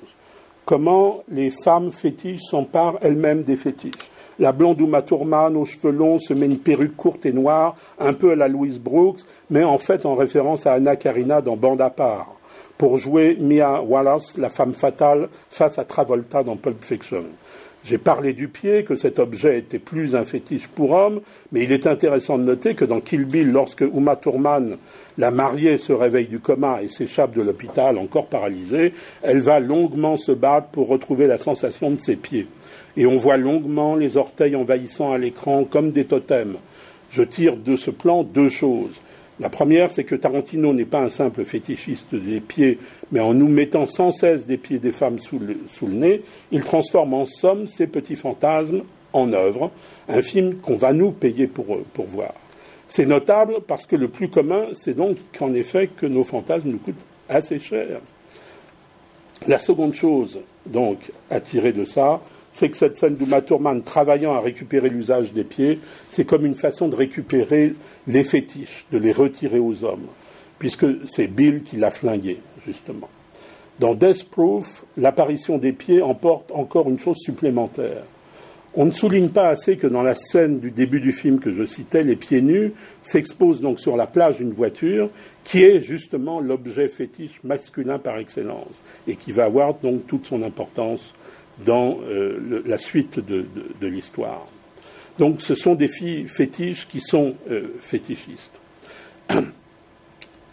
Comment 0.64 1.24
les 1.28 1.50
femmes 1.50 1.90
fétiches 1.90 2.42
s'emparent 2.42 2.98
elles-mêmes 3.00 3.42
des 3.42 3.56
fétiches. 3.56 3.92
La 4.38 4.52
blonde 4.52 4.80
Uma 4.80 5.02
Thurman 5.02 5.56
aux 5.56 5.64
cheveux 5.64 5.90
longs 5.90 6.18
se 6.18 6.32
met 6.32 6.46
une 6.46 6.58
perruque 6.58 6.96
courte 6.96 7.26
et 7.26 7.32
noire, 7.32 7.74
un 7.98 8.14
peu 8.14 8.32
à 8.32 8.36
la 8.36 8.48
Louise 8.48 8.80
Brooks, 8.80 9.20
mais 9.50 9.62
en 9.62 9.78
fait 9.78 10.06
en 10.06 10.14
référence 10.14 10.66
à 10.66 10.72
Anna 10.72 10.96
Karina 10.96 11.42
dans 11.42 11.56
Bande 11.56 11.80
à 11.80 11.90
part, 11.90 12.34
pour 12.78 12.96
jouer 12.96 13.36
Mia 13.38 13.82
Wallace, 13.82 14.38
la 14.38 14.48
femme 14.48 14.72
fatale, 14.72 15.28
face 15.50 15.78
à 15.78 15.84
Travolta 15.84 16.42
dans 16.42 16.56
Pulp 16.56 16.82
Fiction. 16.82 17.24
J'ai 17.84 17.98
parlé 17.98 18.32
du 18.32 18.46
pied, 18.46 18.84
que 18.84 18.94
cet 18.94 19.18
objet 19.18 19.58
était 19.58 19.80
plus 19.80 20.14
un 20.14 20.24
fétiche 20.24 20.68
pour 20.68 20.92
homme, 20.92 21.20
mais 21.50 21.64
il 21.64 21.72
est 21.72 21.88
intéressant 21.88 22.38
de 22.38 22.44
noter 22.44 22.74
que 22.74 22.84
dans 22.84 23.00
Kill 23.00 23.24
Bill, 23.24 23.50
lorsque 23.50 23.80
Uma 23.80 24.14
Thurman, 24.14 24.76
la 25.18 25.30
mariée, 25.32 25.78
se 25.78 25.92
réveille 25.92 26.28
du 26.28 26.38
coma 26.38 26.80
et 26.80 26.88
s'échappe 26.88 27.34
de 27.34 27.42
l'hôpital 27.42 27.98
encore 27.98 28.26
paralysée, 28.26 28.94
elle 29.22 29.40
va 29.40 29.58
longuement 29.58 30.16
se 30.16 30.30
battre 30.30 30.68
pour 30.68 30.86
retrouver 30.86 31.26
la 31.26 31.38
sensation 31.38 31.90
de 31.90 32.00
ses 32.00 32.14
pieds. 32.14 32.46
Et 32.96 33.06
on 33.06 33.16
voit 33.16 33.36
longuement 33.36 33.96
les 33.96 34.16
orteils 34.16 34.54
envahissant 34.54 35.12
à 35.12 35.18
l'écran 35.18 35.64
comme 35.64 35.90
des 35.90 36.04
totems. 36.04 36.58
Je 37.10 37.22
tire 37.22 37.56
de 37.56 37.76
ce 37.76 37.90
plan 37.90 38.22
deux 38.22 38.48
choses. 38.48 39.00
La 39.42 39.50
première, 39.50 39.90
c'est 39.90 40.04
que 40.04 40.14
Tarantino 40.14 40.72
n'est 40.72 40.84
pas 40.84 41.00
un 41.00 41.08
simple 41.08 41.44
fétichiste 41.44 42.14
des 42.14 42.40
pieds, 42.40 42.78
mais 43.10 43.18
en 43.18 43.34
nous 43.34 43.48
mettant 43.48 43.88
sans 43.88 44.12
cesse 44.12 44.46
des 44.46 44.56
pieds 44.56 44.78
des 44.78 44.92
femmes 44.92 45.18
sous 45.18 45.40
le, 45.40 45.56
nez, 45.88 46.22
il 46.52 46.62
transforme 46.62 47.12
en 47.12 47.26
somme 47.26 47.66
ces 47.66 47.88
petits 47.88 48.14
fantasmes 48.14 48.84
en 49.12 49.32
œuvre, 49.32 49.72
un 50.08 50.22
film 50.22 50.58
qu'on 50.58 50.76
va 50.76 50.92
nous 50.92 51.10
payer 51.10 51.48
pour, 51.48 51.82
pour 51.92 52.06
voir. 52.06 52.34
C'est 52.86 53.04
notable 53.04 53.56
parce 53.66 53.84
que 53.84 53.96
le 53.96 54.06
plus 54.06 54.28
commun, 54.28 54.66
c'est 54.74 54.94
donc 54.94 55.16
qu'en 55.36 55.52
effet 55.54 55.88
que 55.88 56.06
nos 56.06 56.22
fantasmes 56.22 56.70
nous 56.70 56.78
coûtent 56.78 56.94
assez 57.28 57.58
cher. 57.58 58.00
La 59.48 59.58
seconde 59.58 59.94
chose, 59.94 60.38
donc, 60.66 60.98
à 61.30 61.40
tirer 61.40 61.72
de 61.72 61.84
ça, 61.84 62.20
c'est 62.52 62.68
que 62.68 62.76
cette 62.76 62.96
scène 62.96 63.16
d'Uma 63.16 63.40
Thurman 63.40 63.82
travaillant 63.82 64.32
à 64.32 64.40
récupérer 64.40 64.88
l'usage 64.88 65.32
des 65.32 65.44
pieds, 65.44 65.78
c'est 66.10 66.24
comme 66.24 66.46
une 66.46 66.54
façon 66.54 66.88
de 66.88 66.96
récupérer 66.96 67.74
les 68.06 68.24
fétiches, 68.24 68.86
de 68.92 68.98
les 68.98 69.12
retirer 69.12 69.58
aux 69.58 69.84
hommes, 69.84 70.06
puisque 70.58 70.86
c'est 71.08 71.28
Bill 71.28 71.62
qui 71.62 71.76
l'a 71.76 71.90
flingué, 71.90 72.38
justement. 72.66 73.08
Dans 73.78 73.94
Death 73.94 74.28
Proof, 74.28 74.84
l'apparition 74.96 75.58
des 75.58 75.72
pieds 75.72 76.02
emporte 76.02 76.52
encore 76.52 76.88
une 76.88 76.98
chose 76.98 77.16
supplémentaire. 77.18 78.04
On 78.74 78.86
ne 78.86 78.92
souligne 78.92 79.28
pas 79.28 79.48
assez 79.48 79.76
que 79.76 79.86
dans 79.86 80.02
la 80.02 80.14
scène 80.14 80.58
du 80.58 80.70
début 80.70 81.00
du 81.00 81.12
film 81.12 81.40
que 81.40 81.52
je 81.52 81.66
citais, 81.66 82.04
les 82.04 82.16
pieds 82.16 82.40
nus 82.40 82.72
s'exposent 83.02 83.60
donc 83.60 83.78
sur 83.78 83.96
la 83.96 84.06
plage 84.06 84.38
d'une 84.38 84.52
voiture 84.52 85.10
qui 85.44 85.62
est 85.62 85.82
justement 85.82 86.40
l'objet 86.40 86.88
fétiche 86.88 87.38
masculin 87.44 87.98
par 87.98 88.16
excellence 88.16 88.80
et 89.06 89.16
qui 89.16 89.32
va 89.32 89.44
avoir 89.44 89.74
donc 89.74 90.06
toute 90.06 90.26
son 90.26 90.42
importance 90.42 91.12
dans 91.58 91.98
euh, 92.08 92.62
la 92.66 92.78
suite 92.78 93.20
de, 93.20 93.46
l'histoire. 93.86 94.46
Donc 95.18 95.42
ce 95.42 95.54
sont 95.54 95.74
des 95.74 95.88
filles 95.88 96.26
fétiches 96.28 96.88
qui 96.88 97.00
sont 97.00 97.34
euh, 97.50 97.74
fétichistes. 97.80 98.60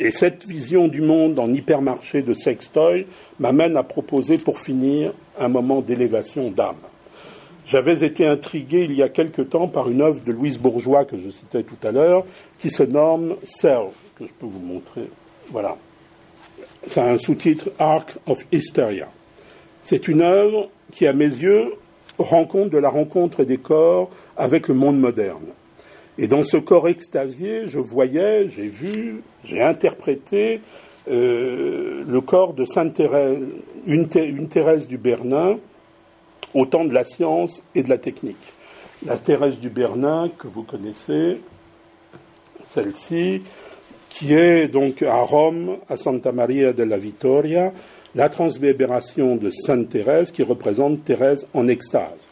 Et 0.02 0.12
cette 0.12 0.46
vision 0.46 0.88
du 0.88 1.02
monde 1.02 1.40
en 1.40 1.54
hypermarché 1.54 2.22
de 2.22 2.34
sextoy 2.34 3.06
m'amène 3.40 3.76
à 3.76 3.84
proposer 3.84 4.38
pour 4.38 4.60
finir 4.60 5.12
un 5.38 5.50
moment 5.50 5.82
d'élévation 5.82 6.52
d'âme. 6.52 6.78
J'avais 7.66 8.04
été 8.04 8.26
intrigué 8.26 8.86
il 8.86 8.96
y 8.96 9.04
a 9.04 9.10
quelque 9.10 9.42
temps 9.42 9.68
par 9.68 9.90
une 9.90 10.02
œuvre 10.02 10.22
de 10.22 10.32
Louise 10.32 10.58
Bourgeois 10.58 11.06
que 11.06 11.18
je 11.18 11.30
citais 11.30 11.64
tout 11.64 11.78
à 11.86 11.92
l'heure, 11.92 12.26
qui 12.58 12.72
se 12.72 12.82
nomme 12.82 13.36
Self, 13.44 13.92
que 14.18 14.26
je 14.26 14.32
peux 14.40 14.48
vous 14.48 14.60
montrer. 14.60 15.10
Voilà. 15.52 15.76
C'est 16.84 17.02
un 17.02 17.18
sous-titre 17.18 17.70
Arc 17.78 18.18
of 18.26 18.44
Hysteria. 18.52 19.10
C'est 19.84 20.08
une 20.08 20.22
œuvre 20.22 20.70
qui, 20.92 21.08
à 21.08 21.14
mes 21.14 21.26
yeux, 21.26 21.74
rend 22.18 22.46
compte 22.46 22.70
de 22.70 22.78
la 22.78 22.90
rencontre 22.90 23.44
des 23.44 23.58
corps 23.58 24.10
avec 24.38 24.68
le 24.68 24.74
monde 24.74 25.00
moderne. 25.00 25.46
Et 26.18 26.28
dans 26.28 26.44
ce 26.44 26.58
corps 26.58 26.90
extasié, 26.90 27.68
je 27.68 27.80
voyais, 27.80 28.50
j'ai 28.50 28.68
vu, 28.68 29.22
j'ai 29.46 29.62
interprété 29.62 30.60
euh, 31.10 32.04
le 32.06 32.22
corps 32.22 32.54
de 32.54 32.66
Sainte 32.66 32.94
Thérèse, 32.96 33.40
une, 33.88 34.08
Thérèse 34.08 34.88
du 34.88 34.98
Bernin, 34.98 35.58
au 36.54 36.66
temps 36.66 36.84
de 36.84 36.94
la 36.94 37.06
science 37.06 37.64
et 37.74 37.84
de 37.84 37.90
la 37.90 37.98
technique. 37.98 38.54
La 39.06 39.18
Thérèse 39.18 39.60
du 39.60 39.70
Bernin, 39.70 40.30
que 40.38 40.48
vous 40.48 40.64
connaissez, 40.64 41.40
celle-ci, 42.72 43.44
qui 44.10 44.34
est 44.34 44.68
donc 44.68 45.02
à 45.04 45.22
Rome, 45.22 45.78
à 45.88 45.96
Santa 45.96 46.34
Maria 46.34 46.74
della 46.74 46.98
Vittoria, 46.98 47.72
la 48.16 48.30
transvébération 48.30 49.36
de 49.36 49.50
Sainte 49.50 49.90
Thérèse 49.90 50.32
qui 50.32 50.44
représente 50.44 51.04
Thérèse 51.04 51.48
en 51.54 51.68
extase. 51.68 52.30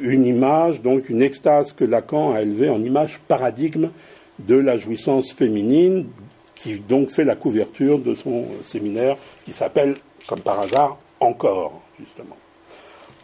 Une 0.00 0.24
image, 0.24 0.82
donc 0.82 1.08
une 1.08 1.22
extase 1.22 1.72
que 1.72 1.84
Lacan 1.84 2.34
a 2.34 2.42
élevée 2.42 2.68
en 2.68 2.82
image 2.82 3.18
paradigme 3.26 3.90
de 4.38 4.54
la 4.54 4.76
jouissance 4.76 5.32
féminine, 5.32 6.06
qui 6.54 6.78
donc 6.78 7.10
fait 7.10 7.24
la 7.24 7.36
couverture 7.36 7.98
de 7.98 8.14
son 8.14 8.44
séminaire 8.64 9.16
qui 9.44 9.52
s'appelle, 9.52 9.94
comme 10.26 10.40
par 10.40 10.60
hasard, 10.60 10.98
Encore, 11.18 11.82
justement. 11.98 12.36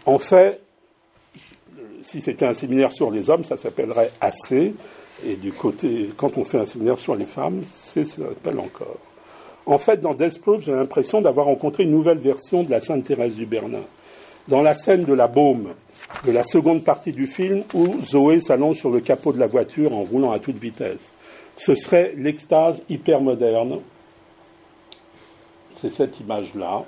En 0.05 0.19
fait, 0.19 0.61
si 2.03 2.21
c'était 2.21 2.47
un 2.47 2.55
séminaire 2.55 2.93
sur 2.93 3.11
les 3.11 3.31
hommes, 3.31 3.45
ça 3.45 3.57
s'appellerait 3.57 4.11
assez. 4.21 4.75
Et 5.25 5.37
du 5.37 5.53
côté, 5.53 6.11
quand 6.17 6.37
on 6.37 6.45
fait 6.45 6.59
un 6.59 6.67
séminaire 6.67 6.99
sur 6.99 7.15
les 7.15 7.25
femmes, 7.25 7.63
ça 7.75 8.05
s'appelle 8.05 8.59
encore. 8.59 8.99
En 9.67 9.79
fait, 9.79 10.01
dans 10.01 10.15
Death 10.15 10.41
Proof, 10.41 10.65
j'ai 10.65 10.73
l'impression 10.73 11.21
d'avoir 11.21 11.47
rencontré 11.47 11.83
une 11.83 11.91
nouvelle 11.91 12.19
version 12.19 12.63
de 12.63 12.71
la 12.71 12.81
Sainte 12.81 13.05
Thérèse 13.05 13.35
du 13.35 13.47
Bernin. 13.47 13.83
Dans 14.47 14.63
la 14.63 14.77
scène 14.77 15.05
de 15.05 15.13
la 15.13 15.27
baume, 15.27 15.75
de 16.25 16.31
la 16.31 16.45
seconde 16.45 16.85
partie 16.85 17.13
du 17.13 17.27
film, 17.27 17.65
où 17.75 17.93
Zoé 18.05 18.41
s'allonge 18.41 18.77
sur 18.77 18.91
le 18.91 19.01
capot 19.01 19.33
de 19.33 19.41
la 19.41 19.49
voiture 19.49 19.93
en 19.93 20.05
roulant 20.05 20.31
à 20.31 20.39
toute 20.39 20.57
vitesse. 20.57 21.11
Ce 21.57 21.75
serait 21.75 22.13
l'extase 22.17 22.81
hyper 22.89 23.21
moderne. 23.21 23.81
C'est 25.81 25.93
cette 25.93 26.21
image-là. 26.21 26.85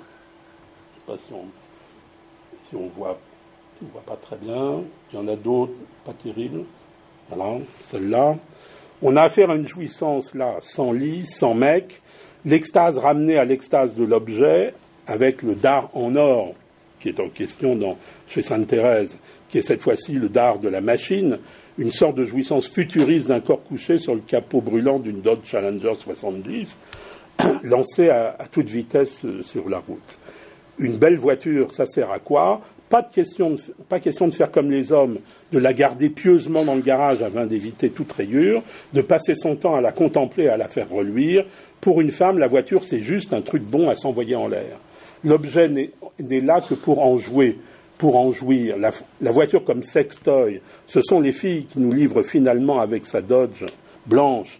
Je 1.07 1.11
ne 1.11 1.17
sais 1.17 1.21
pas 1.21 1.27
si 1.27 1.33
on 1.33 1.43
si 2.69 2.91
voit, 2.95 3.19
on 3.83 3.87
voit 3.91 4.03
pas 4.05 4.15
très 4.15 4.37
bien. 4.37 4.81
Il 5.11 5.17
y 5.17 5.21
en 5.21 5.27
a 5.27 5.35
d'autres, 5.35 5.73
pas 6.05 6.13
terribles. 6.13 6.63
Voilà, 7.29 7.57
celle-là. 7.83 8.37
On 9.01 9.17
a 9.17 9.23
affaire 9.23 9.49
à 9.49 9.55
une 9.55 9.67
jouissance 9.67 10.33
là, 10.33 10.55
sans 10.61 10.91
lit, 10.91 11.25
sans 11.25 11.53
mec, 11.53 12.01
l'extase 12.45 12.97
ramenée 12.97 13.37
à 13.37 13.45
l'extase 13.45 13.95
de 13.95 14.03
l'objet, 14.03 14.73
avec 15.07 15.41
le 15.41 15.55
dard 15.55 15.89
en 15.93 16.15
or 16.15 16.53
qui 16.99 17.09
est 17.09 17.19
en 17.19 17.29
question 17.29 17.75
dans, 17.75 17.97
chez 18.27 18.43
Sainte 18.43 18.67
Thérèse, 18.67 19.17
qui 19.49 19.57
est 19.57 19.63
cette 19.63 19.81
fois-ci 19.81 20.13
le 20.13 20.29
dard 20.29 20.59
de 20.59 20.67
la 20.67 20.81
machine, 20.81 21.39
une 21.77 21.91
sorte 21.91 22.15
de 22.15 22.25
jouissance 22.25 22.67
futuriste 22.67 23.27
d'un 23.27 23.39
corps 23.39 23.63
couché 23.63 23.99
sur 23.99 24.13
le 24.13 24.21
capot 24.21 24.61
brûlant 24.61 24.99
d'une 24.99 25.21
Dodge 25.21 25.45
Challenger 25.45 25.93
70, 25.97 26.77
lancée 27.63 28.09
à 28.09 28.35
toute 28.51 28.69
vitesse 28.69 29.23
euh, 29.25 29.41
sur 29.41 29.69
la 29.69 29.79
route. 29.79 30.17
Une 30.77 30.97
belle 30.97 31.17
voiture, 31.17 31.71
ça 31.71 31.85
sert 31.85 32.11
à 32.11 32.19
quoi? 32.19 32.61
Pas, 32.89 33.01
de 33.01 33.13
question 33.13 33.51
de, 33.51 33.59
pas 33.87 33.99
question 33.99 34.27
de 34.27 34.33
faire 34.33 34.51
comme 34.51 34.71
les 34.71 34.91
hommes, 34.91 35.19
de 35.51 35.59
la 35.59 35.73
garder 35.73 36.09
pieusement 36.09 36.65
dans 36.65 36.75
le 36.75 36.81
garage 36.81 37.21
afin 37.21 37.45
d'éviter 37.45 37.89
toute 37.89 38.11
rayure, 38.11 38.63
de 38.93 39.01
passer 39.01 39.35
son 39.35 39.55
temps 39.55 39.75
à 39.75 39.81
la 39.81 39.91
contempler, 39.91 40.47
à 40.47 40.57
la 40.57 40.67
faire 40.67 40.89
reluire. 40.89 41.45
Pour 41.81 42.01
une 42.01 42.11
femme, 42.11 42.39
la 42.39 42.47
voiture, 42.47 42.83
c'est 42.83 43.01
juste 43.01 43.33
un 43.33 43.41
truc 43.41 43.63
bon 43.63 43.89
à 43.89 43.95
s'envoyer 43.95 44.35
en 44.35 44.47
l'air. 44.47 44.79
L'objet 45.23 45.69
n'est 45.69 46.41
là 46.41 46.61
que 46.61 46.73
pour 46.73 46.99
en 46.99 47.17
jouer, 47.17 47.57
pour 47.97 48.17
en 48.17 48.31
jouir. 48.31 48.77
La, 48.77 48.91
la 49.21 49.31
voiture 49.31 49.63
comme 49.63 49.83
sextoy, 49.83 50.61
ce 50.87 51.01
sont 51.01 51.19
les 51.19 51.31
filles 51.31 51.65
qui 51.65 51.79
nous 51.79 51.93
livrent 51.93 52.23
finalement 52.23 52.79
avec 52.79 53.05
sa 53.05 53.21
Dodge 53.21 53.65
blanche 54.05 54.59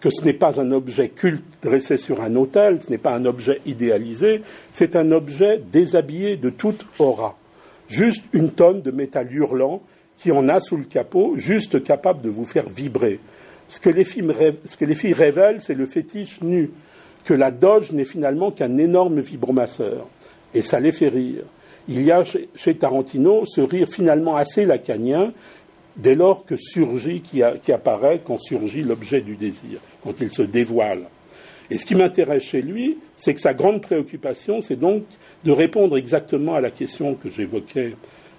que 0.00 0.10
ce 0.10 0.24
n'est 0.24 0.34
pas 0.34 0.60
un 0.60 0.72
objet 0.72 1.08
culte 1.08 1.44
dressé 1.62 1.96
sur 1.96 2.20
un 2.20 2.36
autel, 2.36 2.80
ce 2.82 2.90
n'est 2.90 2.98
pas 2.98 3.14
un 3.14 3.24
objet 3.24 3.60
idéalisé, 3.66 4.42
c'est 4.72 4.94
un 4.94 5.10
objet 5.10 5.62
déshabillé 5.72 6.36
de 6.36 6.50
toute 6.50 6.86
aura. 6.98 7.36
Juste 7.88 8.24
une 8.32 8.50
tonne 8.50 8.82
de 8.82 8.90
métal 8.90 9.32
hurlant 9.32 9.82
qui 10.18 10.32
en 10.32 10.48
a 10.48 10.60
sous 10.60 10.76
le 10.76 10.84
capot, 10.84 11.34
juste 11.36 11.82
capable 11.82 12.22
de 12.22 12.30
vous 12.30 12.44
faire 12.44 12.68
vibrer. 12.68 13.20
Ce 13.68 13.80
que 13.80 13.90
les 13.90 14.04
filles, 14.04 15.12
révèlent, 15.12 15.60
c'est 15.60 15.74
le 15.74 15.86
fétiche 15.86 16.40
nu, 16.40 16.70
que 17.24 17.34
la 17.34 17.50
Doge 17.50 17.92
n'est 17.92 18.04
finalement 18.04 18.50
qu'un 18.50 18.78
énorme 18.78 19.20
vibromasseur. 19.20 20.06
Et 20.54 20.62
ça 20.62 20.80
les 20.80 20.92
fait 20.92 21.08
rire. 21.08 21.42
Il 21.88 22.02
y 22.02 22.10
a 22.10 22.24
chez 22.24 22.74
Tarantino 22.76 23.44
ce 23.46 23.60
rire 23.60 23.88
finalement 23.88 24.36
assez 24.36 24.64
lacanien 24.64 25.32
dès 25.96 26.14
lors 26.14 26.44
que 26.44 26.56
surgit, 26.56 27.22
qui, 27.22 27.42
apparaît 27.72 28.20
quand 28.24 28.38
surgit 28.38 28.82
l'objet 28.82 29.20
du 29.20 29.36
désir, 29.36 29.80
quand 30.02 30.20
il 30.20 30.32
se 30.32 30.42
dévoile. 30.42 31.06
Et 31.70 31.78
ce 31.78 31.86
qui 31.86 31.94
m'intéresse 31.94 32.44
chez 32.44 32.62
lui, 32.62 32.98
c'est 33.16 33.34
que 33.34 33.40
sa 33.40 33.54
grande 33.54 33.82
préoccupation, 33.82 34.60
c'est 34.60 34.76
donc 34.76 35.04
de 35.44 35.52
répondre 35.52 35.96
exactement 35.96 36.54
à 36.54 36.60
la 36.60 36.70
question 36.70 37.14
que 37.14 37.30
j'évoquais 37.30 37.94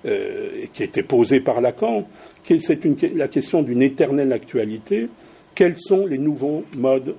euh, 0.06 0.64
et 0.64 0.68
qui 0.70 0.84
était 0.84 1.04
posée 1.04 1.40
par 1.40 1.62
Lacan, 1.62 2.08
c'est 2.48 2.80
la 3.16 3.28
question 3.28 3.64
d'une 3.64 3.82
éternelle 3.82 4.32
actualité. 4.32 5.10
Quels 5.56 5.78
sont 5.78 6.06
les 6.06 6.18
nouveaux 6.18 6.64
modes 6.78 7.16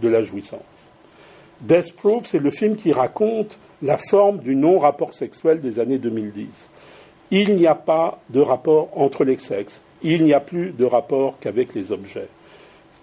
de 0.00 0.08
la 0.08 0.22
jouissance? 0.22 0.60
Death 1.60 1.94
Proof, 1.96 2.26
c'est 2.26 2.38
le 2.38 2.50
film 2.50 2.76
qui 2.76 2.92
raconte 2.92 3.58
la 3.82 3.98
forme 3.98 4.38
du 4.38 4.54
non-rapport 4.54 5.14
sexuel 5.14 5.60
des 5.60 5.78
années 5.78 5.98
2010 5.98 6.48
il 7.30 7.56
n'y 7.56 7.66
a 7.66 7.74
pas 7.74 8.20
de 8.30 8.40
rapport 8.40 8.88
entre 8.94 9.24
les 9.24 9.38
sexes, 9.38 9.82
il 10.02 10.24
n'y 10.24 10.32
a 10.32 10.40
plus 10.40 10.72
de 10.72 10.84
rapport 10.84 11.38
qu'avec 11.40 11.74
les 11.74 11.92
objets. 11.92 12.28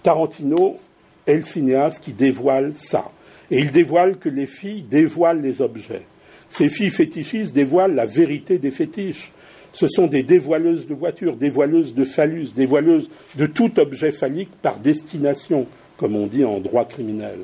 Tarantino 0.01 0.77
est 1.25 1.37
le 1.37 1.43
cinéaste 1.43 2.03
qui 2.03 2.13
dévoile 2.13 2.73
ça. 2.75 3.11
Et 3.51 3.59
il 3.59 3.71
dévoile 3.71 4.17
que 4.17 4.29
les 4.29 4.47
filles 4.47 4.83
dévoilent 4.83 5.41
les 5.41 5.61
objets. 5.61 6.05
Ces 6.49 6.69
filles 6.69 6.91
fétichistes 6.91 7.53
dévoilent 7.53 7.95
la 7.95 8.05
vérité 8.05 8.57
des 8.59 8.71
fétiches. 8.71 9.31
Ce 9.73 9.87
sont 9.87 10.07
des 10.07 10.23
dévoileuses 10.23 10.87
de 10.87 10.93
voitures, 10.93 11.35
dévoileuses 11.35 11.95
de 11.95 12.05
phallus, 12.05 12.49
dévoileuses 12.55 13.09
de 13.35 13.47
tout 13.47 13.79
objet 13.79 14.11
phallique 14.11 14.51
par 14.61 14.77
destination, 14.77 15.65
comme 15.97 16.15
on 16.15 16.27
dit 16.27 16.45
en 16.45 16.59
droit 16.59 16.85
criminel. 16.85 17.39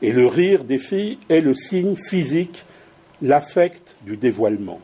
Et 0.00 0.12
le 0.12 0.26
rire 0.26 0.64
des 0.64 0.78
filles 0.78 1.18
est 1.28 1.40
le 1.40 1.54
signe 1.54 1.94
physique, 1.96 2.64
l'affect 3.20 3.96
du 4.06 4.16
dévoilement. 4.16 4.80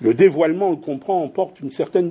Le 0.00 0.14
dévoilement, 0.14 0.68
on 0.68 0.72
le 0.72 0.76
comprend, 0.76 1.22
emporte 1.22 1.60
une 1.60 1.70
certaine 1.70 2.10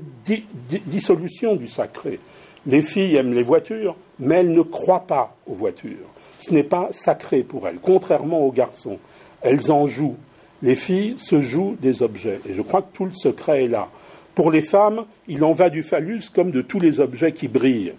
dissolution 0.85 1.55
du 1.55 1.67
sacré. 1.67 2.19
Les 2.67 2.83
filles 2.83 3.15
aiment 3.15 3.33
les 3.33 3.43
voitures, 3.43 3.95
mais 4.19 4.35
elles 4.35 4.53
ne 4.53 4.61
croient 4.61 5.07
pas 5.07 5.35
aux 5.47 5.53
voitures. 5.53 6.07
Ce 6.39 6.53
n'est 6.53 6.63
pas 6.63 6.89
sacré 6.91 7.43
pour 7.43 7.67
elles, 7.67 7.79
contrairement 7.81 8.45
aux 8.45 8.51
garçons. 8.51 8.99
Elles 9.41 9.71
en 9.71 9.87
jouent. 9.87 10.17
Les 10.61 10.75
filles 10.75 11.15
se 11.17 11.39
jouent 11.39 11.77
des 11.81 12.01
objets. 12.01 12.39
Et 12.47 12.53
je 12.53 12.61
crois 12.61 12.81
que 12.81 12.93
tout 12.93 13.05
le 13.05 13.11
secret 13.11 13.65
est 13.65 13.69
là. 13.69 13.89
Pour 14.35 14.51
les 14.51 14.61
femmes, 14.61 15.05
il 15.27 15.43
en 15.43 15.53
va 15.53 15.69
du 15.69 15.83
phallus 15.83 16.23
comme 16.33 16.51
de 16.51 16.61
tous 16.61 16.79
les 16.79 16.99
objets 16.99 17.31
qui 17.31 17.47
brillent. 17.47 17.93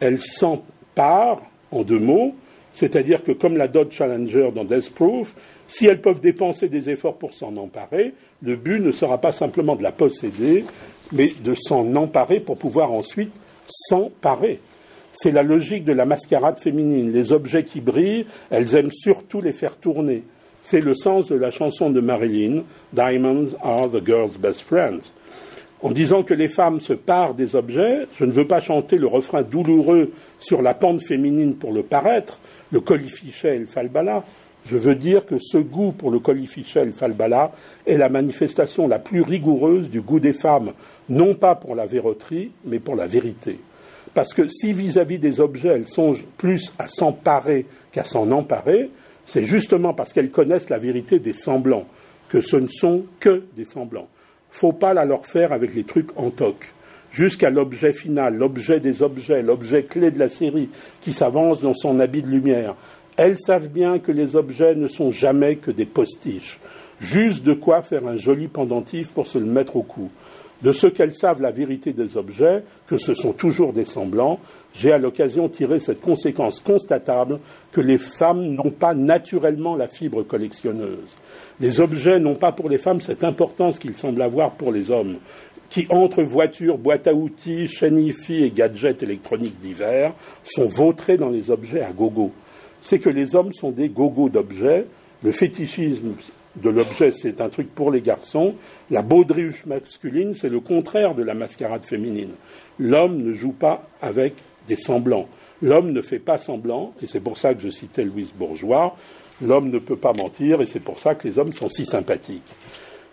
Elles 0.00 0.20
s'emparent, 0.20 1.42
en 1.70 1.82
deux 1.82 1.98
mots, 1.98 2.34
c'est-à-dire 2.72 3.24
que 3.24 3.32
comme 3.32 3.56
la 3.56 3.68
Dodge 3.68 3.94
Challenger 3.94 4.50
dans 4.54 4.64
Death 4.64 4.94
Proof, 4.94 5.34
si 5.66 5.86
elles 5.86 6.00
peuvent 6.00 6.20
dépenser 6.20 6.68
des 6.68 6.90
efforts 6.90 7.16
pour 7.16 7.34
s'en 7.34 7.56
emparer, 7.56 8.14
le 8.42 8.56
but 8.56 8.80
ne 8.80 8.92
sera 8.92 9.18
pas 9.18 9.32
simplement 9.32 9.76
de 9.76 9.82
la 9.82 9.92
posséder, 9.92 10.64
mais 11.12 11.32
de 11.42 11.54
s'en 11.54 11.94
emparer 11.96 12.40
pour 12.40 12.58
pouvoir 12.58 12.92
ensuite 12.92 13.32
s'emparer. 13.66 14.60
C'est 15.18 15.32
la 15.32 15.42
logique 15.42 15.84
de 15.84 15.94
la 15.94 16.04
mascarade 16.04 16.58
féminine. 16.58 17.10
Les 17.10 17.32
objets 17.32 17.64
qui 17.64 17.80
brillent, 17.80 18.26
elles 18.50 18.76
aiment 18.76 18.92
surtout 18.92 19.40
les 19.40 19.54
faire 19.54 19.76
tourner. 19.78 20.24
C'est 20.60 20.80
le 20.80 20.94
sens 20.94 21.28
de 21.28 21.36
la 21.36 21.50
chanson 21.50 21.88
de 21.88 22.00
Marilyn, 22.00 22.64
Diamonds 22.92 23.56
are 23.62 23.90
the 23.90 24.04
girl's 24.04 24.36
best 24.36 24.60
friend. 24.60 25.00
En 25.80 25.90
disant 25.90 26.22
que 26.22 26.34
les 26.34 26.48
femmes 26.48 26.80
se 26.80 26.92
parent 26.92 27.32
des 27.32 27.56
objets, 27.56 28.06
je 28.18 28.26
ne 28.26 28.32
veux 28.32 28.46
pas 28.46 28.60
chanter 28.60 28.98
le 28.98 29.06
refrain 29.06 29.42
douloureux 29.42 30.10
sur 30.38 30.60
la 30.60 30.74
pente 30.74 31.02
féminine 31.02 31.54
pour 31.54 31.72
le 31.72 31.82
paraître, 31.82 32.38
le 32.70 32.80
colifichet 32.80 33.56
et 33.56 33.60
le 33.60 33.66
falbala. 33.66 34.22
Je 34.66 34.76
veux 34.76 34.96
dire 34.96 35.24
que 35.24 35.38
ce 35.38 35.58
goût 35.58 35.92
pour 35.92 36.10
le 36.10 36.18
colifichet 36.18 36.82
et 36.82 36.86
le 36.86 36.92
falbala 36.92 37.52
est 37.86 37.96
la 37.96 38.10
manifestation 38.10 38.86
la 38.86 38.98
plus 38.98 39.22
rigoureuse 39.22 39.88
du 39.88 40.02
goût 40.02 40.20
des 40.20 40.34
femmes, 40.34 40.72
non 41.08 41.34
pas 41.34 41.54
pour 41.54 41.74
la 41.74 41.86
verroterie, 41.86 42.50
mais 42.64 42.80
pour 42.80 42.96
la 42.96 43.06
vérité. 43.06 43.60
Parce 44.16 44.32
que 44.32 44.48
si 44.48 44.72
vis-à-vis 44.72 45.18
des 45.18 45.42
objets, 45.42 45.68
elles 45.68 45.86
songent 45.86 46.24
plus 46.38 46.72
à 46.78 46.88
s'emparer 46.88 47.66
qu'à 47.92 48.02
s'en 48.02 48.30
emparer, 48.30 48.88
c'est 49.26 49.44
justement 49.44 49.92
parce 49.92 50.14
qu'elles 50.14 50.30
connaissent 50.30 50.70
la 50.70 50.78
vérité 50.78 51.18
des 51.18 51.34
semblants, 51.34 51.84
que 52.30 52.40
ce 52.40 52.56
ne 52.56 52.66
sont 52.66 53.04
que 53.20 53.42
des 53.56 53.66
semblants. 53.66 54.08
Faut 54.48 54.72
pas 54.72 54.94
la 54.94 55.04
leur 55.04 55.26
faire 55.26 55.52
avec 55.52 55.74
les 55.74 55.84
trucs 55.84 56.18
en 56.18 56.30
toc. 56.30 56.72
Jusqu'à 57.12 57.50
l'objet 57.50 57.92
final, 57.92 58.36
l'objet 58.36 58.80
des 58.80 59.02
objets, 59.02 59.42
l'objet 59.42 59.82
clé 59.82 60.10
de 60.10 60.18
la 60.18 60.30
série 60.30 60.70
qui 61.02 61.12
s'avance 61.12 61.60
dans 61.60 61.74
son 61.74 62.00
habit 62.00 62.22
de 62.22 62.28
lumière. 62.28 62.74
Elles 63.18 63.38
savent 63.38 63.68
bien 63.68 63.98
que 63.98 64.12
les 64.12 64.34
objets 64.34 64.76
ne 64.76 64.88
sont 64.88 65.10
jamais 65.10 65.56
que 65.56 65.70
des 65.70 65.84
postiches. 65.84 66.58
Juste 67.00 67.44
de 67.44 67.52
quoi 67.52 67.82
faire 67.82 68.06
un 68.06 68.16
joli 68.16 68.48
pendentif 68.48 69.10
pour 69.10 69.26
se 69.26 69.36
le 69.36 69.44
mettre 69.44 69.76
au 69.76 69.82
cou 69.82 70.10
de 70.66 70.72
ce 70.72 70.88
qu'elles 70.88 71.14
savent 71.14 71.40
la 71.40 71.52
vérité 71.52 71.92
des 71.92 72.16
objets, 72.16 72.64
que 72.88 72.98
ce 72.98 73.14
sont 73.14 73.32
toujours 73.32 73.72
des 73.72 73.84
semblants, 73.84 74.40
j'ai 74.74 74.90
à 74.90 74.98
l'occasion 74.98 75.48
tiré 75.48 75.78
cette 75.78 76.00
conséquence 76.00 76.58
constatable 76.58 77.38
que 77.70 77.80
les 77.80 77.98
femmes 77.98 78.48
n'ont 78.48 78.72
pas 78.72 78.92
naturellement 78.92 79.76
la 79.76 79.86
fibre 79.86 80.24
collectionneuse. 80.24 81.18
Les 81.60 81.80
objets 81.80 82.18
n'ont 82.18 82.34
pas 82.34 82.50
pour 82.50 82.68
les 82.68 82.78
femmes 82.78 83.00
cette 83.00 83.22
importance 83.22 83.78
qu'ils 83.78 83.96
semblent 83.96 84.20
avoir 84.20 84.54
pour 84.54 84.72
les 84.72 84.90
hommes, 84.90 85.18
qui, 85.70 85.86
entre 85.88 86.24
voitures, 86.24 86.78
boîtes 86.78 87.06
à 87.06 87.14
outils, 87.14 87.68
chaînes 87.68 88.12
et 88.28 88.50
gadgets 88.50 89.04
électroniques 89.04 89.60
divers, 89.60 90.14
sont 90.42 90.66
vautrés 90.66 91.16
dans 91.16 91.30
les 91.30 91.52
objets 91.52 91.82
à 91.82 91.92
gogo. 91.92 92.32
C'est 92.82 92.98
que 92.98 93.08
les 93.08 93.36
hommes 93.36 93.52
sont 93.52 93.70
des 93.70 93.88
gogos 93.88 94.30
d'objets, 94.30 94.88
le 95.22 95.30
fétichisme 95.30 96.14
de 96.62 96.70
l'objet, 96.70 97.12
c'est 97.12 97.40
un 97.40 97.48
truc 97.48 97.74
pour 97.74 97.90
les 97.90 98.00
garçons. 98.00 98.54
La 98.90 99.02
baudruche 99.02 99.66
masculine, 99.66 100.34
c'est 100.34 100.48
le 100.48 100.60
contraire 100.60 101.14
de 101.14 101.22
la 101.22 101.34
mascarade 101.34 101.84
féminine. 101.84 102.32
L'homme 102.78 103.22
ne 103.22 103.32
joue 103.32 103.52
pas 103.52 103.88
avec 104.00 104.34
des 104.68 104.76
semblants. 104.76 105.28
L'homme 105.62 105.92
ne 105.92 106.02
fait 106.02 106.18
pas 106.18 106.38
semblant, 106.38 106.94
et 107.02 107.06
c'est 107.06 107.20
pour 107.20 107.38
ça 107.38 107.54
que 107.54 107.62
je 107.62 107.70
citais 107.70 108.04
Louise 108.04 108.32
Bourgeois. 108.32 108.96
L'homme 109.42 109.70
ne 109.70 109.78
peut 109.78 109.96
pas 109.96 110.12
mentir, 110.12 110.60
et 110.60 110.66
c'est 110.66 110.80
pour 110.80 110.98
ça 110.98 111.14
que 111.14 111.26
les 111.28 111.38
hommes 111.38 111.52
sont 111.52 111.68
si 111.68 111.84
sympathiques. 111.84 112.54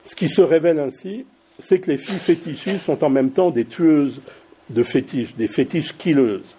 Ce 0.04 0.16
qui 0.16 0.28
se 0.28 0.42
révèle 0.42 0.80
ainsi, 0.80 1.26
c'est 1.62 1.80
que 1.80 1.92
les 1.92 1.98
filles 1.98 2.20
fétichistes 2.20 2.86
sont 2.86 3.04
en 3.04 3.10
même 3.10 3.32
temps 3.32 3.52
des 3.52 3.66
tueuses 3.66 4.22
de 4.70 4.84
fétiches, 4.84 5.36
des 5.36 5.48
fétiches 5.48 5.98
killeuses. 5.98 6.56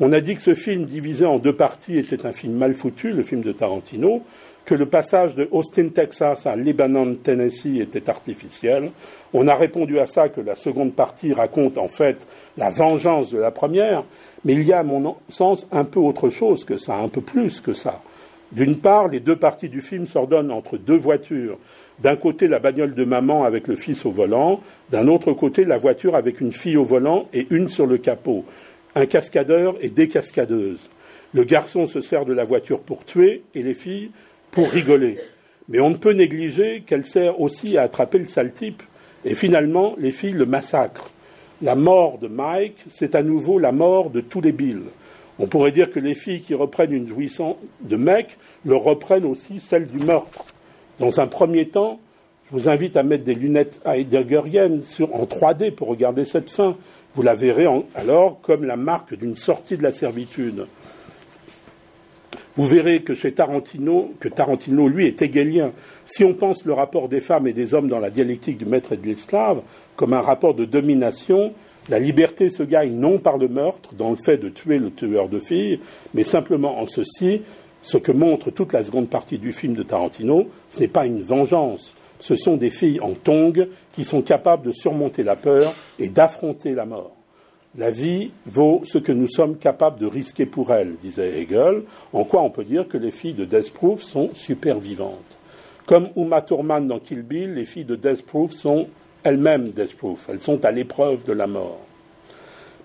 On 0.00 0.12
a 0.12 0.20
dit 0.20 0.36
que 0.36 0.42
ce 0.42 0.54
film 0.54 0.86
divisé 0.86 1.26
en 1.26 1.38
deux 1.38 1.54
parties 1.54 1.98
était 1.98 2.24
un 2.24 2.32
film 2.32 2.54
mal 2.54 2.74
foutu, 2.74 3.12
le 3.12 3.24
film 3.24 3.42
de 3.42 3.50
Tarantino 3.50 4.22
que 4.68 4.74
le 4.74 4.84
passage 4.84 5.34
de 5.34 5.48
Austin, 5.50 5.88
Texas 5.88 6.44
à 6.44 6.54
Lebanon, 6.54 7.14
Tennessee 7.14 7.80
était 7.80 8.10
artificiel. 8.10 8.90
On 9.32 9.48
a 9.48 9.54
répondu 9.54 9.98
à 9.98 10.06
ça 10.06 10.28
que 10.28 10.42
la 10.42 10.56
seconde 10.56 10.92
partie 10.92 11.32
raconte 11.32 11.78
en 11.78 11.88
fait 11.88 12.26
la 12.58 12.68
vengeance 12.68 13.30
de 13.30 13.38
la 13.38 13.50
première, 13.50 14.04
mais 14.44 14.52
il 14.52 14.64
y 14.64 14.74
a 14.74 14.80
à 14.80 14.82
mon 14.82 15.16
sens 15.30 15.66
un 15.72 15.84
peu 15.84 16.00
autre 16.00 16.28
chose 16.28 16.66
que 16.66 16.76
ça, 16.76 16.96
un 16.96 17.08
peu 17.08 17.22
plus 17.22 17.62
que 17.62 17.72
ça. 17.72 18.02
D'une 18.52 18.76
part, 18.76 19.08
les 19.08 19.20
deux 19.20 19.36
parties 19.36 19.70
du 19.70 19.80
film 19.80 20.06
s'ordonnent 20.06 20.52
entre 20.52 20.76
deux 20.76 20.98
voitures. 20.98 21.56
D'un 22.00 22.16
côté, 22.16 22.46
la 22.46 22.58
bagnole 22.58 22.92
de 22.92 23.06
maman 23.06 23.44
avec 23.44 23.68
le 23.68 23.76
fils 23.76 24.04
au 24.04 24.10
volant, 24.10 24.60
d'un 24.90 25.08
autre 25.08 25.32
côté, 25.32 25.64
la 25.64 25.78
voiture 25.78 26.14
avec 26.14 26.42
une 26.42 26.52
fille 26.52 26.76
au 26.76 26.84
volant 26.84 27.26
et 27.32 27.46
une 27.48 27.70
sur 27.70 27.86
le 27.86 27.96
capot. 27.96 28.44
Un 28.94 29.06
cascadeur 29.06 29.76
et 29.80 29.88
des 29.88 30.08
cascadeuses. 30.10 30.90
Le 31.32 31.44
garçon 31.44 31.86
se 31.86 32.02
sert 32.02 32.26
de 32.26 32.34
la 32.34 32.44
voiture 32.44 32.80
pour 32.80 33.06
tuer 33.06 33.44
et 33.54 33.62
les 33.62 33.74
filles 33.74 34.10
pour 34.50 34.70
rigoler. 34.70 35.18
Mais 35.68 35.80
on 35.80 35.90
ne 35.90 35.96
peut 35.96 36.12
négliger 36.12 36.82
qu'elle 36.86 37.06
sert 37.06 37.40
aussi 37.40 37.76
à 37.76 37.82
attraper 37.82 38.18
le 38.18 38.26
sale 38.26 38.52
type. 38.52 38.82
Et 39.24 39.34
finalement, 39.34 39.94
les 39.98 40.10
filles 40.10 40.32
le 40.32 40.46
massacrent. 40.46 41.10
La 41.60 41.74
mort 41.74 42.18
de 42.18 42.28
Mike, 42.28 42.78
c'est 42.90 43.14
à 43.14 43.22
nouveau 43.22 43.58
la 43.58 43.72
mort 43.72 44.10
de 44.10 44.20
tous 44.20 44.40
les 44.40 44.52
Bills. 44.52 44.84
On 45.38 45.46
pourrait 45.46 45.72
dire 45.72 45.90
que 45.90 46.00
les 46.00 46.14
filles 46.14 46.40
qui 46.40 46.54
reprennent 46.54 46.92
une 46.92 47.08
jouissance 47.08 47.56
de 47.80 47.96
mec 47.96 48.38
le 48.64 48.76
reprennent 48.76 49.24
aussi 49.24 49.60
celle 49.60 49.86
du 49.86 49.98
meurtre. 49.98 50.44
Dans 50.98 51.20
un 51.20 51.26
premier 51.26 51.68
temps, 51.68 52.00
je 52.46 52.56
vous 52.56 52.68
invite 52.68 52.96
à 52.96 53.02
mettre 53.02 53.24
des 53.24 53.34
lunettes 53.34 53.80
heideggeriennes 53.84 54.82
en 55.12 55.24
3D 55.24 55.72
pour 55.72 55.88
regarder 55.88 56.24
cette 56.24 56.50
fin. 56.50 56.76
Vous 57.14 57.22
la 57.22 57.34
verrez 57.34 57.66
alors 57.94 58.40
comme 58.40 58.64
la 58.64 58.76
marque 58.76 59.14
d'une 59.14 59.36
sortie 59.36 59.76
de 59.76 59.82
la 59.82 59.92
servitude. 59.92 60.66
Vous 62.58 62.66
verrez 62.66 63.02
que 63.02 63.14
chez 63.14 63.30
Tarantino, 63.30 64.14
que 64.18 64.28
Tarantino, 64.28 64.88
lui, 64.88 65.06
est 65.06 65.22
hegelien. 65.22 65.70
Si 66.04 66.24
on 66.24 66.34
pense 66.34 66.64
le 66.64 66.72
rapport 66.72 67.08
des 67.08 67.20
femmes 67.20 67.46
et 67.46 67.52
des 67.52 67.72
hommes 67.72 67.86
dans 67.86 68.00
la 68.00 68.10
dialectique 68.10 68.58
du 68.58 68.66
maître 68.66 68.94
et 68.94 68.96
de 68.96 69.06
l'esclave 69.06 69.62
comme 69.94 70.12
un 70.12 70.20
rapport 70.20 70.54
de 70.54 70.64
domination, 70.64 71.52
la 71.88 72.00
liberté 72.00 72.50
se 72.50 72.64
gagne 72.64 72.98
non 72.98 73.20
par 73.20 73.38
le 73.38 73.46
meurtre, 73.46 73.94
dans 73.94 74.10
le 74.10 74.16
fait 74.16 74.38
de 74.38 74.48
tuer 74.48 74.80
le 74.80 74.90
tueur 74.90 75.28
de 75.28 75.38
filles, 75.38 75.78
mais 76.14 76.24
simplement 76.24 76.80
en 76.80 76.88
ceci, 76.88 77.42
ce 77.80 77.96
que 77.96 78.10
montre 78.10 78.50
toute 78.50 78.72
la 78.72 78.82
seconde 78.82 79.08
partie 79.08 79.38
du 79.38 79.52
film 79.52 79.74
de 79.74 79.84
Tarantino, 79.84 80.48
ce 80.68 80.80
n'est 80.80 80.88
pas 80.88 81.06
une 81.06 81.22
vengeance. 81.22 81.94
Ce 82.18 82.34
sont 82.34 82.56
des 82.56 82.70
filles 82.70 82.98
en 82.98 83.14
tongs 83.14 83.68
qui 83.92 84.04
sont 84.04 84.22
capables 84.22 84.66
de 84.66 84.72
surmonter 84.72 85.22
la 85.22 85.36
peur 85.36 85.72
et 86.00 86.08
d'affronter 86.08 86.72
la 86.72 86.86
mort. 86.86 87.17
La 87.78 87.92
vie 87.92 88.32
vaut 88.44 88.82
ce 88.84 88.98
que 88.98 89.12
nous 89.12 89.28
sommes 89.28 89.56
capables 89.56 90.00
de 90.00 90.06
risquer 90.06 90.46
pour 90.46 90.72
elle, 90.72 90.96
disait 90.96 91.40
Hegel, 91.40 91.84
en 92.12 92.24
quoi 92.24 92.42
on 92.42 92.50
peut 92.50 92.64
dire 92.64 92.88
que 92.88 92.98
les 92.98 93.12
filles 93.12 93.34
de 93.34 93.44
Death 93.44 93.72
Proof 93.72 94.02
sont 94.02 94.30
super 94.34 94.80
vivantes. 94.80 95.38
Comme 95.86 96.08
Uma 96.16 96.42
Thurman 96.42 96.88
dans 96.88 96.98
Kill 96.98 97.22
Bill, 97.22 97.54
les 97.54 97.64
filles 97.64 97.84
de 97.84 97.94
Death 97.94 98.26
Proof 98.26 98.50
sont 98.50 98.88
elles-mêmes 99.22 99.68
Death 99.68 99.96
Proof, 99.96 100.26
elles 100.28 100.40
sont 100.40 100.64
à 100.64 100.72
l'épreuve 100.72 101.24
de 101.24 101.32
la 101.32 101.46
mort. 101.46 101.78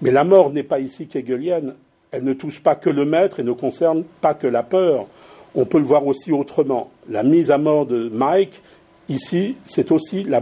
Mais 0.04 0.12
la 0.12 0.24
mort 0.24 0.52
n'est 0.52 0.62
pas 0.62 0.80
ici 0.80 1.08
qu'hegelienne, 1.08 1.74
elle 2.12 2.24
ne 2.24 2.34
touche 2.34 2.62
pas 2.62 2.76
que 2.76 2.92
le 2.92 3.04
maître 3.04 3.40
et 3.40 3.44
ne 3.44 3.52
concerne 3.52 4.04
pas 4.22 4.36
que 4.36 4.46
la 4.46 4.62
peur. 4.62 5.08
On 5.56 5.66
peut 5.66 5.80
le 5.80 5.86
voir 5.86 6.06
aussi 6.06 6.32
autrement. 6.32 6.92
La 7.10 7.24
mise 7.24 7.50
à 7.50 7.58
mort 7.58 7.88
de 7.88 8.10
Mike, 8.10 8.62
ici, 9.10 9.58
c'est 9.66 9.92
aussi 9.92 10.24
la, 10.24 10.40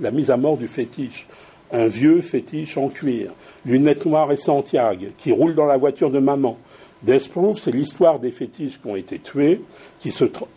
la 0.00 0.10
mise 0.12 0.30
à 0.30 0.38
mort 0.38 0.56
du 0.56 0.66
fétiche 0.66 1.26
un 1.72 1.86
vieux 1.86 2.20
fétiche 2.20 2.76
en 2.76 2.88
cuir, 2.88 3.32
lunettes 3.64 4.06
noires 4.06 4.30
et 4.30 4.36
Santiago, 4.36 5.06
qui 5.18 5.32
roule 5.32 5.54
dans 5.54 5.64
la 5.64 5.78
voiture 5.78 6.10
de 6.10 6.18
maman. 6.18 6.58
Death 7.02 7.32
c'est 7.56 7.72
l'histoire 7.72 8.20
des 8.20 8.30
fétiches 8.30 8.80
qui 8.80 8.86
ont 8.86 8.94
été 8.94 9.18
tués 9.18 9.60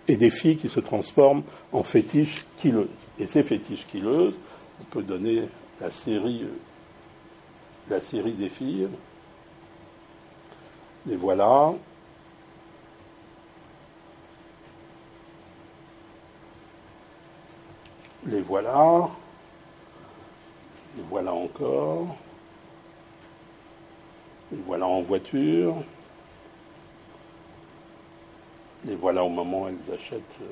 et 0.08 0.18
des 0.18 0.30
filles 0.30 0.58
qui 0.58 0.70
se 0.70 0.80
transforment 0.80 1.42
en 1.72 1.82
fétiches 1.82 2.46
killeuses. 2.58 2.88
Et 3.18 3.26
ces 3.26 3.42
fétiches 3.42 3.88
killeuses, 3.88 4.36
on 4.80 4.84
peut 4.84 5.02
donner 5.02 5.44
la 5.82 5.90
série, 5.90 6.44
euh, 6.44 7.90
la 7.90 8.00
série 8.02 8.34
des 8.34 8.50
filles. 8.50 8.88
Les 11.08 11.16
voilà. 11.16 11.74
Les 18.28 18.42
voilà. 18.42 19.10
Et 20.98 21.02
voilà 21.10 21.34
encore. 21.34 22.16
Et 24.54 24.58
voilà 24.66 24.88
en 24.88 25.02
voiture. 25.02 25.76
Et 28.90 28.96
voilà 28.96 29.24
au 29.24 29.30
moment 29.30 29.64
où 29.64 29.68
elles 29.68 29.96
achètent. 29.96 30.22
Euh, 30.42 30.46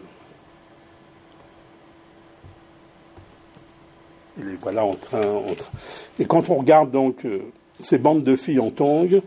et 4.40 4.44
les 4.44 4.56
voilà 4.58 4.84
en 4.84 4.96
train, 4.96 5.22
Et 6.20 6.26
quand 6.26 6.50
on 6.50 6.56
regarde 6.56 6.90
donc 6.90 7.26
euh, 7.26 7.42
ces 7.80 8.00
bandes 8.00 8.24
de 8.24 8.36
filles 8.36 8.60
en 8.60 8.72
tongs, 8.72 9.22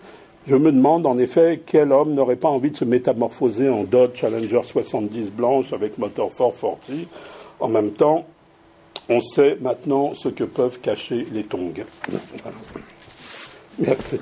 je 0.47 0.57
me 0.57 0.73
demande 0.73 1.07
en 1.07 1.19
effet 1.19 1.63
quel 1.65 1.93
homme 1.93 2.15
n'aurait 2.15 2.37
pas 2.37 2.49
envie 2.49 2.71
de 2.71 2.77
se 2.77 2.85
métamorphoser 2.85 3.69
en 3.69 3.85
Dodge 3.85 4.17
Challenger 4.17 4.63
70 4.65 5.31
blanche 5.33 5.73
avec 5.73 5.99
moteur 5.99 6.33
fort 6.33 6.55
forti 6.55 7.07
en 7.61 7.69
même 7.69 7.93
temps 7.93 8.27
on 9.09 9.21
sait 9.21 9.57
maintenant 9.61 10.15
ce 10.15 10.29
que 10.29 10.45
peuvent 10.45 10.81
cacher 10.81 11.27
les 11.33 11.45
tongs. 11.45 11.73
Merci. 13.79 14.19